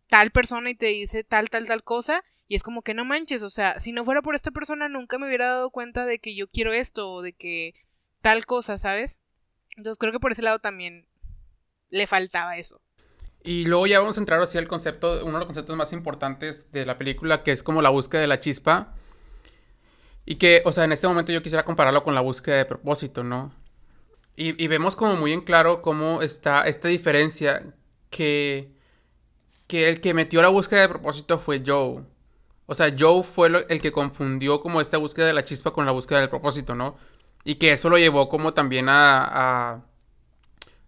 tal 0.05 0.29
persona 0.29 0.69
y 0.69 0.75
te 0.75 0.85
dice 0.85 1.23
tal, 1.23 1.49
tal, 1.49 1.65
tal 1.65 1.83
cosa 1.83 2.23
Y 2.47 2.57
es 2.57 2.61
como 2.61 2.83
que 2.83 2.93
no 2.93 3.05
manches, 3.05 3.41
o 3.41 3.49
sea, 3.49 3.79
si 3.79 3.91
no 3.91 4.03
fuera 4.03 4.21
por 4.21 4.35
esta 4.35 4.51
persona 4.51 4.87
nunca 4.87 5.17
me 5.17 5.25
hubiera 5.25 5.47
dado 5.47 5.71
cuenta 5.71 6.05
de 6.05 6.19
que 6.19 6.35
yo 6.35 6.47
quiero 6.47 6.73
esto 6.73 7.11
o 7.11 7.23
de 7.23 7.33
que 7.33 7.73
tal 8.21 8.45
cosa, 8.45 8.77
¿sabes? 8.77 9.19
Entonces 9.77 9.97
creo 9.97 10.11
que 10.11 10.19
por 10.19 10.31
ese 10.31 10.43
lado 10.43 10.59
también 10.59 11.07
le 11.89 12.07
faltaba 12.07 12.57
eso. 12.57 12.81
Y 13.43 13.65
luego 13.65 13.87
ya 13.87 13.99
vamos 13.99 14.17
a 14.17 14.19
entrar 14.19 14.41
así 14.41 14.57
al 14.57 14.67
concepto, 14.67 15.21
uno 15.23 15.33
de 15.33 15.39
los 15.39 15.45
conceptos 15.45 15.75
más 15.77 15.93
importantes 15.93 16.71
de 16.71 16.85
la 16.85 16.97
película, 16.97 17.43
que 17.43 17.51
es 17.51 17.63
como 17.63 17.81
la 17.81 17.89
búsqueda 17.89 18.21
de 18.21 18.27
la 18.27 18.39
chispa. 18.39 18.93
Y 20.25 20.35
que, 20.35 20.61
o 20.65 20.71
sea, 20.73 20.83
en 20.83 20.91
este 20.91 21.07
momento 21.07 21.31
yo 21.31 21.41
quisiera 21.41 21.63
compararlo 21.63 22.03
con 22.03 22.13
la 22.13 22.21
búsqueda 22.21 22.57
de 22.57 22.65
propósito, 22.65 23.23
¿no? 23.23 23.53
Y, 24.35 24.67
vemos 24.67 24.95
como 24.95 25.15
muy 25.15 25.33
en 25.33 25.41
claro 25.41 25.81
cómo 25.81 26.21
está 26.21 26.67
esta 26.67 26.89
diferencia 26.89 27.73
que, 28.11 28.71
que 29.65 29.89
el 29.89 29.99
que 29.99 30.13
metió 30.13 30.43
la 30.43 30.49
búsqueda 30.49 30.81
de 30.81 30.89
propósito 30.89 31.39
fue 31.39 31.63
Joe. 31.65 32.03
O 32.67 32.75
sea, 32.75 32.93
Joe 32.99 33.23
fue 33.23 33.65
el 33.69 33.81
que 33.81 33.91
confundió 33.91 34.61
como 34.61 34.81
esta 34.81 34.97
búsqueda 34.97 35.25
de 35.27 35.33
la 35.33 35.43
chispa 35.43 35.71
con 35.71 35.87
la 35.87 35.91
búsqueda 35.91 36.19
del 36.19 36.29
propósito, 36.29 36.75
¿no? 36.75 36.97
Y 37.45 37.55
que 37.55 37.71
eso 37.71 37.89
lo 37.89 37.97
llevó 37.97 38.29
como 38.29 38.53
también 38.53 38.87
a 38.89 39.85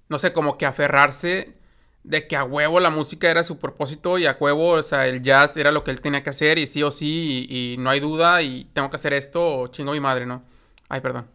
no 0.10 0.20
sé, 0.20 0.34
como 0.34 0.58
que 0.58 0.66
aferrarse 0.66 1.56
de 2.04 2.28
que 2.28 2.36
a 2.36 2.44
huevo 2.44 2.80
la 2.80 2.90
música 2.90 3.30
era 3.30 3.44
su 3.44 3.60
propósito 3.60 4.18
y 4.18 4.26
a 4.26 4.38
huevo, 4.40 4.72
o 4.72 4.84
sea, 4.84 5.08
el 5.08 5.22
jazz 5.22 5.58
era 5.58 5.72
lo 5.72 5.84
que 5.84 5.92
él 5.92 6.02
tenía 6.02 6.24
que 6.24 6.30
hacer 6.32 6.58
y 6.58 6.68
sí 6.68 6.82
o 6.84 6.92
sí 6.92 7.46
y, 7.50 7.78
no 7.78 7.90
hay 7.90 8.00
duda 8.00 8.42
y 8.42 8.66
tengo 8.74 8.90
que 8.90 8.96
hacer 8.96 9.14
esto 9.14 9.46
o 9.60 9.68
chingo 9.68 9.92
mi 9.92 10.00
madre, 10.00 10.26
¿no? 10.26 10.44
Ay, 10.90 11.02
perdón. 11.02 11.28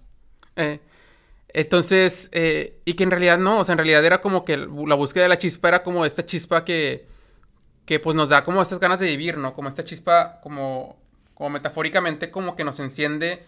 Eh, 0.56 0.80
entonces, 1.48 2.30
eh, 2.32 2.80
y 2.84 2.94
que 2.94 3.04
en 3.04 3.10
realidad 3.12 3.38
no, 3.38 3.60
o 3.60 3.64
sea, 3.64 3.74
en 3.74 3.78
realidad 3.78 4.04
era 4.04 4.20
como 4.20 4.44
que 4.44 4.56
la 4.56 4.96
búsqueda 4.96 5.24
de 5.24 5.28
la 5.28 5.38
chispa 5.38 5.68
era 5.68 5.82
como 5.84 6.04
esta 6.04 6.26
chispa 6.26 6.64
que, 6.64 7.06
que 7.87 8.00
pues 8.00 8.16
nos 8.16 8.30
da 8.30 8.42
como 8.42 8.60
estas 8.62 8.80
ganas 8.80 9.00
de 9.00 9.06
vivir, 9.06 9.38
¿no? 9.38 9.54
Como 9.54 9.68
esta 9.68 9.84
chispa, 9.84 10.40
como, 10.42 10.98
como 11.34 11.50
metafóricamente, 11.50 12.30
como 12.30 12.56
que 12.56 12.64
nos 12.64 12.80
enciende 12.80 13.44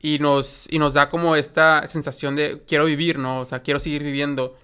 y 0.00 0.18
nos, 0.18 0.66
y 0.70 0.78
nos 0.78 0.94
da 0.94 1.08
como 1.08 1.36
esta 1.36 1.86
sensación 1.88 2.36
de 2.36 2.62
quiero 2.66 2.84
vivir, 2.84 3.18
¿no? 3.18 3.40
O 3.40 3.46
sea, 3.46 3.62
quiero 3.62 3.80
seguir 3.80 4.02
viviendo. 4.02 4.58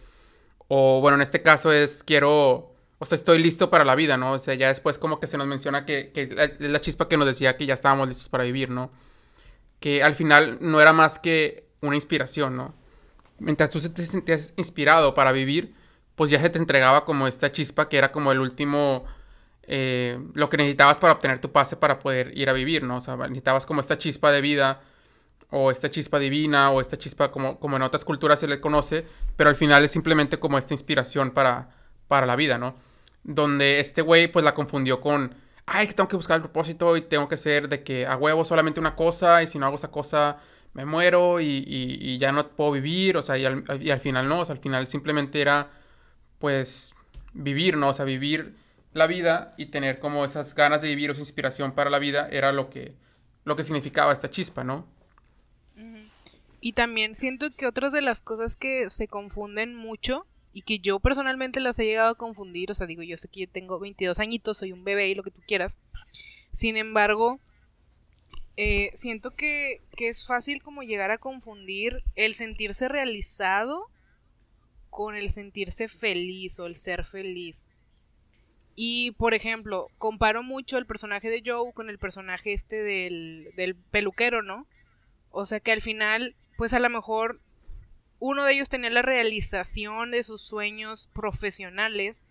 O 0.74 1.02
bueno, 1.02 1.16
en 1.16 1.20
este 1.20 1.42
caso 1.42 1.70
es 1.70 2.02
quiero, 2.02 2.74
o 2.98 3.04
sea, 3.04 3.16
estoy 3.16 3.38
listo 3.42 3.68
para 3.68 3.85
la 3.85 3.94
vida, 3.94 4.16
¿no? 4.16 4.32
O 4.32 4.38
sea, 4.38 4.54
ya 4.54 4.68
después 4.68 4.96
como 4.96 5.20
que 5.20 5.26
se 5.26 5.37
nos 5.37 5.46
menciona 5.46 5.85
que, 5.85 6.12
que 6.12 6.56
la 6.61 6.80
chispa 6.80 7.08
que 7.08 7.18
nos 7.18 7.26
decía 7.26 7.58
que 7.58 7.66
ya 7.66 7.74
estábamos 7.74 8.08
listos 8.08 8.30
para 8.30 8.44
vivir, 8.44 8.70
¿no? 8.70 8.90
Que 9.80 10.02
al 10.02 10.14
final 10.14 10.56
no 10.62 10.80
era 10.80 10.94
más 10.94 11.18
que 11.18 11.66
una 11.82 11.94
inspiración, 11.94 12.56
¿no? 12.56 12.74
Mientras 13.38 13.68
tú 13.68 13.80
te 13.80 14.06
sentías 14.06 14.54
inspirado 14.56 15.12
para 15.12 15.30
vivir, 15.32 15.74
pues 16.14 16.30
ya 16.30 16.40
se 16.40 16.48
te 16.48 16.58
entregaba 16.58 17.04
como 17.04 17.26
esta 17.26 17.52
chispa 17.52 17.90
que 17.90 17.98
era 17.98 18.11
como 18.11 18.32
el 18.32 18.40
último, 18.40 19.04
eh, 19.64 20.18
lo 20.32 20.48
que 20.48 20.56
necesitabas 20.56 20.96
para 20.96 21.12
obtener 21.12 21.38
tu 21.38 21.52
pase 21.52 21.76
para 21.76 21.98
poder 21.98 22.32
ir 22.35 22.48
a 22.48 22.54
vivir, 22.54 22.82
¿no? 22.82 22.96
O 22.96 23.00
sea, 23.02 23.18
necesitabas 23.18 23.66
como 23.66 23.82
esta 23.82 23.98
chispa 23.98 24.32
de 24.32 24.40
vida 24.40 24.80
o 25.53 25.71
esta 25.71 25.91
chispa 25.91 26.19
divina 26.19 26.71
o 26.71 26.81
esta 26.81 26.97
chispa 26.97 27.31
como, 27.31 27.61
como 27.61 27.77
en 27.77 27.83
otras 27.83 28.05
culturas 28.05 28.41
se 28.41 28.49
le 28.49 28.61
conoce, 28.61 29.07
pero 29.37 29.51
al 29.51 29.57
final 29.57 29.85
es 29.85 29.91
simplemente 29.91 30.38
como 30.38 30.59
esta 30.59 30.75
inspiración 30.75 31.31
para, 31.31 31.69
para 32.09 32.27
la 32.27 32.37
vida, 32.37 32.59
¿no? 32.59 32.75
Donde 33.23 33.79
este 33.79 34.03
güey 34.03 34.29
pues 34.29 34.45
la 34.45 34.55
confundió 34.55 35.01
con, 35.01 35.35
ay, 35.67 35.87
que 35.87 35.93
tengo 35.93 36.09
que 36.09 36.17
buscar 36.17 36.37
el 36.37 36.43
propósito 36.43 36.97
y 36.97 37.03
tengo 37.03 37.29
que 37.29 37.37
ser 37.37 37.69
de 37.69 37.83
que 37.83 38.07
a 38.07 38.17
huevo 38.17 38.45
solamente 38.45 38.81
una 38.81 38.97
cosa 38.97 39.43
y 39.43 39.47
si 39.47 39.59
no 39.59 39.67
hago 39.67 39.77
esa 39.77 39.91
cosa 39.91 40.38
me 40.73 40.87
muero 40.87 41.38
y, 41.41 42.17
ya 42.19 42.33
no 42.33 42.49
puedo 42.49 42.73
vivir, 42.73 43.19
o 43.19 43.23
sea, 43.23 43.37
y 43.37 43.45
al, 43.45 43.65
y 43.81 43.91
al, 43.91 44.01
final 44.01 44.29
no, 44.29 44.41
o 44.41 44.45
sea, 44.45 44.55
al 44.55 44.61
final 44.62 44.87
simplemente 44.87 45.41
era 45.43 45.71
pues 46.38 46.95
vivir, 47.35 47.77
¿no? 47.77 47.91
O 47.91 47.93
sea, 47.93 48.07
vivir 48.07 48.57
la 48.95 49.07
vida 49.07 49.55
y 49.59 49.67
tener 49.67 49.99
como 49.99 50.25
esas 50.25 50.55
ganas 50.55 50.83
de 50.83 50.88
vivir 50.88 51.11
o 51.11 51.12
esa 51.12 51.21
inspiración 51.21 51.73
para 51.73 51.91
la 51.91 51.99
vida 51.99 52.29
era 52.31 52.53
lo 52.53 52.71
que, 52.71 52.97
lo 53.45 53.55
que 53.55 53.62
significaba 53.62 54.12
esta 54.15 54.31
chispa, 54.31 54.65
¿no? 54.65 54.87
Y 56.64 56.75
también 56.75 57.16
siento 57.16 57.53
que 57.57 57.66
otras 57.66 57.92
de 57.92 58.03
las 58.03 58.20
cosas 58.20 58.55
que 58.55 58.88
se 58.88 59.09
confunden 59.09 59.75
mucho 59.75 60.29
y 60.53 60.62
que 60.62 60.79
yo 60.79 61.01
personalmente 61.01 61.59
las 61.59 61.77
he 61.81 61.85
llegado 61.85 62.11
a 62.11 62.14
confundir, 62.14 62.70
o 62.70 62.75
sea, 62.75 62.87
digo, 62.87 63.03
yo 63.03 63.16
sé 63.16 63.27
que 63.27 63.40
yo 63.40 63.48
tengo 63.48 63.81
22 63.81 64.20
añitos, 64.20 64.59
soy 64.59 64.70
un 64.70 64.85
bebé 64.85 65.09
y 65.09 65.16
lo 65.16 65.25
que 65.25 65.33
tú 65.33 65.42
quieras. 65.44 65.81
Sin 66.53 66.77
embargo, 66.77 67.40
eh, 68.57 68.92
siento 68.94 69.33
que, 69.33 69.83
que 69.96 70.07
es 70.07 70.25
fácil 70.25 70.62
como 70.62 70.85
llegar 70.85 71.11
a 71.11 71.18
confundir 71.18 72.05
el 72.14 72.37
sentirse 72.37 72.88
realizado 72.88 73.88
con 74.88 75.16
el 75.16 75.31
sentirse 75.31 75.88
feliz 75.88 76.61
o 76.61 76.66
el 76.66 76.77
ser 76.77 77.05
feliz. 77.05 77.70
Y, 78.77 79.11
por 79.18 79.35
ejemplo, 79.35 79.88
comparo 79.98 80.44
mucho 80.44 80.79
el 80.79 80.87
personaje 80.87 81.29
de 81.29 81.42
Joe 81.44 81.72
con 81.72 81.90
el 81.90 81.98
personaje 81.98 82.53
este 82.53 82.85
del, 82.85 83.51
del 83.57 83.75
peluquero, 83.75 84.44
¿no? 84.44 84.68
O 85.31 85.44
sea 85.44 85.59
que 85.59 85.72
al 85.72 85.81
final 85.81 86.37
pues 86.62 86.75
a 86.75 86.79
lo 86.79 86.88
mejor 86.90 87.40
uno 88.20 88.44
de 88.44 88.53
ellos 88.53 88.68
tenía 88.68 88.88
la 88.88 89.03
realización 89.03 90.12
de 90.12 90.22
sus 90.22 90.42
sueños 90.42 91.09
profesionales, 91.12 92.22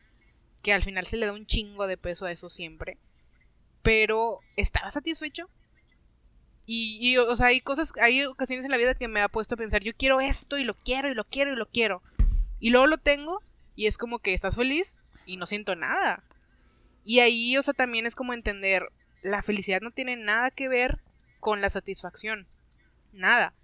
que 0.64 0.72
al 0.72 0.84
final 0.84 1.06
se 1.06 1.18
le 1.18 1.26
da 1.26 1.34
un 1.34 1.46
chingo 1.46 1.86
de 1.86 1.98
peso 1.98 2.26
a 2.26 2.32
eso 2.32 2.50
siempre, 2.50 2.98
pero 3.82 4.40
estaba 4.56 4.90
satisfecho. 4.90 5.50
Y, 6.66 7.18
o 7.18 7.36
sea, 7.36 7.48
hay 7.48 7.60
cosas, 7.60 7.92
hay 8.00 8.24
ocasiones 8.24 8.64
en 8.64 8.72
la 8.72 8.78
vida 8.78 8.96
que 8.96 9.10
me 9.10 9.20
ha 9.20 9.28
puesto 9.28 9.56
a 9.56 9.58
pensar, 9.58 9.84
yo 9.84 9.92
quiero 9.94 10.22
esto 10.22 10.58
y 10.58 10.64
lo 10.64 10.76
quiero 10.76 11.10
y 11.10 11.14
lo 11.14 11.26
quiero 11.26 11.52
y 11.52 11.58
lo 11.58 11.68
quiero. 11.68 12.02
Y 12.62 12.70
luego 12.70 12.88
lo 12.88 13.00
tengo 13.00 13.44
y 13.76 13.88
es 13.88 13.98
como 13.98 14.20
que 14.20 14.34
estás 14.34 14.56
feliz 14.56 14.98
y 15.26 15.36
no 15.36 15.46
siento 15.46 15.76
nada. 15.76 16.24
Y 17.04 17.20
ahí, 17.20 17.58
o 17.58 17.64
sea, 17.64 17.74
también 17.74 18.06
es 18.06 18.16
como 18.16 18.32
entender, 18.32 18.94
la 19.24 19.42
felicidad 19.42 19.82
no 19.82 19.92
tiene 19.92 20.16
nada 20.16 20.52
que 20.52 20.70
ver 20.70 21.02
con 21.42 21.60
la 21.60 21.70
satisfacción. 21.70 22.48
Nada. 23.12 23.56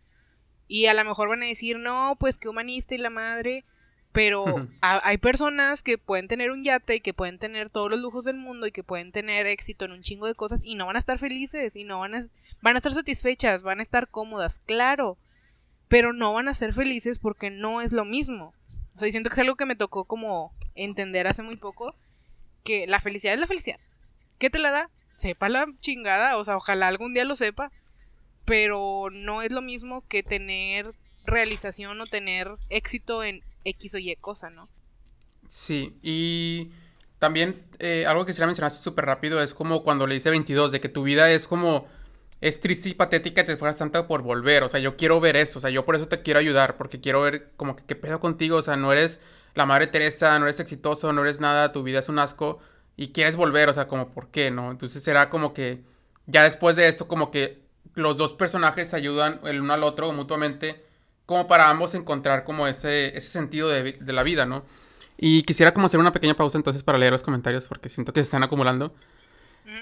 Y 0.67 0.88
a 0.88 0.93
lo 0.93 1.03
mejor 1.03 1.30
van 1.30 1.43
a 1.43 1.47
decir, 1.47 1.77
no, 1.80 2.15
pues 2.19 2.38
qué 2.38 2.49
humanista 2.49 2.95
y 2.95 2.97
la 2.97 3.10
madre. 3.10 3.65
Pero 4.12 4.67
hay 4.82 5.17
personas 5.19 5.84
que 5.84 5.99
pueden 5.99 6.27
tener 6.27 6.49
un 6.49 6.63
yate 6.63 6.95
y 6.95 7.01
que 7.01 7.13
pueden 7.13 7.38
tener 7.38 7.69
todos 7.69 7.91
los 7.91 7.99
lujos 7.99 8.25
del 8.25 8.38
mundo 8.38 8.65
y 8.65 8.71
que 8.71 8.84
pueden 8.84 9.12
tener 9.12 9.45
éxito 9.45 9.86
en 9.86 9.91
un 9.91 10.01
chingo 10.01 10.25
de 10.25 10.34
cosas 10.34 10.63
y 10.63 10.73
no 10.73 10.88
van 10.88 10.95
a 10.95 10.99
estar 10.99 11.19
felices 11.19 11.75
y 11.75 11.84
no 11.84 11.99
van 11.99 12.15
a, 12.15 12.23
van 12.62 12.75
a 12.75 12.80
estar 12.80 12.93
satisfechas, 12.93 13.62
van 13.62 13.80
a 13.80 13.84
estar 13.84 14.10
cómodas, 14.10 14.60
claro. 14.65 15.17
Pero 15.88 16.13
no 16.13 16.34
van 16.34 16.47
a 16.47 16.56
ser 16.56 16.73
felices 16.73 17.19
porque 17.19 17.51
no 17.51 17.80
es 17.82 17.91
lo 17.91 18.06
mismo. 18.06 18.53
O 18.95 18.99
sea, 18.99 19.12
siento 19.12 19.30
que 19.30 19.36
es 19.36 19.39
algo 19.39 19.56
que 19.56 19.67
me 19.67 19.75
tocó 19.75 20.06
como 20.06 20.51
entender 20.73 21.27
hace 21.27 21.43
muy 21.43 21.58
poco, 21.58 21.95
que 22.63 22.88
la 22.88 22.99
felicidad 22.99 23.36
es 23.36 23.39
la 23.39 23.47
felicidad. 23.47 23.80
¿Qué 24.39 24.49
te 24.49 24.58
la 24.58 24.71
da? 24.71 24.89
Sepa 25.13 25.47
la 25.47 25.67
chingada, 25.80 26.38
o 26.38 26.43
sea, 26.43 26.58
ojalá 26.58 26.88
algún 26.88 27.13
día 27.13 27.23
lo 27.23 27.36
sepa 27.36 27.71
pero 28.47 29.10
no 29.12 29.41
es 29.41 29.51
lo 29.51 29.62
mismo 29.62 30.05
que 30.07 30.23
tener 30.23 30.95
realización 31.25 31.99
o 31.99 32.05
tener 32.05 32.49
éxito 32.69 33.21
en 33.21 33.43
X 33.65 33.93
o 33.95 33.97
Y 33.97 34.15
cosa, 34.15 34.49
¿no? 34.49 34.69
Sí, 35.49 35.97
y 36.01 36.71
también 37.19 37.65
eh, 37.79 38.05
algo 38.07 38.25
que 38.25 38.31
quisiera 38.31 38.47
mencionar 38.47 38.71
súper 38.71 39.05
rápido 39.05 39.43
es 39.43 39.53
como 39.53 39.83
cuando 39.83 40.07
le 40.07 40.13
dice 40.13 40.29
22, 40.29 40.71
de 40.71 40.79
que 40.79 40.88
tu 40.88 41.03
vida 41.03 41.29
es 41.29 41.45
como, 41.45 41.88
es 42.39 42.62
triste 42.62 42.88
y 42.88 42.93
patética 42.93 43.41
y 43.41 43.45
te 43.45 43.57
fueras 43.57 43.75
tanto 43.75 44.07
por 44.07 44.21
volver, 44.21 44.63
o 44.63 44.69
sea, 44.69 44.79
yo 44.79 44.95
quiero 44.95 45.19
ver 45.19 45.36
eso, 45.36 45.60
o 45.60 45.62
sea, 45.62 45.69
yo 45.69 45.83
por 45.83 45.97
eso 45.97 46.07
te 46.07 46.21
quiero 46.21 46.39
ayudar, 46.39 46.77
porque 46.77 47.01
quiero 47.01 47.21
ver 47.21 47.51
como 47.57 47.75
que 47.75 47.83
qué 47.83 47.97
pedo 47.97 48.21
contigo, 48.21 48.55
o 48.55 48.62
sea, 48.62 48.77
no 48.77 48.93
eres 48.93 49.19
la 49.55 49.65
madre 49.65 49.88
Teresa, 49.88 50.39
no 50.39 50.45
eres 50.45 50.62
exitoso, 50.62 51.12
no 51.12 51.21
eres 51.21 51.41
nada, 51.41 51.73
tu 51.73 51.83
vida 51.83 51.99
es 51.99 52.07
un 52.07 52.19
asco 52.19 52.60
y 52.95 53.10
quieres 53.10 53.36
volver, 53.36 53.67
o 53.67 53.73
sea, 53.73 53.89
como, 53.89 54.13
¿por 54.13 54.29
qué, 54.29 54.51
no? 54.51 54.71
Entonces 54.71 55.03
será 55.03 55.29
como 55.29 55.53
que 55.53 55.83
ya 56.27 56.43
después 56.43 56.77
de 56.77 56.88
esto, 56.88 57.10
como 57.10 57.29
que 57.29 57.66
los 57.97 58.15
dos 58.15 58.33
personajes 58.33 58.93
ayudan 58.93 59.41
el 59.43 59.60
uno 59.60 59.73
al 59.73 59.83
otro 59.83 60.13
mutuamente, 60.13 60.86
como 61.25 61.47
para 61.47 61.69
ambos 61.69 61.95
encontrar 61.95 62.43
como 62.43 62.67
ese, 62.67 63.17
ese 63.17 63.27
sentido 63.27 63.69
de, 63.69 63.97
la 63.99 64.21
vida, 64.23 64.45
¿no? 64.45 64.63
Y 65.17 65.41
quisiera 65.43 65.73
como 65.73 65.88
hacer 65.88 65.99
una 65.99 66.12
pequeña 66.12 66.36
pausa 66.36 66.60
entonces 66.60 66.83
para 66.83 66.99
leer 66.99 67.12
los 67.12 67.23
comentarios 67.23 67.65
porque 67.65 67.89
siento 67.89 68.13
que 68.13 68.19
se 68.21 68.25
están 68.27 68.43
acumulando. 68.43 68.93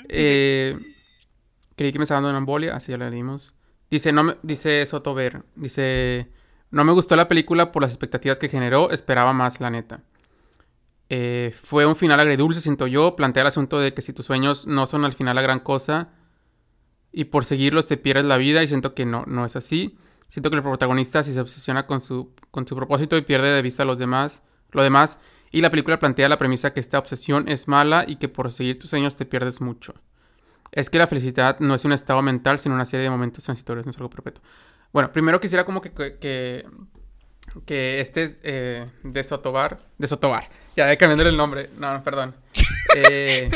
Eh, 0.08 0.80
creí 1.76 1.92
que 1.92 2.00
me 2.00 2.04
estaba 2.04 2.18
dando 2.20 2.30
una 2.30 2.38
embolia, 2.40 2.74
así 2.74 2.94
ya 2.94 2.98
la 2.98 3.10
leímos. 3.10 3.54
Dice, 3.92 4.14
no 4.14 4.24
me, 4.24 4.38
dice 4.44 4.86
Sotover, 4.86 5.44
dice, 5.56 6.32
no 6.72 6.86
me 6.86 6.94
gustó 6.94 7.18
la 7.18 7.28
película 7.28 7.74
por 7.74 7.82
las 7.82 7.92
expectativas 7.92 8.40
que 8.40 8.48
generó, 8.48 8.92
esperaba 8.92 9.34
más, 9.34 9.60
la 9.60 9.70
neta. 9.70 10.04
Eh, 11.10 11.54
fue 11.62 11.86
un 11.86 11.98
final 11.98 12.22
agridulce, 12.22 12.62
siento 12.62 12.88
yo, 12.88 13.18
plantea 13.18 13.42
el 13.42 13.48
asunto 13.48 13.78
de 13.78 13.94
que 13.94 14.02
si 14.02 14.14
tus 14.14 14.26
sueños 14.26 14.68
no 14.68 14.88
son 14.88 15.04
al 15.04 15.14
final 15.14 15.36
la 15.36 15.42
gran 15.42 15.60
cosa, 15.60 16.14
y 17.18 17.24
por 17.24 17.46
seguirlos 17.46 17.88
te 17.88 17.96
pierdes 17.96 18.26
la 18.26 18.36
vida 18.36 18.62
y 18.62 18.68
siento 18.68 18.94
que 18.94 19.06
no, 19.06 19.24
no 19.26 19.46
es 19.46 19.56
así. 19.56 19.98
Siento 20.28 20.50
que 20.50 20.58
el 20.58 20.64
protagonista 20.64 21.24
si 21.24 21.34
se 21.34 21.40
obsesiona 21.40 21.88
con 21.88 22.02
su, 22.02 22.34
con 22.52 22.68
su 22.68 22.76
propósito 22.76 23.16
y 23.16 23.22
pierde 23.22 23.48
de 23.48 23.62
vista 23.62 23.84
a 23.84 23.86
los 23.86 24.00
demás, 24.00 24.44
lo 24.72 24.84
demás. 24.84 25.18
Y 25.50 25.62
la 25.62 25.70
película 25.70 25.98
plantea 25.98 26.28
la 26.28 26.38
premisa 26.38 26.74
que 26.74 26.82
esta 26.82 27.00
obsesión 27.00 27.48
es 27.48 27.70
mala 27.70 28.04
y 28.06 28.18
que 28.18 28.28
por 28.28 28.52
seguir 28.52 28.80
tus 28.80 28.90
sueños 28.90 29.16
te 29.16 29.26
pierdes 29.26 29.62
mucho. 29.62 29.94
Es 30.74 30.90
que 30.90 30.98
la 30.98 31.08
felicidad 31.08 31.58
no 31.62 31.76
es 31.76 31.86
un 31.86 31.94
estado 31.94 32.22
mental, 32.22 32.60
sino 32.60 32.76
una 32.76 32.84
serie 32.84 33.06
de 33.06 33.10
momentos 33.10 33.46
transitorios, 33.46 33.86
no 33.86 33.92
es 33.92 33.96
algo 33.96 34.10
perpetuo. 34.10 34.44
Bueno, 34.92 35.14
primero 35.14 35.40
quisiera 35.40 35.64
como 35.64 35.80
que, 35.80 35.94
que, 35.94 36.66
que 37.66 38.02
este 38.02 38.24
es 38.24 38.42
eh, 38.44 38.88
de 39.04 39.24
Sotobar, 39.24 39.80
de 39.98 40.08
Sotobar, 40.10 40.50
ya 40.76 40.86
de 40.86 40.98
cambiando 40.98 41.30
el 41.30 41.38
nombre, 41.38 41.70
no, 41.78 41.94
no 41.94 42.04
perdón. 42.04 42.36
Eh, 42.98 43.50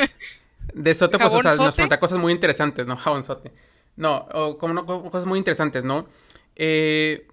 De 0.73 0.95
Sote, 0.95 1.17
pues, 1.17 1.33
o 1.33 1.41
sea, 1.41 1.55
nos 1.55 1.75
plantea 1.75 1.99
cosas 1.99 2.17
muy 2.19 2.33
interesantes, 2.33 2.85
¿no? 2.85 2.97
Jabonzote. 2.97 3.51
No, 3.95 4.27
o 4.33 4.57
como 4.57 4.73
no, 4.73 4.85
cosas 4.85 5.25
muy 5.25 5.39
interesantes, 5.39 5.83
¿no? 5.83 6.07
Eh, 6.55 7.27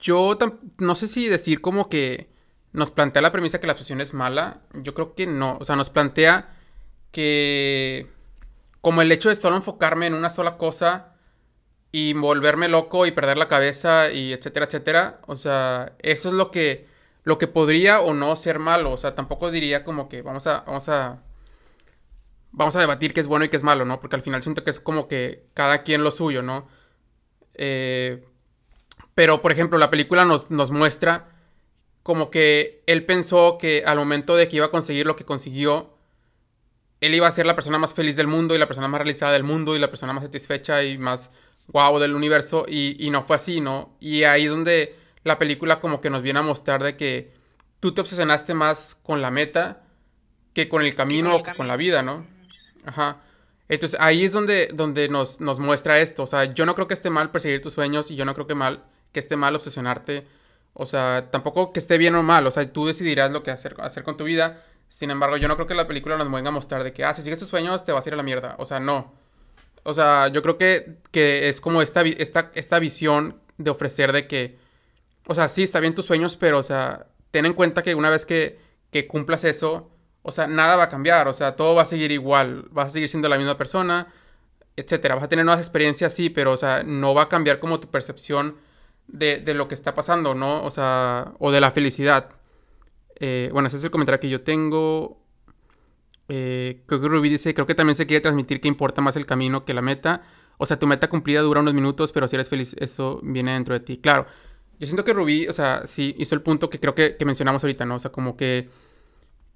yo 0.00 0.38
no 0.78 0.94
sé 0.94 1.08
si 1.08 1.28
decir 1.28 1.60
como 1.60 1.88
que 1.88 2.28
nos 2.72 2.90
plantea 2.90 3.22
la 3.22 3.32
premisa 3.32 3.60
que 3.60 3.66
la 3.66 3.72
obsesión 3.72 4.00
es 4.00 4.14
mala. 4.14 4.60
Yo 4.74 4.94
creo 4.94 5.14
que 5.14 5.26
no. 5.26 5.58
O 5.60 5.64
sea, 5.64 5.76
nos 5.76 5.90
plantea 5.90 6.54
que 7.10 8.08
como 8.80 9.02
el 9.02 9.10
hecho 9.12 9.28
de 9.28 9.34
solo 9.34 9.56
enfocarme 9.56 10.06
en 10.06 10.14
una 10.14 10.30
sola 10.30 10.56
cosa 10.56 11.14
y 11.90 12.12
volverme 12.12 12.68
loco 12.68 13.06
y 13.06 13.12
perder 13.12 13.38
la 13.38 13.48
cabeza 13.48 14.10
y 14.10 14.32
etcétera, 14.32 14.66
etcétera. 14.66 15.20
O 15.26 15.36
sea, 15.36 15.92
eso 16.00 16.28
es 16.28 16.34
lo 16.34 16.50
que, 16.50 16.86
lo 17.24 17.38
que 17.38 17.48
podría 17.48 18.00
o 18.00 18.14
no 18.14 18.36
ser 18.36 18.58
malo. 18.58 18.92
O 18.92 18.96
sea, 18.96 19.14
tampoco 19.14 19.50
diría 19.50 19.84
como 19.84 20.08
que 20.08 20.22
vamos 20.22 20.46
a, 20.46 20.60
vamos 20.60 20.88
a, 20.88 21.22
vamos 22.52 22.76
a 22.76 22.80
debatir 22.80 23.14
qué 23.14 23.20
es 23.20 23.26
bueno 23.26 23.44
y 23.44 23.48
qué 23.48 23.56
es 23.56 23.62
malo, 23.62 23.84
¿no? 23.84 24.00
Porque 24.00 24.16
al 24.16 24.22
final 24.22 24.42
siento 24.42 24.64
que 24.64 24.70
es 24.70 24.80
como 24.80 25.08
que 25.08 25.44
cada 25.54 25.82
quien 25.82 26.02
lo 26.02 26.10
suyo, 26.10 26.42
¿no? 26.42 26.68
Eh, 27.54 28.24
pero, 29.14 29.42
por 29.42 29.52
ejemplo, 29.52 29.78
la 29.78 29.90
película 29.90 30.24
nos, 30.24 30.50
nos 30.50 30.70
muestra 30.70 31.28
como 32.02 32.30
que 32.30 32.82
él 32.86 33.04
pensó 33.04 33.58
que 33.58 33.82
al 33.84 33.98
momento 33.98 34.36
de 34.36 34.48
que 34.48 34.56
iba 34.56 34.66
a 34.66 34.70
conseguir 34.70 35.06
lo 35.06 35.16
que 35.16 35.24
consiguió, 35.24 35.98
él 37.00 37.14
iba 37.14 37.26
a 37.26 37.30
ser 37.30 37.46
la 37.46 37.54
persona 37.54 37.78
más 37.78 37.94
feliz 37.94 38.16
del 38.16 38.26
mundo 38.26 38.54
y 38.54 38.58
la 38.58 38.66
persona 38.66 38.88
más 38.88 39.00
realizada 39.00 39.32
del 39.32 39.44
mundo 39.44 39.76
y 39.76 39.78
la 39.78 39.90
persona 39.90 40.12
más 40.12 40.24
satisfecha 40.24 40.82
y 40.82 40.98
más 40.98 41.32
wow 41.66 41.98
del 41.98 42.14
universo 42.14 42.64
y, 42.66 43.08
no 43.10 43.24
fue 43.24 43.36
así, 43.36 43.60
¿no? 43.60 43.94
Y 44.00 44.24
ahí 44.24 44.46
donde 44.46 44.96
la 45.22 45.38
película 45.38 45.80
como 45.80 46.00
que 46.00 46.10
nos 46.10 46.22
viene 46.22 46.38
a 46.38 46.42
mostrar 46.42 46.82
de 46.82 46.96
que 46.96 47.32
tú 47.80 47.92
te 47.92 48.00
obsesionaste 48.00 48.54
más 48.54 48.96
con 49.02 49.20
la 49.20 49.30
meta 49.30 49.84
que 50.54 50.68
con 50.68 50.82
el 50.82 50.94
camino 50.94 51.36
o 51.36 51.42
que 51.42 51.54
con 51.54 51.68
la 51.68 51.76
vida, 51.76 52.02
¿no? 52.02 52.26
Ajá. 52.84 53.22
Entonces 53.68 53.98
ahí 54.00 54.24
es 54.24 54.32
donde, 54.32 54.70
donde 54.72 55.08
nos, 55.08 55.40
nos 55.40 55.58
muestra 55.58 56.00
esto. 56.00 56.22
O 56.22 56.26
sea, 56.26 56.44
yo 56.44 56.66
no 56.66 56.74
creo 56.74 56.88
que 56.88 56.94
esté 56.94 57.10
mal 57.10 57.30
perseguir 57.30 57.60
tus 57.60 57.74
sueños 57.74 58.10
y 58.10 58.16
yo 58.16 58.24
no 58.24 58.34
creo 58.34 58.46
que, 58.46 58.54
mal, 58.54 58.84
que 59.12 59.20
esté 59.20 59.36
mal 59.36 59.54
obsesionarte. 59.54 60.26
O 60.72 60.86
sea, 60.86 61.28
tampoco 61.30 61.72
que 61.72 61.80
esté 61.80 61.98
bien 61.98 62.14
o 62.14 62.22
mal. 62.22 62.46
O 62.46 62.50
sea, 62.50 62.70
tú 62.72 62.86
decidirás 62.86 63.30
lo 63.30 63.42
que 63.42 63.50
hacer, 63.50 63.76
hacer 63.80 64.04
con 64.04 64.16
tu 64.16 64.24
vida. 64.24 64.62
Sin 64.88 65.10
embargo, 65.10 65.36
yo 65.36 65.48
no 65.48 65.56
creo 65.56 65.66
que 65.66 65.74
la 65.74 65.86
película 65.86 66.16
nos 66.16 66.30
venga 66.32 66.48
a 66.48 66.52
mostrar 66.52 66.82
de 66.82 66.92
que, 66.92 67.04
ah, 67.04 67.12
si 67.12 67.22
sigues 67.22 67.38
tus 67.38 67.48
sueños 67.48 67.84
te 67.84 67.92
vas 67.92 68.06
a 68.06 68.08
ir 68.08 68.14
a 68.14 68.16
la 68.16 68.22
mierda. 68.22 68.56
O 68.58 68.64
sea, 68.64 68.80
no. 68.80 69.12
O 69.82 69.92
sea, 69.94 70.28
yo 70.28 70.42
creo 70.42 70.58
que, 70.58 70.98
que 71.10 71.48
es 71.48 71.60
como 71.60 71.82
esta, 71.82 72.02
esta, 72.02 72.50
esta 72.54 72.78
visión 72.78 73.40
de 73.58 73.70
ofrecer 73.70 74.12
de 74.12 74.26
que, 74.26 74.58
o 75.26 75.34
sea, 75.34 75.48
sí, 75.48 75.62
está 75.62 75.80
bien 75.80 75.94
tus 75.94 76.06
sueños, 76.06 76.36
pero, 76.36 76.58
o 76.58 76.62
sea, 76.62 77.06
ten 77.30 77.46
en 77.46 77.54
cuenta 77.54 77.82
que 77.82 77.94
una 77.94 78.10
vez 78.10 78.24
que, 78.24 78.58
que 78.90 79.06
cumplas 79.06 79.44
eso, 79.44 79.90
o 80.28 80.30
sea, 80.30 80.46
nada 80.46 80.76
va 80.76 80.84
a 80.84 80.88
cambiar, 80.90 81.26
o 81.26 81.32
sea, 81.32 81.56
todo 81.56 81.74
va 81.74 81.82
a 81.82 81.84
seguir 81.86 82.12
igual, 82.12 82.66
vas 82.70 82.88
a 82.88 82.90
seguir 82.90 83.08
siendo 83.08 83.30
la 83.30 83.38
misma 83.38 83.56
persona, 83.56 84.08
etcétera. 84.76 85.14
Vas 85.14 85.24
a 85.24 85.28
tener 85.28 85.42
nuevas 85.46 85.62
experiencias, 85.62 86.14
sí, 86.14 86.28
pero, 86.28 86.52
o 86.52 86.56
sea, 86.58 86.82
no 86.82 87.14
va 87.14 87.22
a 87.22 87.28
cambiar 87.30 87.60
como 87.60 87.80
tu 87.80 87.88
percepción 87.88 88.56
de, 89.06 89.42
lo 89.54 89.68
que 89.68 89.74
está 89.74 89.94
pasando, 89.94 90.34
¿no? 90.34 90.62
O 90.64 90.70
sea, 90.70 91.32
o 91.38 91.50
de 91.50 91.62
la 91.62 91.70
felicidad. 91.70 92.28
Eh, 93.16 93.48
bueno, 93.54 93.68
ese 93.68 93.78
es 93.78 93.84
el 93.84 93.90
comentario 93.90 94.20
que 94.20 94.28
yo 94.28 94.42
tengo. 94.42 95.18
Eh, 96.28 96.82
creo 96.84 97.00
que 97.00 97.08
Ruby 97.08 97.30
dice, 97.30 97.54
creo 97.54 97.66
que 97.66 97.74
también 97.74 97.94
se 97.94 98.06
quiere 98.06 98.20
transmitir 98.20 98.60
que 98.60 98.68
importa 98.68 99.00
más 99.00 99.16
el 99.16 99.24
camino 99.24 99.64
que 99.64 99.72
la 99.72 99.80
meta. 99.80 100.24
O 100.58 100.66
sea, 100.66 100.78
tu 100.78 100.86
meta 100.86 101.08
cumplida 101.08 101.40
dura 101.40 101.62
unos 101.62 101.72
minutos, 101.72 102.12
pero 102.12 102.28
si 102.28 102.36
eres 102.36 102.50
feliz, 102.50 102.76
eso 102.78 103.20
viene 103.22 103.54
dentro 103.54 103.72
de 103.72 103.80
ti. 103.80 103.96
Claro, 103.96 104.26
yo 104.78 104.86
siento 104.86 105.04
que 105.04 105.12
Ruby, 105.12 105.48
o 105.48 105.52
sea, 105.52 105.86
sí 105.86 106.14
hizo 106.18 106.34
el 106.34 106.42
punto 106.42 106.70
que 106.70 106.78
creo 106.78 106.94
que, 106.94 107.16
mencionamos 107.24 107.64
ahorita, 107.64 107.86
¿no? 107.86 107.96
O 107.96 107.98
sea, 107.98 108.12
como 108.12 108.36
que, 108.36 108.68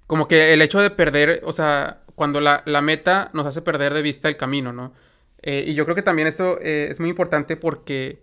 como 0.07 0.27
que 0.27 0.53
el 0.53 0.61
hecho 0.61 0.81
de 0.81 0.89
perder, 0.89 1.41
o 1.43 1.53
sea, 1.53 2.03
cuando 2.15 2.41
la, 2.41 2.63
meta 2.81 3.29
nos 3.33 3.45
hace 3.45 3.61
perder 3.61 3.93
de 3.93 4.01
vista 4.01 4.27
el 4.27 4.37
camino, 4.37 4.73
¿no? 4.73 4.93
Eh, 5.41 5.65
y 5.67 5.73
yo 5.73 5.85
creo 5.85 5.95
que 5.95 6.01
también 6.01 6.27
esto 6.27 6.59
eh, 6.61 6.87
es 6.91 6.99
muy 6.99 7.09
importante 7.09 7.57
porque, 7.57 8.21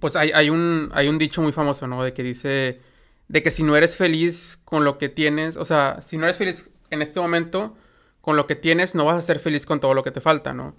pues 0.00 0.16
hay, 0.16 0.30
hay, 0.32 0.50
un, 0.50 0.90
hay 0.94 1.08
un 1.08 1.18
dicho 1.18 1.42
muy 1.42 1.52
famoso, 1.52 1.86
¿no? 1.86 2.02
De 2.04 2.12
que 2.12 2.22
dice, 2.22 2.80
de 3.28 3.42
que 3.42 3.50
si 3.50 3.62
no 3.62 3.76
eres 3.76 3.96
feliz 3.96 4.60
con 4.64 4.84
lo 4.84 4.98
que 4.98 5.08
tienes, 5.08 5.56
o 5.56 5.64
sea, 5.64 6.00
si 6.02 6.18
no 6.18 6.24
eres 6.24 6.36
feliz 6.36 6.70
en 6.90 7.02
este 7.02 7.20
momento, 7.20 7.76
con 8.20 8.36
lo 8.36 8.46
que 8.46 8.54
tienes, 8.54 8.94
no 8.94 9.04
vas 9.04 9.16
a 9.16 9.22
ser 9.22 9.40
feliz 9.40 9.66
con 9.66 9.80
todo 9.80 9.94
lo 9.94 10.02
que 10.02 10.10
te 10.10 10.20
falta, 10.20 10.54
¿no? 10.54 10.74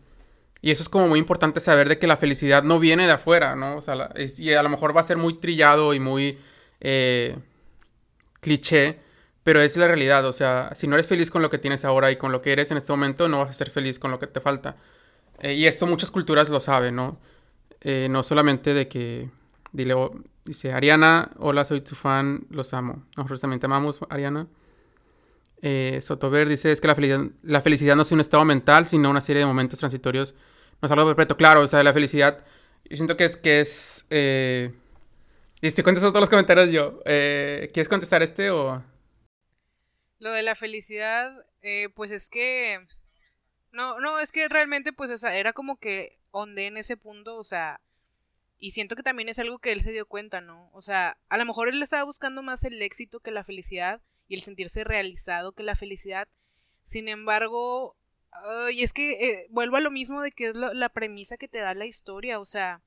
Y 0.62 0.72
eso 0.72 0.82
es 0.82 0.90
como 0.90 1.08
muy 1.08 1.20
importante 1.20 1.60
saber 1.60 1.90
de 1.90 2.00
que 2.00 2.08
la 2.08 2.18
felicidad 2.18 2.64
no 2.64 2.80
viene 2.80 3.06
de 3.06 3.12
afuera, 3.12 3.56
¿no? 3.56 3.78
O 3.78 3.82
sea, 3.82 4.10
y 4.16 4.54
a 4.54 4.64
lo 4.64 4.70
mejor 4.70 4.98
va 4.98 5.02
a 5.02 5.04
ser 5.04 5.18
muy 5.18 5.36
trillado 5.36 5.94
y 5.94 6.00
muy 6.00 6.40
eh, 6.82 7.38
cliché, 8.42 9.00
pero 9.46 9.62
es 9.62 9.78
la 9.78 9.88
realidad. 9.88 10.26
O 10.26 10.34
sea, 10.34 10.72
si 10.74 10.88
no 10.88 10.96
eres 10.96 11.06
feliz 11.06 11.30
con 11.30 11.44
lo 11.44 11.52
que 11.52 11.60
tienes 11.60 11.86
ahora 11.86 12.12
y 12.12 12.16
con 12.16 12.32
lo 12.32 12.42
que 12.42 12.52
eres 12.52 12.72
en 12.72 12.78
este 12.78 12.92
momento, 12.92 13.30
no 13.30 13.40
vas 13.40 13.52
a 13.52 13.54
ser 13.54 13.70
feliz 13.70 14.00
con 14.00 14.10
lo 14.10 14.18
que 14.18 14.26
te 14.26 14.42
falta. 14.42 14.76
Eh, 15.40 15.54
y 15.54 15.68
esto 15.68 15.86
muchas 15.86 16.10
culturas 16.10 16.50
lo 16.50 16.60
saben, 16.60 16.96
¿no? 16.96 17.20
Eh, 17.82 18.08
no 18.10 18.24
solamente 18.24 18.74
de 18.74 18.88
que, 18.88 19.30
dile, 19.72 19.94
dice, 20.46 20.74
Ariana, 20.74 21.30
hola, 21.38 21.64
soy 21.64 21.82
tu 21.82 21.94
fan, 21.94 22.48
los 22.50 22.74
amo. 22.74 23.06
Nosotros 23.16 23.40
también 23.40 23.60
te 23.60 23.68
amamos, 23.68 24.00
Ariana. 24.10 24.48
Eh, 25.62 26.00
Sotover 26.02 26.50
dice 26.50 26.72
es 26.72 26.82
que 26.82 26.88
la 26.88 27.62
felicidad, 27.62 27.96
no 27.96 28.02
es 28.02 28.12
un 28.12 28.22
estado 28.22 28.46
mental, 28.46 28.88
sino 28.88 29.12
una 29.12 29.22
serie 29.22 29.42
de 29.42 29.46
momentos 29.46 29.78
transitorios. 29.78 30.34
No 30.82 30.88
es 30.88 30.92
algo 30.92 31.06
perfecto. 31.06 31.38
Claro, 31.38 31.62
o 31.62 31.68
sea, 31.68 31.84
la 31.84 31.94
felicidad, 31.94 32.44
yo 32.90 32.98
siento 32.98 33.16
que 33.16 33.26
es 33.26 33.38
que 33.38 33.62
es... 33.62 34.08
Eh... 34.10 34.74
Y 35.62 35.68
estoy 35.68 35.84
contestando 35.84 36.14
todos 36.14 36.24
los 36.24 36.30
comentarios 36.32 36.72
yo. 36.72 37.00
Eh, 37.06 37.70
¿Quieres 37.72 37.90
contestar 37.90 38.24
este 38.24 38.50
o...? 38.50 38.95
Lo 40.20 40.32
de 40.32 40.44
la 40.44 40.56
felicidad, 40.56 41.46
eh, 41.62 41.90
pues 41.96 42.12
es 42.12 42.30
que... 42.30 42.86
No, 43.72 44.00
no, 44.00 44.20
es 44.20 44.32
que 44.32 44.48
realmente, 44.48 44.94
pues, 44.94 45.12
o 45.12 45.18
sea, 45.18 45.36
era 45.38 45.52
como 45.52 45.78
que 45.78 46.20
onde 46.32 46.68
en 46.68 46.78
ese 46.78 46.98
punto, 46.98 47.38
o 47.38 47.44
sea... 47.44 47.82
Y 48.58 48.72
siento 48.72 48.96
que 48.96 49.04
también 49.04 49.28
es 49.28 49.38
algo 49.40 49.60
que 49.60 49.74
él 49.74 49.82
se 49.82 49.92
dio 49.92 50.06
cuenta, 50.06 50.40
¿no? 50.40 50.70
O 50.72 50.82
sea, 50.82 51.18
a 51.28 51.38
lo 51.38 51.46
mejor 51.46 51.68
él 51.68 51.84
estaba 51.84 52.04
buscando 52.04 52.42
más 52.42 52.64
el 52.64 52.82
éxito 52.82 53.20
que 53.20 53.32
la 53.32 53.44
felicidad 53.44 54.02
y 54.30 54.36
el 54.36 54.42
sentirse 54.42 54.86
realizado 54.86 55.52
que 55.52 55.64
la 55.64 55.76
felicidad. 55.76 56.30
Sin 56.82 57.10
embargo, 57.10 57.98
y 58.72 58.84
es 58.84 58.94
que 58.94 59.12
eh, 59.12 59.48
vuelvo 59.50 59.78
a 59.78 59.82
lo 59.82 59.92
mismo 59.92 60.22
de 60.22 60.32
que 60.32 60.50
es 60.50 60.56
la 60.56 60.90
premisa 60.90 61.38
que 61.38 61.48
te 61.48 61.60
da 61.60 61.74
la 61.74 61.86
historia, 61.86 62.40
o 62.40 62.46
sea, 62.46 62.82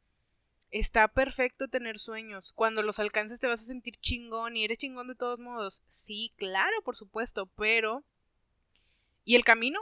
está 0.71 1.09
perfecto 1.09 1.69
tener 1.69 1.99
sueños. 1.99 2.53
Cuando 2.53 2.83
los 2.83 2.99
alcances 2.99 3.41
te 3.41 3.47
vas 3.47 3.62
a 3.62 3.66
sentir 3.66 3.97
chingón 3.97 4.57
y 4.57 4.64
eres 4.64 4.79
chingón 4.79 5.09
de 5.09 5.14
todos 5.14 5.39
modos. 5.39 5.83
Sí, 5.89 6.33
claro, 6.37 6.83
por 6.85 6.97
supuesto, 6.97 7.47
pero... 7.57 8.05
¿Y 9.25 9.35
el 9.35 9.45
camino? 9.45 9.79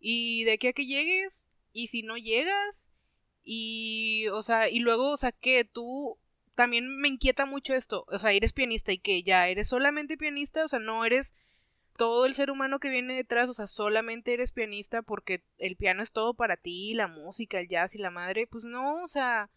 ¿Y 0.00 0.44
de 0.44 0.58
qué 0.58 0.68
a 0.68 0.72
que 0.72 0.86
llegues? 0.86 1.48
¿Y 1.72 1.88
si 1.88 2.02
no 2.02 2.16
llegas? 2.16 2.90
Y, 3.42 4.26
o 4.32 4.42
sea, 4.42 4.68
y 4.68 4.80
luego, 4.80 5.12
o 5.12 5.16
sea, 5.16 5.32
que 5.32 5.64
tú 5.64 6.18
también 6.54 6.96
me 6.98 7.08
inquieta 7.08 7.46
mucho 7.46 7.74
esto. 7.74 8.04
O 8.08 8.18
sea, 8.18 8.32
eres 8.32 8.52
pianista 8.52 8.92
y 8.92 8.98
que 8.98 9.22
ya 9.22 9.48
eres 9.48 9.68
solamente 9.68 10.16
pianista, 10.16 10.64
o 10.64 10.68
sea, 10.68 10.78
no 10.78 11.04
eres 11.04 11.34
todo 11.96 12.26
el 12.26 12.34
ser 12.34 12.50
humano 12.50 12.80
que 12.80 12.90
viene 12.90 13.14
detrás, 13.14 13.48
o 13.48 13.54
sea, 13.54 13.66
solamente 13.66 14.34
eres 14.34 14.52
pianista 14.52 15.02
porque 15.02 15.44
el 15.58 15.76
piano 15.76 16.02
es 16.02 16.12
todo 16.12 16.34
para 16.34 16.56
ti, 16.56 16.94
la 16.94 17.06
música, 17.06 17.60
el 17.60 17.68
jazz 17.68 17.94
y 17.94 17.98
la 17.98 18.10
madre, 18.10 18.46
pues 18.46 18.64
no, 18.64 19.02
o 19.02 19.08
sea, 19.08 19.50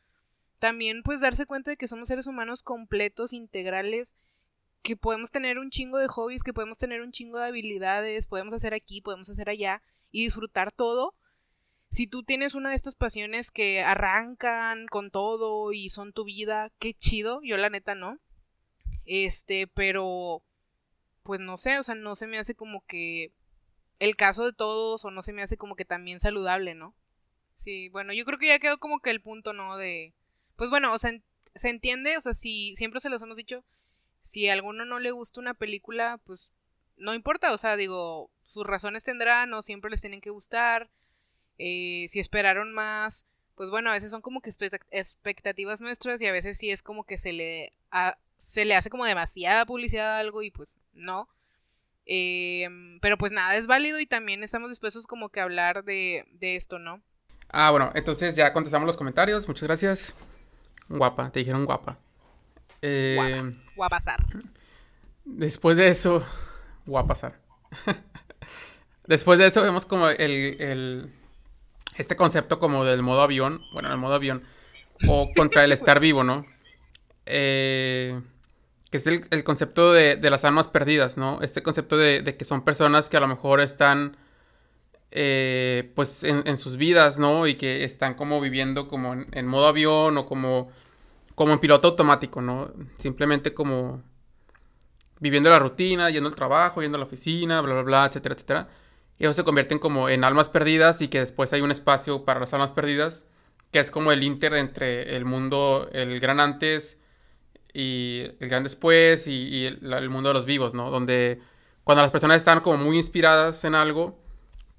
también 0.59 1.01
pues 1.03 1.21
darse 1.21 1.45
cuenta 1.45 1.71
de 1.71 1.77
que 1.77 1.87
somos 1.87 2.07
seres 2.07 2.27
humanos 2.27 2.63
completos, 2.63 3.33
integrales, 3.33 4.15
que 4.81 4.95
podemos 4.95 5.31
tener 5.31 5.59
un 5.59 5.69
chingo 5.69 5.97
de 5.97 6.07
hobbies, 6.07 6.43
que 6.43 6.53
podemos 6.53 6.77
tener 6.77 7.01
un 7.01 7.11
chingo 7.11 7.39
de 7.39 7.47
habilidades, 7.47 8.27
podemos 8.27 8.53
hacer 8.53 8.73
aquí, 8.73 9.01
podemos 9.01 9.29
hacer 9.29 9.49
allá 9.49 9.81
y 10.11 10.23
disfrutar 10.23 10.71
todo, 10.71 11.13
si 11.89 12.07
tú 12.07 12.23
tienes 12.23 12.53
una 12.53 12.71
de 12.71 12.75
estas 12.75 12.95
pasiones 12.95 13.49
que 13.49 13.81
arrancan 13.81 14.87
con 14.87 15.09
todo 15.09 15.71
y 15.71 15.89
son 15.89 16.11
tu 16.11 16.25
vida, 16.25 16.71
qué 16.79 16.93
chido, 16.93 17.41
yo 17.43 17.57
la 17.57 17.69
neta 17.69 17.95
no. 17.95 18.19
Este, 19.05 19.67
pero 19.67 20.43
pues 21.23 21.39
no 21.39 21.57
sé, 21.57 21.79
o 21.79 21.83
sea, 21.83 21.95
no 21.95 22.15
se 22.15 22.27
me 22.27 22.37
hace 22.37 22.55
como 22.55 22.85
que 22.85 23.31
el 23.99 24.15
caso 24.15 24.45
de 24.45 24.53
todos 24.53 25.05
o 25.05 25.11
no 25.11 25.21
se 25.21 25.33
me 25.33 25.41
hace 25.41 25.57
como 25.57 25.75
que 25.75 25.85
también 25.85 26.19
saludable, 26.19 26.75
¿no? 26.75 26.93
Sí, 27.55 27.89
bueno, 27.89 28.13
yo 28.13 28.25
creo 28.25 28.37
que 28.37 28.47
ya 28.47 28.59
quedó 28.59 28.77
como 28.77 28.99
que 28.99 29.09
el 29.09 29.21
punto, 29.21 29.53
¿no? 29.53 29.77
De, 29.77 30.13
pues 30.57 30.69
bueno, 30.69 30.91
o 30.91 30.99
sea, 30.99 31.11
se 31.55 31.69
entiende, 31.69 32.17
o 32.17 32.21
sea, 32.21 32.33
si 32.33 32.75
siempre 32.75 32.99
se 32.99 33.09
los 33.09 33.21
hemos 33.21 33.37
dicho, 33.37 33.63
si 34.19 34.49
a 34.49 34.53
alguno 34.53 34.83
no 34.83 34.99
le 34.99 35.11
gusta 35.11 35.39
una 35.39 35.53
película, 35.53 36.19
pues 36.25 36.51
no 36.97 37.13
importa, 37.13 37.53
o 37.53 37.57
sea, 37.57 37.77
digo, 37.77 38.29
sus 38.43 38.65
razones 38.67 39.03
tendrán, 39.03 39.49
no 39.49 39.61
siempre 39.61 39.89
les 39.89 40.01
tienen 40.01 40.21
que 40.21 40.31
gustar, 40.31 40.89
eh, 41.57 42.07
si 42.09 42.19
esperaron 42.19 42.73
más, 42.73 43.25
pues 43.55 43.69
bueno, 43.69 43.89
a 43.89 43.93
veces 43.93 44.11
son 44.11 44.21
como 44.21 44.41
que 44.41 44.51
expectativas 44.91 45.81
nuestras 45.81 46.21
y 46.21 46.27
a 46.27 46.31
veces 46.31 46.57
sí 46.57 46.71
es 46.71 46.83
como 46.83 47.05
que 47.05 47.17
se 47.17 47.33
le, 47.33 47.71
se 48.37 48.65
le 48.65 48.75
hace 48.75 48.89
como 48.89 49.05
demasiada 49.05 49.65
publicidad 49.65 50.15
a 50.15 50.19
algo 50.19 50.43
y 50.43 50.51
pues 50.51 50.77
no. 50.93 51.29
Em, 52.05 52.99
pero 53.01 53.17
pues 53.17 53.31
nada, 53.31 53.57
es 53.57 53.67
válido 53.67 53.99
y 53.99 54.05
también 54.05 54.43
estamos 54.43 54.69
dispuestos 54.69 55.07
como 55.07 55.29
que 55.29 55.39
a 55.39 55.43
hablar 55.43 55.83
de, 55.83 56.25
de 56.31 56.55
esto, 56.55 56.79
¿no? 56.79 57.01
Ah, 57.49 57.71
bueno, 57.71 57.91
entonces 57.95 58.35
ya 58.35 58.53
contestamos 58.53 58.85
los 58.85 58.97
comentarios, 58.97 59.47
muchas 59.47 59.63
gracias. 59.63 60.15
Guapa, 60.89 61.31
te 61.31 61.39
dijeron 61.39 61.65
guapa. 61.65 61.97
Eh, 62.81 63.15
guapa. 63.17 63.57
Guapasar. 63.75 64.19
Después 65.25 65.77
de 65.77 65.89
eso, 65.89 66.23
guapasar. 66.85 67.39
después 69.07 69.39
de 69.39 69.47
eso 69.47 69.61
vemos 69.61 69.85
como 69.85 70.09
el, 70.09 70.61
el, 70.61 71.13
este 71.97 72.15
concepto 72.15 72.59
como 72.59 72.85
del 72.85 73.01
modo 73.01 73.21
avión, 73.21 73.61
bueno, 73.73 73.91
el 73.91 73.97
modo 73.97 74.13
avión, 74.15 74.43
o 75.07 75.29
contra 75.35 75.63
el 75.63 75.71
estar 75.73 75.99
vivo, 75.99 76.23
¿no? 76.23 76.45
Eh, 77.25 78.21
que 78.89 78.97
es 78.97 79.07
el, 79.07 79.43
concepto 79.43 79.91
de, 79.91 80.17
las 80.29 80.45
almas 80.45 80.69
perdidas, 80.69 81.17
¿no? 81.17 81.41
Este 81.41 81.61
concepto 81.61 81.97
de, 81.97 82.37
que 82.37 82.45
son 82.45 82.63
personas 82.63 83.09
que 83.09 83.17
a 83.17 83.19
lo 83.19 83.27
mejor 83.27 83.59
están, 83.59 84.15
eh, 85.19 85.91
pues, 85.95 86.23
en, 86.23 86.57
sus 86.57 86.77
vidas, 86.77 87.17
¿no? 87.17 87.47
Y 87.47 87.55
que 87.55 87.83
están 87.83 88.13
como 88.13 88.39
viviendo 88.39 88.87
como 88.87 89.13
en, 89.13 89.47
modo 89.47 89.67
avión 89.67 90.15
o 90.15 90.27
como, 90.27 90.69
como 91.33 91.53
en 91.53 91.59
piloto 91.59 91.87
automático, 91.87 92.39
¿no? 92.39 92.71
Simplemente 92.99 93.55
como 93.55 94.03
viviendo 95.19 95.49
la 95.49 95.57
rutina, 95.57 96.11
yendo 96.11 96.29
al 96.29 96.35
trabajo, 96.35 96.83
yendo 96.83 96.97
a 96.97 96.99
la 96.99 97.05
oficina, 97.05 97.61
bla, 97.61 97.73
bla, 97.73 97.81
bla, 97.81 98.05
etcétera, 98.05 98.35
etcétera. 98.35 98.67
Y 99.17 99.23
ellos 99.23 99.35
se 99.35 99.43
convierten 99.43 99.79
como 99.79 100.07
en 100.07 100.23
almas 100.23 100.49
perdidas 100.49 101.01
y 101.01 101.07
que 101.07 101.19
después 101.19 101.51
hay 101.51 101.61
un 101.61 101.71
espacio 101.71 102.23
para 102.23 102.39
las 102.39 102.53
almas 102.53 102.71
perdidas, 102.71 103.25
que 103.71 103.79
es 103.79 103.89
como 103.89 104.11
el 104.11 104.21
inter 104.23 104.53
entre 104.53 105.15
el 105.15 105.25
mundo, 105.25 105.89
el 105.93 106.19
gran 106.19 106.39
antes 106.39 106.99
y 107.73 108.21
el 108.39 108.49
gran 108.49 108.63
después 108.63 109.25
y, 109.25 109.65
el, 109.65 110.09
mundo 110.09 110.29
de 110.29 110.33
los 110.35 110.45
vivos, 110.45 110.75
¿no? 110.75 110.91
Donde 110.91 111.41
cuando 111.83 112.03
las 112.03 112.11
personas 112.11 112.37
están 112.37 112.59
como 112.59 112.77
muy 112.77 112.97
inspiradas 112.97 113.63
en 113.63 113.73
algo, 113.73 114.26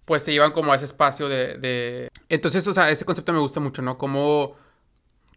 pues 0.09 0.23
se 0.23 0.33
llevan 0.33 0.53
como 0.53 0.73
a 0.73 0.77
ese 0.77 0.87
espacio 0.87 1.29
de... 1.29 2.09
Entonces, 2.31 2.67
o 2.67 2.73
sea, 2.73 2.89
ese 2.89 3.05
concepto 3.05 3.35
me 3.35 3.41
gusta 3.41 3.61
mucho, 3.61 3.83
¿no? 3.83 3.99
Como 3.99 4.57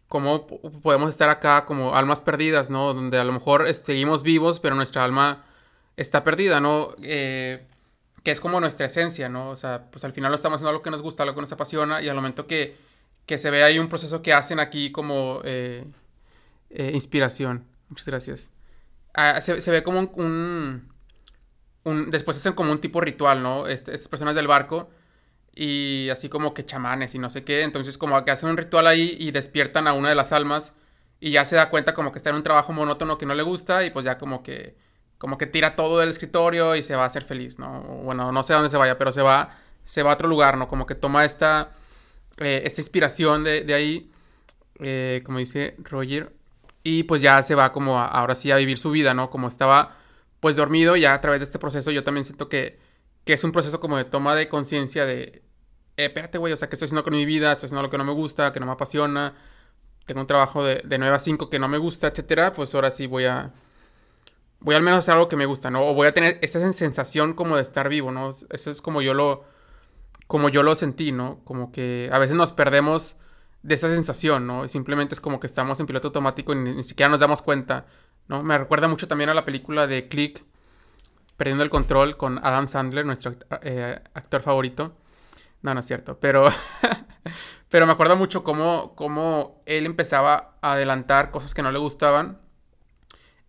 cómo 0.08 0.46
podemos 0.46 1.10
estar 1.10 1.28
acá 1.28 1.66
como 1.66 1.94
almas 1.94 2.20
perdidas, 2.20 2.70
¿no? 2.70 2.94
Donde 2.94 3.18
a 3.18 3.24
lo 3.24 3.32
mejor 3.32 3.72
seguimos 3.74 4.22
vivos, 4.22 4.60
pero 4.60 4.74
nuestra 4.74 5.04
alma 5.04 5.44
está 5.98 6.24
perdida, 6.24 6.58
¿no? 6.58 6.94
Eh, 7.02 7.66
que 8.22 8.30
es 8.30 8.40
como 8.40 8.60
nuestra 8.60 8.86
esencia, 8.86 9.28
¿no? 9.28 9.50
O 9.50 9.56
sea, 9.56 9.90
pues 9.90 10.04
al 10.04 10.14
final 10.14 10.30
lo 10.30 10.36
estamos 10.36 10.56
haciendo 10.56 10.70
algo 10.70 10.82
que 10.82 10.90
nos 10.90 11.02
gusta, 11.02 11.22
algo 11.22 11.34
que 11.34 11.42
nos 11.42 11.52
apasiona, 11.52 12.00
y 12.00 12.08
al 12.08 12.16
momento 12.16 12.46
que, 12.46 12.76
que 13.26 13.36
se 13.36 13.50
ve 13.50 13.62
ahí 13.62 13.78
un 13.78 13.88
proceso 13.88 14.22
que 14.22 14.32
hacen 14.32 14.58
aquí 14.58 14.90
como 14.90 15.40
eh, 15.44 15.84
eh, 16.70 16.90
inspiración. 16.94 17.66
Muchas 17.88 18.06
gracias. 18.06 18.50
Ah, 19.14 19.40
se, 19.40 19.70
ve 19.70 19.82
como 19.82 19.98
un, 19.98 20.10
un, 20.16 20.91
Después 21.84 22.36
hacen 22.36 22.52
como 22.52 22.72
un 22.72 22.80
tipo 22.80 23.00
ritual, 23.00 23.42
¿no? 23.42 23.66
Este, 23.66 23.92
estas 23.92 24.08
personas 24.08 24.34
del 24.34 24.46
barco 24.46 24.90
y 25.54 26.08
así 26.10 26.28
como 26.28 26.54
que 26.54 26.64
chamanes 26.64 27.14
y 27.14 27.18
no 27.18 27.30
sé 27.30 27.44
qué. 27.44 27.62
Entonces 27.62 27.98
como 27.98 28.24
que 28.24 28.30
hacen 28.30 28.50
un 28.50 28.56
ritual 28.56 28.86
ahí 28.86 29.16
y 29.18 29.30
despiertan 29.32 29.86
a 29.88 29.92
una 29.92 30.08
de 30.08 30.14
las 30.14 30.32
almas 30.32 30.74
y 31.20 31.32
ya 31.32 31.44
se 31.44 31.56
da 31.56 31.70
cuenta 31.70 31.94
como 31.94 32.12
que 32.12 32.18
está 32.18 32.30
en 32.30 32.36
un 32.36 32.42
trabajo 32.42 32.72
monótono 32.72 33.18
que 33.18 33.26
no 33.26 33.34
le 33.34 33.42
gusta 33.42 33.84
y 33.84 33.90
pues 33.90 34.04
ya 34.04 34.18
como 34.18 34.42
que 34.42 34.76
como 35.18 35.38
que 35.38 35.46
tira 35.46 35.76
todo 35.76 35.98
del 35.98 36.08
escritorio 36.08 36.74
y 36.74 36.82
se 36.82 36.96
va 36.96 37.04
a 37.04 37.06
hacer 37.06 37.22
feliz, 37.24 37.58
¿no? 37.58 37.82
Bueno, 37.82 38.32
no 38.32 38.42
sé 38.42 38.54
a 38.54 38.56
dónde 38.56 38.70
se 38.70 38.76
vaya, 38.76 38.98
pero 38.98 39.12
se 39.12 39.22
va 39.22 39.56
se 39.84 40.02
va 40.02 40.10
a 40.12 40.14
otro 40.14 40.28
lugar, 40.28 40.56
¿no? 40.56 40.68
Como 40.68 40.86
que 40.86 40.94
toma 40.94 41.24
esta 41.24 41.72
eh, 42.38 42.62
esta 42.64 42.80
inspiración 42.80 43.44
de, 43.44 43.74
ahí, 43.74 44.10
eh, 44.80 45.22
como 45.24 45.38
dice 45.38 45.76
Roger, 45.78 46.32
y 46.82 47.04
pues 47.04 47.22
ya 47.22 47.42
se 47.42 47.54
va 47.54 47.72
como 47.72 48.00
ahora 48.00 48.34
sí 48.34 48.50
a 48.50 48.56
vivir 48.56 48.78
su 48.78 48.90
vida, 48.90 49.14
¿no? 49.14 49.30
Como 49.30 49.48
estaba 49.48 49.96
pues 50.42 50.56
dormido, 50.56 50.96
ya 50.96 51.14
a 51.14 51.22
través 51.22 51.40
de 51.40 51.44
este 51.44 51.58
proceso 51.58 51.90
yo 51.90 52.04
también 52.04 52.26
siento 52.26 52.50
que 52.50 52.78
que 53.24 53.32
es 53.34 53.44
un 53.44 53.52
proceso 53.52 53.80
como 53.80 53.96
de 53.96 54.04
toma 54.04 54.34
de 54.34 54.48
conciencia 54.48 55.06
de, 55.06 55.42
eh, 55.96 56.06
espérate, 56.06 56.38
güey, 56.38 56.52
o 56.52 56.56
sea, 56.56 56.68
que 56.68 56.76
estoy 56.76 56.86
haciendo 56.86 57.04
con 57.04 57.14
mi 57.14 57.26
vida, 57.26 57.52
estoy 57.52 57.66
haciendo 57.66 57.82
lo 57.82 57.90
que 57.90 57.98
no 57.98 58.04
me 58.04 58.12
gusta, 58.12 58.52
que 58.52 58.60
no 58.60 58.66
me 58.66 58.72
apasiona, 58.72 59.34
tengo 60.06 60.20
un 60.20 60.26
trabajo 60.26 60.64
de, 60.64 60.82
de 60.84 60.98
9 60.98 61.16
a 61.16 61.18
5 61.18 61.50
que 61.50 61.58
no 61.58 61.68
me 61.68 61.78
gusta, 61.78 62.08
etcétera, 62.08 62.52
pues 62.52 62.74
ahora 62.74 62.90
sí 62.90 63.06
voy 63.06 63.26
a, 63.26 63.52
voy 64.60 64.74
al 64.74 64.82
menos 64.82 64.96
a 64.96 65.00
hacer 65.00 65.14
algo 65.14 65.28
que 65.28 65.36
me 65.36 65.46
gusta, 65.46 65.70
¿no? 65.70 65.86
O 65.86 65.94
voy 65.94 66.08
a 66.08 66.14
tener 66.14 66.38
esa 66.42 66.60
sensación 66.72 67.34
como 67.34 67.56
de 67.56 67.62
estar 67.62 67.88
vivo, 67.88 68.10
¿no? 68.12 68.30
Eso 68.30 68.70
es 68.70 68.82
como 68.82 69.02
yo 69.02 69.14
lo, 69.14 69.44
como 70.26 70.48
yo 70.48 70.62
lo 70.62 70.74
sentí, 70.76 71.12
¿no? 71.12 71.40
Como 71.44 71.72
que 71.72 72.10
a 72.12 72.18
veces 72.18 72.36
nos 72.36 72.52
perdemos 72.52 73.16
de 73.62 73.76
esa 73.76 73.88
sensación, 73.94 74.46
¿no? 74.46 74.66
simplemente 74.66 75.14
es 75.14 75.20
como 75.20 75.38
que 75.38 75.46
estamos 75.46 75.78
en 75.78 75.86
piloto 75.86 76.08
automático 76.08 76.52
y 76.52 76.56
ni, 76.56 76.74
ni 76.74 76.82
siquiera 76.82 77.08
nos 77.08 77.20
damos 77.20 77.42
cuenta, 77.42 77.86
¿no? 78.28 78.42
Me 78.42 78.58
recuerda 78.58 78.88
mucho 78.88 79.08
también 79.08 79.30
a 79.30 79.34
la 79.34 79.44
película 79.44 79.86
de 79.86 80.08
Click, 80.08 80.44
Perdiendo 81.36 81.64
el 81.64 81.70
Control 81.70 82.16
con 82.16 82.38
Adam 82.44 82.66
Sandler, 82.66 83.04
nuestro 83.04 83.34
eh, 83.62 84.00
actor 84.14 84.42
favorito. 84.42 84.96
No, 85.62 85.74
no 85.74 85.80
es 85.80 85.86
cierto, 85.86 86.18
pero, 86.20 86.48
pero 87.68 87.86
me 87.86 87.92
acuerdo 87.92 88.16
mucho 88.16 88.44
cómo, 88.44 88.94
cómo 88.96 89.62
él 89.66 89.86
empezaba 89.86 90.58
a 90.60 90.72
adelantar 90.72 91.30
cosas 91.30 91.54
que 91.54 91.62
no 91.62 91.72
le 91.72 91.78
gustaban 91.78 92.38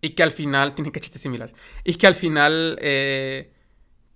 y 0.01 0.11
que 0.11 0.23
al 0.23 0.31
final, 0.31 0.75
tiene 0.75 0.91
que 0.91 0.99
chistes 0.99 1.21
similares, 1.21 1.55
y 1.83 1.95
que 1.95 2.07
al 2.07 2.15
final 2.15 2.77
eh, 2.81 3.53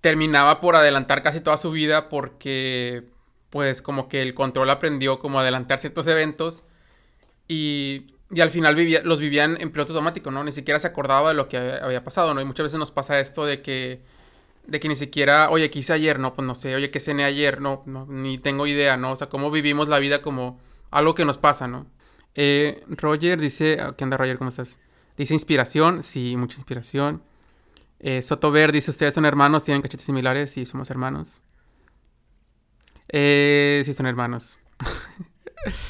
terminaba 0.02 0.60
por 0.60 0.76
adelantar 0.76 1.24
casi 1.24 1.42
toda 1.42 1.58
su 1.58 1.72
vida 1.72 2.10
porque 2.10 3.10
pues 3.50 3.82
como 3.82 4.10
que 4.10 4.22
el 4.22 4.36
control 4.36 4.70
aprendió 4.70 5.20
como 5.20 5.40
adelantar 5.40 5.80
ciertos 5.80 6.06
eventos 6.08 6.66
y 7.48 8.17
y 8.30 8.42
al 8.42 8.50
final 8.50 8.76
vivía, 8.76 9.02
los 9.04 9.20
vivían 9.20 9.58
en 9.62 9.72
piloto 9.72 9.94
automático, 9.94 10.32
¿no? 10.32 10.44
Ni 10.44 10.52
siquiera 10.52 10.80
se 10.80 10.88
acordaba 10.88 11.30
de 11.30 11.36
lo 11.36 11.48
que 11.48 11.58
había 11.58 12.04
pasado, 12.04 12.34
¿no? 12.34 12.42
Y 12.42 12.46
muchas 12.46 12.66
veces 12.66 12.80
nos 12.80 12.92
pasa 12.92 13.20
esto 13.20 13.46
de 13.46 13.62
que, 13.62 14.02
de 14.66 14.80
que 14.80 14.90
ni 14.90 14.96
siquiera, 14.96 15.50
oye, 15.50 15.70
¿qué 15.70 15.80
hice 15.80 15.94
ayer? 15.94 16.20
No, 16.20 16.34
pues 16.34 16.46
no 16.46 16.56
sé, 16.56 16.76
oye, 16.76 16.92
¿qué 16.92 17.00
cené 17.00 17.24
ayer? 17.24 17.62
No, 17.62 17.84
no, 17.86 18.06
ni 18.08 18.38
tengo 18.38 18.68
idea, 18.68 18.98
¿no? 18.98 19.14
O 19.14 19.16
sea, 19.16 19.30
cómo 19.30 19.50
vivimos 19.52 19.88
la 19.88 20.00
vida 20.00 20.22
como 20.22 20.60
algo 20.92 21.16
que 21.16 21.26
nos 21.26 21.38
pasa, 21.38 21.68
¿no? 21.68 21.88
Eh, 22.36 22.84
Roger 22.88 23.40
dice, 23.40 23.78
¿qué 23.98 24.04
onda 24.04 24.18
Roger? 24.18 24.38
¿Cómo 24.38 24.50
estás? 24.50 24.80
Dice 25.18 25.34
inspiración, 25.34 26.04
sí, 26.04 26.36
mucha 26.38 26.58
inspiración. 26.58 27.24
Eh, 28.00 28.22
Sotover 28.22 28.72
dice, 28.72 28.92
¿ustedes 28.92 29.14
son 29.14 29.26
hermanos? 29.26 29.64
¿Tienen 29.64 29.82
cachetes 29.82 30.06
similares? 30.06 30.52
Sí, 30.52 30.66
somos 30.66 30.90
hermanos. 30.92 31.42
Eh, 33.12 33.82
sí, 33.86 33.94
son 33.94 34.06
hermanos. 34.06 34.60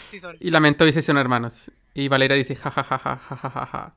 Sí 0.08 0.20
son. 0.20 0.38
y 0.40 0.52
Lamento 0.52 0.86
dice, 0.86 1.02
son 1.02 1.18
hermanos. 1.18 1.72
Y 1.98 2.10
Valera 2.10 2.36
dice, 2.36 2.56
ja, 2.56 3.96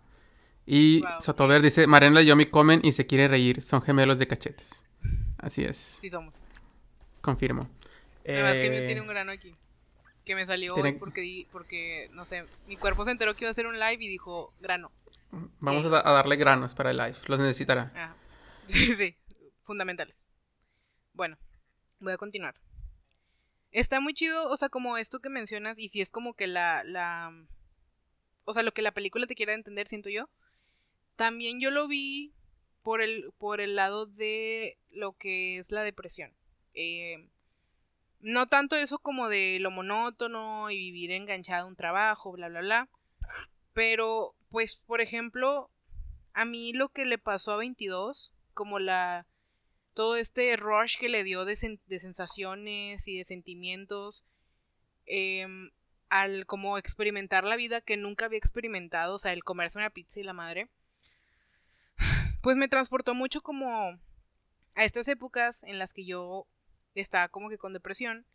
Y 0.64 1.02
Sotover 1.20 1.60
dice, 1.60 1.86
Mariana 1.86 2.22
y 2.22 2.26
Yomi 2.26 2.46
comen 2.46 2.80
y 2.82 2.92
se 2.92 3.04
quiere 3.06 3.28
reír. 3.28 3.60
Son 3.60 3.82
gemelos 3.82 4.18
de 4.18 4.26
cachetes. 4.26 4.82
Así 5.36 5.64
es. 5.64 5.76
Sí 5.76 6.08
somos. 6.08 6.46
Confirmo. 7.20 7.68
Además 8.26 8.54
que 8.54 8.74
eh... 8.74 8.86
tiene 8.86 9.02
un 9.02 9.06
grano 9.06 9.32
aquí. 9.32 9.54
Que 10.24 10.34
me 10.34 10.46
salió 10.46 10.76
hoy 10.76 10.94
porque, 10.94 11.46
porque, 11.52 12.08
no 12.12 12.24
sé, 12.24 12.46
mi 12.66 12.78
cuerpo 12.78 13.04
se 13.04 13.10
enteró 13.10 13.36
que 13.36 13.44
iba 13.44 13.48
a 13.48 13.50
hacer 13.50 13.66
un 13.66 13.78
live 13.78 13.98
y 14.00 14.08
dijo, 14.08 14.54
grano. 14.62 14.90
Vamos 15.58 15.84
a, 15.84 16.02
darle 16.02 16.36
granos 16.36 16.74
para 16.74 16.92
el 16.92 16.96
live. 16.96 17.16
Los 17.26 17.38
necesitará. 17.38 18.16
Sí, 18.64 18.94
sí. 18.94 19.16
Fundamentales. 19.62 20.26
Bueno, 21.12 21.36
voy 21.98 22.12
a 22.12 22.16
continuar. 22.16 22.54
Está 23.72 24.00
muy 24.00 24.14
chido, 24.14 24.48
o 24.48 24.56
sea, 24.56 24.70
como 24.70 24.96
esto 24.96 25.18
que 25.18 25.28
mencionas, 25.28 25.78
y 25.78 25.88
si 25.88 26.00
es 26.00 26.10
como 26.10 26.34
que 26.34 26.46
la, 26.46 26.84
la, 26.84 27.32
o 28.44 28.54
sea, 28.54 28.62
lo 28.62 28.72
que 28.72 28.82
la 28.82 28.92
película 28.92 29.26
te 29.26 29.34
quiere 29.34 29.54
entender, 29.54 29.86
siento 29.86 30.10
yo. 30.10 30.28
También 31.16 31.60
yo 31.60 31.70
lo 31.70 31.86
vi 31.88 32.32
por 32.82 33.02
el, 33.02 33.32
por 33.38 33.60
el 33.60 33.76
lado 33.76 34.06
de 34.06 34.78
lo 34.90 35.12
que 35.12 35.58
es 35.58 35.70
la 35.70 35.82
depresión. 35.82 36.32
Eh, 36.74 37.28
no 38.20 38.48
tanto 38.48 38.76
eso 38.76 38.98
como 38.98 39.28
de 39.28 39.58
lo 39.60 39.70
monótono 39.70 40.70
y 40.70 40.76
vivir 40.76 41.10
enganchado 41.12 41.64
a 41.64 41.68
un 41.68 41.76
trabajo, 41.76 42.32
bla, 42.32 42.48
bla, 42.48 42.60
bla. 42.60 42.88
Pero, 43.72 44.34
pues, 44.50 44.76
por 44.76 45.00
ejemplo, 45.00 45.70
a 46.32 46.44
mí 46.44 46.72
lo 46.72 46.90
que 46.90 47.04
le 47.04 47.18
pasó 47.18 47.52
a 47.52 47.56
22, 47.56 48.32
como 48.54 48.78
la... 48.78 49.26
Todo 49.94 50.16
este 50.16 50.56
rush 50.56 50.96
que 50.98 51.08
le 51.08 51.24
dio 51.24 51.44
de, 51.44 51.56
sensaciones 51.56 53.08
y 53.08 53.18
de 53.18 53.24
sentimientos, 53.24 54.24
eh, 55.04 55.46
al 56.10 56.44
como 56.44 56.76
experimentar 56.76 57.44
la 57.44 57.56
vida 57.56 57.80
que 57.80 57.96
nunca 57.96 58.26
había 58.26 58.38
experimentado, 58.38 59.14
o 59.14 59.18
sea, 59.18 59.32
el 59.32 59.44
comerse 59.44 59.78
una 59.78 59.90
pizza 59.90 60.20
y 60.20 60.24
la 60.24 60.32
madre, 60.32 60.68
pues 62.42 62.56
me 62.56 62.68
transportó 62.68 63.14
mucho 63.14 63.40
como 63.40 63.98
a 64.74 64.84
estas 64.84 65.08
épocas 65.08 65.62
en 65.62 65.78
las 65.78 65.92
que 65.92 66.04
yo 66.04 66.46
estaba 66.94 67.28
como 67.28 67.48
que 67.48 67.58
con 67.58 67.72
depresión, 67.72 68.26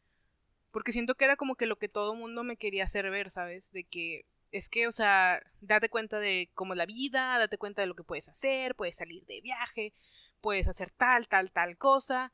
porque 0.71 0.93
siento 0.93 1.15
que 1.15 1.25
era 1.25 1.35
como 1.35 1.55
que 1.55 1.67
lo 1.67 1.77
que 1.77 1.89
todo 1.89 2.15
mundo 2.15 2.43
me 2.43 2.57
quería 2.57 2.85
hacer 2.85 3.09
ver, 3.09 3.29
¿sabes? 3.29 3.71
De 3.71 3.83
que 3.83 4.25
es 4.51 4.69
que, 4.69 4.87
o 4.87 4.91
sea, 4.91 5.41
date 5.59 5.89
cuenta 5.89 6.19
de 6.19 6.49
cómo 6.53 6.73
es 6.73 6.77
la 6.77 6.85
vida, 6.85 7.37
date 7.37 7.57
cuenta 7.57 7.81
de 7.81 7.87
lo 7.87 7.95
que 7.95 8.03
puedes 8.05 8.29
hacer, 8.29 8.75
puedes 8.75 8.95
salir 8.95 9.25
de 9.25 9.41
viaje, 9.41 9.93
puedes 10.39 10.69
hacer 10.69 10.91
tal, 10.91 11.27
tal, 11.27 11.51
tal 11.51 11.77
cosa. 11.77 12.31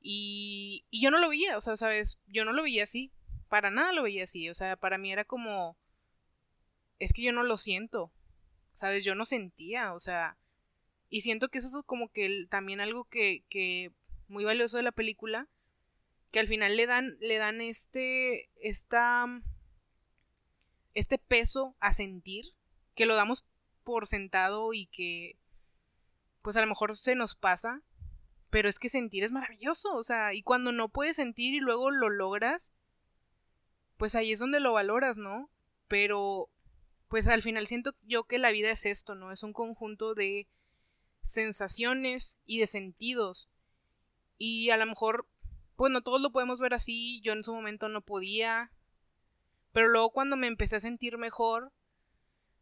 Y, 0.00 0.86
y 0.90 1.02
yo 1.02 1.10
no 1.10 1.18
lo 1.18 1.28
veía, 1.28 1.58
o 1.58 1.60
sea, 1.60 1.76
¿sabes? 1.76 2.18
Yo 2.26 2.46
no 2.46 2.52
lo 2.52 2.62
veía 2.62 2.84
así 2.84 3.12
para 3.48 3.70
nada 3.70 3.92
lo 3.92 4.02
veía 4.02 4.24
así, 4.24 4.48
o 4.50 4.54
sea, 4.54 4.76
para 4.76 4.98
mí 4.98 5.12
era 5.12 5.24
como, 5.24 5.76
es 6.98 7.12
que 7.12 7.22
yo 7.22 7.32
no 7.32 7.42
lo 7.42 7.56
siento, 7.56 8.12
¿sabes? 8.74 9.04
Yo 9.04 9.14
no 9.14 9.24
sentía, 9.24 9.94
o 9.94 10.00
sea, 10.00 10.38
y 11.10 11.22
siento 11.22 11.48
que 11.48 11.58
eso 11.58 11.70
fue 11.70 11.84
como 11.84 12.08
que 12.10 12.46
también 12.48 12.80
algo 12.80 13.04
que, 13.04 13.44
que 13.48 13.92
muy 14.28 14.44
valioso 14.44 14.76
de 14.76 14.82
la 14.82 14.92
película, 14.92 15.48
que 16.30 16.40
al 16.40 16.46
final 16.46 16.76
le 16.76 16.86
dan, 16.86 17.16
le 17.20 17.38
dan 17.38 17.60
este, 17.60 18.50
esta, 18.56 19.26
este 20.94 21.18
peso 21.18 21.76
a 21.80 21.92
sentir, 21.92 22.44
que 22.94 23.06
lo 23.06 23.14
damos 23.14 23.46
por 23.84 24.06
sentado 24.06 24.74
y 24.74 24.86
que, 24.86 25.38
pues 26.42 26.56
a 26.56 26.60
lo 26.60 26.66
mejor 26.66 26.96
se 26.96 27.14
nos 27.14 27.34
pasa, 27.34 27.82
pero 28.50 28.68
es 28.68 28.78
que 28.78 28.88
sentir 28.88 29.24
es 29.24 29.32
maravilloso, 29.32 29.94
o 29.94 30.02
sea, 30.02 30.34
y 30.34 30.42
cuando 30.42 30.72
no 30.72 30.88
puedes 30.88 31.16
sentir 31.16 31.54
y 31.54 31.60
luego 31.60 31.90
lo 31.90 32.10
logras, 32.10 32.74
pues 33.98 34.14
ahí 34.14 34.32
es 34.32 34.38
donde 34.38 34.60
lo 34.60 34.72
valoras, 34.72 35.18
¿no? 35.18 35.50
Pero, 35.88 36.50
pues 37.08 37.28
al 37.28 37.42
final 37.42 37.66
siento 37.66 37.94
yo 38.02 38.24
que 38.24 38.38
la 38.38 38.50
vida 38.50 38.70
es 38.70 38.86
esto, 38.86 39.14
¿no? 39.14 39.32
Es 39.32 39.42
un 39.42 39.52
conjunto 39.52 40.14
de 40.14 40.48
sensaciones 41.20 42.38
y 42.46 42.60
de 42.60 42.66
sentidos. 42.66 43.50
Y 44.38 44.70
a 44.70 44.76
lo 44.76 44.86
mejor, 44.86 45.28
pues 45.76 45.92
no 45.92 46.00
todos 46.00 46.20
lo 46.20 46.32
podemos 46.32 46.60
ver 46.60 46.74
así, 46.74 47.20
yo 47.22 47.32
en 47.32 47.44
su 47.44 47.52
momento 47.52 47.88
no 47.88 48.00
podía, 48.00 48.72
pero 49.72 49.88
luego 49.88 50.10
cuando 50.10 50.36
me 50.36 50.46
empecé 50.46 50.76
a 50.76 50.80
sentir 50.80 51.18
mejor, 51.18 51.72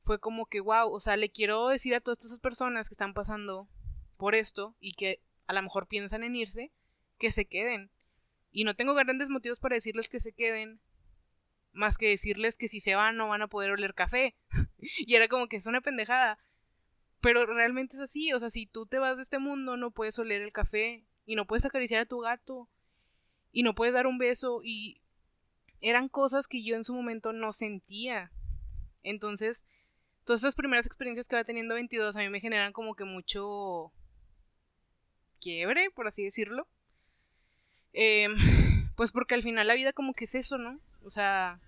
fue 0.03 0.19
como 0.19 0.47
que, 0.47 0.61
wow, 0.61 0.91
o 0.91 1.01
sea, 1.01 1.17
le 1.17 1.31
quiero 1.31 1.69
decir 1.69 1.95
a 1.95 2.01
todas 2.01 2.25
estas 2.25 2.39
personas 2.39 2.89
que 2.89 2.95
están 2.95 3.13
pasando 3.13 3.69
por 4.17 4.35
esto 4.35 4.75
y 4.81 4.93
que 4.93 5.23
a 5.47 5.53
lo 5.53 5.63
mejor 5.63 5.87
piensan 5.87 6.25
en 6.25 6.35
irse, 6.35 6.73
que 7.19 7.31
se 7.31 7.47
queden. 7.47 7.91
Y 8.53 8.65
no 8.65 8.75
tengo 8.75 8.95
grandes 8.95 9.29
motivos 9.29 9.59
para 9.59 9.75
decirles 9.75 10.09
que 10.09 10.21
se 10.21 10.33
queden, 10.33 10.81
más 11.77 11.97
que 11.99 12.09
decirles 12.09 12.57
que 12.57 12.69
si 12.69 12.81
se 12.81 12.95
van 12.95 13.17
no 13.17 13.29
van 13.29 13.43
a 13.43 13.49
poder 13.49 13.71
oler 13.71 13.95
café. 13.95 14.37
y 14.79 15.15
era 15.15 15.29
como 15.29 15.47
que 15.47 15.57
es 15.57 15.67
una 15.67 15.81
pendejada. 15.81 16.39
Pero 17.21 17.47
realmente 17.47 17.97
es 17.97 18.03
así, 18.03 18.33
o 18.33 18.41
sea, 18.41 18.51
si 18.51 18.67
tú 18.67 18.87
te 18.87 18.99
vas 18.99 19.17
de 19.17 19.23
este 19.23 19.39
mundo 19.39 19.77
no 19.77 19.91
puedes 19.91 20.19
oler 20.19 20.43
el 20.43 20.53
café 20.53 21.07
y 21.25 21.35
no 21.35 21.47
puedes 21.47 21.65
acariciar 21.65 22.03
a 22.03 22.07
tu 22.07 22.21
gato 22.21 22.69
y 23.53 23.63
no 23.63 23.75
puedes 23.75 23.95
dar 23.95 24.07
un 24.07 24.19
beso 24.19 24.61
y 24.63 25.01
eran 25.81 26.09
cosas 26.09 26.47
que 26.47 26.63
yo 26.63 26.77
en 26.77 26.85
su 26.85 26.95
momento 26.95 27.33
no 27.33 27.53
sentía. 27.53 28.31
Entonces, 29.03 29.65
todas 30.25 30.43
esas 30.43 30.55
primeras 30.55 30.87
experiencias 30.87 31.29
que 31.29 31.37
va 31.37 31.45
teniendo 31.45 31.75
22 31.75 32.17
a 32.17 32.19
mí 32.21 32.29
me 32.29 32.41
generan 32.41 32.73
como 32.73 32.95
que 32.95 33.05
mucho 33.05 33.93
quiebre, 35.41 35.91
por 35.91 36.07
así 36.07 36.25
decirlo. 36.25 36.69
Em, 37.93 38.35
pues 38.97 39.13
porque 39.13 39.35
al 39.35 39.43
final 39.43 39.67
la 39.67 39.75
vida 39.75 39.93
como 39.93 40.13
que 40.13 40.25
es 40.25 40.35
eso, 40.35 40.59
¿no? 40.59 40.81
O 41.03 41.11
sea, 41.11 41.61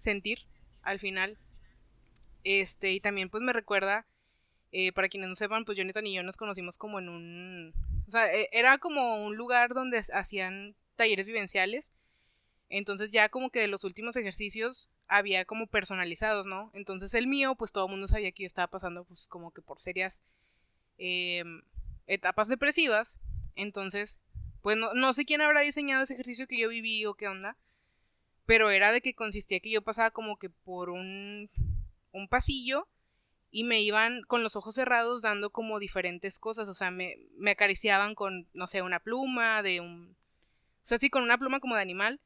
sentir 0.00 0.46
al 0.82 0.98
final. 0.98 1.38
Este, 2.42 2.92
y 2.92 3.00
también 3.00 3.28
pues 3.28 3.42
me 3.42 3.52
recuerda, 3.52 4.06
eh, 4.72 4.92
para 4.92 5.08
quienes 5.08 5.28
no 5.28 5.36
sepan, 5.36 5.64
pues 5.64 5.78
Jonathan 5.78 6.06
y 6.06 6.14
yo 6.14 6.22
nos 6.22 6.36
conocimos 6.36 6.78
como 6.78 6.98
en 6.98 7.08
un... 7.08 7.74
O 8.08 8.10
sea, 8.10 8.32
e, 8.34 8.48
era 8.52 8.78
como 8.78 9.24
un 9.24 9.36
lugar 9.36 9.74
donde 9.74 10.02
hacían 10.12 10.74
talleres 10.96 11.26
vivenciales. 11.26 11.92
Entonces 12.68 13.10
ya 13.10 13.28
como 13.28 13.50
que 13.50 13.60
de 13.60 13.68
los 13.68 13.84
últimos 13.84 14.16
ejercicios 14.16 14.88
había 15.06 15.44
como 15.44 15.66
personalizados, 15.66 16.46
¿no? 16.46 16.70
Entonces 16.72 17.14
el 17.14 17.26
mío, 17.26 17.56
pues 17.56 17.72
todo 17.72 17.86
el 17.86 17.90
mundo 17.90 18.08
sabía 18.08 18.32
que 18.32 18.44
yo 18.44 18.46
estaba 18.46 18.68
pasando 18.68 19.04
pues 19.04 19.28
como 19.28 19.50
que 19.50 19.60
por 19.60 19.80
serias 19.80 20.22
em, 20.98 21.62
etapas 22.06 22.48
depresivas. 22.48 23.18
Entonces, 23.56 24.20
pues 24.62 24.78
no, 24.78 24.94
no 24.94 25.12
sé 25.12 25.24
quién 25.24 25.40
habrá 25.40 25.60
diseñado 25.60 26.04
ese 26.04 26.14
ejercicio 26.14 26.46
que 26.46 26.58
yo 26.58 26.68
viví 26.68 27.04
o 27.06 27.14
qué 27.14 27.28
onda 27.28 27.56
pero 28.50 28.72
era 28.72 28.90
de 28.90 29.00
que 29.00 29.14
consistía 29.14 29.60
que 29.60 29.70
yo 29.70 29.80
pasaba 29.80 30.10
como 30.10 30.36
que 30.36 30.50
por 30.50 30.90
un, 30.90 31.48
un 32.10 32.26
pasillo 32.26 32.88
y 33.52 33.62
me 33.62 33.80
iban 33.80 34.22
con 34.22 34.42
los 34.42 34.56
ojos 34.56 34.74
cerrados 34.74 35.22
dando 35.22 35.50
como 35.50 35.78
diferentes 35.78 36.40
cosas, 36.40 36.68
o 36.68 36.74
sea, 36.74 36.90
me, 36.90 37.14
me 37.36 37.52
acariciaban 37.52 38.16
con, 38.16 38.48
no 38.52 38.66
sé, 38.66 38.82
una 38.82 38.98
pluma 38.98 39.62
de 39.62 39.80
un... 39.80 40.16
O 40.82 40.82
sea, 40.82 40.98
sí, 40.98 41.10
con 41.10 41.22
una 41.22 41.38
pluma 41.38 41.60
como 41.60 41.76
de 41.76 41.82
animal, 41.82 42.20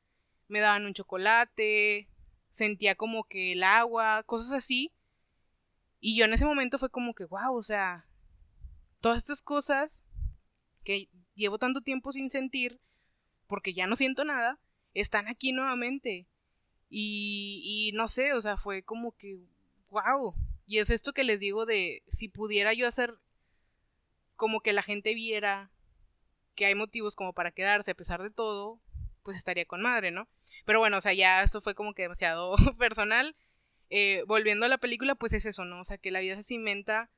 me 0.48 0.60
daban 0.60 0.86
un 0.86 0.94
chocolate, 0.94 2.08
sentía 2.48 2.94
como 2.94 3.24
que 3.24 3.52
el 3.52 3.62
agua, 3.62 4.22
cosas 4.22 4.52
así. 4.52 4.94
Y 6.00 6.16
yo 6.16 6.24
en 6.24 6.32
ese 6.32 6.46
momento 6.46 6.78
fue 6.78 6.88
como 6.88 7.12
que, 7.12 7.26
wow, 7.26 7.54
o 7.54 7.62
sea, 7.62 8.02
todas 9.02 9.18
estas 9.18 9.42
cosas 9.42 10.06
que 10.84 11.10
llevo 11.34 11.58
tanto 11.58 11.82
tiempo 11.82 12.12
sin 12.12 12.30
sentir, 12.30 12.80
porque 13.46 13.74
ya 13.74 13.86
no 13.86 13.94
siento 13.94 14.24
nada, 14.24 14.58
están 14.94 15.28
aquí 15.28 15.52
nuevamente. 15.52 16.26
Y, 16.88 17.62
y 17.64 17.96
no 17.96 18.08
sé, 18.08 18.32
o 18.34 18.40
sea, 18.40 18.56
fue 18.56 18.82
como 18.82 19.16
que, 19.16 19.38
wow. 19.90 20.34
Y 20.66 20.78
es 20.78 20.90
esto 20.90 21.12
que 21.12 21.24
les 21.24 21.40
digo 21.40 21.66
de, 21.66 22.02
si 22.08 22.28
pudiera 22.28 22.72
yo 22.72 22.86
hacer 22.86 23.18
como 24.36 24.60
que 24.60 24.72
la 24.72 24.82
gente 24.82 25.14
viera 25.14 25.70
que 26.54 26.66
hay 26.66 26.74
motivos 26.74 27.16
como 27.16 27.32
para 27.32 27.50
quedarse 27.50 27.90
a 27.90 27.96
pesar 27.96 28.22
de 28.22 28.30
todo, 28.30 28.80
pues 29.22 29.36
estaría 29.36 29.64
con 29.64 29.82
madre, 29.82 30.10
¿no? 30.10 30.28
Pero 30.64 30.78
bueno, 30.78 30.98
o 30.98 31.00
sea, 31.00 31.12
ya 31.12 31.42
esto 31.42 31.60
fue 31.60 31.74
como 31.74 31.94
que 31.94 32.02
demasiado 32.02 32.54
personal. 32.78 33.36
Eh, 33.90 34.22
volviendo 34.26 34.66
a 34.66 34.68
la 34.68 34.78
película, 34.78 35.14
pues 35.14 35.32
es 35.32 35.46
eso, 35.46 35.64
¿no? 35.64 35.80
O 35.80 35.84
sea, 35.84 35.98
que 35.98 36.10
la 36.10 36.20
vida 36.20 36.36
se 36.36 36.42
cimenta 36.42 37.10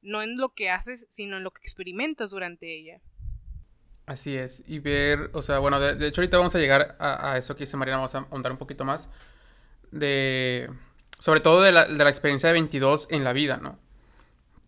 no 0.00 0.22
en 0.22 0.36
lo 0.36 0.54
que 0.54 0.70
haces, 0.70 1.06
sino 1.10 1.36
en 1.36 1.44
lo 1.44 1.50
que 1.50 1.60
experimentas 1.60 2.30
durante 2.30 2.72
ella. 2.72 3.00
Así 4.08 4.38
es, 4.38 4.62
y 4.66 4.78
ver, 4.78 5.28
o 5.34 5.42
sea, 5.42 5.58
bueno, 5.58 5.78
de, 5.78 6.06
hecho 6.06 6.22
ahorita 6.22 6.38
vamos 6.38 6.54
a 6.54 6.58
llegar 6.58 6.96
a, 6.98 7.36
eso 7.36 7.54
que 7.54 7.64
dice 7.64 7.76
Mariana, 7.76 7.98
vamos 7.98 8.14
a 8.14 8.20
ahondar 8.30 8.50
un 8.52 8.56
poquito 8.56 8.86
más, 8.86 9.10
de, 9.90 10.70
sobre 11.18 11.40
todo 11.40 11.60
de 11.60 11.72
la, 11.72 11.84
de 11.84 12.02
la, 12.02 12.08
experiencia 12.08 12.46
de 12.46 12.54
22 12.54 13.08
en 13.10 13.22
la 13.22 13.34
vida, 13.34 13.58
¿no? 13.58 13.78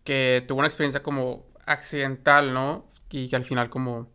Que 0.03 0.45
tuvo 0.47 0.59
una 0.59 0.67
experiencia 0.67 1.01
como 1.01 1.47
accidental, 1.65 2.53
¿no? 2.53 2.85
Y 3.09 3.29
que 3.29 3.35
al 3.35 3.43
final 3.43 3.71
como 3.71 4.11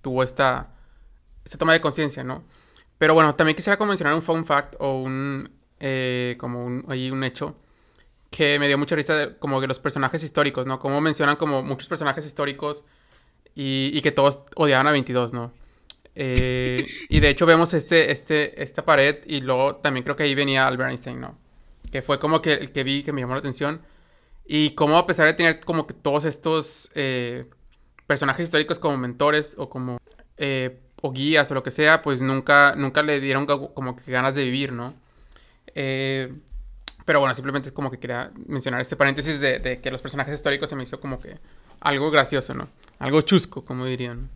tuvo 0.00 0.22
esta, 0.22 0.72
esta 1.44 1.58
toma 1.58 1.74
de 1.74 1.82
conciencia, 1.82 2.24
¿no? 2.24 2.42
Pero 2.96 3.12
bueno, 3.12 3.34
también 3.34 3.56
quisiera 3.56 3.76
como 3.76 3.88
mencionar 3.88 4.14
un 4.14 4.22
fun 4.22 4.46
fact 4.46 4.76
o 4.78 5.02
un, 5.02 5.50
eh, 5.80 6.34
como 6.38 6.82
ahí 6.88 7.10
un 7.10 7.24
hecho 7.24 7.56
que 8.30 8.58
me 8.58 8.68
dio 8.68 8.78
mucha 8.78 8.96
risa 8.96 9.14
de, 9.16 9.36
como 9.38 9.60
de 9.60 9.66
los 9.66 9.80
personajes 9.80 10.22
históricos, 10.22 10.66
¿no? 10.66 10.78
Como 10.78 10.98
mencionan 11.02 11.36
como 11.36 11.62
muchos 11.62 11.88
personajes 11.88 12.24
históricos 12.24 12.86
y, 13.54 14.00
que 14.02 14.12
todos 14.12 14.40
odiaban 14.56 14.86
a 14.86 14.92
22, 14.92 15.32
¿no? 15.32 15.52
Eh, 16.14 16.84
y 17.08 17.20
de 17.20 17.28
hecho 17.28 17.46
vemos 17.46 17.74
este, 17.74 18.10
este, 18.10 18.62
esta 18.62 18.84
pared 18.84 19.18
y 19.26 19.40
luego 19.40 19.76
también 19.76 20.04
creo 20.04 20.16
que 20.16 20.24
ahí 20.24 20.34
venía 20.34 20.66
Albert 20.66 20.90
Einstein, 20.90 21.20
¿no? 21.20 21.38
Que 21.90 22.02
fue 22.02 22.18
como 22.18 22.40
que 22.40 22.52
el 22.52 22.72
que 22.72 22.84
vi 22.84 23.02
que 23.02 23.12
me 23.12 23.20
llamó 23.20 23.34
la 23.34 23.40
atención. 23.40 23.82
Y 24.46 24.70
como 24.70 24.98
a 24.98 25.06
pesar 25.06 25.26
de 25.26 25.34
tener 25.34 25.60
como 25.60 25.86
que 25.86 25.94
todos 25.94 26.24
estos 26.24 26.90
eh, 26.94 27.46
personajes 28.06 28.44
históricos 28.44 28.78
como 28.78 28.96
mentores 28.96 29.54
o 29.56 29.68
como 29.68 29.98
eh, 30.36 30.80
o 31.00 31.12
guías 31.12 31.50
o 31.50 31.54
lo 31.54 31.62
que 31.62 31.70
sea, 31.70 32.02
pues 32.02 32.20
nunca, 32.20 32.74
nunca 32.76 33.02
le 33.02 33.20
dieron 33.20 33.46
como 33.46 33.96
que 33.96 34.10
ganas 34.10 34.34
de 34.34 34.44
vivir, 34.44 34.72
¿no? 34.72 34.94
pero 35.74 37.18
bueno, 37.18 37.34
simplemente 37.34 37.72
como 37.72 37.90
que 37.90 37.98
quería 37.98 38.30
mencionar 38.46 38.80
este 38.80 38.94
paréntesis 38.94 39.40
de, 39.40 39.58
de 39.58 39.80
que 39.80 39.90
los 39.90 40.02
personajes 40.02 40.34
históricos 40.34 40.68
se 40.68 40.76
me 40.76 40.82
hizo 40.82 41.00
como 41.00 41.18
que 41.18 41.38
algo 41.82 42.10
gracioso, 42.10 42.54
¿no? 42.54 42.68
Algo 42.98 43.20
chusco, 43.22 43.64
como 43.64 43.84
dirían. 43.84 44.30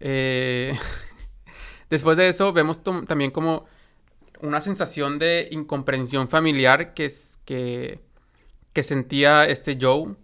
Eh, 0.00 0.76
después 1.90 2.16
de 2.16 2.28
eso, 2.28 2.52
vemos 2.52 2.82
también 2.82 3.30
como 3.30 3.66
una 4.40 4.60
sensación 4.60 5.18
de 5.18 5.48
incomprensión 5.52 6.28
familiar 6.28 6.94
que, 6.94 7.04
es, 7.04 7.38
que, 7.44 8.00
sentía 8.82 9.44
este 9.44 9.78
Joe 9.80 10.16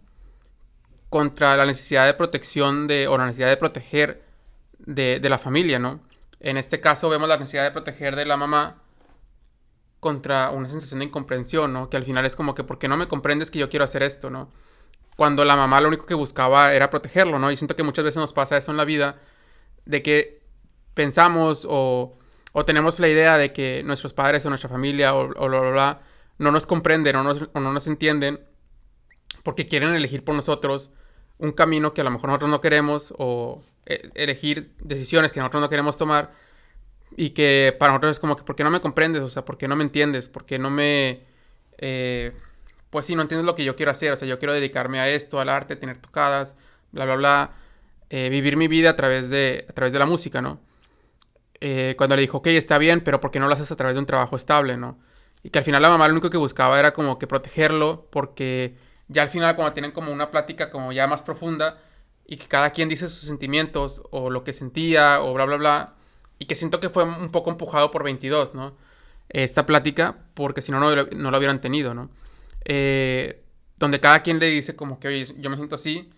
contra 1.11 1.57
la 1.57 1.67
necesidad 1.67 2.07
de 2.07 2.15
protección 2.15 2.87
de, 2.87 3.07
o 3.07 3.17
la 3.17 3.27
necesidad 3.27 3.49
de 3.49 3.57
proteger 3.57 4.23
de, 4.79 5.21
de 5.21 5.29
la 5.29 5.39
familia, 5.39 5.79
¿no? 5.79 6.01
En 6.41 6.57
este 6.57 6.81
caso 6.81 7.09
vemos 7.09 7.29
la 7.29 7.37
necesidad 7.37 7.65
de 7.65 7.71
proteger 7.71 8.17
de 8.17 8.25
la 8.25 8.37
mamá 8.37 8.83
contra 10.01 10.51
una 10.51 10.69
sensación 10.69 11.01
de 11.01 11.07
incomprensión, 11.07 11.73
¿no? 11.73 11.91
Que 11.91 11.97
al 11.97 12.05
final 12.05 12.25
es 12.25 12.35
como 12.35 12.55
que, 12.55 12.65
¿por 12.65 12.79
qué 12.79 12.89
no 12.89 12.97
me 12.97 13.09
comprendes 13.09 13.51
que 13.51 13.59
yo 13.59 13.69
quiero 13.69 13.85
hacer 13.85 14.03
esto, 14.03 14.31
¿no? 14.31 14.51
Cuando 15.19 15.45
la 15.45 15.57
mamá 15.57 15.81
lo 15.81 15.89
único 15.89 16.07
que 16.07 16.15
buscaba 16.15 16.73
era 16.75 16.91
protegerlo, 16.91 17.41
¿no? 17.41 17.51
Y 17.51 17.57
siento 17.57 17.75
que 17.75 17.83
muchas 17.83 18.05
veces 18.05 18.19
nos 18.19 18.33
pasa 18.33 18.57
eso 18.57 18.71
en 18.71 18.77
la 18.77 18.85
vida, 18.85 19.17
de 19.85 20.01
que 20.01 20.43
pensamos 20.95 21.67
o, 21.69 22.17
o 22.53 22.65
tenemos 22.65 23.01
la 23.01 23.09
idea 23.09 23.37
de 23.37 23.53
que 23.53 23.83
nuestros 23.83 24.15
padres 24.15 24.47
o 24.47 24.49
nuestra 24.49 24.71
familia 24.71 25.17
o, 25.17 25.33
o 25.33 25.49
no 26.39 26.53
nos 26.53 26.67
comprenden 26.67 27.17
o, 27.17 27.33
o 27.33 27.61
no 27.61 27.73
nos 27.73 27.89
entienden 27.89 28.39
porque 29.43 29.67
quieren 29.67 29.93
elegir 29.93 30.23
por 30.23 30.37
nosotros 30.37 30.93
un 31.39 31.51
camino 31.51 31.95
que 31.95 32.03
a 32.03 32.05
lo 32.05 32.13
mejor 32.13 32.29
nosotros 32.29 32.53
no 32.53 32.61
queremos 32.61 33.13
o 33.19 33.65
e, 33.87 34.13
elegir 34.15 34.71
decisiones 34.79 35.33
que 35.33 35.41
nosotros 35.41 35.63
no 35.63 35.69
queremos 35.69 35.99
tomar 35.99 36.33
y 37.17 37.31
que 37.31 37.75
para 37.77 37.91
nosotros 37.91 38.13
es 38.13 38.21
como 38.21 38.37
que, 38.37 38.45
¿por 38.45 38.55
qué 38.55 38.63
no 38.63 38.71
me 38.71 38.81
comprendes? 38.81 39.23
O 39.23 39.29
sea, 39.29 39.45
¿por 39.45 39.59
qué 39.59 39.67
no 39.67 39.75
me 39.75 39.83
entiendes? 39.83 40.29
¿Por 40.29 40.47
qué 40.47 40.61
no 40.61 40.71
me... 40.71 41.27
Eh, 41.79 42.33
pues 42.91 43.07
sí, 43.07 43.15
no 43.15 43.23
entiendes 43.23 43.47
lo 43.47 43.55
que 43.55 43.65
yo 43.65 43.77
quiero 43.77 43.93
hacer, 43.93 44.13
o 44.13 44.17
sea, 44.17 44.27
yo 44.29 44.39
quiero 44.39 44.55
dedicarme 44.55 45.01
a 45.01 45.09
esto, 45.09 45.41
al 45.41 45.49
arte, 45.49 45.77
tener 45.77 45.99
tocadas, 45.99 46.57
bla, 46.93 47.05
bla, 47.05 47.17
bla, 47.17 47.51
eh, 48.11 48.29
vivir 48.31 48.57
mi 48.57 48.69
vida 48.69 48.91
a 48.91 48.97
través 48.97 49.31
de, 49.31 49.67
a 49.69 49.73
través 49.73 49.93
de 49.93 49.99
la 49.99 50.07
música, 50.07 50.41
¿no? 50.43 50.61
Eh, 51.61 51.95
cuando 51.99 52.17
le 52.17 52.23
dijo, 52.23 52.39
ok, 52.39 52.49
está 52.49 52.79
bien, 52.79 53.01
pero 53.01 53.21
¿por 53.21 53.31
qué 53.31 53.41
no 53.41 53.49
lo 53.49 53.55
haces 53.55 53.71
a 53.73 53.77
través 53.77 53.95
de 53.95 54.01
un 54.01 54.07
trabajo 54.07 54.37
estable, 54.37 54.77
¿no? 54.77 54.99
Y 55.43 55.51
que 55.51 55.59
al 55.59 55.65
final 55.65 55.83
la 55.83 55.89
mamá 55.89 56.07
lo 56.09 56.15
único 56.15 56.31
que 56.31 56.37
buscaba 56.37 56.79
era 56.79 56.93
como 56.93 57.19
que 57.19 57.27
protegerlo, 57.27 58.09
porque 58.11 58.77
ya 59.09 59.23
al 59.23 59.29
final 59.29 59.57
cuando 59.57 59.73
tienen 59.75 59.93
como 59.93 60.13
una 60.13 60.31
plática 60.31 60.71
como 60.71 60.93
ya 60.93 61.07
más 61.07 61.23
profunda, 61.23 61.79
y 62.27 62.37
que 62.37 62.47
cada 62.47 62.71
quien 62.71 62.89
dice 62.89 63.09
sus 63.09 63.23
sentimientos, 63.23 64.03
o 64.11 64.31
lo 64.31 64.45
que 64.45 64.53
sentía, 64.53 65.23
o 65.23 65.33
bla, 65.35 65.47
bla, 65.47 65.57
bla, 65.57 65.95
y 66.39 66.47
que 66.47 66.55
siento 66.55 66.81
que 66.81 66.91
fue 66.91 67.05
un 67.05 67.31
poco 67.31 67.51
empujado 67.51 67.91
por 67.91 68.05
22, 68.05 68.55
¿no? 68.55 68.77
Esta 69.29 69.67
plática, 69.67 70.17
porque 70.35 70.63
si 70.63 70.73
no, 70.73 70.81
no, 70.81 71.31
lo 71.31 71.39
hubieran 71.39 71.61
tenido, 71.61 71.95
¿no? 71.95 72.11
Eh, 72.69 73.45
donde 73.79 74.01
cada 74.01 74.23
quien 74.23 74.41
le 74.41 74.49
dice 74.49 74.77
como 74.77 75.01
que, 75.01 75.09
oye, 75.09 75.27
yo 75.39 75.51
me 75.51 75.57
siento 75.57 75.77
así 75.77 76.11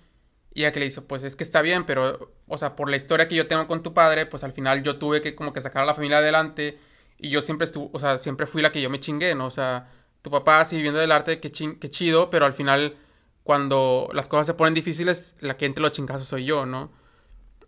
Y 0.54 0.62
ella 0.62 0.72
que 0.72 0.80
le 0.80 0.86
hizo, 0.86 1.06
pues 1.06 1.24
es 1.24 1.36
que 1.36 1.44
está 1.44 1.62
bien, 1.62 1.86
pero, 1.86 2.32
o 2.48 2.58
sea, 2.58 2.76
por 2.76 2.90
la 2.90 2.96
historia 2.96 3.28
que 3.28 3.36
yo 3.36 3.48
tengo 3.48 3.66
con 3.68 3.82
tu 3.82 3.94
padre, 3.94 4.26
pues 4.26 4.44
al 4.44 4.52
final 4.52 4.82
yo 4.82 4.98
tuve 4.98 5.22
que 5.22 5.34
como 5.36 5.52
que 5.52 5.60
sacar 5.62 5.84
a 5.84 5.86
la 5.86 5.94
familia 5.94 6.18
adelante 6.18 6.78
y 7.18 7.30
yo 7.30 7.42
siempre 7.42 7.66
estuve, 7.66 7.90
o 7.92 8.00
sea, 8.00 8.18
siempre 8.18 8.46
fui 8.46 8.62
la 8.62 8.72
que 8.72 8.82
yo 8.82 8.90
me 8.90 9.00
chingué, 9.00 9.34
¿no? 9.34 9.46
O 9.46 9.50
sea, 9.52 9.90
tu 10.22 10.30
papá 10.30 10.64
sí 10.64 10.76
viviendo 10.76 11.00
del 11.00 11.12
arte, 11.12 11.40
qué, 11.40 11.52
qué 11.52 11.90
chido, 11.90 12.30
pero 12.30 12.46
al 12.46 12.54
final 12.54 12.96
cuando 13.44 14.08
las 14.12 14.28
cosas 14.28 14.46
se 14.48 14.54
ponen 14.54 14.74
difíciles, 14.74 15.36
la 15.40 15.56
que 15.56 15.66
entre 15.66 15.82
los 15.82 15.92
chingazos 15.92 16.28
soy 16.28 16.44
yo, 16.46 16.66
¿no? 16.66 16.92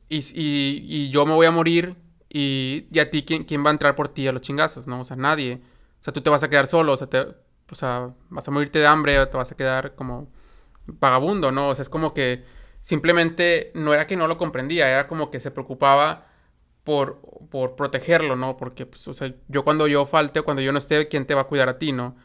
Y, 0.08 0.18
y, 0.18 0.84
y 0.88 1.10
yo 1.10 1.24
me 1.26 1.32
voy 1.34 1.46
a 1.46 1.50
morir 1.50 1.96
y, 2.28 2.86
y 2.92 2.98
a 2.98 3.10
ti, 3.10 3.24
¿quién, 3.24 3.44
¿quién 3.44 3.64
va 3.64 3.70
a 3.70 3.72
entrar 3.72 3.94
por 3.96 4.08
ti 4.08 4.26
a 4.28 4.32
los 4.32 4.42
chingazos, 4.42 4.86
no? 4.86 5.00
O 5.00 5.04
sea, 5.04 5.16
nadie. 5.16 5.62
O 6.00 6.04
sea, 6.04 6.12
tú 6.12 6.20
te 6.20 6.30
vas 6.30 6.42
a 6.42 6.50
quedar 6.50 6.66
solo, 6.66 6.92
o 6.92 6.96
sea, 6.96 7.06
te, 7.08 7.26
o 7.72 7.74
sea, 7.74 8.14
vas 8.28 8.46
a 8.46 8.50
morirte 8.50 8.78
de 8.78 8.86
hambre 8.86 9.18
o 9.18 9.28
te 9.28 9.36
vas 9.36 9.50
a 9.50 9.56
quedar 9.56 9.94
como 9.94 10.30
vagabundo, 10.86 11.50
¿no? 11.52 11.70
O 11.70 11.74
sea, 11.74 11.82
es 11.82 11.88
como 11.88 12.14
que 12.14 12.44
simplemente 12.80 13.72
no 13.74 13.94
era 13.94 14.06
que 14.06 14.16
no 14.16 14.28
lo 14.28 14.38
comprendía, 14.38 14.90
era 14.90 15.06
como 15.08 15.30
que 15.30 15.40
se 15.40 15.50
preocupaba 15.50 16.26
por, 16.84 17.20
por 17.50 17.76
protegerlo, 17.76 18.36
¿no? 18.36 18.56
Porque, 18.56 18.86
pues, 18.86 19.08
o 19.08 19.14
sea, 19.14 19.34
yo 19.48 19.64
cuando 19.64 19.86
yo 19.86 20.06
falte 20.06 20.40
o 20.40 20.44
cuando 20.44 20.62
yo 20.62 20.72
no 20.72 20.78
esté, 20.78 21.08
¿quién 21.08 21.26
te 21.26 21.34
va 21.34 21.42
a 21.42 21.44
cuidar 21.44 21.68
a 21.68 21.78
ti, 21.78 21.92
¿no? 21.92 22.16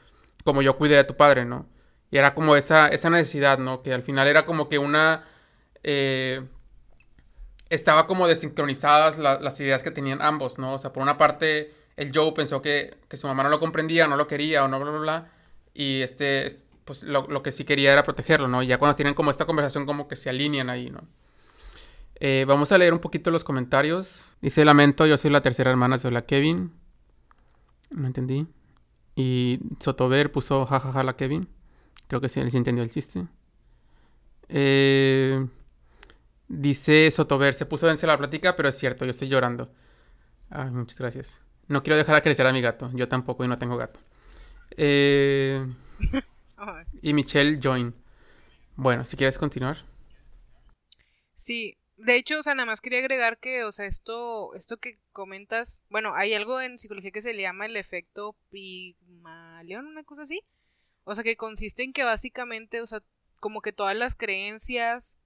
Como 0.44 0.62
yo 0.62 0.78
cuidé 0.78 1.00
a 1.00 1.08
tu 1.08 1.16
padre, 1.16 1.46
¿no? 1.46 1.68
Y 2.12 2.18
era 2.18 2.34
como 2.36 2.56
esa, 2.56 2.88
esa 2.90 3.10
necesidad, 3.10 3.60
¿no? 3.60 3.84
Que 3.84 3.94
al 3.94 4.04
final 4.04 4.28
era 4.28 4.46
como 4.46 4.70
que 4.70 4.80
una... 4.80 5.26
Eh, 5.84 6.46
estaba 7.70 8.08
como 8.08 8.28
desincronizadas 8.28 9.18
las 9.18 9.60
ideas 9.60 9.84
que 9.84 9.92
tenían 9.92 10.22
ambos, 10.22 10.58
¿no? 10.58 10.74
O 10.76 10.80
sea, 10.80 10.94
por 10.94 11.04
una 11.04 11.18
parte, 11.18 11.74
el 11.98 12.12
Joe 12.14 12.32
pensó 12.34 12.62
que, 12.62 12.98
que 13.10 13.18
su 13.18 13.28
mamá 13.28 13.44
no 13.44 13.50
lo 13.50 13.60
comprendía, 13.60 14.08
no 14.08 14.16
lo 14.16 14.28
quería 14.28 14.64
o 14.64 14.68
no, 14.68 14.80
bla, 14.80 14.92
bla, 14.92 15.00
bla. 15.00 15.32
Y 15.78 16.02
este, 16.02 16.60
pues 16.86 17.04
lo, 17.04 17.44
que 17.44 17.52
sí 17.52 17.64
quería 17.64 17.94
era 17.94 18.04
protegerlo, 18.04 18.48
¿no? 18.48 18.64
Ya 18.64 18.80
cuando 18.80 18.96
tienen 18.96 19.14
como 19.14 19.30
esta 19.30 19.46
conversación 19.46 19.86
como 19.86 20.08
que 20.08 20.16
se 20.16 20.28
alinean 20.28 20.72
ahí, 20.72 20.90
¿no? 20.90 21.02
Eh, 22.20 22.46
vamos 22.48 22.72
a 22.72 22.80
leer 22.80 22.94
un 22.94 23.00
poquito 23.00 23.30
los 23.30 23.44
comentarios. 23.44 24.34
Dice, 24.42 24.66
lamento, 24.66 25.06
yo 25.06 25.18
soy 25.18 25.30
la 25.30 25.42
tercera 25.42 25.70
hermana, 25.70 26.00
soy 26.00 26.10
la 26.10 26.26
Kevin. 26.26 26.72
No 27.92 28.08
entendí. 28.08 28.48
Y 29.16 29.60
Sotover 29.80 30.32
puso 30.32 30.66
jajaja 30.66 31.04
la 31.04 31.16
Kevin. 31.16 31.48
Creo 32.08 32.22
que 32.22 32.30
sí, 32.30 32.40
él 32.40 32.50
sí 32.50 32.58
entendió 32.58 32.84
el 32.84 32.90
chiste. 32.90 33.28
Eh, 34.50 35.46
dice 36.48 37.12
Sotover, 37.12 37.54
se 37.54 37.68
puso 37.68 37.86
dense 37.86 38.08
la 38.08 38.18
plática, 38.18 38.56
pero 38.56 38.68
es 38.70 38.80
cierto, 38.80 39.06
yo 39.06 39.12
estoy 39.12 39.28
llorando. 39.28 39.70
Ay, 40.50 40.72
muchas 40.72 40.98
gracias. 40.98 41.40
No 41.68 41.84
quiero 41.84 41.98
dejar 41.98 42.16
a 42.16 42.22
crecer 42.22 42.48
a 42.48 42.52
mi 42.52 42.62
gato. 42.62 42.90
Yo 42.96 43.08
tampoco 43.08 43.46
y 43.46 43.48
no 43.48 43.60
tengo 43.60 43.78
gato. 43.78 44.00
Eh... 44.76 45.66
y 47.02 47.14
Michelle 47.14 47.60
Join. 47.62 47.94
Bueno, 48.76 49.06
si 49.06 49.18
quieres 49.18 49.38
continuar. 49.38 49.78
Sí, 51.34 51.78
de 51.98 52.16
hecho, 52.16 52.40
o 52.40 52.44
sea, 52.44 52.54
nada 52.54 52.68
más 52.68 52.82
quería 52.82 53.00
agregar 53.00 53.40
que, 53.40 53.64
o 53.64 53.72
sea, 53.72 53.86
esto, 53.86 54.54
esto 54.54 54.78
que 54.78 55.00
comentas, 55.12 55.84
bueno, 55.90 56.14
hay 56.16 56.34
algo 56.34 56.62
en 56.62 56.78
psicología 56.78 57.12
que 57.12 57.22
se 57.22 57.34
le 57.34 57.42
llama 57.42 57.66
el 57.66 57.76
efecto 57.76 58.36
Pigmalión, 58.50 59.88
una 59.88 60.04
cosa 60.04 60.24
así. 60.24 60.42
O 61.04 61.16
sea, 61.16 61.24
que 61.24 61.38
consiste 61.38 61.84
en 61.84 61.94
que 61.94 62.04
básicamente, 62.04 62.82
o 62.82 62.88
sea, 62.88 63.02
como 63.40 63.62
que 63.62 63.74
todas 63.74 63.96
las 63.96 64.16
creencias 64.16 65.18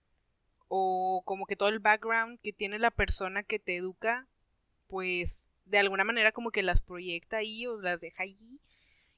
o 0.68 1.24
como 1.26 1.46
que 1.46 1.56
todo 1.56 1.70
el 1.70 1.80
background 1.80 2.40
que 2.42 2.54
tiene 2.54 2.80
la 2.80 2.92
persona 2.92 3.44
que 3.44 3.60
te 3.60 3.76
educa, 3.76 4.28
pues 4.88 5.52
de 5.66 5.80
alguna 5.80 6.04
manera 6.04 6.32
como 6.32 6.52
que 6.52 6.64
las 6.64 6.82
proyecta 6.82 7.38
ahí 7.38 7.66
o 7.68 7.80
las 7.82 8.00
deja 8.00 8.24
allí 8.24 8.62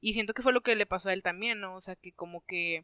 y 0.03 0.11
siento 0.11 0.33
que 0.33 0.41
fue 0.41 0.51
lo 0.51 0.61
que 0.61 0.75
le 0.75 0.85
pasó 0.85 1.07
a 1.07 1.13
él 1.13 1.23
también, 1.23 1.61
¿no? 1.61 1.75
O 1.77 1.81
sea, 1.81 1.95
que 1.95 2.11
como 2.11 2.45
que... 2.45 2.83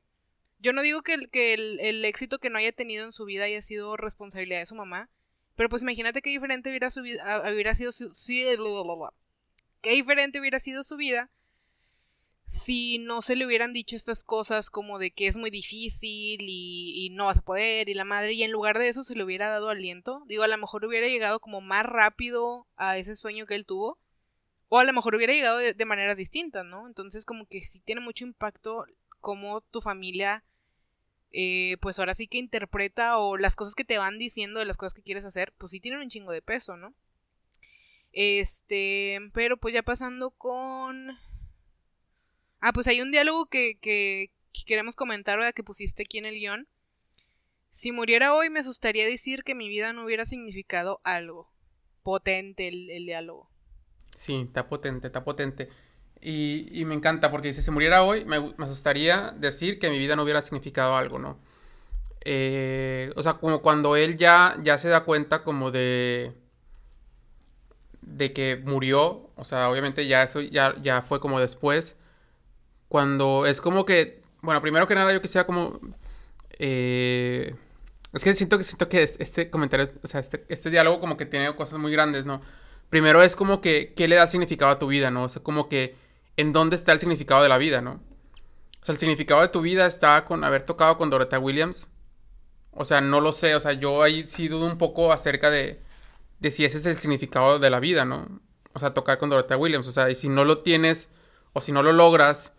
Yo 0.59 0.71
no 0.71 0.81
digo 0.81 1.01
que, 1.01 1.15
el, 1.15 1.29
que 1.29 1.53
el, 1.53 2.05
éxito 2.05 2.39
que 2.39 2.49
no 2.49 2.57
haya 2.57 2.71
tenido 2.71 3.03
en 3.03 3.11
su 3.11 3.25
vida 3.25 3.43
haya 3.43 3.61
sido 3.61 3.97
responsabilidad 3.97 4.59
de 4.59 4.65
su 4.65 4.75
mamá, 4.75 5.09
pero 5.55 5.67
pues 5.67 5.81
imagínate 5.81 6.21
qué 6.21 6.29
diferente 6.29 6.69
hubiera, 6.69 6.89
su 6.89 7.01
vida, 7.01 7.43
hubiera 7.51 7.75
sido 7.75 7.91
su... 7.91 8.13
Qué 9.81 9.91
diferente 9.91 10.39
hubiera 10.39 10.59
sido 10.59 10.85
su 10.85 10.95
vida 10.95 11.29
si 12.45 12.99
no 12.99 13.21
se 13.21 13.35
le 13.35 13.45
hubieran 13.45 13.73
dicho 13.73 13.97
estas 13.97 14.23
cosas 14.23 14.69
como 14.69 14.97
de 14.97 15.11
que 15.11 15.27
es 15.27 15.35
muy 15.35 15.49
difícil 15.49 16.39
y, 16.41 17.05
y, 17.05 17.09
no 17.11 17.25
vas 17.25 17.39
a 17.39 17.43
poder 17.43 17.89
y 17.89 17.93
la 17.93 18.05
madre, 18.05 18.31
y 18.31 18.43
en 18.43 18.51
lugar 18.51 18.79
de 18.79 18.87
eso 18.87 19.03
se 19.03 19.13
le 19.13 19.25
hubiera 19.25 19.49
dado 19.49 19.69
aliento, 19.69 20.23
digo, 20.25 20.43
a 20.43 20.47
lo 20.47 20.57
mejor 20.57 20.85
hubiera 20.85 21.07
llegado 21.07 21.41
como 21.41 21.59
más 21.59 21.83
rápido 21.85 22.65
a 22.77 22.97
ese 22.97 23.15
sueño 23.15 23.45
que 23.45 23.55
él 23.55 23.65
tuvo, 23.65 23.99
o 24.69 24.77
a 24.77 24.83
lo 24.83 24.93
mejor 24.93 25.15
hubiera 25.15 25.33
llegado 25.33 25.57
de, 25.57 25.85
maneras 25.85 26.17
distintas, 26.17 26.63
¿no? 26.63 26.87
Entonces 26.87 27.25
como 27.25 27.47
que 27.47 27.59
sí 27.61 27.81
tiene 27.81 28.01
mucho 28.01 28.23
impacto 28.23 28.85
cómo 29.19 29.61
tu 29.61 29.81
familia, 29.81 30.43
eh, 31.31 31.77
pues 31.81 31.97
ahora 31.99 32.13
sí 32.15 32.27
que 32.27 32.37
interpreta 32.37 33.17
o 33.17 33.37
las 33.37 33.55
cosas 33.55 33.73
que 33.73 33.83
te 33.83 33.97
van 33.97 34.19
diciendo 34.19 34.59
de 34.59 34.65
las 34.65 34.77
cosas 34.77 34.93
que 34.93 35.01
quieres 35.01 35.25
hacer, 35.25 35.53
pues 35.57 35.71
sí 35.71 35.79
tienen 35.79 36.01
un 36.01 36.09
chingo 36.09 36.31
de 36.31 36.43
peso, 36.43 36.77
¿no? 36.77 36.93
Este, 38.11 39.19
pero 39.33 39.57
pues 39.57 39.73
ya 39.73 39.83
pasando 39.83 40.31
con... 40.31 41.17
Ah, 42.61 42.71
pues 42.73 42.87
hay 42.87 43.01
un 43.01 43.11
diálogo 43.11 43.47
que, 43.47 43.79
que, 43.79 44.31
queremos 44.65 44.95
comentar, 44.95 45.37
¿verdad? 45.37 45.53
Que 45.53 45.63
pusiste 45.63 46.03
aquí 46.03 46.19
en 46.19 46.25
el 46.25 46.35
guion. 46.35 46.67
Si 47.69 47.91
muriera 47.91 48.33
hoy 48.33 48.49
me 48.49 48.59
asustaría 48.59 49.05
decir 49.05 49.43
que 49.43 49.55
mi 49.55 49.69
vida 49.69 49.93
no 49.93 50.05
hubiera 50.05 50.25
significado 50.25 51.01
algo. 51.03 51.51
Potente 52.03 52.67
el 52.67 53.05
diálogo. 53.05 53.49
Sí, 54.19 54.43
está 54.47 54.67
potente, 54.67 55.07
está 55.07 55.23
potente. 55.23 55.69
Y, 56.21 56.83
me 56.85 56.93
encanta 56.95 57.31
porque 57.31 57.53
si 57.53 57.61
se 57.61 57.71
muriera 57.71 58.03
hoy, 58.03 58.25
me, 58.25 58.53
asustaría 58.59 59.31
decir 59.37 59.79
que 59.79 59.89
mi 59.89 59.97
vida 59.97 60.17
no 60.17 60.23
hubiera 60.23 60.41
significado 60.41 60.97
algo, 60.97 61.19
¿no? 61.19 61.39
Eh, 62.25 63.13
o 63.15 63.23
sea, 63.23 63.35
como 63.35 63.61
cuando 63.61 63.95
él 63.95 64.17
ya, 64.17 64.57
ya 64.61 64.77
se 64.77 64.89
da 64.89 65.05
cuenta 65.05 65.43
como 65.43 65.71
de 65.71 66.33
de 68.01 68.33
que 68.33 68.61
murió, 68.65 69.29
o 69.35 69.45
sea, 69.45 69.69
obviamente 69.69 70.07
ya 70.07 70.23
eso 70.23 70.41
ya, 70.41 70.75
ya 70.81 71.01
fue 71.01 71.19
como 71.21 71.39
después, 71.39 71.97
cuando 72.89 73.45
es 73.45 73.61
como 73.61 73.85
que, 73.85 74.21
bueno, 74.41 74.61
primero 74.61 74.87
que 74.87 74.95
nada 74.95 75.13
yo 75.13 75.21
quisiera 75.21 75.45
como, 75.47 75.79
eh, 76.59 77.55
es 78.13 78.23
que 78.23 78.35
siento 78.35 78.61
siento 78.63 78.89
que 78.89 79.03
este 79.03 79.49
comentario, 79.49 79.89
o 80.03 80.07
sea, 80.07 80.19
este, 80.19 80.45
este 80.49 80.69
diálogo 80.71 80.99
como 80.99 81.17
que 81.17 81.25
tiene 81.25 81.55
cosas 81.55 81.79
muy 81.79 81.91
grandes, 81.91 82.25
¿no? 82.25 82.41
Primero 82.89 83.23
es 83.23 83.35
como 83.35 83.61
que, 83.61 83.93
¿qué 83.95 84.07
le 84.07 84.15
da 84.15 84.27
significado 84.27 84.71
a 84.71 84.79
tu 84.79 84.87
vida, 84.87 85.11
no? 85.11 85.23
O 85.23 85.29
sea, 85.29 85.43
como 85.43 85.69
que, 85.69 85.95
¿en 86.37 86.53
dónde 86.53 86.75
está 86.75 86.91
el 86.91 86.99
significado 86.99 87.43
de 87.43 87.49
la 87.49 87.57
vida, 87.57 87.81
no? 87.81 88.01
O 88.81 88.85
sea, 88.85 88.93
el 88.93 88.99
significado 88.99 89.41
de 89.41 89.49
tu 89.49 89.61
vida 89.61 89.85
está 89.85 90.25
con 90.25 90.43
haber 90.43 90.63
tocado 90.63 90.97
con 90.97 91.09
Dorothy 91.09 91.37
Williams. 91.37 91.89
O 92.71 92.85
sea, 92.85 93.01
no 93.01 93.21
lo 93.21 93.33
sé, 93.33 93.55
o 93.55 93.59
sea, 93.59 93.73
yo 93.73 94.03
ahí 94.03 94.25
sí 94.27 94.47
dudo 94.47 94.65
un 94.65 94.77
poco 94.77 95.11
acerca 95.11 95.49
de, 95.49 95.81
de 96.39 96.51
si 96.51 96.65
ese 96.65 96.77
es 96.77 96.85
el 96.85 96.97
significado 96.97 97.59
de 97.59 97.69
la 97.69 97.79
vida, 97.79 98.05
¿no? 98.05 98.27
O 98.73 98.79
sea, 98.79 98.93
tocar 98.93 99.17
con 99.17 99.29
Dorothy 99.29 99.55
Williams. 99.55 99.87
O 99.87 99.91
sea, 99.91 100.09
y 100.09 100.15
si 100.15 100.29
no 100.29 100.45
lo 100.45 100.59
tienes 100.59 101.09
o 101.53 101.61
si 101.61 101.71
no 101.71 101.83
lo 101.83 101.93
logras, 101.93 102.53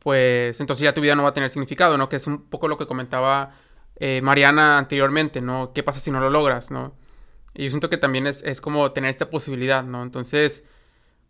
pues 0.00 0.60
entonces 0.60 0.84
ya 0.84 0.94
tu 0.94 1.00
vida 1.00 1.14
no 1.14 1.22
va 1.22 1.30
a 1.30 1.34
tener 1.34 1.50
significado, 1.50 1.96
¿no? 1.98 2.08
Que 2.08 2.16
es 2.16 2.26
un 2.26 2.42
poco 2.50 2.68
lo 2.68 2.76
que 2.76 2.86
comentaba 2.86 3.52
eh, 3.96 4.20
Mariana 4.22 4.78
anteriormente, 4.78 5.40
¿no? 5.40 5.72
¿Qué 5.74 5.82
pasa 5.82 6.00
si 6.00 6.10
no 6.10 6.20
lo 6.20 6.30
logras, 6.30 6.70
¿no? 6.70 6.94
Y 7.54 7.64
yo 7.64 7.70
siento 7.70 7.88
que 7.90 7.96
también 7.98 8.26
es, 8.26 8.60
como 8.60 8.92
tener 8.92 9.10
esta 9.10 9.30
posibilidad, 9.30 9.84
¿no? 9.84 10.02
Entonces, 10.02 10.64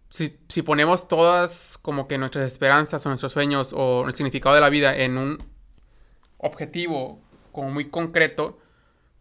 si, 0.09 0.39
si, 0.49 0.63
ponemos 0.63 1.09
todas 1.09 1.79
como 1.83 2.09
que 2.09 2.19
nuestras 2.19 2.51
esperanzas 2.51 3.05
o 3.05 3.09
nuestros 3.11 3.33
sueños 3.33 3.73
o 3.75 4.07
el 4.07 4.15
significado 4.15 4.55
de 4.55 4.61
la 4.61 4.71
vida 4.71 4.97
en 4.97 5.19
un 5.19 5.39
objetivo 6.39 7.21
como 7.53 7.71
muy 7.71 7.91
concreto, 7.91 8.59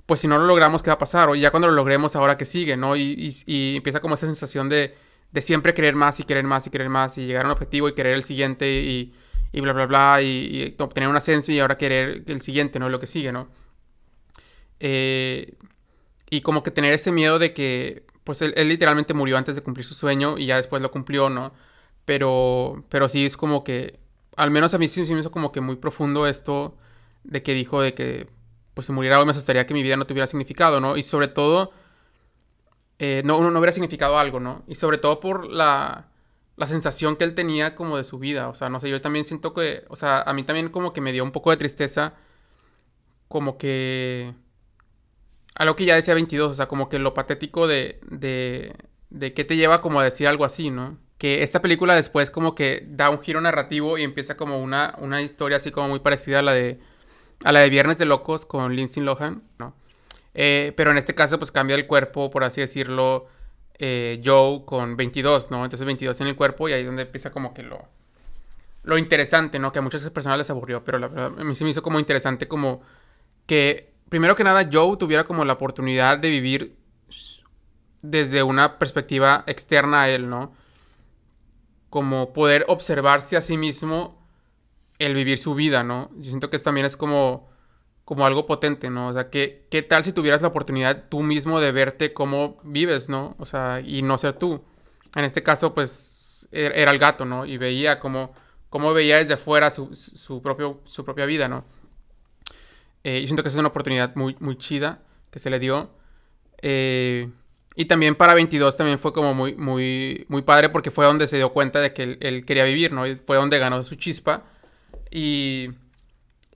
pues 0.06 0.20
si 0.22 0.28
no 0.28 0.38
lo 0.38 0.45
logramos, 0.45 0.84
¿qué 0.84 0.89
va 0.89 0.95
a 0.95 0.99
pasar? 0.99 1.30
O 1.30 1.36
ya 1.36 1.51
cuando 1.51 1.68
lo 1.68 1.74
logremos, 1.74 2.16
ahora 2.16 2.38
que 2.38 2.45
sigue, 2.45 2.78
¿no? 2.78 2.95
Y, 2.95 3.34
y, 3.45 3.78
empieza 3.78 4.01
como 4.01 4.16
esa 4.16 4.26
sensación 4.26 4.70
de, 4.70 4.95
de, 5.32 5.41
siempre 5.41 5.74
querer 5.74 5.95
más 5.95 6.20
y 6.20 6.24
querer 6.24 6.43
más 6.43 6.68
y 6.68 6.70
querer 6.70 6.89
más 6.89 7.18
y 7.18 7.26
llegar 7.26 7.45
a 7.45 7.47
un 7.47 7.54
objetivo 7.54 7.89
y 7.89 7.95
querer 7.95 8.14
el 8.14 8.24
siguiente 8.24 8.70
y, 8.82 9.14
y 9.54 9.62
bla, 9.62 9.74
bla, 9.74 9.86
bla, 9.86 10.22
y, 10.22 10.76
obtener 10.80 11.10
un 11.10 11.16
ascenso 11.16 11.51
y 11.51 11.60
ahora 11.60 11.78
querer 11.78 12.24
el 12.28 12.41
siguiente, 12.41 12.80
¿no? 12.80 12.89
Lo 12.89 12.99
que 12.99 13.08
sigue, 13.08 13.32
¿no? 13.32 13.47
Eh, 14.80 15.54
y 16.34 16.42
como 16.42 16.64
que 16.64 16.72
tener 16.72 16.94
ese 16.94 17.12
miedo 17.12 17.38
de 17.38 17.54
que, 17.54 18.08
pues 18.24 18.42
él, 18.42 18.56
literalmente 18.68 19.14
murió 19.14 19.38
antes 19.38 19.54
de 19.54 19.62
cumplir 19.62 19.86
su 19.86 19.94
sueño 19.94 20.40
y 20.40 20.48
ya 20.48 20.58
después 20.58 20.82
lo 20.82 20.90
cumplió, 20.90 21.30
¿no? 21.30 21.54
Pero, 22.06 22.86
pero 22.90 23.08
sí 23.08 23.24
es 23.24 23.38
como 23.38 23.64
que, 23.64 24.00
al 24.36 24.50
menos 24.50 24.74
a 24.74 24.80
mí 24.80 24.88
sí, 24.88 25.02
me 25.14 25.20
hizo 25.20 25.30
como 25.30 25.52
que 25.52 25.62
muy 25.62 25.76
profundo 25.76 26.26
esto 26.26 26.76
de 27.24 27.44
que 27.44 27.54
dijo 27.54 27.84
de 27.84 27.94
que, 27.94 28.30
pues 28.74 28.88
si 28.88 28.94
muriera 28.94 29.20
hoy 29.20 29.26
me 29.26 29.32
asustaría 29.32 29.68
que 29.68 29.76
mi 29.76 29.84
vida 29.84 29.96
no 29.96 30.08
tuviera 30.08 30.26
significado, 30.26 30.80
¿no? 30.80 30.98
Y 30.98 31.04
sobre 31.04 31.28
todo, 31.28 31.72
eh, 32.98 33.22
no, 33.24 33.40
no 33.52 33.60
hubiera 33.60 33.72
significado 33.72 34.18
algo, 34.18 34.40
¿no? 34.40 34.64
Y 34.68 34.74
sobre 34.74 34.98
todo 34.98 35.20
por 35.20 35.48
la, 35.48 36.08
la 36.56 36.68
sensación 36.68 37.16
que 37.16 37.26
él 37.26 37.36
tenía 37.36 37.76
como 37.76 37.98
de 37.98 38.04
su 38.06 38.18
vida, 38.18 38.50
o 38.50 38.56
sea, 38.56 38.70
no 38.70 38.80
sé, 38.80 38.90
yo 38.90 39.02
también 39.02 39.24
siento 39.26 39.54
que, 39.54 39.86
o 39.88 39.96
sea, 39.96 40.24
a 40.24 40.34
mí 40.34 40.44
también 40.44 40.70
como 40.70 40.94
que 40.94 41.02
me 41.02 41.12
dio 41.12 41.24
un 41.24 41.32
poco 41.32 41.52
de 41.52 41.58
tristeza, 41.58 42.16
como 43.28 43.58
que 43.60 44.34
algo 45.56 45.76
que 45.76 45.86
ya 45.86 45.95
decía 45.95 46.14
22, 46.14 46.51
o 46.51 46.54
sea, 46.56 46.68
como 46.68 46.89
que 46.89 46.99
lo 46.99 47.14
patético 47.14 47.68
de, 47.68 47.99
de, 48.10 48.76
de 49.10 49.34
qué 49.34 49.43
te 49.43 49.56
lleva 49.56 49.82
como 49.82 49.99
a 49.99 50.04
decir 50.04 50.28
algo 50.28 50.45
así, 50.45 50.70
¿no? 50.70 50.97
Que 51.18 51.43
esta 51.43 51.62
película 51.62 51.95
después 51.95 52.32
como 52.32 52.56
que 52.56 52.86
da 52.89 53.10
un 53.10 53.22
giro 53.22 53.39
narrativo 53.41 53.97
y 53.97 54.04
empieza 54.04 54.36
como 54.36 54.62
una, 54.62 54.95
una 54.99 55.22
historia 55.22 55.58
así 55.58 55.72
como 55.72 55.89
muy 55.89 55.99
parecida 55.99 56.39
a 56.39 56.41
la 56.41 56.54
de 56.54 56.80
a 57.43 57.51
la 57.51 57.60
de 57.62 57.70
Viernes 57.70 57.97
de 57.97 58.06
Locos 58.06 58.45
con 58.45 58.76
Lindsay 58.76 59.04
Lohan, 59.04 59.43
¿no? 59.60 59.76
Eh, 60.34 60.74
pero 60.76 60.91
en 60.91 60.97
este 60.97 61.14
caso, 61.14 61.38
pues 61.38 61.51
cambia 61.51 61.76
el 61.76 61.88
cuerpo, 61.88 62.30
por 62.30 62.43
así 62.43 62.62
decirlo, 62.62 63.28
eh, 63.80 64.22
Joe 64.24 64.64
con 64.66 64.95
22, 64.97 65.51
¿no? 65.51 65.64
Entonces 65.64 65.86
22 65.86 66.20
en 66.22 66.28
el 66.28 66.36
cuerpo 66.36 66.70
y 66.70 66.74
ahí 66.74 66.82
es 66.82 66.88
donde 66.88 67.04
empieza 67.04 67.32
como 67.32 67.54
que 67.54 67.64
lo, 67.64 67.88
lo 68.84 68.97
interesante, 68.97 69.60
¿no? 69.60 69.72
Que 69.72 69.80
a 69.80 69.82
muchas 69.82 70.08
personas 70.10 70.38
les 70.38 70.49
aburrió, 70.49 70.84
pero 70.84 70.99
la 70.99 71.08
verdad 71.08 71.39
a 71.39 71.43
mí 71.43 71.56
se 71.56 71.64
me 71.64 71.70
hizo 71.72 71.82
como 71.84 71.99
interesante 71.99 72.47
como 72.47 72.82
que, 73.45 73.93
primero 74.14 74.36
que 74.36 74.43
nada, 74.43 74.70
Joe 74.72 74.95
tuviera 74.95 75.24
como 75.24 75.43
la 75.43 75.53
oportunidad 75.53 76.20
de 76.20 76.30
vivir 76.30 76.78
desde 78.03 78.43
una 78.43 78.78
perspectiva 78.78 79.43
externa 79.47 80.03
a 80.03 80.09
él, 80.11 80.30
¿no? 80.30 80.53
Como 81.89 82.32
poder 82.32 82.64
observarse 82.68 83.38
a 83.38 83.41
sí 83.41 83.57
mismo 83.57 84.24
el 84.99 85.16
vivir 85.16 85.39
su 85.39 85.55
vida, 85.55 85.84
¿no? 85.84 86.11
Yo 86.18 86.26
siento 86.26 86.51
que 86.51 86.57
esto 86.57 86.66
también 86.66 86.86
es 86.86 86.95
como, 86.95 87.49
como 88.05 88.28
algo 88.28 88.45
potente, 88.45 88.91
¿no? 88.91 89.07
O 89.07 89.14
sea, 89.14 89.32
¿qué, 89.32 89.66
¿qué 89.72 89.82
tal 89.82 90.03
si 90.03 90.14
tuvieras 90.14 90.43
la 90.43 90.49
oportunidad 90.49 91.05
tú 91.09 91.24
mismo 91.24 91.59
de 91.59 91.72
verte 91.72 92.14
cómo 92.14 92.57
vives, 92.64 93.09
¿no? 93.09 93.36
O 93.39 93.47
sea, 93.47 93.82
y 93.84 94.03
no 94.03 94.20
ser 94.20 94.34
tú. 94.34 94.64
En 95.16 95.24
este 95.24 95.41
caso, 95.41 95.74
pues, 95.74 96.47
er, 96.51 96.74
era 96.76 96.91
el 96.91 96.99
gato, 96.99 97.26
¿no? 97.26 97.47
Y 97.47 97.57
veía 97.57 97.99
cómo, 97.99 98.32
cómo 98.70 98.93
veía 98.93 99.18
desde 99.18 99.34
afuera 99.34 99.72
su, 99.72 99.95
su, 99.95 100.39
propio, 100.43 100.82
su 100.86 101.03
propia 101.03 101.26
vida, 101.26 101.47
¿no? 101.47 101.66
Eh, 103.04 103.22
yo 103.22 103.28
siento 103.28 103.43
que 103.43 103.49
esa 103.49 103.58
es 103.58 103.60
una 103.60 103.70
oportunidad 103.70 104.16
muy, 104.16 104.36
muy 104.39 104.58
chida 104.58 105.01
que 105.32 105.39
se 105.39 105.49
le 105.49 105.60
dio. 105.60 105.91
Eh, 106.62 107.30
y 107.76 107.86
también 107.86 108.16
para 108.16 108.34
22 108.34 108.78
también 108.78 108.99
fue 108.99 109.14
como 109.14 109.34
muy, 109.34 109.56
muy, 109.56 110.26
muy 110.30 110.43
padre 110.43 110.70
porque 110.70 110.91
fue 110.91 111.06
donde 111.06 111.28
se 111.28 111.38
dio 111.38 111.51
cuenta 111.51 111.80
de 111.82 111.93
que 111.93 112.18
él, 112.20 112.45
quería 112.45 112.64
vivir, 112.64 112.91
¿no? 112.91 113.08
Y 113.08 113.16
fue 113.16 113.38
donde 113.38 113.58
ganó 113.60 113.84
su 113.84 113.95
chispa 113.95 114.43
y, 115.10 115.72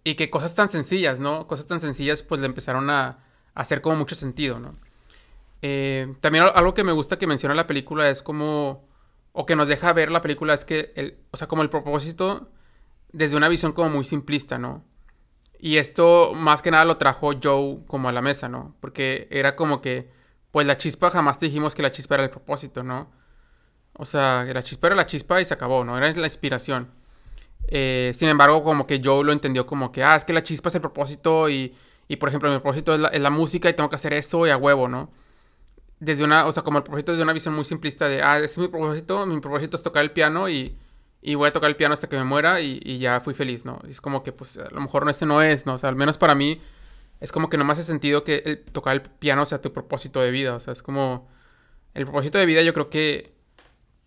y 0.04 0.16
que 0.16 0.30
cosas 0.30 0.54
tan 0.56 0.70
sencillas, 0.70 1.20
¿no? 1.20 1.48
Cosas 1.48 1.68
tan 1.68 1.80
sencillas 1.80 2.22
pues 2.24 2.40
le 2.40 2.48
empezaron 2.48 2.90
a, 2.90 3.20
hacer 3.58 3.82
como 3.82 3.96
mucho 3.96 4.16
sentido, 4.16 4.60
¿no? 4.60 4.74
Eh, 5.64 6.14
también 6.20 6.46
algo 6.54 6.76
que 6.76 6.84
me 6.84 6.92
gusta 6.92 7.18
que 7.18 7.26
menciona 7.26 7.56
la 7.56 7.66
película 7.66 8.08
es 8.10 8.22
como, 8.22 8.88
o 9.32 9.46
que 9.48 9.56
nos 9.56 9.68
deja 9.68 9.92
ver 9.94 10.12
la 10.12 10.22
película 10.22 10.54
es 10.54 10.64
que, 10.64 10.94
el, 10.96 11.18
o 11.32 11.38
sea, 11.38 11.48
como 11.48 11.64
el 11.64 11.70
propósito 11.70 12.52
desde 13.12 13.36
una 13.36 13.50
visión 13.50 13.72
como 13.72 13.90
muy 13.90 14.06
simplista, 14.06 14.60
¿no? 14.60 14.86
Y 15.60 15.78
esto 15.78 16.34
más 16.34 16.62
que 16.62 16.72
nada 16.72 16.86
lo 16.86 16.98
trajo 16.98 17.32
Joe 17.42 17.80
como 17.88 18.10
a 18.10 18.12
la 18.12 18.22
mesa, 18.22 18.48
¿no? 18.48 18.76
Porque 18.80 19.28
era 19.32 19.56
como 19.56 19.82
que, 19.82 20.12
pues 20.52 20.68
la 20.68 20.78
chispa 20.78 21.10
jamás 21.10 21.40
dijimos 21.40 21.76
que 21.76 21.82
la 21.82 21.92
chispa 21.92 22.16
era 22.16 22.26
el 22.26 22.30
propósito, 22.30 22.84
¿no? 22.84 23.10
O 23.94 24.06
sea, 24.06 24.44
la 24.46 24.64
chispa 24.64 24.88
era 24.88 24.96
la 24.96 25.08
chispa 25.08 25.42
y 25.42 25.46
se 25.46 25.54
acabó, 25.54 25.84
¿no? 25.84 25.98
Era 25.98 26.12
la 26.14 26.28
inspiración. 26.28 26.92
Eh, 27.68 28.12
sin 28.14 28.30
embargo, 28.30 28.64
como 28.64 28.88
que 28.88 29.02
Joe 29.04 29.24
lo 29.24 29.32
entendió 29.34 29.66
como 29.66 29.92
que, 29.92 30.04
ah, 30.04 30.16
es 30.16 30.26
que 30.26 30.34
la 30.34 30.44
chispa 30.44 30.70
es 30.70 30.76
el 30.76 30.82
propósito 30.82 31.50
y, 31.50 31.76
y 32.08 32.18
por 32.18 32.30
ejemplo, 32.30 32.50
mi 32.50 32.58
propósito 32.60 32.94
es 32.94 33.22
la, 33.22 33.30
música 33.30 33.70
y 33.70 33.74
tengo 33.74 33.90
que 33.90 33.96
hacer 33.96 34.14
eso 34.14 34.46
y 34.48 34.52
a 34.52 34.58
huevo, 34.58 34.88
¿no? 34.88 35.12
Desde 36.00 36.24
una, 36.24 36.46
o 36.46 36.52
sea, 36.52 36.64
como 36.64 36.78
el 36.80 36.84
propósito 36.84 37.12
es 37.14 37.18
de 37.18 37.24
una 37.24 37.34
visión 37.34 37.56
muy 37.56 37.66
simplista 37.66 38.08
de, 38.08 38.22
ah, 38.24 38.40
es 38.40 38.58
mi 38.58 38.68
propósito, 38.68 39.26
mi 39.26 39.40
propósito 39.42 39.78
es 39.78 39.84
tocar 39.84 40.04
el 40.04 40.12
piano 40.12 40.50
y, 40.50 40.78
y 41.22 41.36
voy 41.36 41.50
a 41.50 41.54
tocar 41.54 41.70
el 41.70 41.76
piano 41.76 41.94
hasta 41.94 42.08
que 42.10 42.18
me 42.18 42.24
muera 42.24 42.62
y, 42.62 42.80
y, 42.84 43.00
ya 43.00 43.20
fui 43.22 43.34
feliz, 43.34 43.66
¿no? 43.66 43.80
Y 43.88 43.92
es 43.92 44.02
como 44.02 44.24
que, 44.24 44.32
pues, 44.32 44.58
a 44.58 44.70
lo 44.70 44.82
mejor 44.82 45.06
no, 45.06 45.12
este 45.12 45.26
no 45.26 45.42
es, 45.42 45.66
¿no? 45.66 45.76
O 45.76 45.78
sea, 45.78 45.90
al 45.90 45.96
menos 45.96 46.18
para 46.18 46.36
mí 46.36 46.62
es 47.20 47.32
como 47.32 47.50
que 47.50 47.58
no 47.58 47.66
me 47.66 47.74
hace 47.74 47.84
sentido 47.84 48.24
que 48.24 48.44
el, 48.46 48.64
tocar 48.64 48.96
el 48.96 49.02
piano 49.02 49.46
sea 49.46 49.62
tu 49.62 49.74
propósito 49.74 50.22
de 50.22 50.32
vida, 50.32 50.56
o 50.56 50.60
sea, 50.60 50.74
es 50.74 50.84
como, 50.84 51.28
el 51.94 52.06
propósito 52.06 52.38
de 52.38 52.46
vida 52.46 52.62
yo 52.62 52.74
creo 52.74 52.90
que 52.90 53.38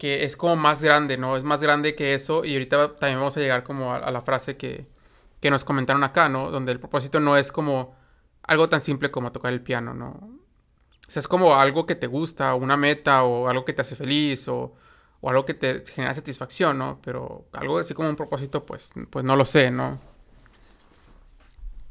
que 0.00 0.24
es 0.24 0.36
como 0.36 0.56
más 0.56 0.82
grande, 0.82 1.18
¿no? 1.18 1.36
Es 1.36 1.44
más 1.44 1.60
grande 1.62 1.94
que 1.94 2.14
eso 2.14 2.44
y 2.44 2.54
ahorita 2.54 2.96
también 2.96 3.18
vamos 3.18 3.36
a 3.36 3.40
llegar 3.40 3.64
como 3.64 3.92
a, 3.92 3.98
a, 3.98 4.10
la 4.10 4.22
frase 4.22 4.56
que, 4.56 4.88
que 5.40 5.50
nos 5.50 5.64
comentaron 5.64 6.02
acá, 6.04 6.30
¿no? 6.30 6.50
Donde 6.50 6.72
el 6.72 6.80
propósito 6.80 7.20
no 7.20 7.36
es 7.36 7.52
como 7.52 7.94
algo 8.42 8.68
tan 8.70 8.80
simple 8.80 9.10
como 9.10 9.32
tocar 9.32 9.52
el 9.52 9.62
piano, 9.62 9.92
¿no? 9.94 10.08
O 11.06 11.10
sea, 11.10 11.20
es 11.20 11.28
como 11.28 11.54
algo 11.56 11.86
que 11.86 11.96
te 11.96 12.06
gusta, 12.06 12.54
una 12.54 12.78
meta 12.78 13.24
o 13.24 13.48
algo 13.48 13.64
que 13.66 13.74
te 13.74 13.82
hace 13.82 13.96
feliz 13.96 14.48
o, 14.48 14.74
o 15.20 15.30
algo 15.30 15.44
que 15.44 15.54
te 15.54 15.84
genera 15.86 16.14
satisfacción, 16.14 16.78
¿no? 16.78 17.00
Pero 17.02 17.46
algo 17.52 17.78
así 17.78 17.94
como 17.94 18.08
un 18.08 18.16
propósito, 18.16 18.64
pues, 18.64 18.92
pues 19.10 19.24
no 19.24 19.36
lo 19.36 19.44
sé, 19.44 19.70
¿no? 19.70 20.00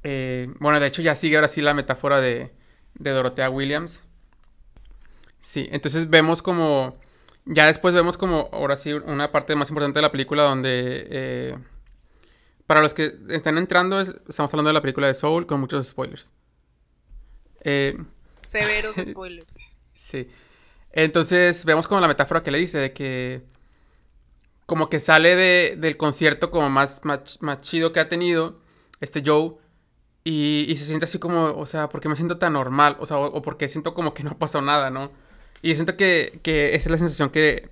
Eh, 0.03 0.47
bueno, 0.59 0.79
de 0.79 0.87
hecho 0.87 1.01
ya 1.01 1.15
sigue 1.15 1.35
ahora 1.35 1.47
sí 1.47 1.61
la 1.61 1.73
metáfora 1.73 2.21
de, 2.21 2.53
de 2.95 3.11
Dorothea 3.11 3.49
Williams. 3.49 4.07
Sí, 5.41 5.67
entonces 5.71 6.09
vemos 6.09 6.41
como 6.41 6.97
ya 7.51 7.65
después 7.65 7.95
vemos 7.95 8.15
como, 8.15 8.47
ahora 8.53 8.77
sí, 8.77 8.93
una 8.93 9.31
parte 9.31 9.55
más 9.55 9.69
importante 9.69 9.97
de 9.97 10.03
la 10.03 10.11
película 10.11 10.43
donde... 10.43 11.07
Eh, 11.09 11.57
para 12.67 12.83
los 12.83 12.93
que 12.93 13.11
están 13.29 13.57
entrando, 13.57 13.99
estamos 13.99 14.53
hablando 14.53 14.69
de 14.69 14.75
la 14.75 14.81
película 14.81 15.07
de 15.07 15.15
Soul 15.15 15.47
con 15.47 15.59
muchos 15.59 15.87
spoilers. 15.87 16.31
Eh, 17.61 17.97
Severos 18.43 18.95
spoilers. 19.03 19.57
sí. 19.95 20.29
Entonces 20.91 21.65
vemos 21.65 21.87
como 21.87 22.01
la 22.01 22.07
metáfora 22.07 22.43
que 22.43 22.51
le 22.51 22.59
dice 22.59 22.79
de 22.79 22.93
que 22.93 23.43
como 24.65 24.89
que 24.89 24.99
sale 24.99 25.35
de, 25.35 25.75
del 25.77 25.97
concierto 25.97 26.51
como 26.51 26.69
más, 26.69 27.01
más, 27.03 27.41
más, 27.41 27.61
chido 27.61 27.91
que 27.91 27.99
ha 27.99 28.07
tenido 28.07 28.59
este 29.01 29.23
Joe 29.25 29.55
y, 30.23 30.65
y, 30.69 30.75
se 30.75 30.85
siente 30.85 31.05
así 31.05 31.17
como, 31.17 31.45
o 31.57 31.65
sea, 31.65 31.89
¿por 31.89 32.01
qué 32.01 32.09
me 32.09 32.15
siento 32.15 32.37
tan 32.37 32.53
normal? 32.53 32.97
O 32.99 33.05
sea, 33.07 33.17
o, 33.17 33.41
porque 33.41 33.67
siento 33.67 33.93
como 33.95 34.13
que 34.13 34.23
no 34.23 34.37
pasó 34.37 34.61
nada, 34.61 34.91
¿no? 34.91 35.11
Y 35.61 35.69
yo 35.69 35.75
siento 35.75 35.97
que, 35.97 36.39
que 36.43 36.75
esa 36.75 36.87
es 36.87 36.91
la 36.91 36.97
sensación 36.99 37.31
que, 37.31 37.69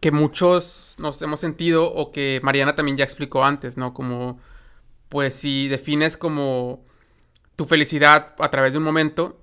que 0.00 0.10
muchos 0.12 0.94
nos 0.98 1.20
hemos 1.22 1.40
sentido 1.40 1.90
o 1.92 2.12
que 2.12 2.40
Mariana 2.42 2.74
también 2.74 2.96
ya 2.98 3.04
explicó 3.04 3.44
antes, 3.44 3.76
¿no? 3.78 3.94
Como, 3.94 4.38
pues 5.08 5.34
si 5.34 5.68
defines 5.68 6.16
como 6.16 6.84
tu 7.56 7.66
felicidad 7.66 8.34
a 8.38 8.50
través 8.50 8.72
de 8.72 8.78
un 8.78 8.84
momento, 8.84 9.40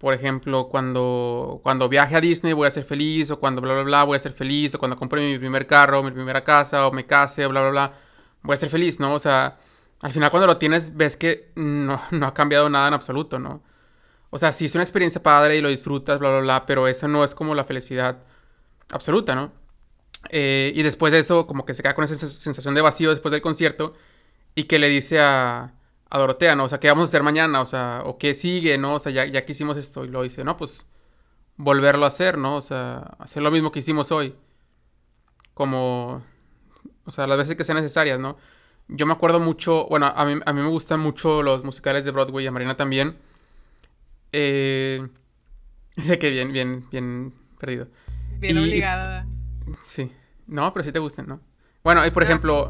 por 0.00 0.14
ejemplo, 0.14 0.68
cuando, 0.68 1.60
cuando 1.62 1.88
viaje 1.90 2.16
a 2.16 2.22
Disney 2.22 2.54
voy 2.54 2.66
a 2.66 2.70
ser 2.70 2.84
feliz, 2.84 3.30
o 3.30 3.38
cuando 3.38 3.60
bla, 3.60 3.74
bla, 3.74 3.82
bla, 3.82 4.04
voy 4.04 4.16
a 4.16 4.18
ser 4.18 4.32
feliz, 4.32 4.74
o 4.74 4.78
cuando 4.78 4.96
compre 4.96 5.20
mi 5.20 5.38
primer 5.38 5.66
carro, 5.66 6.02
mi 6.02 6.10
primera 6.10 6.42
casa, 6.42 6.86
o 6.86 6.92
me 6.92 7.06
case, 7.06 7.46
bla, 7.46 7.60
bla, 7.60 7.70
bla, 7.70 7.94
voy 8.42 8.54
a 8.54 8.56
ser 8.56 8.70
feliz, 8.70 8.98
¿no? 8.98 9.14
O 9.14 9.18
sea, 9.18 9.58
al 10.00 10.12
final 10.12 10.30
cuando 10.30 10.46
lo 10.46 10.56
tienes 10.58 10.96
ves 10.96 11.16
que 11.16 11.52
no, 11.54 12.00
no 12.12 12.26
ha 12.26 12.34
cambiado 12.34 12.70
nada 12.70 12.88
en 12.88 12.94
absoluto, 12.94 13.38
¿no? 13.38 13.62
O 14.30 14.38
sea, 14.38 14.52
sí 14.52 14.66
es 14.66 14.74
una 14.74 14.84
experiencia 14.84 15.22
padre 15.22 15.58
y 15.58 15.60
lo 15.60 15.68
disfrutas, 15.68 16.18
bla, 16.18 16.30
bla, 16.30 16.40
bla, 16.40 16.66
pero 16.66 16.88
esa 16.88 17.06
no 17.06 17.22
es 17.22 17.34
como 17.34 17.54
la 17.54 17.64
felicidad 17.64 18.18
absoluta, 18.92 19.34
¿no? 19.34 19.52
Eh, 20.30 20.72
y 20.74 20.82
después 20.82 21.12
de 21.12 21.18
eso, 21.18 21.46
como 21.46 21.66
que 21.66 21.74
se 21.74 21.82
queda 21.82 21.94
con 21.94 22.04
esa 22.04 22.14
sensación 22.16 22.74
de 22.74 22.80
vacío 22.80 23.10
después 23.10 23.32
del 23.32 23.42
concierto 23.42 23.92
y 24.54 24.64
que 24.64 24.78
le 24.78 24.88
dice 24.88 25.20
a, 25.20 25.74
a 26.10 26.18
Dorotea, 26.18 26.56
¿no? 26.56 26.64
O 26.64 26.68
sea, 26.68 26.80
¿qué 26.80 26.88
vamos 26.88 27.02
a 27.02 27.10
hacer 27.10 27.22
mañana? 27.22 27.60
O 27.60 27.66
sea, 27.66 28.02
¿o 28.04 28.18
qué 28.18 28.34
sigue, 28.34 28.76
no? 28.78 28.94
O 28.94 28.98
sea, 28.98 29.12
ya, 29.12 29.26
ya 29.26 29.44
que 29.44 29.52
hicimos 29.52 29.76
esto 29.76 30.04
y 30.04 30.08
lo 30.08 30.22
dice, 30.22 30.44
no, 30.44 30.56
pues 30.56 30.86
volverlo 31.56 32.04
a 32.04 32.08
hacer, 32.08 32.36
¿no? 32.36 32.56
O 32.56 32.60
sea, 32.60 32.98
hacer 33.18 33.42
lo 33.42 33.50
mismo 33.50 33.70
que 33.70 33.78
hicimos 33.78 34.10
hoy. 34.10 34.34
Como, 35.54 36.22
o 37.04 37.10
sea, 37.10 37.26
las 37.26 37.38
veces 37.38 37.56
que 37.56 37.64
sean 37.64 37.76
necesarias, 37.76 38.18
¿no? 38.18 38.36
Yo 38.88 39.06
me 39.06 39.12
acuerdo 39.12 39.38
mucho, 39.38 39.86
bueno, 39.86 40.06
a 40.06 40.24
mí, 40.24 40.40
a 40.44 40.52
mí 40.52 40.60
me 40.60 40.68
gustan 40.68 40.98
mucho 40.98 41.42
los 41.42 41.62
musicales 41.64 42.04
de 42.04 42.10
Broadway 42.10 42.44
y 42.44 42.48
a 42.48 42.52
Marina 42.52 42.76
también. 42.76 43.16
Eh, 44.32 45.06
de 45.96 46.18
que 46.18 46.30
bien, 46.30 46.52
bien, 46.52 46.88
bien 46.90 47.34
perdido. 47.58 47.86
Bien 48.38 48.56
y, 48.56 48.60
obligada. 48.60 49.26
Sí. 49.80 50.10
No, 50.48 50.72
pero 50.72 50.82
sí 50.82 50.90
te 50.90 50.98
gustan, 50.98 51.28
¿no? 51.28 51.40
Bueno, 51.84 52.04
y 52.04 52.10
por 52.10 52.24
no, 52.24 52.28
ejemplo. 52.28 52.68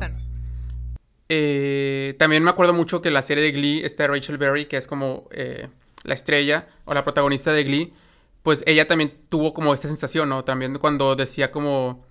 Eh, 1.32 2.16
también 2.18 2.42
me 2.42 2.50
acuerdo 2.50 2.72
mucho 2.72 3.00
que 3.00 3.12
la 3.12 3.22
serie 3.22 3.44
de 3.44 3.52
Glee 3.52 3.84
está 3.84 4.08
Rachel 4.08 4.36
Berry, 4.36 4.66
que 4.66 4.76
es 4.76 4.88
como 4.88 5.28
eh, 5.30 5.68
la 6.02 6.14
estrella 6.14 6.66
o 6.84 6.92
la 6.92 7.04
protagonista 7.04 7.52
de 7.52 7.62
Glee. 7.62 7.94
Pues 8.42 8.64
ella 8.66 8.88
también 8.88 9.14
tuvo 9.28 9.54
como 9.54 9.72
esta 9.72 9.86
sensación, 9.86 10.28
¿no? 10.28 10.44
También 10.44 10.76
cuando 10.78 11.14
decía 11.14 11.52
como. 11.52 12.04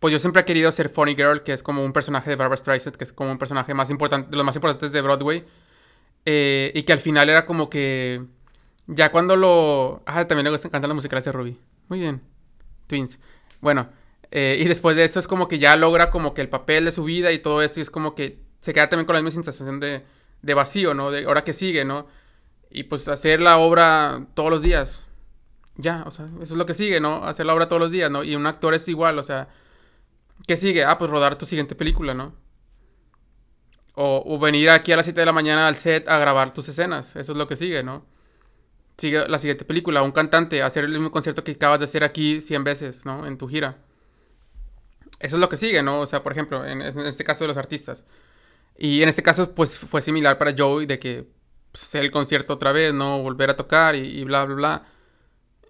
Pues 0.00 0.12
yo 0.12 0.18
siempre 0.18 0.42
he 0.42 0.44
querido 0.44 0.70
ser 0.70 0.90
Funny 0.90 1.16
Girl, 1.16 1.42
que 1.42 1.54
es 1.54 1.62
como 1.62 1.82
un 1.82 1.94
personaje 1.94 2.28
de 2.28 2.36
Barbara 2.36 2.58
Streisand, 2.58 2.96
que 2.96 3.04
es 3.04 3.12
como 3.12 3.32
un 3.32 3.38
personaje 3.38 3.72
más 3.72 3.90
importante, 3.90 4.30
de 4.30 4.36
los 4.36 4.44
más 4.44 4.54
importantes 4.54 4.92
de 4.92 5.00
Broadway. 5.00 5.44
Eh, 6.26 6.70
y 6.74 6.82
que 6.82 6.92
al 6.92 7.00
final 7.00 7.30
era 7.30 7.46
como 7.46 7.70
que 7.70 8.22
ya 8.86 9.10
cuando 9.10 9.34
lo... 9.34 10.02
Ah, 10.04 10.26
también 10.26 10.44
le 10.44 10.50
gusta 10.50 10.68
cantar 10.68 10.88
la 10.88 10.94
música 10.94 11.18
de 11.18 11.32
Ruby. 11.32 11.58
Muy 11.88 12.00
bien. 12.00 12.20
Twins. 12.86 13.18
Bueno, 13.60 13.88
eh, 14.30 14.58
y 14.60 14.64
después 14.66 14.94
de 14.94 15.04
eso 15.04 15.18
es 15.18 15.26
como 15.26 15.48
que 15.48 15.58
ya 15.58 15.74
logra 15.76 16.10
como 16.10 16.34
que 16.34 16.42
el 16.42 16.48
papel 16.50 16.84
de 16.84 16.92
su 16.92 17.04
vida 17.04 17.32
y 17.32 17.38
todo 17.38 17.62
esto 17.62 17.80
y 17.80 17.82
es 17.82 17.90
como 17.90 18.14
que 18.14 18.47
se 18.60 18.74
queda 18.74 18.88
también 18.88 19.06
con 19.06 19.14
la 19.16 19.22
misma 19.22 19.42
sensación 19.42 19.80
de, 19.80 20.04
de 20.42 20.54
vacío, 20.54 20.94
¿no? 20.94 21.10
De 21.10 21.24
ahora 21.24 21.44
que 21.44 21.52
sigue, 21.52 21.84
¿no? 21.84 22.06
Y 22.70 22.84
pues 22.84 23.08
hacer 23.08 23.40
la 23.40 23.58
obra 23.58 24.26
todos 24.34 24.50
los 24.50 24.62
días. 24.62 25.04
Ya, 25.76 26.02
o 26.06 26.10
sea, 26.10 26.26
eso 26.42 26.54
es 26.54 26.58
lo 26.58 26.66
que 26.66 26.74
sigue, 26.74 27.00
¿no? 27.00 27.24
Hacer 27.26 27.46
la 27.46 27.54
obra 27.54 27.68
todos 27.68 27.80
los 27.80 27.90
días, 27.92 28.10
¿no? 28.10 28.24
Y 28.24 28.34
un 28.36 28.46
actor 28.46 28.74
es 28.74 28.88
igual, 28.88 29.18
o 29.18 29.22
sea, 29.22 29.48
¿qué 30.46 30.56
sigue? 30.56 30.84
Ah, 30.84 30.98
pues 30.98 31.10
rodar 31.10 31.36
tu 31.38 31.46
siguiente 31.46 31.74
película, 31.74 32.14
¿no? 32.14 32.34
O, 33.94 34.22
o 34.26 34.38
venir 34.38 34.70
aquí 34.70 34.92
a 34.92 34.96
las 34.96 35.06
7 35.06 35.20
de 35.20 35.26
la 35.26 35.32
mañana 35.32 35.66
al 35.66 35.76
set 35.76 36.08
a 36.08 36.18
grabar 36.18 36.52
tus 36.52 36.68
escenas, 36.68 37.16
eso 37.16 37.32
es 37.32 37.38
lo 37.38 37.48
que 37.48 37.56
sigue, 37.56 37.82
¿no? 37.82 38.04
sigue 38.98 39.28
la 39.28 39.38
siguiente 39.38 39.64
película, 39.64 40.02
un 40.02 40.12
cantante, 40.12 40.62
hacer 40.62 40.84
el 40.84 40.90
mismo 40.92 41.10
concierto 41.10 41.44
que 41.44 41.52
acabas 41.52 41.78
de 41.78 41.84
hacer 41.86 42.04
aquí 42.04 42.40
100 42.40 42.64
veces, 42.64 43.06
¿no? 43.06 43.26
En 43.26 43.38
tu 43.38 43.48
gira. 43.48 43.78
Eso 45.20 45.36
es 45.36 45.40
lo 45.40 45.48
que 45.48 45.56
sigue, 45.56 45.82
¿no? 45.82 46.00
O 46.00 46.06
sea, 46.06 46.22
por 46.22 46.32
ejemplo, 46.32 46.64
en, 46.64 46.82
en 46.82 47.06
este 47.06 47.24
caso 47.24 47.44
de 47.44 47.48
los 47.48 47.56
artistas. 47.56 48.04
Y 48.78 49.02
en 49.02 49.08
este 49.08 49.22
caso, 49.22 49.54
pues 49.54 49.78
fue 49.78 50.02
similar 50.02 50.38
para 50.38 50.54
Joey 50.56 50.86
de 50.86 50.98
que 51.00 51.26
pues, 51.72 51.82
hacer 51.82 52.04
el 52.04 52.10
concierto 52.12 52.54
otra 52.54 52.72
vez, 52.72 52.94
¿no? 52.94 53.22
Volver 53.22 53.50
a 53.50 53.56
tocar 53.56 53.96
y, 53.96 54.24
bla, 54.24 54.44
bla, 54.44 54.54
bla. 54.54 54.86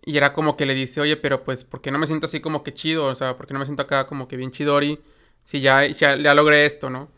Y 0.04 0.16
era 0.16 0.32
como 0.32 0.56
que 0.56 0.66
le 0.66 0.74
dice, 0.74 1.00
oye, 1.00 1.16
pero 1.16 1.44
pues, 1.44 1.64
¿por 1.64 1.80
qué 1.80 1.90
no 1.90 1.98
me 1.98 2.06
siento 2.06 2.26
así 2.26 2.40
como 2.40 2.62
que 2.62 2.74
chido? 2.74 3.06
O 3.06 3.14
sea, 3.14 3.36
¿por 3.36 3.46
qué 3.46 3.54
no 3.54 3.60
me 3.60 3.66
siento 3.66 3.82
acá 3.82 4.06
como 4.06 4.28
que 4.28 4.36
bien 4.36 4.52
chidori? 4.52 5.00
Si 5.42 5.60
ya, 5.60 5.86
ya, 5.86 6.16
ya 6.16 6.34
logré 6.34 6.66
esto, 6.66 6.90
¿no? 6.90 7.10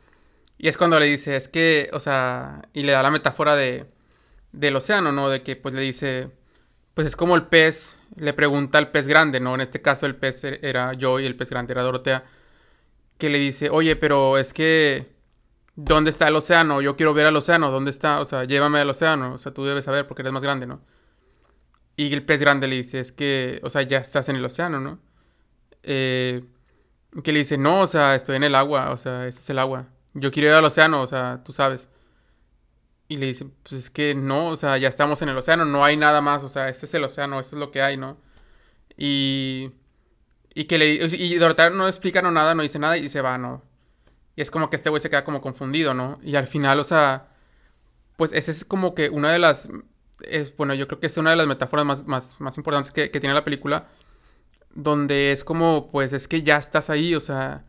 Y 0.59 0.69
es 0.69 0.77
cuando 0.77 1.01
le 1.01 1.07
dice, 1.07 1.37
es 1.37 1.49
que, 1.49 1.91
o 1.93 2.01
sea, 2.01 2.63
y 2.75 2.83
le 2.85 2.93
da 2.93 3.03
la 3.03 3.11
metáfora 3.11 3.57
de, 3.57 3.87
del 4.53 4.77
océano, 4.77 5.13
¿no? 5.13 5.29
De 5.31 5.43
que 5.43 5.57
pues 5.57 5.75
le 5.75 5.81
dice, 5.83 6.31
pues 6.95 7.07
es 7.07 7.17
como 7.17 7.37
el 7.37 7.47
pez, 7.47 7.99
le 8.17 8.33
pregunta 8.35 8.79
al 8.79 8.91
pez 8.91 9.09
grande, 9.09 9.41
¿no? 9.41 9.55
En 9.55 9.61
este 9.63 9.83
caso 9.83 10.07
el 10.07 10.17
pez 10.17 10.45
e-, 10.45 10.61
era 10.63 10.93
yo 10.95 11.21
y 11.21 11.27
el 11.27 11.37
pez 11.37 11.51
grande 11.51 11.73
era 11.73 11.83
Dorotea, 11.83 12.25
que 13.19 13.31
le 13.31 13.39
dice, 13.39 13.71
oye, 13.71 13.97
pero 13.97 14.39
es 14.39 14.53
que 14.55 15.20
¿dónde 15.85 16.11
está 16.11 16.29
el 16.29 16.37
océano? 16.37 16.81
Yo 16.83 16.97
quiero 16.97 17.15
ver 17.15 17.27
al 17.27 17.37
océano, 17.37 17.71
¿dónde 17.71 17.91
está? 17.91 18.21
O 18.21 18.25
sea, 18.25 18.45
llévame 18.45 18.81
al 18.81 18.91
océano, 18.91 19.35
o 19.35 19.39
sea, 19.39 19.53
tú 19.53 19.65
debes 19.65 19.85
saber 19.85 20.07
porque 20.07 20.23
eres 20.23 20.33
más 20.33 20.43
grande, 20.43 20.67
¿no? 20.67 20.81
Y 21.97 22.13
el 22.15 22.25
pez 22.25 22.41
grande 22.41 22.69
le 22.69 22.77
dice, 22.77 23.01
es 23.01 23.13
que, 23.13 23.61
o 23.63 23.71
sea, 23.71 23.83
ya 23.83 23.99
estás 23.99 24.29
en 24.29 24.37
el 24.37 24.45
océano, 24.45 24.81
¿no? 24.81 25.01
Eh, 25.83 26.45
que 27.25 27.33
le 27.33 27.41
dice, 27.41 27.59
no, 27.59 27.83
o 27.83 27.87
sea, 27.87 28.15
estoy 28.15 28.37
en 28.37 28.45
el 28.45 28.55
agua, 28.55 28.91
o 28.91 28.97
sea, 28.97 29.27
este 29.27 29.41
es 29.41 29.51
el 29.51 29.59
agua. 29.59 29.89
Yo 30.15 30.31
quiero 30.31 30.49
ir 30.49 30.55
al 30.55 30.65
océano, 30.65 31.03
o 31.03 31.07
sea, 31.07 31.43
tú 31.45 31.53
sabes. 31.53 31.89
Y 33.09 33.17
le 33.17 33.27
dice, 33.27 33.47
pues 33.63 33.73
es 33.75 33.91
que 33.91 34.15
no, 34.15 34.49
o 34.49 34.57
sea, 34.57 34.79
ya 34.79 34.89
estamos 34.89 35.21
en 35.23 35.31
el 35.31 35.37
océano, 35.37 35.65
no 35.65 35.85
hay 35.85 35.97
nada 35.97 36.21
más, 36.21 36.45
o 36.45 36.49
sea, 36.49 36.69
este 36.69 36.87
es 36.87 36.95
el 36.95 37.05
océano, 37.05 37.41
esto 37.41 37.57
es 37.57 37.61
lo 37.61 37.71
que 37.71 37.83
hay, 37.83 37.97
¿no? 37.97 38.19
Y... 38.97 39.73
Y 40.55 40.65
que 40.65 40.79
le... 40.79 40.95
Y 40.95 41.37
Dorotea 41.37 41.71
no 41.71 41.89
explica 41.89 42.23
no 42.23 42.31
nada, 42.33 42.55
no 42.55 42.63
dice 42.63 42.79
nada 42.79 42.97
y 42.99 43.09
se 43.09 43.21
va, 43.23 43.39
¿no? 43.39 43.63
Y 44.37 44.43
es 44.43 44.51
como 44.51 44.71
que 44.71 44.77
este 44.77 44.91
güey 44.91 45.01
se 45.01 45.11
queda 45.11 45.25
como 45.25 45.41
confundido, 45.41 45.95
¿no? 45.95 46.19
Y 46.23 46.37
al 46.37 46.47
final, 46.47 46.81
o 46.81 46.85
sea, 46.85 47.29
pues 48.17 48.33
esa 48.33 48.51
es 48.51 48.65
como 48.65 48.95
que 48.95 49.09
una 49.11 49.33
de 49.33 49.39
las, 49.39 49.69
es, 50.23 50.57
bueno, 50.57 50.75
yo 50.75 50.87
creo 50.89 51.01
que 51.01 51.07
es 51.07 51.17
una 51.17 51.31
de 51.31 51.37
las 51.37 51.47
metáforas 51.47 51.87
más, 51.87 52.07
más, 52.07 52.41
más 52.41 52.57
importantes 52.59 52.93
que, 52.93 53.11
que, 53.11 53.21
tiene 53.21 53.35
la 53.35 53.45
película, 53.45 53.89
donde 54.75 55.33
es 55.33 55.45
como, 55.45 55.89
pues 55.89 56.13
es 56.13 56.29
que 56.29 56.43
ya 56.43 56.57
estás 56.57 56.91
ahí, 56.91 57.15
o 57.15 57.21
sea, 57.21 57.65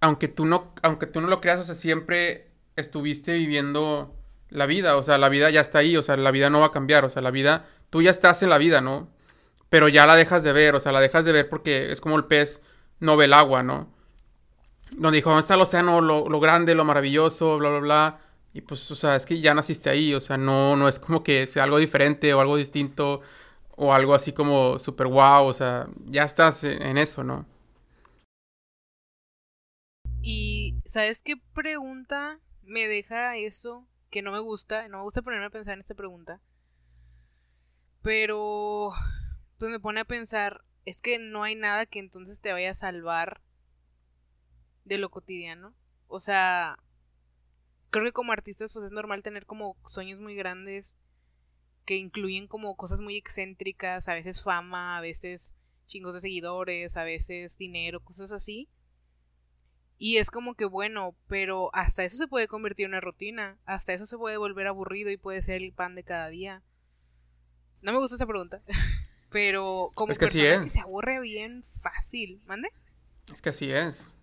aunque 0.00 0.28
tú 0.28 0.46
no, 0.46 0.74
aunque 0.82 1.06
tú 1.06 1.20
no 1.20 1.28
lo 1.28 1.40
creas, 1.40 1.60
o 1.60 1.64
sea, 1.64 1.74
siempre 1.74 2.50
estuviste 2.76 3.34
viviendo 3.34 4.14
la 4.50 4.66
vida, 4.66 4.96
o 4.96 5.02
sea, 5.02 5.18
la 5.18 5.28
vida 5.28 5.50
ya 5.50 5.60
está 5.60 5.78
ahí, 5.78 5.96
o 5.96 6.02
sea, 6.02 6.16
la 6.16 6.30
vida 6.30 6.50
no 6.50 6.60
va 6.60 6.66
a 6.66 6.70
cambiar, 6.72 7.04
o 7.04 7.08
sea, 7.08 7.22
la 7.22 7.30
vida, 7.30 7.66
tú 7.90 8.02
ya 8.02 8.10
estás 8.10 8.42
en 8.42 8.50
la 8.50 8.58
vida, 8.58 8.80
¿no? 8.80 9.08
Pero 9.68 9.88
ya 9.88 10.06
la 10.06 10.16
dejas 10.16 10.44
de 10.44 10.52
ver, 10.52 10.74
o 10.74 10.80
sea, 10.80 10.92
la 10.92 11.00
dejas 11.00 11.24
de 11.24 11.32
ver 11.32 11.48
porque 11.48 11.90
es 11.92 12.00
como 12.00 12.16
el 12.16 12.24
pez 12.24 12.62
no 13.00 13.16
ve 13.16 13.26
el 13.26 13.32
agua, 13.32 13.62
¿no? 13.62 13.93
Donde 14.96 15.16
dijo, 15.16 15.30
¿dónde 15.30 15.40
está 15.40 15.54
el 15.54 15.60
océano? 15.60 16.00
Lo, 16.00 16.40
grande, 16.40 16.74
lo 16.74 16.84
maravilloso, 16.84 17.58
bla, 17.58 17.70
bla, 17.70 17.80
bla. 17.80 18.20
Y 18.52 18.60
pues, 18.60 18.90
o 18.90 18.94
sea, 18.94 19.16
es 19.16 19.26
que 19.26 19.40
ya 19.40 19.54
naciste 19.54 19.90
ahí, 19.90 20.14
o 20.14 20.20
sea, 20.20 20.36
no, 20.36 20.76
no 20.76 20.88
es 20.88 20.98
como 20.98 21.22
que 21.22 21.46
sea 21.46 21.64
algo 21.64 21.78
diferente 21.78 22.32
o 22.34 22.40
algo 22.40 22.56
distinto 22.56 23.20
o 23.76 23.92
algo 23.92 24.14
así 24.14 24.32
como 24.32 24.78
super 24.78 25.08
wow, 25.08 25.46
o 25.46 25.52
sea, 25.52 25.88
ya 26.06 26.22
estás 26.22 26.62
en 26.62 26.96
eso, 26.96 27.24
¿no? 27.24 27.46
Y, 30.26 30.80
¿sabes 30.86 31.20
qué 31.20 31.34
pregunta 31.52 32.40
me 32.62 32.88
deja 32.88 33.36
eso 33.36 33.86
que 34.08 34.22
no 34.22 34.32
me 34.32 34.38
gusta? 34.38 34.88
No 34.88 34.96
me 34.98 35.04
gusta 35.04 35.20
ponerme 35.20 35.46
a 35.46 35.50
pensar 35.50 35.74
en 35.74 35.80
esta 35.80 35.94
pregunta. 35.94 36.40
Pero, 38.00 38.90
pues 39.58 39.70
me 39.70 39.80
pone 39.80 40.00
a 40.00 40.06
pensar, 40.06 40.64
es 40.86 41.02
que 41.02 41.18
no 41.18 41.42
hay 41.42 41.56
nada 41.56 41.84
que 41.84 41.98
entonces 41.98 42.40
te 42.40 42.52
vaya 42.52 42.70
a 42.70 42.74
salvar 42.74 43.42
de 44.84 44.98
lo 44.98 45.10
cotidiano. 45.10 45.74
O 46.06 46.20
sea, 46.20 46.78
creo 47.90 48.04
que 48.04 48.12
como 48.12 48.32
artistas 48.32 48.72
pues 48.72 48.86
es 48.86 48.92
normal 48.92 49.22
tener 49.22 49.46
como 49.46 49.76
sueños 49.84 50.20
muy 50.20 50.34
grandes 50.34 50.96
que 51.84 51.96
incluyen 51.96 52.46
como 52.46 52.76
cosas 52.76 53.00
muy 53.00 53.16
excéntricas, 53.16 54.08
a 54.08 54.14
veces 54.14 54.42
fama, 54.42 54.96
a 54.96 55.00
veces 55.00 55.54
chingos 55.86 56.14
de 56.14 56.20
seguidores, 56.20 56.96
a 56.96 57.04
veces 57.04 57.56
dinero, 57.58 58.00
cosas 58.00 58.32
así. 58.32 58.68
Y 59.96 60.16
es 60.16 60.30
como 60.30 60.54
que 60.54 60.64
bueno, 60.64 61.14
pero 61.28 61.70
hasta 61.74 62.04
eso 62.04 62.16
se 62.16 62.26
puede 62.26 62.48
convertir 62.48 62.86
en 62.86 62.92
una 62.92 63.00
rutina, 63.00 63.58
hasta 63.64 63.92
eso 63.92 64.06
se 64.06 64.18
puede 64.18 64.36
volver 64.36 64.66
aburrido 64.66 65.10
y 65.10 65.16
puede 65.16 65.40
ser 65.42 65.62
el 65.62 65.72
pan 65.72 65.94
de 65.94 66.04
cada 66.04 66.28
día. 66.28 66.62
No 67.80 67.92
me 67.92 67.98
gusta 67.98 68.16
esa 68.16 68.26
pregunta, 68.26 68.62
pero 69.30 69.92
como 69.94 70.12
es 70.12 70.18
que 70.18 70.26
persona 70.26 70.62
que 70.62 70.70
se 70.70 70.80
aburre 70.80 71.20
bien 71.20 71.62
fácil, 71.62 72.42
¿mande? 72.46 72.70
Es 73.32 73.40
que 73.40 73.50
así 73.50 73.70
es. 73.70 74.13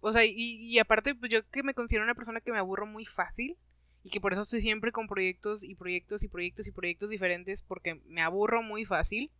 O 0.00 0.12
sea, 0.12 0.22
y, 0.24 0.78
aparte, 0.78 1.14
pues 1.14 1.30
yo 1.30 1.48
que 1.50 1.62
me 1.62 1.74
considero 1.74 2.04
una 2.04 2.14
persona 2.14 2.40
que 2.40 2.52
me 2.52 2.58
aburro 2.58 2.86
muy 2.86 3.04
fácil 3.04 3.56
y 4.04 4.10
que 4.10 4.20
por 4.20 4.32
eso 4.32 4.42
estoy 4.42 4.60
siempre 4.60 4.92
con 4.92 5.08
proyectos 5.08 5.64
y 5.64 5.74
proyectos 5.74 6.22
y 6.22 6.28
proyectos 6.28 6.66
y 6.68 6.72
proyectos 6.72 7.10
diferentes 7.10 7.62
porque 7.62 7.96
me 8.06 8.22
aburro 8.22 8.62
muy 8.62 8.84
fácil, 8.84 9.32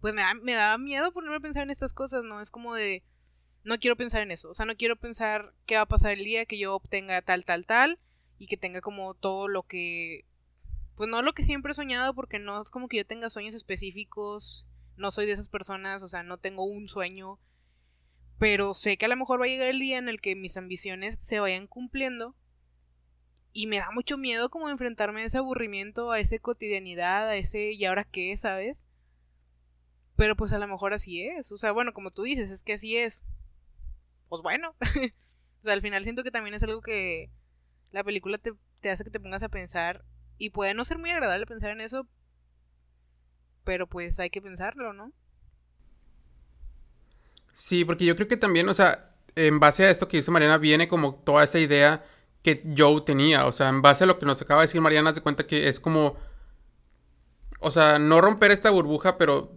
pues 0.00 0.14
me 0.14 0.20
da, 0.20 0.34
me 0.34 0.52
da 0.52 0.76
miedo 0.76 1.12
ponerme 1.12 1.36
a 1.36 1.40
pensar 1.40 1.62
en 1.62 1.70
estas 1.70 1.94
cosas, 1.94 2.22
¿no? 2.22 2.40
Es 2.40 2.50
como 2.50 2.74
de, 2.74 3.02
no 3.64 3.78
quiero 3.78 3.96
pensar 3.96 4.20
en 4.20 4.30
eso, 4.30 4.50
o 4.50 4.54
sea, 4.54 4.66
no 4.66 4.76
quiero 4.76 4.96
pensar 4.96 5.54
qué 5.64 5.76
va 5.76 5.82
a 5.82 5.88
pasar 5.88 6.12
el 6.12 6.24
día 6.24 6.44
que 6.44 6.58
yo 6.58 6.74
obtenga 6.74 7.22
tal, 7.22 7.44
tal, 7.46 7.64
tal 7.64 7.98
y 8.38 8.48
que 8.48 8.56
tenga 8.58 8.82
como 8.82 9.14
todo 9.14 9.48
lo 9.48 9.62
que, 9.62 10.26
pues 10.96 11.08
no 11.08 11.22
lo 11.22 11.32
que 11.32 11.44
siempre 11.44 11.72
he 11.72 11.74
soñado 11.74 12.14
porque 12.14 12.38
no 12.38 12.60
es 12.60 12.70
como 12.70 12.88
que 12.88 12.98
yo 12.98 13.06
tenga 13.06 13.30
sueños 13.30 13.54
específicos, 13.54 14.66
no 14.96 15.10
soy 15.12 15.24
de 15.24 15.32
esas 15.32 15.48
personas, 15.48 16.02
o 16.02 16.08
sea, 16.08 16.22
no 16.22 16.36
tengo 16.36 16.64
un 16.64 16.88
sueño 16.88 17.38
pero 18.42 18.74
sé 18.74 18.96
que 18.96 19.04
a 19.04 19.08
lo 19.08 19.14
mejor 19.14 19.40
va 19.40 19.44
a 19.44 19.48
llegar 19.48 19.68
el 19.68 19.78
día 19.78 19.98
en 19.98 20.08
el 20.08 20.20
que 20.20 20.34
mis 20.34 20.56
ambiciones 20.56 21.16
se 21.20 21.38
vayan 21.38 21.68
cumpliendo 21.68 22.34
y 23.52 23.68
me 23.68 23.78
da 23.78 23.92
mucho 23.92 24.18
miedo 24.18 24.50
como 24.50 24.68
enfrentarme 24.68 25.22
a 25.22 25.26
ese 25.26 25.38
aburrimiento, 25.38 26.10
a 26.10 26.18
esa 26.18 26.36
cotidianidad, 26.40 27.28
a 27.28 27.36
ese 27.36 27.70
¿y 27.70 27.84
ahora 27.84 28.02
qué? 28.02 28.36
¿sabes? 28.36 28.84
Pero 30.16 30.34
pues 30.34 30.52
a 30.52 30.58
lo 30.58 30.66
mejor 30.66 30.92
así 30.92 31.22
es, 31.24 31.52
o 31.52 31.56
sea, 31.56 31.70
bueno, 31.70 31.92
como 31.92 32.10
tú 32.10 32.24
dices, 32.24 32.50
es 32.50 32.64
que 32.64 32.72
así 32.72 32.96
es. 32.96 33.22
Pues 34.28 34.42
bueno, 34.42 34.74
o 34.80 35.62
sea, 35.62 35.74
al 35.74 35.80
final 35.80 36.02
siento 36.02 36.24
que 36.24 36.32
también 36.32 36.54
es 36.54 36.64
algo 36.64 36.82
que 36.82 37.30
la 37.92 38.02
película 38.02 38.38
te, 38.38 38.54
te 38.80 38.90
hace 38.90 39.04
que 39.04 39.10
te 39.12 39.20
pongas 39.20 39.44
a 39.44 39.50
pensar 39.50 40.04
y 40.36 40.50
puede 40.50 40.74
no 40.74 40.84
ser 40.84 40.98
muy 40.98 41.10
agradable 41.10 41.46
pensar 41.46 41.70
en 41.70 41.80
eso, 41.80 42.08
pero 43.62 43.86
pues 43.86 44.18
hay 44.18 44.30
que 44.30 44.42
pensarlo, 44.42 44.92
¿no? 44.94 45.12
Sí, 47.54 47.84
porque 47.84 48.04
yo 48.04 48.16
creo 48.16 48.28
que 48.28 48.36
también, 48.36 48.68
o 48.68 48.74
sea, 48.74 49.12
en 49.36 49.60
base 49.60 49.84
a 49.84 49.90
esto 49.90 50.08
que 50.08 50.18
dice 50.18 50.30
Mariana, 50.30 50.58
viene 50.58 50.88
como 50.88 51.14
toda 51.24 51.44
esa 51.44 51.58
idea 51.58 52.04
que 52.42 52.62
Joe 52.76 53.02
tenía. 53.02 53.46
O 53.46 53.52
sea, 53.52 53.68
en 53.68 53.82
base 53.82 54.04
a 54.04 54.06
lo 54.06 54.18
que 54.18 54.26
nos 54.26 54.40
acaba 54.42 54.62
de 54.62 54.66
decir 54.66 54.80
Mariana, 54.80 55.14
se 55.14 55.22
cuenta 55.22 55.46
que 55.46 55.68
es 55.68 55.80
como. 55.80 56.16
O 57.60 57.70
sea, 57.70 57.98
no 57.98 58.20
romper 58.20 58.50
esta 58.50 58.70
burbuja, 58.70 59.18
pero 59.18 59.52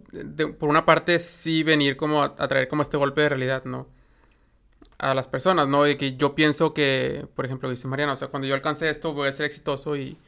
por 0.58 0.68
una 0.68 0.86
parte 0.86 1.18
sí 1.18 1.62
venir 1.64 1.96
como 1.96 2.22
a, 2.22 2.36
traer 2.36 2.68
como 2.68 2.82
este 2.82 2.96
golpe 2.96 3.22
de 3.22 3.30
realidad, 3.30 3.64
¿no? 3.64 3.88
A 4.98 5.14
las 5.14 5.28
personas, 5.28 5.68
¿no? 5.68 5.82
De 5.84 5.96
que 5.96 6.16
yo 6.16 6.34
pienso 6.34 6.72
que, 6.74 7.26
por 7.34 7.44
ejemplo, 7.46 7.68
dice 7.68 7.88
Mariana, 7.88 8.12
o 8.12 8.16
sea, 8.16 8.28
cuando 8.28 8.46
yo 8.48 8.54
alcance 8.54 8.88
esto 8.88 9.12
voy 9.12 9.28
a 9.28 9.32
ser 9.32 9.46
exitoso 9.46 9.96
y, 9.96 10.18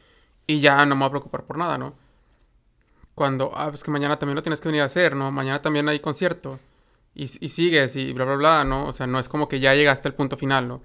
y 0.47 0.61
ya 0.61 0.85
no 0.87 0.97
me 0.97 1.01
voy 1.01 1.09
a 1.09 1.11
preocupar 1.11 1.45
por 1.45 1.59
nada, 1.59 1.79
¿no? 1.79 1.95
Cuando, 3.15 3.53
ah, 3.55 3.69
pues 3.71 3.85
que 3.85 3.91
mañana 3.91 4.19
también 4.19 4.37
lo 4.37 4.43
tienes 4.43 4.61
que 4.61 4.69
venir 4.69 4.83
a 4.83 4.87
hacer, 4.87 5.17
¿no? 5.17 5.31
Mañana 5.31 5.63
también 5.63 5.89
hay 5.89 6.01
concierto 6.01 6.59
y, 7.15 7.27
sigues 7.27 7.97
y 7.97 8.13
bla, 8.13 8.25
bla, 8.25 8.37
bla, 8.37 8.65
¿no? 8.65 8.87
O 8.87 8.93
sea, 8.93 9.07
no 9.07 9.19
es 9.19 9.29
como 9.29 9.49
que 9.49 9.61
ya 9.61 9.75
llegaste 9.75 10.09
al 10.09 10.15
punto 10.15 10.37
final, 10.37 10.69
¿no? 10.69 10.83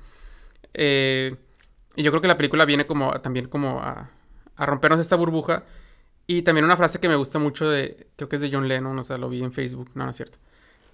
Eh, 0.73 1.35
y 1.95 2.03
yo 2.03 2.11
creo 2.11 2.21
que 2.21 2.27
la 2.27 2.37
película 2.37 2.65
viene 2.65 2.85
como 2.85 3.11
también 3.21 3.47
como 3.47 3.79
a, 3.81 4.09
a, 4.55 4.65
rompernos 4.65 4.99
esta 4.99 5.15
burbuja. 5.15 5.63
Y 6.25 6.41
también 6.43 6.65
una 6.65 6.77
frase 6.77 6.99
que 6.99 7.09
me 7.09 7.15
gusta 7.15 7.37
mucho 7.37 7.69
de, 7.69 8.07
creo 8.15 8.29
que 8.29 8.37
es 8.37 8.41
de 8.41 8.49
John 8.51 8.67
Lennon, 8.67 8.97
o 8.97 9.03
sea, 9.03 9.17
lo 9.17 9.29
vi 9.29 9.43
en 9.43 9.53
Facebook, 9.53 9.91
no, 9.93 10.05
no 10.05 10.11
es 10.11 10.15
cierto. 10.15 10.39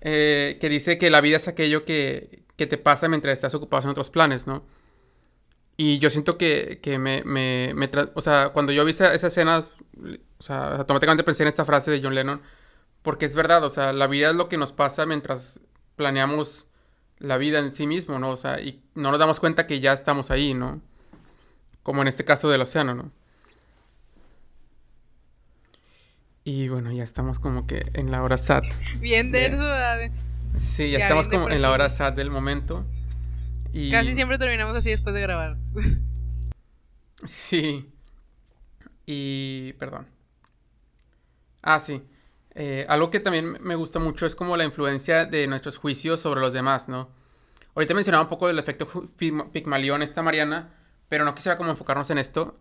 Eh, 0.02 0.58
que 0.60 0.70
dice 0.70 0.98
que 0.98 1.10
la 1.10 1.22
vida 1.22 1.38
es 1.38 1.48
aquello 1.48 1.86
que, 1.86 2.44
que, 2.56 2.68
te 2.68 2.78
pasa 2.78 3.08
mientras 3.08 3.34
estás 3.34 3.54
ocupado 3.54 3.84
en 3.84 3.90
otros 3.90 4.10
planes, 4.10 4.48
¿no? 4.48 4.66
Y 5.78 6.00
yo 6.00 6.10
siento 6.10 6.38
que, 6.38 6.80
que 6.82 7.00
me, 7.00 7.24
me, 7.24 7.74
me 7.76 7.90
o 8.16 8.22
sea, 8.22 8.50
cuando 8.50 8.74
yo 8.74 8.84
vi 8.86 8.92
esa, 8.92 9.14
esa 9.14 9.28
escena, 9.28 9.60
o 9.60 10.44
sea, 10.44 10.76
automáticamente 10.78 11.24
pensé 11.24 11.44
en 11.44 11.50
esta 11.50 11.66
frase 11.66 11.92
de 11.92 12.02
John 12.02 12.16
Lennon 12.16 12.42
porque 13.02 13.26
es 13.26 13.36
verdad, 13.36 13.64
o 13.64 13.70
sea, 13.70 13.94
la 13.94 14.08
vida 14.08 14.30
es 14.30 14.36
lo 14.36 14.50
que 14.50 14.58
nos 14.58 14.72
pasa 14.72 15.06
mientras 15.06 15.62
planeamos 15.96 16.68
la 17.18 17.38
vida 17.38 17.60
en 17.60 17.72
sí 17.72 17.88
mismo, 17.88 18.20
¿no? 18.20 18.32
O 18.32 18.38
sea, 18.38 18.60
y 18.60 18.82
no 18.96 19.12
nos 19.12 19.20
damos 19.20 19.40
cuenta 19.40 19.68
que 19.68 19.80
ya 19.80 19.94
estamos 19.94 20.32
ahí, 20.32 20.54
¿no? 20.54 20.82
Como 21.84 22.02
en 22.02 22.08
este 22.08 22.26
caso 22.26 22.50
del 22.50 22.62
océano, 22.62 22.96
¿no? 22.96 23.12
Y 26.44 26.68
bueno, 26.70 26.92
ya 26.92 27.04
estamos 27.04 27.40
como 27.40 27.68
que 27.68 27.84
en 27.94 28.12
la 28.12 28.24
hora 28.24 28.38
SAT. 28.38 28.66
Bien 29.00 29.32
denso, 29.32 29.64
Sí, 30.60 30.90
ya, 30.90 31.00
estamos 31.00 31.28
como 31.28 31.50
en 31.50 31.62
la 31.62 31.70
hora 31.72 31.90
SAT 31.90 32.16
del 32.16 32.32
momento. 32.32 32.86
Y... 33.72 33.92
Casi 33.92 34.16
siempre 34.16 34.38
terminamos 34.38 34.76
así 34.76 34.90
después 34.90 35.14
de 35.14 35.22
grabar. 35.22 35.58
sí. 37.24 37.92
Y... 39.06 39.74
perdón. 39.74 40.08
Ah, 41.62 41.80
sí. 41.80 42.02
Eh, 42.62 42.86
algo 42.90 43.10
que 43.10 43.22
también 43.22 43.58
me 43.62 43.76
gusta 43.76 44.00
mucho 44.00 44.26
es 44.26 44.36
como 44.36 44.58
la 44.58 44.66
influencia 44.66 45.26
de 45.26 45.48
nuestros 45.48 45.78
juicios 45.78 46.20
sobre 46.20 46.42
los 46.42 46.52
demás, 46.52 46.90
¿no? 46.90 47.08
Ahorita 47.74 47.94
mencionaba 47.94 48.24
un 48.24 48.30
poco 48.30 48.48
del 48.48 48.60
efecto 48.60 48.86
Pigmalión 49.16 50.02
esta 50.02 50.22
Mariana, 50.22 50.76
pero 51.08 51.24
no 51.24 51.34
quisiera 51.34 51.58
como 51.58 51.70
enfocarnos 51.70 52.10
en 52.10 52.18
esto, 52.18 52.58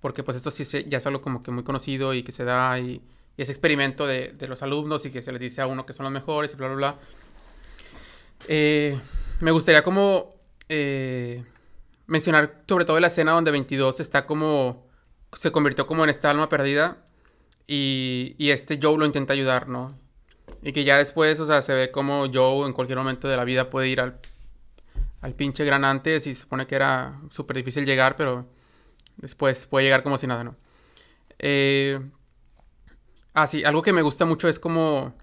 porque 0.00 0.22
pues 0.22 0.38
esto 0.38 0.50
sí 0.50 0.64
ya 0.88 0.96
es 0.96 1.06
algo 1.06 1.20
como 1.20 1.42
que 1.42 1.50
muy 1.50 1.64
conocido 1.64 2.14
y 2.14 2.22
que 2.22 2.32
se 2.32 2.44
da 2.44 2.78
y, 2.78 3.02
ese 3.36 3.52
experimento 3.52 4.06
de, 4.06 4.34
los 4.48 4.62
alumnos 4.62 5.04
y 5.04 5.10
que 5.10 5.20
se 5.20 5.32
les 5.32 5.40
dice 5.40 5.60
a 5.60 5.66
uno 5.66 5.84
que 5.84 5.92
son 5.92 6.04
los 6.04 6.12
mejores 6.14 6.54
y 6.54 6.56
bla, 6.56 6.68
bla, 6.68 6.76
bla. 6.76 6.96
Eh, 8.48 8.98
me 9.40 9.50
gustaría 9.50 9.84
como 9.84 10.34
eh, 10.70 11.44
mencionar 12.06 12.62
sobre 12.66 12.86
todo 12.86 12.98
la 13.00 13.08
escena 13.08 13.32
donde 13.32 13.50
22 13.50 14.00
está 14.00 14.24
como, 14.24 14.86
se 15.34 15.52
convirtió 15.52 15.86
como 15.86 16.04
en 16.04 16.10
esta 16.10 16.30
alma 16.30 16.48
perdida 16.48 17.04
y, 17.74 18.50
este 18.50 18.78
Joe 18.80 18.98
lo 18.98 19.06
intenta 19.06 19.32
ayudar, 19.32 19.68
¿no? 19.68 19.96
Y 20.62 20.72
que 20.72 20.84
ya 20.84 20.98
después, 20.98 21.40
o 21.40 21.46
sea, 21.46 21.62
se 21.62 21.72
ve 21.72 21.90
como 21.90 22.26
Joe 22.32 22.66
en 22.66 22.74
cualquier 22.74 22.98
momento 22.98 23.28
de 23.28 23.36
la 23.36 23.44
vida 23.44 23.70
puede 23.70 23.88
ir 23.88 24.00
al, 24.00 24.18
al 25.22 25.34
pinche 25.34 25.64
gran 25.64 25.84
antes 25.84 26.26
y 26.26 26.34
se 26.34 26.42
supone 26.42 26.66
que 26.66 26.74
era 26.74 27.18
súper 27.30 27.56
difícil 27.56 27.86
llegar, 27.86 28.14
pero 28.16 28.46
después 29.16 29.66
puede 29.66 29.86
llegar 29.86 30.02
como 30.02 30.18
si 30.18 30.26
nada, 30.26 30.44
¿no? 30.44 30.56
Eh, 31.38 31.98
ah, 33.32 33.46
sí, 33.46 33.64
algo 33.64 33.80
que 33.80 33.92
me 33.92 34.02
gusta 34.02 34.24
mucho 34.24 34.48
es 34.48 34.58
como... 34.58 35.14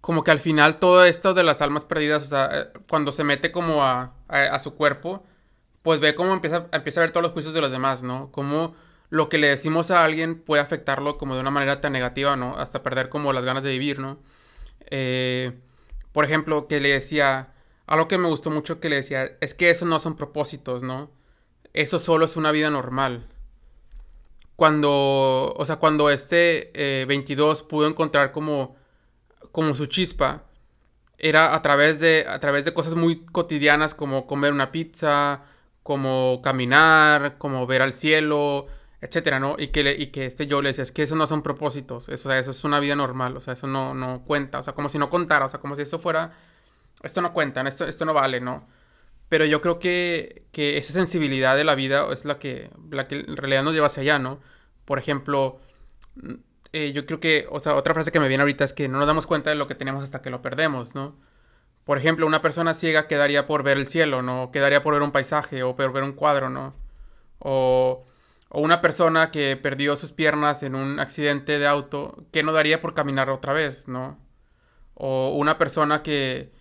Como 0.00 0.24
que 0.24 0.30
al 0.30 0.40
final 0.40 0.78
todo 0.78 1.04
esto 1.04 1.34
de 1.34 1.42
las 1.42 1.60
almas 1.60 1.84
perdidas, 1.84 2.22
o 2.22 2.26
sea, 2.26 2.48
eh, 2.52 2.68
cuando 2.88 3.12
se 3.12 3.24
mete 3.24 3.52
como 3.52 3.84
a, 3.84 4.14
a, 4.28 4.58
su 4.60 4.74
cuerpo, 4.74 5.24
pues 5.82 6.00
ve 6.00 6.14
cómo 6.14 6.32
empieza, 6.32 6.68
empieza 6.72 7.00
a 7.00 7.02
ver 7.02 7.10
todos 7.10 7.24
los 7.24 7.32
juicios 7.32 7.52
de 7.52 7.60
los 7.60 7.72
demás, 7.72 8.02
¿no? 8.02 8.30
Cómo 8.30 8.74
lo 9.10 9.28
que 9.28 9.38
le 9.38 9.48
decimos 9.48 9.90
a 9.90 10.04
alguien 10.04 10.40
puede 10.40 10.62
afectarlo 10.62 11.18
como 11.18 11.34
de 11.34 11.40
una 11.40 11.50
manera 11.50 11.80
tan 11.80 11.92
negativa, 11.92 12.36
¿no? 12.36 12.56
Hasta 12.58 12.82
perder 12.82 13.08
como 13.08 13.32
las 13.32 13.44
ganas 13.44 13.64
de 13.64 13.70
vivir, 13.70 13.98
¿no? 13.98 14.18
Eh, 14.90 15.52
por 16.12 16.24
ejemplo, 16.24 16.68
que 16.68 16.80
le 16.80 16.90
decía, 16.90 17.54
algo 17.86 18.08
que 18.08 18.18
me 18.18 18.28
gustó 18.28 18.50
mucho 18.50 18.80
que 18.80 18.88
le 18.88 18.96
decía, 18.96 19.36
es 19.40 19.54
que 19.54 19.70
eso 19.70 19.86
no 19.86 20.00
son 20.00 20.16
propósitos, 20.16 20.82
¿no? 20.82 21.10
Eso 21.72 21.98
solo 21.98 22.26
es 22.26 22.36
una 22.36 22.52
vida 22.52 22.70
normal. 22.70 23.26
Cuando, 24.56 25.54
o 25.56 25.66
sea, 25.66 25.76
cuando 25.76 26.10
este 26.10 26.72
22 27.06 27.60
eh, 27.60 27.64
pudo 27.68 27.86
encontrar 27.86 28.32
como, 28.32 28.76
como 29.52 29.74
su 29.74 29.86
chispa, 29.86 30.44
era 31.18 31.54
a 31.54 31.62
través, 31.62 32.00
de, 32.00 32.26
a 32.28 32.38
través 32.40 32.64
de 32.64 32.74
cosas 32.74 32.94
muy 32.94 33.24
cotidianas 33.24 33.94
como 33.94 34.26
comer 34.26 34.52
una 34.52 34.72
pizza, 34.72 35.44
como 35.82 36.40
caminar, 36.42 37.38
como 37.38 37.66
ver 37.66 37.82
al 37.82 37.92
cielo, 37.92 38.66
etcétera, 39.00 39.38
¿no? 39.40 39.56
Y 39.58 39.68
que, 39.68 39.94
y 39.98 40.08
que 40.08 40.26
este 40.26 40.46
yo 40.46 40.60
le 40.62 40.70
decía, 40.70 40.82
es 40.82 40.92
que 40.92 41.02
eso 41.02 41.16
no 41.16 41.26
son 41.26 41.42
propósitos, 41.42 42.08
eso, 42.08 42.32
eso 42.32 42.50
es 42.50 42.64
una 42.64 42.80
vida 42.80 42.96
normal, 42.96 43.36
o 43.36 43.40
sea, 43.40 43.54
eso 43.54 43.66
no, 43.66 43.94
no 43.94 44.24
cuenta, 44.24 44.58
o 44.58 44.62
sea, 44.62 44.74
como 44.74 44.88
si 44.88 44.98
no 44.98 45.10
contara, 45.10 45.46
o 45.46 45.48
sea, 45.48 45.60
como 45.60 45.76
si 45.76 45.82
esto 45.82 45.98
fuera, 45.98 46.32
esto 47.02 47.22
no 47.22 47.32
cuenta, 47.32 47.60
esto, 47.62 47.86
esto 47.86 48.04
no 48.04 48.14
vale, 48.14 48.40
¿no? 48.40 48.66
Pero 49.28 49.44
yo 49.44 49.60
creo 49.60 49.78
que, 49.78 50.46
que 50.52 50.78
esa 50.78 50.92
sensibilidad 50.92 51.56
de 51.56 51.64
la 51.64 51.74
vida 51.74 52.06
es 52.12 52.24
la 52.24 52.38
que, 52.38 52.70
la 52.90 53.08
que 53.08 53.16
en 53.20 53.36
realidad 53.36 53.62
nos 53.62 53.74
lleva 53.74 53.86
hacia 53.88 54.02
allá, 54.02 54.18
¿no? 54.18 54.40
Por 54.84 54.98
ejemplo, 54.98 55.60
mm, 56.16 56.34
eh, 56.72 56.92
yo 56.92 57.06
creo 57.06 57.20
que, 57.20 57.46
o 57.50 57.60
sea, 57.60 57.74
otra 57.76 57.94
frase 57.94 58.12
que 58.12 58.20
me 58.20 58.28
viene 58.28 58.42
ahorita 58.42 58.64
es 58.64 58.72
que 58.72 58.88
no 58.88 58.98
nos 58.98 59.06
damos 59.06 59.26
cuenta 59.26 59.50
de 59.50 59.56
lo 59.56 59.66
que 59.68 59.74
tenemos 59.74 60.02
hasta 60.04 60.22
que 60.22 60.30
lo 60.30 60.42
perdemos, 60.42 60.94
¿no? 60.94 61.16
Por 61.84 61.98
ejemplo, 61.98 62.26
una 62.26 62.42
persona 62.42 62.74
ciega 62.74 63.08
quedaría 63.08 63.46
por 63.46 63.62
ver 63.62 63.78
el 63.78 63.86
cielo, 63.86 64.22
¿no? 64.22 64.50
Quedaría 64.52 64.82
por 64.82 64.94
ver 64.94 65.02
un 65.02 65.12
paisaje 65.12 65.62
o 65.62 65.76
por 65.76 65.92
ver 65.92 66.02
un 66.04 66.12
cuadro, 66.12 66.50
¿no? 66.50 66.74
O 67.38 68.06
o 68.48 68.60
una 68.60 68.80
persona 68.80 69.30
que 69.30 69.56
perdió 69.56 69.96
sus 69.96 70.12
piernas 70.12 70.62
en 70.62 70.74
un 70.74 71.00
accidente 71.00 71.58
de 71.58 71.66
auto, 71.66 72.24
¿qué 72.32 72.42
no 72.42 72.52
daría 72.52 72.80
por 72.80 72.94
caminar 72.94 73.30
otra 73.30 73.52
vez, 73.52 73.88
no? 73.88 74.18
O 74.94 75.30
una 75.36 75.58
persona 75.58 76.02
que, 76.02 76.52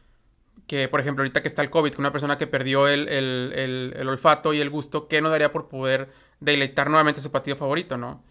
que 0.68 0.90
por 0.90 1.00
ejemplo, 1.00 1.24
ahorita 1.24 1.42
que 1.42 1.48
está 1.48 1.62
el 1.62 1.70
COVID, 1.70 1.98
una 1.98 2.12
persona 2.12 2.38
que 2.38 2.48
perdió 2.48 2.88
el, 2.88 3.08
el, 3.10 3.94
el, 3.96 4.10
olfato 4.10 4.54
y 4.54 4.62
el 4.62 4.70
gusto, 4.70 5.08
¿qué 5.08 5.22
no 5.22 5.30
daría 5.30 5.52
por 5.54 5.70
poder 5.70 6.10
deleitar 6.40 6.90
nuevamente 6.90 7.22
su 7.22 7.32
partido 7.32 7.58
favorito, 7.58 7.98
no? 7.98 8.24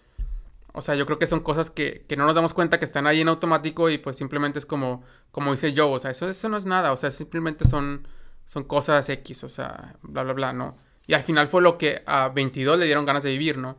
O 0.75 0.83
sea, 0.83 0.95
yo 0.95 1.07
creo 1.07 1.19
que 1.19 1.27
son 1.27 1.41
cosas 1.41 1.71
que, 1.71 2.05
que, 2.07 2.17
no 2.17 2.27
nos 2.27 2.35
damos 2.35 2.53
cuenta 2.53 2.79
que 2.79 2.85
están 2.85 3.07
ahí 3.07 3.23
en 3.23 3.29
automático 3.29 3.89
y 3.89 3.99
pues 3.99 4.17
simplemente 4.17 4.59
es 4.59 4.67
como, 4.67 5.03
como 5.33 5.53
dice 5.53 5.73
yo, 5.73 5.91
o 5.91 5.99
sea, 5.99 6.11
eso, 6.11 6.29
eso 6.29 6.49
no 6.51 6.59
es 6.59 6.67
nada, 6.67 6.93
o 6.93 6.97
sea, 6.99 7.11
simplemente 7.11 7.65
son, 7.65 8.07
son 8.45 8.65
cosas 8.65 9.09
X, 9.09 9.45
o 9.45 9.49
sea, 9.49 9.97
bla, 10.03 10.23
bla, 10.23 10.35
bla, 10.35 10.53
¿no? 10.53 10.77
Y 11.07 11.15
al 11.15 11.23
final 11.23 11.49
fue 11.49 11.63
lo 11.63 11.79
que 11.79 12.03
a 12.07 12.29
22 12.29 12.79
le 12.79 12.87
dieron 12.87 13.07
ganas 13.07 13.23
de 13.23 13.31
vivir, 13.31 13.59
¿no? 13.59 13.77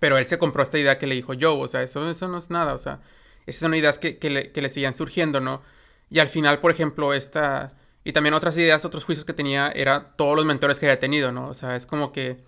Pero 0.00 0.18
él 0.18 0.24
se 0.24 0.38
compró 0.38 0.62
esta 0.62 0.78
idea 0.78 0.98
que 0.98 1.06
le 1.06 1.14
dijo 1.14 1.34
yo, 1.34 1.58
o 1.58 1.68
sea, 1.68 1.82
eso, 1.82 2.08
eso 2.08 2.28
no 2.28 2.38
es 2.38 2.50
nada, 2.50 2.74
o 2.74 2.78
sea, 2.78 3.00
esas 3.46 3.62
son 3.62 3.74
ideas 3.74 3.98
que, 3.98 4.18
que, 4.18 4.30
le, 4.30 4.52
que 4.52 4.62
le 4.62 4.68
seguían 4.68 4.94
surgiendo, 4.94 5.40
¿no? 5.40 5.62
Y 6.10 6.20
al 6.20 6.28
final, 6.28 6.60
por 6.60 6.70
ejemplo, 6.70 7.12
esta... 7.14 7.74
Y 8.04 8.12
también 8.12 8.34
otras 8.34 8.56
ideas, 8.56 8.84
otros 8.84 9.04
juicios 9.04 9.24
que 9.26 9.34
tenía, 9.34 9.70
era 9.70 10.16
todos 10.16 10.36
los 10.36 10.46
mentores 10.46 10.78
que 10.78 10.86
había 10.86 11.00
tenido, 11.00 11.32
¿no? 11.32 11.48
O 11.48 11.54
sea, 11.54 11.76
es 11.76 11.86
como 11.86 12.12
que... 12.12 12.42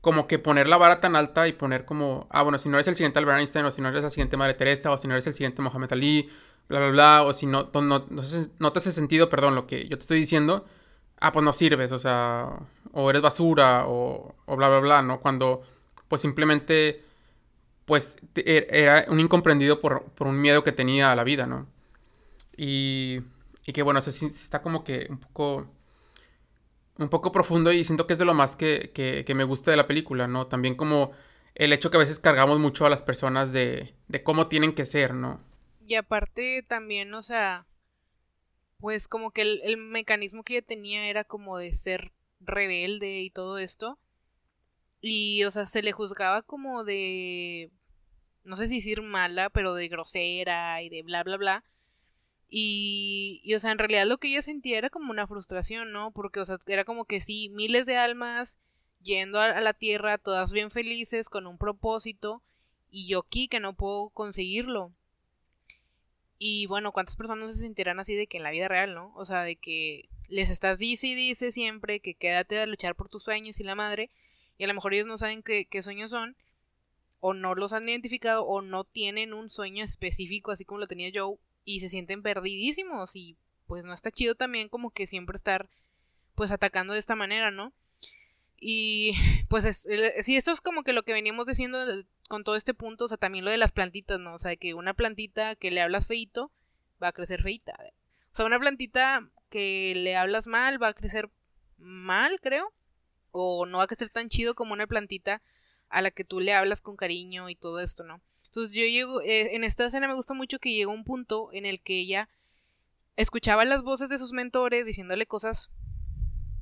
Como 0.00 0.26
que 0.26 0.38
poner 0.38 0.66
la 0.66 0.78
vara 0.78 1.00
tan 1.00 1.16
alta 1.16 1.46
y 1.48 1.52
poner 1.52 1.84
como... 1.84 2.26
Ah, 2.30 2.42
bueno, 2.42 2.58
si 2.58 2.68
no 2.68 2.76
eres 2.76 2.88
el 2.88 2.96
siguiente 2.96 3.18
Albert 3.18 3.38
Einstein, 3.40 3.66
o 3.66 3.70
si 3.70 3.82
no 3.82 3.88
eres 3.88 4.02
la 4.02 4.10
siguiente 4.10 4.36
Madre 4.36 4.54
Teresa, 4.54 4.90
o 4.90 4.98
si 4.98 5.08
no 5.08 5.14
eres 5.14 5.26
el 5.26 5.34
siguiente 5.34 5.60
Mohamed 5.62 5.92
Ali, 5.92 6.30
bla, 6.68 6.78
bla, 6.78 6.90
bla, 6.90 7.22
o 7.24 7.32
si 7.32 7.46
no, 7.46 7.70
no, 7.74 7.82
no, 7.82 8.22
no 8.58 8.72
te 8.72 8.78
hace 8.78 8.92
sentido, 8.92 9.28
perdón, 9.28 9.54
lo 9.54 9.66
que 9.66 9.88
yo 9.88 9.98
te 9.98 10.02
estoy 10.02 10.20
diciendo, 10.20 10.64
ah, 11.20 11.32
pues 11.32 11.44
no 11.44 11.52
sirves, 11.52 11.92
o 11.92 11.98
sea, 11.98 12.48
o 12.92 13.10
eres 13.10 13.22
basura, 13.22 13.86
o, 13.86 14.34
o 14.46 14.56
bla, 14.56 14.68
bla, 14.68 14.80
bla, 14.80 15.02
¿no? 15.02 15.20
Cuando, 15.20 15.62
pues 16.08 16.22
simplemente, 16.22 17.04
pues 17.84 18.16
e, 18.36 18.66
era 18.70 19.06
un 19.08 19.20
incomprendido 19.20 19.80
por, 19.80 20.04
por 20.12 20.26
un 20.26 20.40
miedo 20.40 20.64
que 20.64 20.72
tenía 20.72 21.12
a 21.12 21.16
la 21.16 21.24
vida, 21.24 21.46
¿no? 21.46 21.68
Y, 22.56 23.20
y 23.66 23.72
que 23.72 23.82
bueno, 23.82 24.00
eso 24.00 24.10
sí 24.10 24.26
está 24.26 24.62
como 24.62 24.84
que 24.84 25.06
un 25.10 25.18
poco, 25.20 25.66
un 26.98 27.08
poco 27.08 27.32
profundo 27.32 27.72
y 27.72 27.84
siento 27.84 28.06
que 28.06 28.14
es 28.14 28.18
de 28.18 28.24
lo 28.24 28.34
más 28.34 28.56
que, 28.56 28.90
que, 28.94 29.24
que 29.24 29.34
me 29.34 29.44
gusta 29.44 29.70
de 29.70 29.76
la 29.76 29.86
película, 29.86 30.26
¿no? 30.26 30.46
También 30.46 30.74
como 30.74 31.12
el 31.54 31.72
hecho 31.72 31.90
que 31.90 31.96
a 31.96 32.00
veces 32.00 32.18
cargamos 32.18 32.58
mucho 32.58 32.86
a 32.86 32.90
las 32.90 33.02
personas 33.02 33.52
de, 33.52 33.94
de 34.08 34.22
cómo 34.22 34.48
tienen 34.48 34.74
que 34.74 34.86
ser, 34.86 35.14
¿no? 35.14 35.40
Y 35.86 35.96
aparte 35.96 36.64
también, 36.68 37.12
o 37.14 37.22
sea, 37.22 37.66
pues 38.80 39.08
como 39.08 39.30
que 39.30 39.42
el, 39.42 39.76
mecanismo 39.76 40.42
que 40.42 40.54
ella 40.58 40.66
tenía 40.66 41.08
era 41.08 41.24
como 41.24 41.58
de 41.58 41.74
ser 41.74 42.12
rebelde 42.40 43.20
y 43.20 43.30
todo 43.30 43.58
esto. 43.58 43.98
Y, 45.00 45.44
o 45.44 45.50
sea, 45.50 45.66
se 45.66 45.82
le 45.82 45.92
juzgaba 45.92 46.42
como 46.42 46.84
de, 46.84 47.70
no 48.44 48.56
sé 48.56 48.66
si 48.66 48.76
decir 48.76 49.02
mala, 49.02 49.50
pero 49.50 49.74
de 49.74 49.88
grosera 49.88 50.82
y 50.82 50.88
de 50.88 51.02
bla, 51.02 51.22
bla, 51.22 51.36
bla. 51.36 51.64
Y, 52.48 53.40
y, 53.44 53.54
o 53.54 53.60
sea, 53.60 53.72
en 53.72 53.78
realidad 53.78 54.06
lo 54.06 54.18
que 54.18 54.28
ella 54.28 54.42
sentía 54.42 54.78
era 54.78 54.90
como 54.90 55.10
una 55.10 55.26
frustración, 55.26 55.92
¿no? 55.92 56.12
Porque, 56.12 56.40
o 56.40 56.44
sea, 56.44 56.58
era 56.66 56.84
como 56.84 57.04
que 57.04 57.20
sí, 57.20 57.48
miles 57.50 57.86
de 57.86 57.96
almas 57.96 58.58
yendo 59.02 59.40
a 59.40 59.60
la 59.60 59.72
tierra, 59.72 60.18
todas 60.18 60.52
bien 60.52 60.70
felices, 60.70 61.28
con 61.28 61.46
un 61.46 61.58
propósito, 61.58 62.42
y 62.90 63.06
yo 63.06 63.20
aquí 63.20 63.48
que 63.48 63.60
no 63.60 63.74
puedo 63.74 64.10
conseguirlo. 64.10 64.92
Y 66.42 66.64
bueno, 66.64 66.90
¿cuántas 66.90 67.16
personas 67.16 67.54
se 67.54 67.60
sentirán 67.60 68.00
así 68.00 68.14
de 68.14 68.26
que 68.26 68.38
en 68.38 68.42
la 68.42 68.50
vida 68.50 68.66
real, 68.66 68.94
¿no? 68.94 69.12
O 69.14 69.26
sea, 69.26 69.42
de 69.42 69.56
que 69.56 70.08
les 70.26 70.48
estás 70.48 70.78
dice 70.78 71.08
y 71.08 71.14
dice 71.14 71.52
siempre 71.52 72.00
que 72.00 72.14
quédate 72.14 72.58
a 72.58 72.64
luchar 72.64 72.96
por 72.96 73.10
tus 73.10 73.24
sueños 73.24 73.60
y 73.60 73.62
la 73.62 73.74
madre, 73.74 74.10
y 74.56 74.64
a 74.64 74.66
lo 74.66 74.72
mejor 74.72 74.94
ellos 74.94 75.06
no 75.06 75.18
saben 75.18 75.42
qué, 75.42 75.66
qué 75.66 75.82
sueños 75.82 76.10
son, 76.10 76.38
o 77.20 77.34
no 77.34 77.54
los 77.54 77.74
han 77.74 77.86
identificado, 77.86 78.46
o 78.46 78.62
no 78.62 78.84
tienen 78.84 79.34
un 79.34 79.50
sueño 79.50 79.84
específico 79.84 80.50
así 80.50 80.64
como 80.64 80.80
lo 80.80 80.88
tenía 80.88 81.10
Joe, 81.14 81.36
y 81.66 81.80
se 81.80 81.90
sienten 81.90 82.22
perdidísimos, 82.22 83.16
y 83.16 83.36
pues 83.66 83.84
no 83.84 83.92
está 83.92 84.10
chido 84.10 84.34
también 84.34 84.70
como 84.70 84.92
que 84.92 85.06
siempre 85.06 85.36
estar 85.36 85.68
pues 86.34 86.52
atacando 86.52 86.94
de 86.94 87.00
esta 87.00 87.16
manera, 87.16 87.50
¿no? 87.50 87.74
Y 88.60 89.14
pues 89.48 89.64
es, 89.64 89.86
sí, 90.24 90.36
esto 90.36 90.52
es 90.52 90.60
como 90.60 90.82
que 90.82 90.92
lo 90.92 91.02
que 91.02 91.12
veníamos 91.12 91.46
diciendo 91.46 91.78
con 92.28 92.44
todo 92.44 92.54
este 92.54 92.74
punto, 92.74 93.06
o 93.06 93.08
sea, 93.08 93.16
también 93.16 93.44
lo 93.44 93.50
de 93.50 93.56
las 93.56 93.72
plantitas, 93.72 94.20
¿no? 94.20 94.34
O 94.34 94.38
sea, 94.38 94.54
que 94.56 94.74
una 94.74 94.94
plantita 94.94 95.56
que 95.56 95.70
le 95.70 95.80
hablas 95.80 96.06
feito 96.06 96.52
va 97.02 97.08
a 97.08 97.12
crecer 97.12 97.42
feita. 97.42 97.76
O 98.32 98.36
sea, 98.36 98.44
una 98.44 98.60
plantita 98.60 99.28
que 99.48 99.94
le 99.96 100.16
hablas 100.16 100.46
mal 100.46 100.80
va 100.80 100.88
a 100.88 100.94
crecer 100.94 101.30
mal, 101.78 102.38
creo. 102.40 102.72
O 103.32 103.66
no 103.66 103.78
va 103.78 103.84
a 103.84 103.86
crecer 103.88 104.10
tan 104.10 104.28
chido 104.28 104.54
como 104.54 104.72
una 104.72 104.86
plantita 104.86 105.42
a 105.88 106.02
la 106.02 106.10
que 106.10 106.24
tú 106.24 106.40
le 106.40 106.54
hablas 106.54 106.80
con 106.80 106.96
cariño 106.96 107.48
y 107.48 107.56
todo 107.56 107.80
esto, 107.80 108.04
¿no? 108.04 108.20
Entonces 108.46 108.74
yo 108.74 108.84
llego, 108.84 109.20
eh, 109.22 109.54
en 109.54 109.64
esta 109.64 109.86
escena 109.86 110.08
me 110.08 110.14
gusta 110.14 110.34
mucho 110.34 110.58
que 110.58 110.72
llegó 110.72 110.92
un 110.92 111.04
punto 111.04 111.50
en 111.52 111.64
el 111.64 111.80
que 111.80 111.98
ella 111.98 112.28
escuchaba 113.16 113.64
las 113.64 113.82
voces 113.82 114.08
de 114.08 114.18
sus 114.18 114.32
mentores 114.32 114.86
diciéndole 114.86 115.26
cosas 115.26 115.70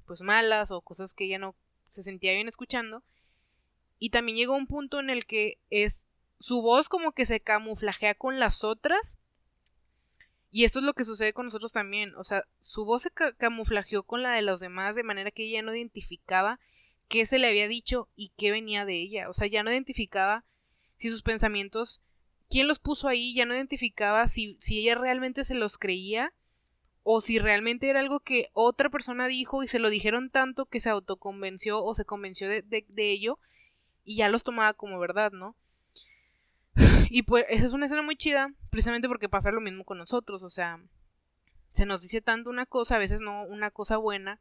pues 0.07 0.23
malas 0.23 0.70
o 0.70 0.81
cosas 0.81 1.15
que 1.15 1.25
ella 1.25 1.39
no 1.39 1.55
se 1.89 2.02
sentía 2.02 2.32
bien 2.32 2.48
escuchando 2.48 3.02
y 3.98 4.10
también 4.10 4.36
llegó 4.36 4.56
un 4.56 4.66
punto 4.66 5.01
en 5.01 5.10
el 5.10 5.27
que 5.27 5.59
es 5.70 6.09
su 6.39 6.62
voz 6.62 6.89
como 6.89 7.12
que 7.12 7.27
se 7.27 7.40
camuflajea 7.40 8.15
con 8.15 8.39
las 8.39 8.65
otras. 8.65 9.19
Y 10.51 10.65
esto 10.65 10.78
es 10.78 10.85
lo 10.85 10.94
que 10.94 11.05
sucede 11.05 11.32
con 11.32 11.47
nosotros 11.47 11.73
también. 11.73 12.15
O 12.15 12.24
sea, 12.24 12.44
su 12.60 12.85
voz 12.85 13.02
se 13.02 13.10
camuflajeó 13.10 14.05
con 14.05 14.23
la 14.23 14.32
de 14.32 14.43
los 14.43 14.60
demás 14.60 14.94
de 14.94 15.02
manera 15.02 15.31
que 15.31 15.44
ella 15.44 15.62
no 15.62 15.74
identificaba 15.74 16.59
qué 17.09 17.27
se 17.27 17.39
le 17.39 17.48
había 17.48 17.69
dicho 17.69 18.09
y 18.15 18.32
qué 18.36 18.51
venía 18.51 18.85
de 18.85 18.94
ella. 18.94 19.28
O 19.28 19.32
sea, 19.32 19.47
ya 19.47 19.62
no 19.62 19.73
identificaba 19.73 20.44
si 20.97 21.10
sus 21.10 21.23
pensamientos, 21.23 22.01
quién 22.48 22.69
los 22.69 22.78
puso 22.78 23.09
ahí, 23.09 23.35
ya 23.35 23.47
no 23.47 23.55
identificaba 23.55 24.27
si, 24.27 24.56
si 24.60 24.81
ella 24.81 24.94
realmente 24.94 25.44
se 25.44 25.55
los 25.55 25.77
creía 25.77 26.32
o 27.03 27.20
si 27.20 27.39
realmente 27.39 27.89
era 27.89 28.01
algo 28.01 28.20
que 28.20 28.51
otra 28.53 28.91
persona 28.91 29.27
dijo 29.27 29.62
y 29.62 29.69
se 29.69 29.79
lo 29.79 29.91
dijeron 29.91 30.31
tanto 30.31 30.66
que 30.66 30.81
se 30.81 30.91
autoconvenció 30.91 31.83
o 31.83 31.95
se 31.95 32.05
convenció 32.05 32.49
de, 32.49 32.87
ello 32.97 33.39
y 34.05 34.16
ya 34.16 34.29
los 34.29 34.43
tomaba 34.43 34.75
como 34.75 34.99
verdad, 34.99 35.33
¿no? 35.33 35.57
Y 37.11 37.23
pues 37.23 37.47
esa 37.49 37.66
es 37.66 37.73
una 37.73 37.87
escena 37.87 38.03
muy 38.03 38.16
chida, 38.16 38.53
precisamente 38.70 39.09
porque 39.09 39.29
pasa 39.29 39.51
lo 39.51 39.61
mismo 39.61 39.85
con 39.85 39.99
nosotros, 39.99 40.43
o 40.43 40.51
sea, 40.51 40.83
se 41.70 41.87
nos 41.87 42.03
dice 42.03 42.20
tanto 42.20 42.51
una 42.51 42.66
cosa, 42.66 42.97
a 42.97 42.99
veces 42.99 43.20
no 43.20 43.45
una 43.45 43.70
cosa 43.70 43.97
buena, 43.97 44.41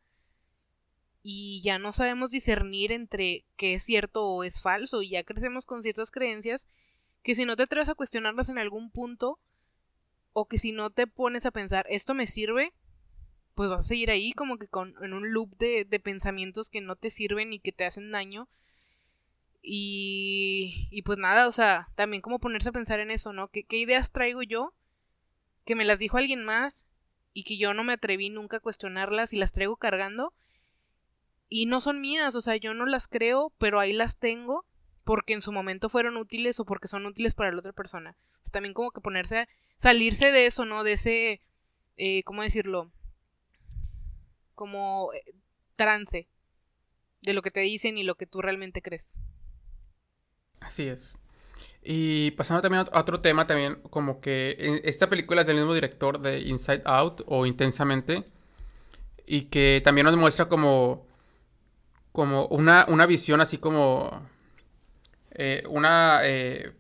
y 1.24 1.62
ya 1.62 1.80
no 1.80 1.92
sabemos 1.94 2.32
discernir 2.32 2.92
entre 2.92 3.46
qué 3.56 3.76
es 3.76 3.84
cierto 3.84 4.26
o 4.26 4.44
es 4.44 4.62
falso, 4.62 5.02
y 5.02 5.10
ya 5.10 5.24
crecemos 5.24 5.66
con 5.66 5.84
ciertas 5.84 6.12
creencias 6.12 6.68
que 7.24 7.36
si 7.36 7.46
no 7.46 7.56
te 7.56 7.64
atreves 7.64 7.90
a 7.90 7.96
cuestionarlas 7.96 8.50
en 8.50 8.58
algún 8.58 8.92
punto, 8.92 9.40
o 10.40 10.48
que 10.48 10.60
si 10.60 10.72
no 10.72 10.92
te 10.92 11.08
pones 11.08 11.48
a 11.48 11.52
pensar, 11.52 11.88
esto 11.90 12.14
me 12.14 12.28
sirve, 12.28 12.72
pues 13.56 13.72
vas 13.72 13.82
a 13.82 13.84
seguir 13.84 14.12
ahí 14.12 14.34
como 14.34 14.60
que 14.60 14.68
con, 14.68 14.94
en 15.02 15.16
un 15.16 15.34
loop 15.34 15.58
de, 15.58 15.84
de 15.84 16.00
pensamientos 16.00 16.70
que 16.70 16.80
no 16.80 16.96
te 16.96 17.10
sirven 17.10 17.54
y 17.54 17.60
que 17.60 17.72
te 17.72 17.86
hacen 17.86 18.12
daño, 18.12 18.48
y, 19.64 20.88
y 20.92 21.02
pues 21.02 21.18
nada, 21.18 21.48
o 21.48 21.52
sea, 21.52 21.90
también 21.96 22.22
como 22.22 22.38
ponerse 22.38 22.70
a 22.70 22.72
pensar 22.72 23.00
en 23.00 23.10
eso, 23.10 23.34
¿no? 23.34 23.48
¿Qué, 23.48 23.64
¿Qué 23.64 23.78
ideas 23.78 24.12
traigo 24.12 24.44
yo? 24.44 24.76
Que 25.66 25.74
me 25.74 25.86
las 25.86 25.98
dijo 25.98 26.20
alguien 26.20 26.46
más 26.46 26.86
y 27.34 27.44
que 27.44 27.58
yo 27.58 27.74
no 27.74 27.84
me 27.84 27.94
atreví 27.94 28.30
nunca 28.30 28.58
a 28.58 28.60
cuestionarlas 28.60 29.34
y 29.34 29.38
las 29.38 29.52
traigo 29.52 29.76
cargando. 29.78 30.36
Y 31.50 31.66
no 31.66 31.82
son 31.82 32.00
mías, 32.00 32.36
o 32.36 32.42
sea, 32.42 32.58
yo 32.58 32.76
no 32.76 32.86
las 32.86 33.08
creo, 33.08 33.52
pero 33.58 33.80
ahí 33.80 33.92
las 33.92 34.18
tengo 34.18 34.67
porque 35.08 35.34
en 35.34 35.42
su 35.42 35.54
momento 35.54 35.88
fueron 35.88 36.18
útiles 36.18 36.60
o 36.60 36.66
porque 36.66 36.90
son 36.90 37.06
útiles 37.06 37.34
para 37.34 37.54
la 37.54 37.60
otra 37.60 37.72
persona. 37.72 38.18
También 38.52 38.74
como 38.74 38.92
que 38.92 39.00
ponerse, 39.00 39.38
a, 39.38 39.48
salirse 39.78 40.34
de 40.34 40.48
eso, 40.48 40.66
¿no? 40.66 40.84
De 40.84 40.92
ese, 40.92 41.42
eh, 41.96 42.24
¿cómo 42.24 42.42
decirlo? 42.42 42.92
Como 44.54 45.12
eh, 45.14 45.24
trance 45.78 46.28
de 47.22 47.34
lo 47.34 47.42
que 47.42 47.52
te 47.52 47.62
dicen 47.62 47.98
y 47.98 48.04
lo 48.04 48.16
que 48.16 48.28
tú 48.28 48.42
realmente 48.42 48.82
crees. 48.82 49.16
Así 50.60 50.90
es. 50.90 51.18
Y 51.82 52.32
pasando 52.32 52.62
también 52.62 52.86
a 52.92 53.00
otro 53.00 53.22
tema, 53.22 53.48
también 53.48 53.76
como 53.84 54.20
que 54.20 54.82
esta 54.84 55.08
película 55.08 55.40
es 55.40 55.48
del 55.48 55.56
mismo 55.56 55.74
director 55.74 56.20
de 56.20 56.42
Inside 56.42 56.82
Out 56.84 57.22
o 57.28 57.46
Intensamente. 57.46 58.26
Y 59.26 59.44
que 59.44 59.82
también 59.86 60.04
nos 60.04 60.18
muestra 60.18 60.50
como, 60.50 61.08
como 62.12 62.46
una, 62.48 62.86
una 62.90 63.06
visión 63.06 63.40
así 63.40 63.58
como... 63.58 64.36
Eh, 65.38 65.64
una, 65.70 66.20
eh, 66.24 66.74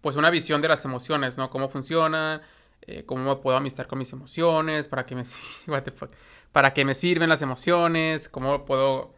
pues 0.00 0.16
una 0.16 0.30
visión 0.30 0.60
de 0.60 0.68
las 0.68 0.84
emociones, 0.84 1.38
¿no? 1.38 1.48
Cómo 1.48 1.68
funcionan, 1.68 2.42
eh, 2.82 3.04
cómo 3.06 3.40
puedo 3.40 3.56
amistar 3.56 3.86
con 3.86 3.98
mis 3.98 4.12
emociones, 4.12 4.88
para 4.88 5.06
qué 5.06 5.14
me, 5.14 5.24
para 6.52 6.74
qué 6.74 6.84
me 6.84 6.94
sirven 6.94 7.28
las 7.28 7.42
emociones, 7.42 8.28
cómo 8.28 8.64
puedo, 8.64 9.14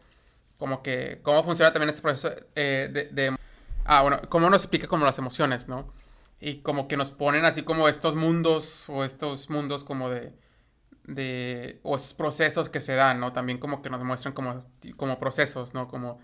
como 0.59 0.83
que, 0.83 1.21
cómo 1.23 1.43
funciona 1.43 1.73
también 1.73 1.91
este 1.91 2.03
proceso 2.03 2.31
de, 2.55 3.09
de 3.11 3.37
Ah, 3.85 4.03
bueno, 4.03 4.21
cómo 4.29 4.49
nos 4.51 4.63
explica 4.63 4.87
como 4.87 5.05
las 5.05 5.19
emociones, 5.19 5.69
¿no? 5.69 5.93
Y 6.41 6.59
como 6.63 6.89
que 6.89 6.97
nos 6.97 7.11
ponen 7.11 7.45
así 7.45 7.63
como 7.63 7.89
estos 7.89 8.15
mundos 8.15 8.89
o 8.89 9.05
estos 9.05 9.51
mundos 9.51 9.85
como 9.85 10.09
de, 10.11 10.33
de 11.05 11.81
o 11.83 11.97
esos 11.97 12.15
procesos 12.15 12.69
que 12.69 12.81
se 12.81 12.95
dan, 12.95 13.21
¿no? 13.21 13.33
También 13.33 13.59
como 13.59 13.83
que 13.83 13.91
nos 13.91 14.03
muestran 14.05 14.35
como, 14.35 14.65
como 14.97 15.19
procesos, 15.19 15.75
¿no? 15.75 15.89
Como, 15.89 16.21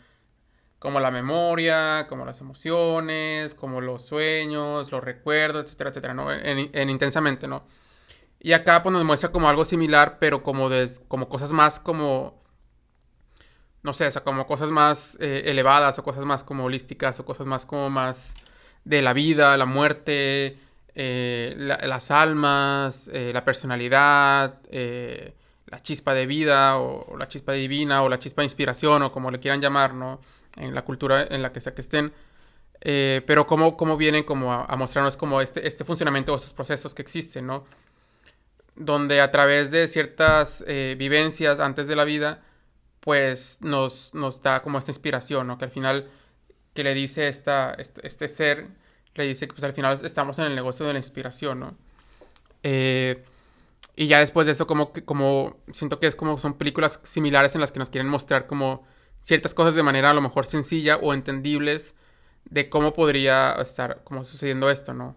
como 0.79 1.01
la 1.01 1.11
memoria, 1.11 2.07
como 2.09 2.25
las 2.25 2.41
emociones, 2.41 3.55
como 3.55 3.81
los 3.81 4.05
sueños, 4.05 4.91
los 4.93 5.03
recuerdos, 5.03 5.65
etcétera, 5.65 5.91
etcétera, 5.91 6.15
¿no? 6.15 6.33
En, 6.33 6.71
en 6.73 6.91
intensamente, 6.91 7.49
¿no? 7.49 7.65
Y 8.41 8.53
acá 8.53 8.83
pues 8.83 8.93
nos 8.93 9.05
muestra 9.05 9.33
como 9.33 9.49
algo 9.49 9.65
similar, 9.65 10.19
pero 10.21 10.43
como, 10.43 10.69
de, 10.69 10.89
como 11.09 11.29
cosas 11.29 11.53
más 11.53 11.81
como 11.81 12.39
no 13.83 13.93
sé, 13.93 14.07
o 14.07 14.11
sea, 14.11 14.23
como 14.23 14.47
cosas 14.47 14.71
más 14.71 15.17
eh, 15.21 15.45
elevadas 15.47 15.99
o 15.99 16.03
cosas 16.05 16.25
más 16.25 16.45
como 16.45 16.65
holísticas 16.65 17.21
o 17.21 17.25
cosas 17.25 17.47
más 17.47 17.65
como 17.67 17.91
más 17.91 18.35
de 18.85 19.03
la 19.03 19.13
vida, 19.13 19.57
la 19.57 19.67
muerte, 19.67 20.59
eh, 20.95 21.55
las 21.57 22.11
almas, 22.11 23.09
eh, 23.13 23.31
la 23.33 23.45
personalidad, 23.45 24.61
la 25.67 25.83
chispa 25.83 26.15
de 26.15 26.27
vida 26.27 26.79
o, 26.79 27.17
la 27.17 27.29
chispa 27.29 27.53
divina 27.53 28.03
o 28.03 28.09
la 28.09 28.19
chispa 28.19 28.43
de 28.43 28.47
inspiración 28.47 29.03
o 29.03 29.13
como 29.13 29.31
le 29.31 29.41
quieran 29.41 29.61
llamar, 29.61 29.95
¿no? 29.95 30.21
En 30.59 30.75
la 30.75 30.85
cultura 30.85 31.27
en 31.31 31.43
la 31.43 31.53
que 31.53 31.61
sea 31.61 31.75
que 31.75 31.81
estén. 31.81 32.13
pero 32.81 33.47
cómo, 33.47 33.77
cómo, 33.77 33.97
vienen 33.97 34.25
como 34.25 34.53
a, 34.53 34.77
mostrarnos 34.77 35.17
como 35.17 35.41
este, 35.41 35.67
este 35.67 35.85
funcionamiento 35.85 36.33
o 36.33 36.37
estos 36.37 36.53
procesos 36.53 36.95
que 36.95 37.03
existen, 37.03 37.47
¿no? 37.47 37.65
Donde 38.77 39.21
a 39.21 39.31
través 39.31 39.71
de 39.71 39.89
ciertas 39.89 40.65
vivencias 40.67 41.61
antes 41.61 41.89
de 41.89 41.97
la 41.97 42.05
vida, 42.05 42.43
pues 43.01 43.59
nos, 43.63 44.13
nos 44.15 44.43
da 44.43 44.61
como 44.61 44.79
esta 44.79 44.91
inspiración, 44.91 45.47
¿no? 45.47 45.57
Que 45.57 45.65
al 45.65 45.71
final, 45.71 46.11
que 46.75 46.85
le 46.85 46.95
dice 46.95 47.29
esta, 47.29 47.73
este, 47.79 48.07
este, 48.07 48.29
ser, 48.29 48.69
le 49.15 49.27
dice 49.27 49.47
que 49.47 49.55
pues 49.55 49.65
al 49.65 49.73
final 49.73 49.99
estamos 50.05 50.39
en 50.39 50.45
el 50.45 50.55
negocio 50.55 50.87
de 50.87 50.93
la 50.93 50.99
inspiración, 50.99 51.61
¿no? 51.61 51.77
Eh, 52.63 53.25
y 53.97 54.09
ya 54.09 54.21
después 54.21 54.47
de 54.47 54.53
eso, 54.53 54.67
como, 54.67 54.93
como 55.07 55.57
siento 55.73 55.99
que 55.99 56.07
es 56.07 56.15
como 56.15 56.39
son 56.39 56.55
películas 56.59 57.01
similares 57.03 57.55
en 57.55 57.61
las 57.61 57.73
que 57.73 57.79
nos 57.79 57.91
quieren 57.91 58.09
mostrar 58.09 58.47
como 58.47 58.87
ciertas 59.21 59.55
cosas 59.55 59.75
de 59.75 59.83
manera 59.83 60.11
a 60.11 60.15
lo 60.15 60.21
mejor 60.21 60.47
sencilla 60.47 60.97
o 60.97 61.15
entendibles 61.15 61.95
de 62.45 62.69
cómo 62.69 62.93
podría 62.93 63.53
estar 63.61 64.03
como 64.05 64.25
sucediendo 64.25 64.71
esto, 64.71 64.95
¿no? 64.95 65.17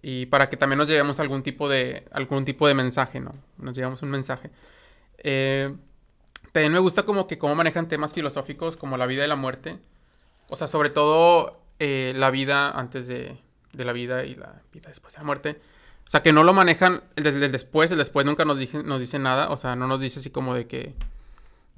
Y 0.00 0.26
para 0.26 0.50
que 0.50 0.56
también 0.56 0.78
nos 0.78 0.88
llevemos 0.88 1.20
algún 1.20 1.42
tipo 1.42 1.68
de, 1.68 2.08
algún 2.10 2.44
tipo 2.44 2.66
de 2.66 2.74
mensaje, 2.74 3.20
¿no? 3.20 3.34
Nos 3.58 3.76
llevamos 3.76 4.02
un 4.02 4.10
mensaje. 4.10 4.50
Eh, 5.18 5.74
también 6.50 6.72
me 6.72 6.80
gusta 6.80 7.04
como 7.04 7.26
que 7.26 7.38
cómo 7.38 7.54
manejan 7.54 7.88
temas 7.88 8.12
filosóficos 8.12 8.76
como 8.76 8.96
la 8.96 9.06
vida 9.06 9.24
y 9.24 9.28
la 9.28 9.36
muerte. 9.36 9.78
O 10.48 10.56
sea, 10.56 10.66
sobre 10.66 10.90
todo 10.90 11.62
eh, 11.78 12.12
la 12.16 12.30
vida 12.30 12.70
antes 12.70 13.06
de, 13.06 13.38
la 13.72 13.92
vida 13.92 14.24
y 14.24 14.34
la 14.34 14.62
vida 14.72 14.88
después 14.88 15.14
de 15.14 15.20
la 15.20 15.24
muerte. 15.24 15.60
O 16.06 16.10
sea, 16.10 16.22
que 16.22 16.32
no 16.32 16.42
lo 16.42 16.52
manejan 16.52 17.02
desde 17.16 17.46
el, 17.46 17.52
después, 17.52 17.90
el 17.90 17.98
después 17.98 18.26
nunca 18.26 18.44
nos, 18.44 18.58
dice, 18.58 18.82
nos 18.82 19.00
dice 19.00 19.18
nada. 19.18 19.50
O 19.50 19.56
sea, 19.56 19.76
no 19.76 19.86
nos 19.86 20.00
dice 20.00 20.18
así 20.18 20.30
como 20.30 20.54
de 20.54 20.66
que 20.66 20.94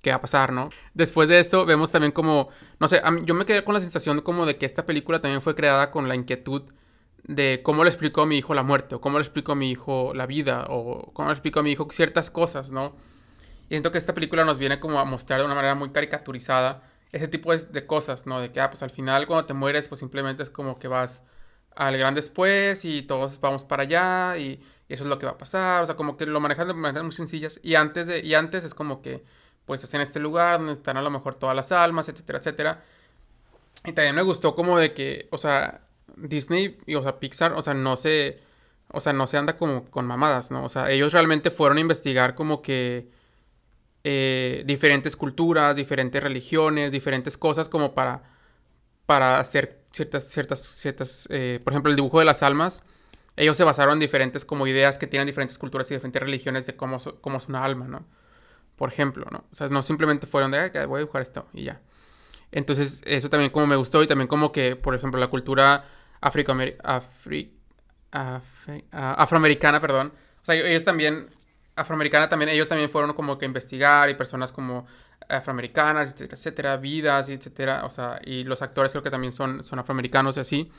qué 0.05 0.11
va 0.11 0.17
a 0.17 0.21
pasar, 0.21 0.53
¿no? 0.53 0.69
Después 0.95 1.29
de 1.29 1.41
esto 1.41 1.67
vemos 1.67 1.91
también 1.91 2.13
como, 2.13 2.51
no 2.79 2.87
sé, 2.87 3.03
yo 3.25 3.35
me 3.35 3.47
quedé 3.47 3.65
con 3.65 3.75
la 3.75 3.81
sensación 3.81 4.21
como 4.21 4.47
de 4.47 4.57
que 4.59 4.67
esta 4.67 4.87
película 4.87 5.21
también 5.21 5.43
fue 5.43 5.57
creada 5.57 5.91
con 5.91 6.09
la 6.09 6.15
inquietud 6.15 6.63
de 7.25 7.63
cómo 7.65 7.85
le 7.85 7.91
explico 7.91 8.21
a 8.23 8.27
mi 8.27 8.39
hijo 8.39 8.55
la 8.55 8.63
muerte, 8.63 8.95
o 8.95 9.01
cómo 9.01 9.19
le 9.19 9.25
explico 9.25 9.53
a 9.53 9.55
mi 9.57 9.71
hijo 9.71 10.13
la 10.15 10.27
vida, 10.27 10.67
o 10.69 11.11
cómo 11.13 11.29
le 11.29 11.35
explico 11.35 11.61
a 11.61 11.63
mi 11.63 11.73
hijo 11.73 11.89
ciertas 11.91 12.31
cosas, 12.31 12.71
¿no? 12.71 12.95
Y 13.65 13.69
siento 13.71 13.91
que 13.91 13.99
esta 13.99 14.15
película 14.15 14.45
nos 14.45 14.59
viene 14.59 14.79
como 14.79 15.01
a 15.01 15.05
mostrar 15.05 15.41
de 15.41 15.47
una 15.47 15.55
manera 15.55 15.75
muy 15.75 15.91
caricaturizada 15.91 16.83
ese 17.13 17.29
tipo 17.29 17.57
de, 17.57 17.87
cosas, 17.87 18.27
¿no? 18.27 18.41
De 18.41 18.53
que, 18.53 18.61
ah, 18.61 18.71
pues 18.71 18.83
al 18.83 18.91
final 18.91 19.27
cuando 19.27 19.47
te 19.47 19.55
mueres, 19.55 19.89
pues 19.89 20.01
simplemente 20.01 20.43
es 20.43 20.51
como 20.51 20.79
que 20.79 20.89
vas 20.89 21.25
al 21.77 21.97
gran 21.97 22.15
después 22.15 22.85
y 22.85 23.03
todos 23.03 23.41
vamos 23.41 23.65
para 23.65 23.85
allá 23.85 24.37
y, 24.37 24.61
eso 24.89 25.05
es 25.05 25.09
lo 25.09 25.19
que 25.19 25.27
va 25.27 25.33
a 25.33 25.39
pasar. 25.39 25.83
O 25.83 25.87
sea, 25.87 25.97
como 25.97 26.17
que 26.17 26.27
lo 26.27 26.41
manejan 26.41 26.69
de 26.69 26.75
maneras 26.75 27.05
muy 27.05 27.13
sencillas. 27.13 27.59
Y 27.63 27.75
antes, 27.75 28.07
de, 28.07 28.21
y 28.21 28.35
antes 28.35 28.65
es 28.65 28.75
como 28.75 29.01
que, 29.01 29.25
pues 29.67 29.85
es 29.85 29.95
en 29.95 30.01
este 30.01 30.21
lugar 30.21 30.59
donde 30.59 30.75
están 30.75 30.97
a 30.97 31.03
lo 31.03 31.11
mejor 31.11 31.35
todas 31.37 31.57
las 31.57 31.73
almas, 31.73 32.09
etcétera, 32.09 32.39
etcétera. 32.39 32.83
Y 33.85 33.93
también 33.93 34.15
me 34.15 34.23
gustó 34.23 34.55
como 34.55 34.79
de 34.79 34.95
que, 34.95 35.29
o 35.31 35.39
sea, 35.39 35.83
Disney 36.17 36.79
y, 36.87 36.95
o 36.95 37.03
sea, 37.03 37.19
Pixar, 37.19 37.53
o 37.55 37.63
sea, 37.63 37.75
no 37.75 37.97
se, 37.97 38.41
o 38.93 39.01
sea, 39.01 39.13
no 39.13 39.27
se 39.27 39.37
anda 39.39 39.57
como 39.57 39.85
con 39.91 40.07
mamadas, 40.07 40.51
¿no? 40.51 40.65
O 40.65 40.69
sea, 40.69 40.91
ellos 40.91 41.13
realmente 41.13 41.51
fueron 41.51 41.79
a 41.79 41.81
investigar 41.81 42.35
como 42.35 42.63
que 42.63 43.11
eh, 44.05 44.65
diferentes 44.67 45.17
culturas, 45.17 45.77
diferentes 45.77 46.23
religiones, 46.23 46.93
diferentes 46.93 47.37
cosas 47.37 47.69
como 47.69 47.95
para, 47.95 48.23
para 49.07 49.39
hacer 49.39 49.85
ciertas, 49.93 50.29
ciertas, 50.29 50.61
ciertas, 50.61 51.27
eh, 51.31 51.61
por 51.65 51.73
ejemplo, 51.73 51.91
el 51.91 51.97
dibujo 51.97 52.19
de 52.19 52.27
las 52.27 52.43
almas. 52.43 52.85
Ellos 53.37 53.57
se 53.57 53.65
basaron 53.65 53.95
en 53.95 54.01
diferentes 54.01 54.45
como 54.45 54.67
ideas 54.67 54.99
que 54.99 55.07
tienen 55.07 55.27
diferentes 55.27 55.59
culturas 55.59 55.91
y 55.91 55.95
diferentes 55.95 56.23
religiones 56.23 56.67
de 56.67 56.77
cómo, 56.77 56.99
cómo 57.21 57.39
es 57.39 57.49
una 57.49 57.65
alma, 57.65 57.89
¿no? 57.89 58.07
Por 58.77 58.89
ejemplo, 58.91 59.27
¿no? 59.31 59.45
O 59.51 59.55
sea, 59.55 59.69
no 59.69 59.83
simplemente 59.83 60.27
fueron 60.27 60.51
de, 60.51 60.59
ah, 60.59 60.87
voy 60.87 60.97
a 60.97 61.01
dibujar 61.01 61.23
esto 61.23 61.47
y 61.53 61.65
ya. 61.65 61.81
Entonces, 62.53 63.03
eso 63.05 63.29
también 63.31 63.51
como 63.51 63.67
me 63.67 63.77
gustó 63.77 64.03
y 64.03 64.07
también 64.07 64.29
como 64.29 64.53
que, 64.53 64.77
por 64.77 64.95
ejemplo, 64.95 65.19
la 65.21 65.29
cultura 65.29 65.85
afroamericana, 68.93 69.81
perdón. 69.81 70.13
O 70.43 70.45
sea, 70.45 70.55
ellos 70.55 70.85
también 70.85 71.29
afroamericana 71.77 72.29
también, 72.29 72.51
ellos 72.51 72.69
también 72.69 72.91
fueron 72.91 73.13
como 73.15 73.39
que 73.39 73.47
investigar 73.47 74.09
y 74.11 74.15
personas 74.15 74.53
como 74.53 74.87
afroamericanas, 75.29 76.13
etcétera, 76.13 76.37
etcétera, 76.37 76.77
vidas, 76.77 77.29
etcétera, 77.29 77.85
o 77.85 77.91
sea, 77.91 78.21
y 78.25 78.45
los 78.45 78.63
actores 78.63 78.93
creo 78.93 79.03
que 79.03 79.11
también 79.11 79.33
son, 79.33 79.65
son 79.65 79.79
afroamericanos 79.79 80.37
y 80.37 80.41
así. 80.41 80.73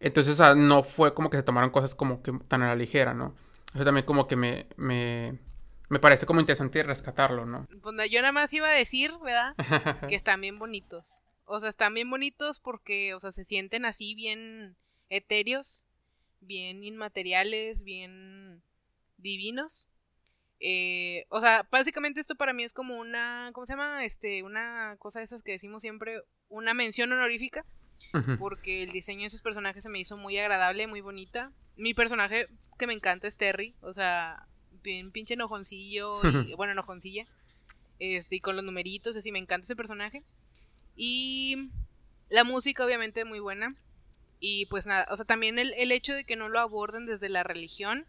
Entonces, 0.00 0.34
o 0.34 0.36
sea, 0.36 0.54
no 0.54 0.82
fue 0.82 1.14
como 1.14 1.30
que 1.30 1.36
se 1.36 1.42
tomaron 1.42 1.70
cosas 1.70 1.94
como 1.94 2.22
que 2.22 2.32
tan 2.48 2.62
a 2.62 2.68
la 2.68 2.76
ligera, 2.76 3.14
¿no? 3.14 3.34
Eso 3.74 3.84
también 3.84 4.06
como 4.06 4.26
que 4.26 4.36
me, 4.36 4.66
me, 4.76 5.38
me 5.90 5.98
parece 5.98 6.24
como 6.24 6.40
interesante 6.40 6.82
rescatarlo, 6.84 7.44
¿no? 7.44 7.66
Pues 7.82 8.10
yo 8.10 8.20
nada 8.20 8.32
más 8.32 8.52
iba 8.52 8.68
a 8.68 8.72
decir, 8.72 9.10
¿verdad? 9.22 9.54
que 10.08 10.14
están 10.14 10.40
bien 10.40 10.58
bonitos. 10.58 11.22
O 11.44 11.58
sea, 11.58 11.68
están 11.68 11.92
bien 11.94 12.08
bonitos 12.08 12.60
porque, 12.60 13.12
o 13.14 13.20
sea, 13.20 13.32
se 13.32 13.42
sienten 13.42 13.84
así 13.84 14.14
bien 14.14 14.76
etéreos, 15.08 15.86
bien 16.40 16.84
inmateriales, 16.84 17.82
bien 17.82 18.62
divinos. 19.18 19.88
Eh, 20.60 21.26
o 21.28 21.40
sea, 21.40 21.66
básicamente 21.72 22.20
esto 22.20 22.36
para 22.36 22.52
mí 22.52 22.62
es 22.62 22.72
como 22.72 22.96
una, 22.96 23.50
¿cómo 23.52 23.66
se 23.66 23.72
llama? 23.72 24.04
Este, 24.04 24.44
una 24.44 24.94
cosa 25.00 25.18
de 25.18 25.24
esas 25.24 25.42
que 25.42 25.52
decimos 25.52 25.82
siempre, 25.82 26.22
una 26.48 26.72
mención 26.72 27.10
honorífica, 27.10 27.66
porque 28.38 28.84
el 28.84 28.90
diseño 28.90 29.22
de 29.22 29.26
esos 29.26 29.42
personajes 29.42 29.82
se 29.82 29.88
me 29.88 29.98
hizo 29.98 30.16
muy 30.16 30.38
agradable, 30.38 30.86
muy 30.86 31.00
bonita. 31.00 31.52
Mi 31.76 31.94
personaje 31.94 32.46
que 32.78 32.86
me 32.86 32.94
encanta 32.94 33.26
es 33.26 33.36
Terry, 33.36 33.74
o 33.80 33.92
sea, 33.92 34.46
bien 34.82 35.10
pinche 35.10 35.34
enojoncillo, 35.34 36.20
y, 36.48 36.54
bueno, 36.54 36.72
enojoncilla, 36.72 37.26
este, 37.98 38.36
y 38.36 38.40
con 38.40 38.56
los 38.56 38.64
numeritos, 38.64 39.16
así 39.16 39.32
me 39.32 39.38
encanta 39.38 39.64
ese 39.64 39.76
personaje. 39.76 40.22
Y 40.96 41.70
la 42.28 42.44
música 42.44 42.84
obviamente 42.84 43.24
muy 43.24 43.40
buena. 43.40 43.76
Y 44.38 44.66
pues 44.66 44.86
nada, 44.86 45.06
o 45.10 45.16
sea, 45.16 45.26
también 45.26 45.58
el, 45.58 45.74
el 45.76 45.92
hecho 45.92 46.14
de 46.14 46.24
que 46.24 46.36
no 46.36 46.48
lo 46.48 46.60
aborden 46.60 47.04
desde 47.04 47.28
la 47.28 47.42
religión, 47.42 48.06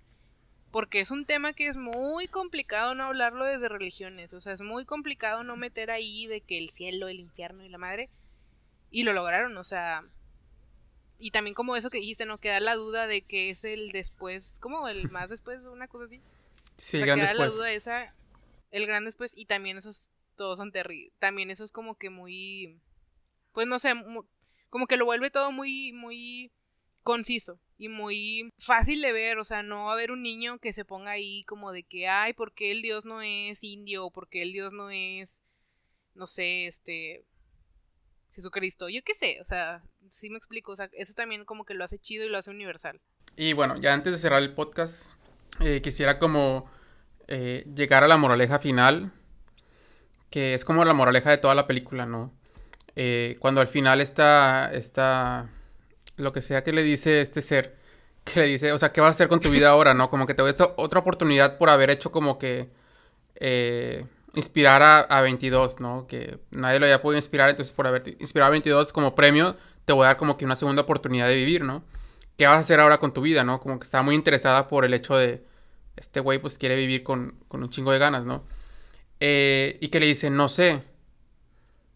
porque 0.72 1.02
es 1.02 1.11
un 1.11 1.26
tema 1.26 1.52
que 1.52 1.68
es 1.68 1.76
muy 1.76 2.27
complicado 2.27 2.95
no 2.95 3.03
hablarlo 3.03 3.45
desde 3.45 3.68
religiones, 3.68 4.34
o 4.34 4.39
sea, 4.39 4.53
es 4.53 4.61
muy 4.61 4.85
complicado 4.85 5.43
no 5.43 5.57
meter 5.57 5.91
ahí 5.91 6.27
de 6.27 6.39
que 6.39 6.57
el 6.57 6.69
cielo, 6.69 7.10
el 7.10 7.19
infierno 7.19 7.65
y 7.65 7.69
la 7.69 7.77
madre, 7.77 8.10
y 8.89 9.03
lo 9.03 9.11
lograron, 9.11 9.57
o 9.57 9.64
sea, 9.65 10.06
y 11.18 11.31
también 11.31 11.53
como 11.53 11.76
eso 11.76 11.89
que 11.89 11.99
dijiste, 11.99 12.26
¿no? 12.26 12.39
Queda 12.39 12.60
la 12.60 12.76
duda 12.76 13.06
de 13.06 13.22
que 13.22 13.52
es 13.52 13.64
el 13.64 13.91
después, 13.91 14.57
como 14.60 14.88
el 14.88 15.11
más 15.11 15.30
después, 15.30 15.60
una 15.61 15.88
cosa 15.88 16.06
así. 16.06 16.19
Sí, 16.78 16.98
o 17.02 17.06
sea, 17.06 17.15
queda 17.15 17.34
la 17.34 17.48
duda 17.48 17.72
esa, 17.72 18.15
el 18.72 18.86
gran 18.86 19.06
después, 19.06 19.34
y 19.36 19.45
también 19.45 19.78
esos, 19.78 20.11
todos 20.36 20.57
son 20.57 20.72
terribles, 20.72 21.14
también 21.19 21.52
eso 21.52 21.64
es 21.64 21.72
como 21.72 21.95
que 21.95 22.10
muy, 22.10 22.80
pues 23.52 23.68
no 23.68 23.80
sé, 23.80 23.94
como 24.69 24.88
que 24.88 24.98
lo 24.98 25.06
vuelve 25.06 25.30
todo 25.30 25.52
muy, 25.52 25.91
muy 25.94 26.52
conciso 27.03 27.60
y 27.78 27.90
muy 27.90 28.53
fácil 28.60 29.02
de 29.02 29.11
ver, 29.11 29.40
o 29.40 29.44
sea, 29.44 29.64
no 29.64 29.86
va 29.86 29.91
a 29.91 29.94
haber 29.94 30.11
un 30.11 30.22
niño 30.22 30.60
que 30.60 30.72
se 30.72 30.86
ponga 30.86 31.11
ahí 31.11 31.44
como 31.45 31.72
de 31.72 31.84
que, 31.84 32.07
ay, 32.07 32.34
¿por 32.34 32.53
qué 32.53 32.72
el 32.72 32.82
dios 32.82 33.06
no 33.06 33.22
es 33.22 33.64
indio? 33.64 34.11
¿Por 34.11 34.30
qué 34.30 34.44
el 34.44 34.53
dios 34.53 34.72
no 34.72 34.91
es, 34.91 35.41
no 36.14 36.28
sé, 36.28 36.68
este, 36.68 37.26
Jesucristo? 38.34 38.88
Yo 38.88 39.02
qué 39.03 39.15
sé, 39.15 39.40
o 39.41 39.45
sea, 39.45 39.84
sí 40.10 40.30
me 40.30 40.38
explico, 40.38 40.72
o 40.72 40.76
sea, 40.76 40.90
eso 40.94 41.14
también 41.14 41.44
como 41.44 41.65
que 41.65 41.73
lo 41.73 41.84
hace 41.84 41.98
chido 41.98 42.23
y 42.23 42.30
lo 42.30 42.38
hace 42.38 42.52
universal. 42.52 43.02
Y 43.36 43.53
bueno, 43.53 43.82
ya 43.82 43.94
antes 43.94 44.14
de 44.14 44.19
cerrar 44.19 44.44
el 44.44 44.53
podcast, 44.53 45.10
eh, 45.61 45.81
quisiera 45.81 46.19
como 46.19 46.69
eh, 47.27 47.65
llegar 47.73 48.03
a 48.03 48.09
la 48.09 48.17
moraleja 48.17 48.59
final, 48.59 49.13
que 50.29 50.53
es 50.53 50.65
como 50.65 50.83
la 50.83 50.93
moraleja 50.93 51.29
de 51.29 51.38
toda 51.38 51.55
la 51.55 51.65
película, 51.65 52.05
¿no? 52.05 52.33
Eh, 52.95 53.38
cuando 53.39 53.61
al 53.61 53.67
final 53.67 54.01
está, 54.01 54.71
está, 54.73 55.49
lo 56.17 56.33
que 56.33 56.41
sea 56.41 56.63
que 56.63 56.73
le 56.73 56.83
dice 56.83 57.21
este 57.21 57.41
ser, 57.41 57.77
que 58.25 58.41
le 58.41 58.45
dice, 58.47 58.73
o 58.73 58.77
sea, 58.77 58.91
¿qué 58.91 59.01
vas 59.01 59.09
a 59.09 59.11
hacer 59.11 59.27
con 59.29 59.39
tu 59.39 59.49
vida 59.49 59.69
ahora, 59.71 59.93
no? 59.93 60.09
Como 60.09 60.25
que 60.25 60.33
te 60.33 60.41
voy 60.41 60.53
a 60.57 60.73
otra 60.77 60.99
oportunidad 60.99 61.57
por 61.57 61.69
haber 61.69 61.89
hecho 61.89 62.11
como 62.11 62.38
que 62.38 62.69
eh, 63.35 64.05
inspirar 64.33 64.83
a, 64.83 64.99
a, 64.99 65.21
22, 65.21 65.79
¿no? 65.79 66.07
Que 66.07 66.39
nadie 66.51 66.79
lo 66.79 66.85
haya 66.85 67.01
podido 67.01 67.17
inspirar, 67.17 67.49
entonces 67.49 67.73
por 67.73 67.88
haber 67.88 68.17
inspirado 68.19 68.47
a 68.47 68.51
22 68.51 68.91
como 68.93 69.15
premio, 69.15 69.57
te 69.85 69.93
voy 69.93 70.03
a 70.03 70.07
dar 70.07 70.17
como 70.17 70.38
que 70.38 70.45
una 70.45 70.55
segunda 70.57 70.81
oportunidad 70.81 71.27
de 71.27 71.35
vivir, 71.38 71.63
¿no? 71.63 71.83
¿Qué 72.38 72.47
vas 72.47 72.57
a 72.57 72.59
hacer 72.59 72.79
ahora 72.79 72.99
con 72.99 73.13
tu 73.13 73.21
vida, 73.21 73.43
no? 73.43 73.59
Como 73.61 73.79
que 73.79 73.85
estaba 73.85 74.03
muy 74.03 74.15
interesada 74.15 74.67
por 74.67 74.85
el 74.85 74.93
hecho 74.93 75.15
de, 75.15 75.45
este 76.02 76.19
güey 76.19 76.40
pues 76.40 76.57
quiere 76.57 76.76
vivir 76.76 77.03
con, 77.03 77.36
con 77.48 77.64
un 77.64 77.69
chingo 77.69 77.91
de 77.91 77.99
ganas, 77.99 78.26
¿no? 78.26 78.44
Eh, 79.19 79.78
y 79.82 79.90
que 79.90 79.99
le 79.99 80.07
dice, 80.07 80.30
no 80.32 80.49
sé, 80.49 80.84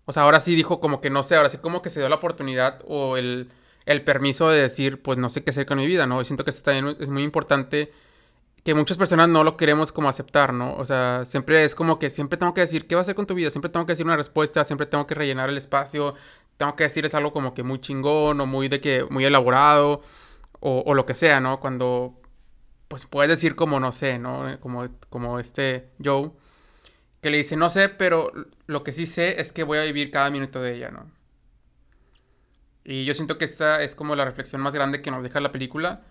o 0.06 0.14
sea, 0.14 0.23
ahora 0.23 0.40
sí 0.40 0.56
dijo 0.56 0.80
como 0.80 1.02
que 1.02 1.10
no 1.10 1.23
sé, 1.23 1.36
ahora 1.36 1.49
sí 1.49 1.57
como 1.57 1.82
que 1.82 1.90
se 1.90 1.99
dio 1.99 2.10
la 2.10 2.15
oportunidad 2.15 2.82
o 2.88 3.18
el, 3.18 3.52
permiso 4.06 4.49
de 4.49 4.61
decir, 4.61 5.02
pues 5.02 5.18
no 5.18 5.30
sé 5.30 5.44
qué 5.44 5.49
hacer 5.49 5.65
con 5.65 5.80
mi 5.80 5.88
vida, 5.88 6.06
¿no? 6.07 6.22
Y 6.22 6.26
siento 6.26 6.44
que 6.44 6.52
esto 6.52 6.64
también 6.64 6.98
es 6.99 7.10
muy 7.10 7.23
importante 7.23 7.91
que 8.64 8.76
muchas 8.76 8.98
personas 8.98 9.30
no 9.30 9.44
lo 9.44 9.57
queremos 9.57 9.91
como 9.91 10.10
aceptar, 10.10 10.53
¿no? 10.53 10.76
O 10.77 10.86
sea, 10.86 11.26
siempre 11.26 11.64
es 11.64 11.76
como 11.76 11.99
que 11.99 12.10
siempre 12.10 12.38
tengo 12.38 12.53
que 12.53 12.61
decir, 12.61 12.88
¿qué 12.88 12.95
va 12.95 13.02
a 13.02 13.03
hacer 13.03 13.15
con 13.15 13.27
tu 13.27 13.36
vida? 13.36 13.52
Siempre 13.52 13.69
tengo 13.69 13.86
que 13.86 13.94
decir 13.94 14.06
una 14.06 14.18
respuesta, 14.18 14.64
siempre 14.64 14.88
tengo 14.88 15.07
que 15.07 15.15
rellenar 15.15 15.49
el 15.49 15.57
espacio, 15.57 16.15
tengo 16.57 16.76
que 16.76 16.86
decir 16.86 17.06
es 17.06 17.15
algo 17.15 17.34
como 17.34 17.53
que 17.53 17.64
muy 17.64 17.80
chingón 17.82 18.41
o 18.41 18.45
muy 18.48 18.69
de 18.69 18.82
que, 18.82 19.06
muy 19.10 19.26
elaborado 19.26 20.02
o 20.61 20.94
lo 20.95 21.06
que 21.06 21.15
sea, 21.15 21.40
¿no? 21.40 21.60
Cuando, 21.60 22.15
pues 22.88 23.06
puedes 23.06 23.30
decir 23.30 23.56
como, 23.56 23.80
no 23.80 23.91
sé, 23.91 24.20
¿no? 24.20 24.60
Como, 24.60 24.86
como 25.10 25.40
este 25.40 25.90
Joe 26.03 26.32
que 27.26 27.32
le 27.32 27.38
dice, 27.38 27.56
no 27.57 27.72
sé, 27.72 27.90
pero 27.90 28.32
lo 28.68 28.84
que 28.84 28.91
sí 28.91 29.07
sé 29.07 29.41
es 29.41 29.52
que 29.52 29.64
voy 29.64 29.80
a 29.80 29.84
vivir 29.84 30.12
cada 30.12 30.30
minuto 30.30 30.62
de 30.62 30.76
ella, 30.76 30.91
¿no? 30.91 31.10
Y 32.84 33.03
yo 33.06 33.16
siento 33.16 33.40
que 33.40 33.45
esta 33.45 33.82
es 33.82 33.95
como 33.95 34.16
la 34.16 34.26
reflexión 34.26 34.62
más 34.62 34.76
grande 34.76 35.02
que 35.02 35.10
nos 35.10 35.24
deja 35.24 35.40
la 35.40 35.52
película, 35.52 36.03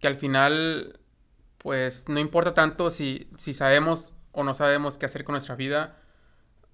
que 0.00 0.06
al 0.06 0.14
final, 0.14 0.98
pues 1.58 2.08
no 2.08 2.18
importa 2.18 2.54
tanto 2.54 2.88
si, 2.88 3.28
si 3.36 3.52
sabemos 3.52 4.14
o 4.32 4.42
no 4.42 4.54
sabemos 4.54 4.96
qué 4.96 5.04
hacer 5.04 5.24
con 5.24 5.34
nuestra 5.34 5.54
vida, 5.54 5.98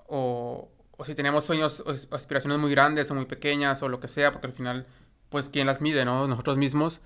o, 0.07 0.71
o 0.97 1.05
si 1.05 1.17
tenemos 1.17 1.45
sueños 1.45 1.83
o 1.85 2.15
aspiraciones 2.15 2.61
muy 2.61 2.71
grandes 2.71 3.11
o 3.11 3.17
muy 3.17 3.27
pequeñas 3.27 3.83
o 3.83 3.89
lo 3.89 3.99
que 3.99 4.07
sea, 4.07 4.31
porque 4.31 4.47
al 4.47 4.53
final, 4.53 4.87
pues 5.31 5.49
quién 5.49 5.67
las 5.67 5.81
mide, 5.81 6.05
¿no? 6.05 6.29
Nosotros 6.29 6.57
mismos. 6.57 7.01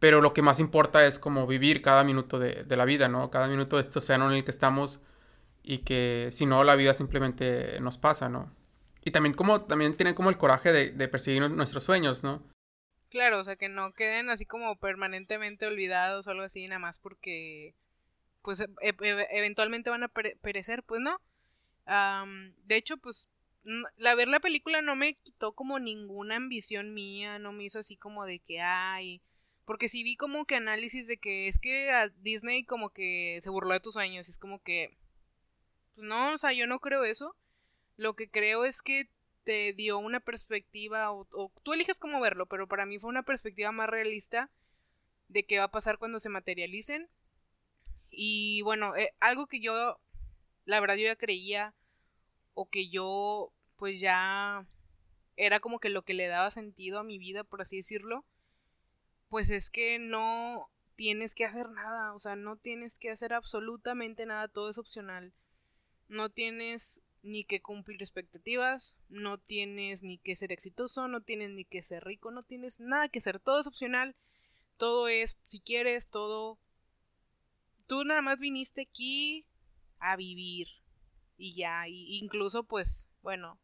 Pero 0.00 0.20
lo 0.20 0.32
que 0.32 0.42
más 0.42 0.58
importa 0.58 1.06
es 1.06 1.18
como 1.20 1.46
vivir 1.46 1.82
cada 1.82 2.02
minuto 2.02 2.38
de, 2.40 2.64
de 2.64 2.76
la 2.76 2.84
vida, 2.84 3.06
¿no? 3.06 3.30
Cada 3.30 3.46
minuto 3.46 3.76
de 3.76 3.82
este 3.82 4.00
océano 4.00 4.28
en 4.30 4.38
el 4.38 4.44
que 4.44 4.50
estamos 4.50 5.00
y 5.62 5.78
que 5.78 6.30
si 6.32 6.46
no 6.46 6.64
la 6.64 6.74
vida 6.74 6.94
simplemente 6.94 7.78
nos 7.80 7.98
pasa, 7.98 8.28
¿no? 8.28 8.54
Y 9.02 9.12
también 9.12 9.34
como 9.34 9.64
también 9.64 9.96
tienen 9.96 10.14
como 10.14 10.30
el 10.30 10.36
coraje 10.36 10.72
de, 10.72 11.08
perseguir 11.08 11.48
nuestros 11.50 11.84
sueños, 11.84 12.22
¿no? 12.22 12.42
Claro, 13.08 13.40
o 13.40 13.44
sea, 13.44 13.56
que 13.56 13.68
no 13.68 13.92
queden 13.92 14.30
así 14.30 14.46
como 14.46 14.78
permanentemente 14.78 15.66
olvidados 15.66 16.26
o 16.26 16.30
algo 16.30 16.44
así, 16.44 16.66
nada 16.68 16.78
más 16.78 16.98
porque, 16.98 17.74
pues, 18.42 18.60
e, 18.60 18.68
e, 18.82 19.26
eventualmente 19.30 19.90
van 19.90 20.04
a 20.04 20.08
perecer, 20.08 20.82
pues 20.84 21.00
no. 21.00 21.20
de 22.64 22.76
hecho, 22.76 22.98
pues, 22.98 23.28
la 23.96 24.14
ver 24.14 24.28
la 24.28 24.40
película 24.40 24.80
no 24.80 24.96
me 24.96 25.14
quitó 25.14 25.54
como 25.54 25.78
ninguna 25.78 26.36
ambición 26.36 26.94
mía, 26.94 27.38
no 27.38 27.52
me 27.52 27.64
hizo 27.64 27.80
así 27.80 27.96
como 27.96 28.26
de 28.26 28.38
que, 28.38 28.60
ay, 28.60 29.22
porque 29.70 29.88
sí 29.88 30.02
vi 30.02 30.16
como 30.16 30.46
que 30.46 30.56
análisis 30.56 31.06
de 31.06 31.18
que 31.18 31.46
es 31.46 31.60
que 31.60 31.92
a 31.92 32.08
Disney 32.08 32.64
como 32.64 32.90
que 32.90 33.38
se 33.40 33.50
burló 33.50 33.72
de 33.72 33.78
tus 33.78 33.92
sueños, 33.92 34.26
y 34.26 34.32
es 34.32 34.36
como 34.36 34.60
que, 34.60 34.98
no, 35.94 36.34
o 36.34 36.38
sea, 36.38 36.52
yo 36.52 36.66
no 36.66 36.80
creo 36.80 37.04
eso. 37.04 37.36
Lo 37.96 38.16
que 38.16 38.28
creo 38.28 38.64
es 38.64 38.82
que 38.82 39.08
te 39.44 39.72
dio 39.72 39.98
una 39.98 40.18
perspectiva, 40.18 41.12
o, 41.12 41.52
tú 41.62 41.72
eliges 41.72 42.00
cómo 42.00 42.20
verlo, 42.20 42.46
pero 42.46 42.66
para 42.66 42.84
mí 42.84 42.98
fue 42.98 43.10
una 43.10 43.22
perspectiva 43.22 43.70
más 43.70 43.88
realista 43.88 44.50
de 45.28 45.46
qué 45.46 45.58
va 45.58 45.66
a 45.66 45.70
pasar 45.70 45.98
cuando 45.98 46.18
se 46.18 46.30
materialicen. 46.30 47.08
Y 48.10 48.62
bueno, 48.62 48.96
eh, 48.96 49.14
algo 49.20 49.46
que 49.46 49.60
yo, 49.60 50.00
la 50.64 50.80
verdad, 50.80 50.96
yo 50.96 51.04
ya 51.04 51.14
creía, 51.14 51.76
o 52.54 52.68
que 52.68 52.88
yo, 52.88 53.52
pues 53.76 54.00
ya 54.00 54.66
era 55.36 55.60
como 55.60 55.78
que 55.78 55.90
lo 55.90 56.02
que 56.02 56.14
le 56.14 56.26
daba 56.26 56.50
sentido 56.50 56.98
a 56.98 57.04
mi 57.04 57.18
vida, 57.18 57.44
por 57.44 57.62
así 57.62 57.76
decirlo, 57.76 58.26
pues 59.30 59.50
es 59.50 59.70
que 59.70 59.98
no 59.98 60.68
tienes 60.96 61.34
que 61.34 61.46
hacer 61.46 61.70
nada, 61.70 62.12
o 62.12 62.20
sea, 62.20 62.36
no 62.36 62.56
tienes 62.56 62.98
que 62.98 63.10
hacer 63.10 63.32
absolutamente 63.32 64.26
nada, 64.26 64.48
todo 64.48 64.68
es 64.68 64.76
opcional. 64.76 65.32
No 66.08 66.28
tienes 66.28 67.00
ni 67.22 67.44
que 67.44 67.62
cumplir 67.62 68.02
expectativas, 68.02 68.96
no 69.08 69.38
tienes 69.38 70.02
ni 70.02 70.18
que 70.18 70.36
ser 70.36 70.52
exitoso, 70.52 71.08
no 71.08 71.22
tienes 71.22 71.50
ni 71.50 71.64
que 71.64 71.82
ser 71.82 72.04
rico, 72.04 72.30
no 72.30 72.42
tienes 72.42 72.80
nada 72.80 73.08
que 73.08 73.20
ser, 73.20 73.38
todo 73.38 73.60
es 73.60 73.66
opcional, 73.66 74.16
todo 74.76 75.08
es, 75.08 75.38
si 75.44 75.60
quieres, 75.60 76.10
todo... 76.10 76.58
Tú 77.86 78.04
nada 78.04 78.22
más 78.22 78.38
viniste 78.38 78.82
aquí 78.82 79.46
a 79.98 80.16
vivir 80.16 80.68
y 81.36 81.54
ya, 81.54 81.88
y 81.88 82.18
incluso 82.18 82.64
pues, 82.64 83.08
bueno, 83.22 83.58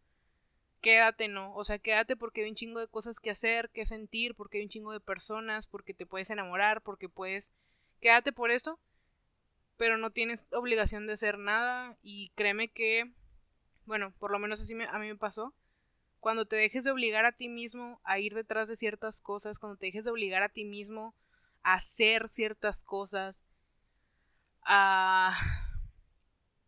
quédate, 0.87 1.27
¿no? 1.27 1.53
O 1.55 1.65
sea, 1.65 1.81
quédate 1.81 2.15
porque 2.17 2.43
hay 2.43 2.49
un 2.49 2.55
chingo 2.55 2.79
de 2.79 2.87
cosas 2.87 3.19
que 3.19 3.31
hacer, 3.31 3.71
que 3.71 3.85
sentir, 3.85 4.37
porque 4.37 4.59
hay 4.59 4.65
un 4.65 4.71
chingo 4.71 4.93
de 4.93 5.01
personas, 5.01 5.67
porque 5.67 5.95
te 5.95 6.07
puedes 6.07 6.31
enamorar, 6.31 6.81
porque 6.83 7.09
puedes... 7.09 7.53
Quédate 8.01 8.31
por 8.31 8.53
eso 8.53 8.79
pero 9.77 9.99
no 9.99 10.11
tienes 10.11 10.47
obligación 10.53 11.07
de 11.07 11.15
hacer 11.15 11.39
nada 11.39 11.99
y 12.03 12.31
créeme 12.35 12.69
que, 12.69 13.13
bueno, 13.85 14.15
por 14.19 14.31
lo 14.31 14.39
menos 14.39 14.61
así 14.61 14.75
a 14.75 14.99
mí 14.99 15.07
me 15.07 15.17
pasó, 15.17 15.55
cuando 16.21 16.47
te 16.47 16.57
dejes 16.57 16.85
de 16.85 16.91
obligar 16.91 17.25
a 17.25 17.33
ti 17.33 17.49
mismo 17.49 18.01
a 18.03 18.19
ir 18.19 18.35
detrás 18.35 18.69
de 18.69 18.77
ciertas 18.77 19.21
cosas, 19.21 19.59
cuando 19.59 19.77
te 19.77 19.87
dejes 19.87 20.05
de 20.05 20.11
obligar 20.11 20.43
a 20.43 20.49
ti 20.49 20.65
mismo 20.65 21.15
a 21.63 21.75
hacer 21.75 22.29
ciertas 22.29 22.83
cosas, 22.83 23.45
a... 24.63 25.37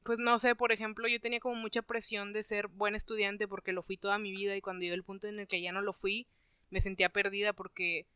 Pues 0.02 0.18
no 0.18 0.38
sé, 0.38 0.54
por 0.54 0.72
ejemplo, 0.72 1.06
yo 1.08 1.20
tenía 1.20 1.40
como 1.40 1.56
mucha 1.56 1.82
presión 1.82 2.32
de 2.32 2.42
ser 2.42 2.68
buen 2.68 2.94
estudiante 2.94 3.46
porque 3.46 3.72
lo 3.72 3.82
fui 3.82 3.96
toda 3.96 4.18
mi 4.18 4.30
vida 4.30 4.56
y 4.56 4.60
cuando 4.60 4.82
llegó 4.82 4.94
el 4.94 5.04
punto 5.04 5.26
en 5.26 5.38
el 5.38 5.46
que 5.46 5.60
ya 5.60 5.72
no 5.72 5.82
lo 5.82 5.92
fui, 5.92 6.26
me 6.70 6.80
sentía 6.80 7.10
perdida 7.10 7.52
porque 7.52 8.06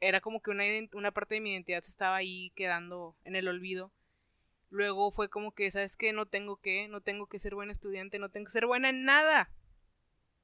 era 0.00 0.20
como 0.20 0.40
que 0.40 0.50
una, 0.50 0.64
una 0.94 1.12
parte 1.12 1.36
de 1.36 1.40
mi 1.40 1.52
identidad 1.52 1.82
se 1.82 1.90
estaba 1.90 2.16
ahí 2.16 2.50
quedando 2.56 3.16
en 3.24 3.36
el 3.36 3.48
olvido. 3.48 3.92
Luego 4.70 5.10
fue 5.10 5.28
como 5.28 5.52
que, 5.52 5.70
¿sabes 5.70 5.96
qué? 5.96 6.12
No 6.12 6.26
tengo 6.26 6.56
que, 6.56 6.88
no 6.88 7.00
tengo 7.00 7.26
que 7.26 7.38
ser 7.38 7.54
buen 7.54 7.70
estudiante, 7.70 8.18
no 8.18 8.30
tengo 8.30 8.46
que 8.46 8.52
ser 8.52 8.66
buena 8.66 8.88
en 8.88 9.04
nada. 9.04 9.52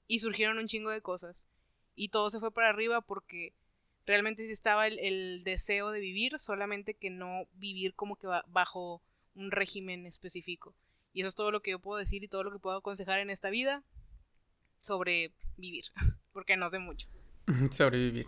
Y 0.09 0.19
surgieron 0.19 0.59
un 0.59 0.67
chingo 0.67 0.91
de 0.91 1.01
cosas. 1.01 1.47
Y 1.95 2.09
todo 2.09 2.31
se 2.31 2.41
fue 2.41 2.53
para 2.53 2.69
arriba 2.69 3.01
porque 3.01 3.55
realmente 4.05 4.45
sí 4.45 4.53
estaba 4.53 4.87
el, 4.87 5.43
deseo 5.45 5.91
de 5.91 6.01
vivir, 6.01 6.39
solamente 6.39 6.95
que 6.95 7.11
no 7.11 7.49
vivir 7.53 7.95
como 7.95 8.17
que 8.17 8.27
bajo 8.47 9.03
un 9.37 9.51
régimen 9.51 10.07
específico. 10.07 10.75
Y 11.13 11.21
eso 11.21 11.29
es 11.29 11.35
todo 11.35 11.51
lo 11.51 11.63
que 11.63 11.71
yo 11.71 11.79
puedo 11.79 11.99
decir 11.99 12.25
y 12.25 12.29
todo 12.29 12.43
lo 12.43 12.51
que 12.51 12.59
puedo 12.59 12.77
aconsejar 12.77 13.21
en 13.21 13.31
esta 13.31 13.51
vida 13.51 13.85
sobre 14.79 15.33
vivir, 15.57 15.85
porque 16.33 16.57
no 16.57 16.69
sé 16.69 16.79
mucho. 16.79 17.09
Sobrevivir. 17.77 18.27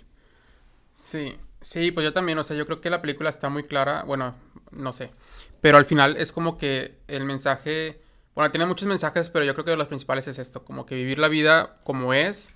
Sí, 0.92 1.36
sí, 1.60 1.92
pues 1.92 2.04
yo 2.04 2.12
también, 2.12 2.38
o 2.38 2.42
sea, 2.42 2.56
yo 2.56 2.66
creo 2.66 2.80
que 2.80 2.90
la 2.90 3.00
película 3.00 3.30
está 3.30 3.48
muy 3.48 3.62
clara, 3.62 4.02
bueno, 4.02 4.34
no 4.72 4.92
sé, 4.92 5.12
pero 5.60 5.78
al 5.78 5.84
final 5.84 6.16
es 6.16 6.32
como 6.32 6.58
que 6.58 6.98
el 7.06 7.24
mensaje, 7.24 8.02
bueno, 8.34 8.50
tiene 8.50 8.66
muchos 8.66 8.88
mensajes, 8.88 9.30
pero 9.30 9.44
yo 9.44 9.54
creo 9.54 9.64
que 9.64 9.70
de 9.70 9.76
los 9.76 9.86
principales 9.86 10.26
es 10.26 10.38
esto, 10.38 10.64
como 10.64 10.86
que 10.86 10.96
vivir 10.96 11.20
la 11.20 11.28
vida 11.28 11.78
como 11.84 12.14
es 12.14 12.52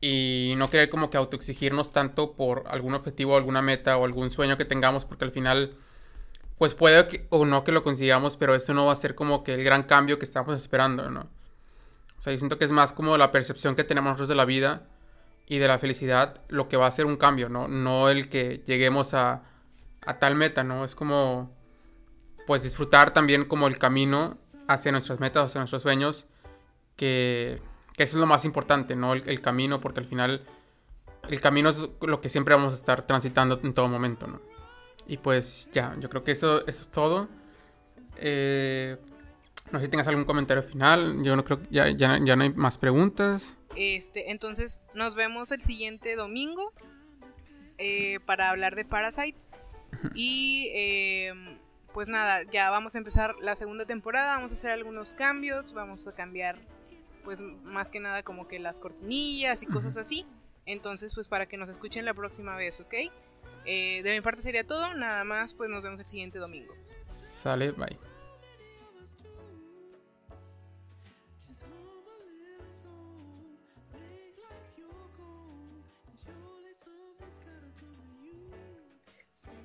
y 0.00 0.54
no 0.58 0.70
querer 0.70 0.90
como 0.90 1.10
que 1.10 1.16
autoexigirnos 1.16 1.92
tanto 1.92 2.34
por 2.36 2.64
algún 2.68 2.94
objetivo, 2.94 3.36
alguna 3.36 3.62
meta 3.62 3.96
o 3.96 4.04
algún 4.04 4.30
sueño 4.30 4.56
que 4.56 4.64
tengamos, 4.64 5.04
porque 5.04 5.24
al 5.24 5.32
final, 5.32 5.76
pues 6.60 6.74
puede 6.74 7.26
o 7.30 7.46
no 7.46 7.64
que 7.64 7.72
lo 7.72 7.82
consigamos, 7.82 8.36
pero 8.36 8.54
esto 8.54 8.74
no 8.74 8.86
va 8.86 8.92
a 8.92 8.96
ser 8.96 9.16
como 9.16 9.42
que 9.42 9.54
el 9.54 9.64
gran 9.64 9.82
cambio 9.82 10.18
que 10.18 10.24
estamos 10.24 10.54
esperando, 10.60 11.10
¿no? 11.10 11.22
O 12.18 12.22
sea, 12.22 12.32
yo 12.32 12.38
siento 12.38 12.58
que 12.58 12.66
es 12.66 12.70
más 12.70 12.92
como 12.92 13.16
la 13.16 13.32
percepción 13.32 13.74
que 13.74 13.82
tenemos 13.82 14.10
nosotros 14.10 14.28
de 14.28 14.34
la 14.34 14.44
vida 14.44 14.82
y 15.46 15.58
de 15.58 15.66
la 15.66 15.78
felicidad 15.78 16.42
lo 16.48 16.68
que 16.68 16.76
va 16.76 16.84
a 16.84 16.90
hacer 16.90 17.06
un 17.06 17.16
cambio, 17.16 17.48
¿no? 17.48 17.66
No 17.66 18.10
el 18.10 18.28
que 18.28 18.62
lleguemos 18.66 19.14
a, 19.14 19.42
a 20.04 20.18
tal 20.18 20.36
meta, 20.36 20.62
¿no? 20.62 20.84
Es 20.84 20.94
como, 20.94 21.50
pues 22.46 22.62
disfrutar 22.62 23.12
también 23.12 23.46
como 23.46 23.66
el 23.66 23.78
camino 23.78 24.36
hacia 24.68 24.92
nuestras 24.92 25.18
metas, 25.18 25.46
hacia 25.46 25.60
nuestros 25.62 25.82
sueños, 25.82 26.28
que 26.94 27.60
que 28.00 28.04
eso 28.04 28.16
es 28.16 28.20
lo 28.20 28.26
más 28.26 28.46
importante, 28.46 28.96
¿no? 28.96 29.12
El, 29.12 29.42
camino, 29.42 29.78
porque 29.78 30.00
al 30.00 30.06
final 30.06 30.42
el 31.28 31.38
camino 31.42 31.68
es 31.68 31.86
lo 32.00 32.22
que 32.22 32.30
siempre 32.30 32.54
vamos 32.54 32.72
a 32.72 32.76
estar 32.76 33.06
transitando 33.06 33.60
en 33.62 33.74
todo 33.74 33.88
momento, 33.88 34.26
¿no? 34.26 34.40
Y 35.10 35.16
pues 35.16 35.68
ya, 35.72 35.96
yo 35.98 36.08
creo 36.08 36.22
que 36.22 36.30
eso, 36.30 36.64
eso 36.68 36.82
es 36.82 36.88
todo. 36.88 37.28
Eh, 38.18 38.96
no 39.72 39.80
sé 39.80 39.86
si 39.86 39.90
tengas 39.90 40.06
algún 40.06 40.24
comentario 40.24 40.62
final. 40.62 41.24
Yo 41.24 41.34
no 41.34 41.42
creo 41.42 41.60
que 41.60 41.66
ya, 41.68 41.88
ya, 41.88 42.20
ya, 42.24 42.36
no 42.36 42.44
hay 42.44 42.52
más 42.52 42.78
preguntas. 42.78 43.56
Este, 43.74 44.30
entonces 44.30 44.82
nos 44.94 45.16
vemos 45.16 45.50
el 45.50 45.62
siguiente 45.62 46.14
domingo 46.14 46.72
eh, 47.78 48.20
para 48.24 48.50
hablar 48.50 48.76
de 48.76 48.84
Parasite. 48.84 49.36
Y 50.14 50.70
eh, 50.76 51.32
pues 51.92 52.06
nada, 52.06 52.44
ya 52.44 52.70
vamos 52.70 52.94
a 52.94 52.98
empezar 52.98 53.34
la 53.42 53.56
segunda 53.56 53.86
temporada. 53.86 54.36
Vamos 54.36 54.52
a 54.52 54.54
hacer 54.54 54.70
algunos 54.70 55.14
cambios. 55.14 55.72
Vamos 55.72 56.06
a 56.06 56.14
cambiar 56.14 56.56
pues 57.24 57.40
más 57.40 57.90
que 57.90 57.98
nada 57.98 58.22
como 58.22 58.46
que 58.46 58.60
las 58.60 58.78
cortinillas 58.78 59.64
y 59.64 59.66
cosas 59.66 59.96
así. 59.96 60.24
Entonces, 60.66 61.16
pues 61.16 61.26
para 61.26 61.46
que 61.46 61.56
nos 61.56 61.68
escuchen 61.68 62.04
la 62.04 62.14
próxima 62.14 62.54
vez, 62.54 62.78
¿ok? 62.78 62.94
Eh, 63.64 64.02
de 64.02 64.14
mi 64.14 64.20
parte 64.20 64.42
sería 64.42 64.66
todo, 64.66 64.94
nada 64.94 65.24
más, 65.24 65.54
pues 65.54 65.68
nos 65.70 65.82
vemos 65.82 66.00
el 66.00 66.06
siguiente 66.06 66.38
domingo. 66.38 66.74
Sale, 67.06 67.72
bye. 67.72 68.09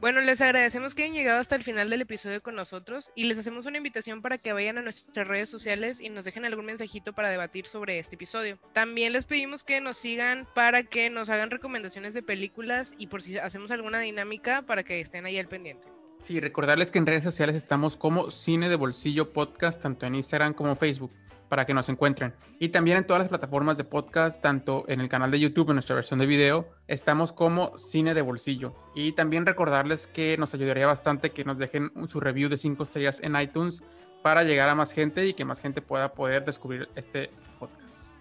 Bueno, 0.01 0.21
les 0.21 0.41
agradecemos 0.41 0.93
que 0.93 1.03
hayan 1.03 1.15
llegado 1.15 1.39
hasta 1.39 1.55
el 1.55 1.63
final 1.63 1.89
del 1.89 2.01
episodio 2.01 2.41
con 2.41 2.55
nosotros 2.55 3.11
y 3.15 3.23
les 3.23 3.37
hacemos 3.37 3.65
una 3.65 3.77
invitación 3.77 4.21
para 4.21 4.37
que 4.37 4.53
vayan 4.53 4.77
a 4.77 4.81
nuestras 4.81 5.27
redes 5.27 5.49
sociales 5.49 6.01
y 6.01 6.09
nos 6.09 6.25
dejen 6.25 6.45
algún 6.45 6.65
mensajito 6.65 7.13
para 7.13 7.29
debatir 7.29 7.65
sobre 7.65 7.97
este 7.97 8.15
episodio. 8.15 8.59
También 8.73 9.13
les 9.13 9.25
pedimos 9.25 9.63
que 9.63 9.81
nos 9.81 9.97
sigan 9.97 10.47
para 10.53 10.83
que 10.83 11.09
nos 11.09 11.29
hagan 11.29 11.49
recomendaciones 11.49 12.13
de 12.13 12.21
películas 12.21 12.93
y 12.97 13.07
por 13.07 13.21
si 13.21 13.37
hacemos 13.37 13.71
alguna 13.71 13.99
dinámica 13.99 14.61
para 14.63 14.83
que 14.83 14.99
estén 14.99 15.25
ahí 15.25 15.39
al 15.39 15.47
pendiente. 15.47 15.87
Sí, 16.19 16.39
recordarles 16.39 16.91
que 16.91 16.99
en 16.99 17.05
redes 17.05 17.23
sociales 17.23 17.55
estamos 17.55 17.97
como 17.97 18.31
Cine 18.31 18.69
de 18.69 18.75
Bolsillo 18.75 19.33
Podcast, 19.33 19.81
tanto 19.81 20.05
en 20.05 20.15
Instagram 20.15 20.53
como 20.53 20.75
Facebook 20.75 21.11
para 21.49 21.65
que 21.65 21.73
nos 21.73 21.89
encuentren. 21.89 22.33
Y 22.59 22.69
también 22.69 22.97
en 22.97 23.05
todas 23.05 23.21
las 23.21 23.29
plataformas 23.29 23.77
de 23.77 23.83
podcast, 23.83 24.41
tanto 24.41 24.85
en 24.87 25.01
el 25.01 25.09
canal 25.09 25.31
de 25.31 25.39
YouTube, 25.39 25.69
en 25.69 25.75
nuestra 25.75 25.95
versión 25.95 26.19
de 26.19 26.25
video, 26.25 26.67
estamos 26.87 27.33
como 27.33 27.77
Cine 27.77 28.13
de 28.13 28.21
Bolsillo. 28.21 28.75
Y 28.95 29.13
también 29.13 29.45
recordarles 29.45 30.07
que 30.07 30.37
nos 30.37 30.53
ayudaría 30.53 30.87
bastante 30.87 31.31
que 31.31 31.45
nos 31.45 31.57
dejen 31.57 31.91
su 32.07 32.19
review 32.19 32.49
de 32.49 32.57
5 32.57 32.83
estrellas 32.83 33.21
en 33.21 33.39
iTunes 33.39 33.83
para 34.23 34.43
llegar 34.43 34.69
a 34.69 34.75
más 34.75 34.91
gente 34.91 35.25
y 35.27 35.33
que 35.33 35.45
más 35.45 35.61
gente 35.61 35.81
pueda 35.81 36.13
poder 36.13 36.45
descubrir 36.45 36.89
este 36.95 37.29
podcast. 37.59 38.14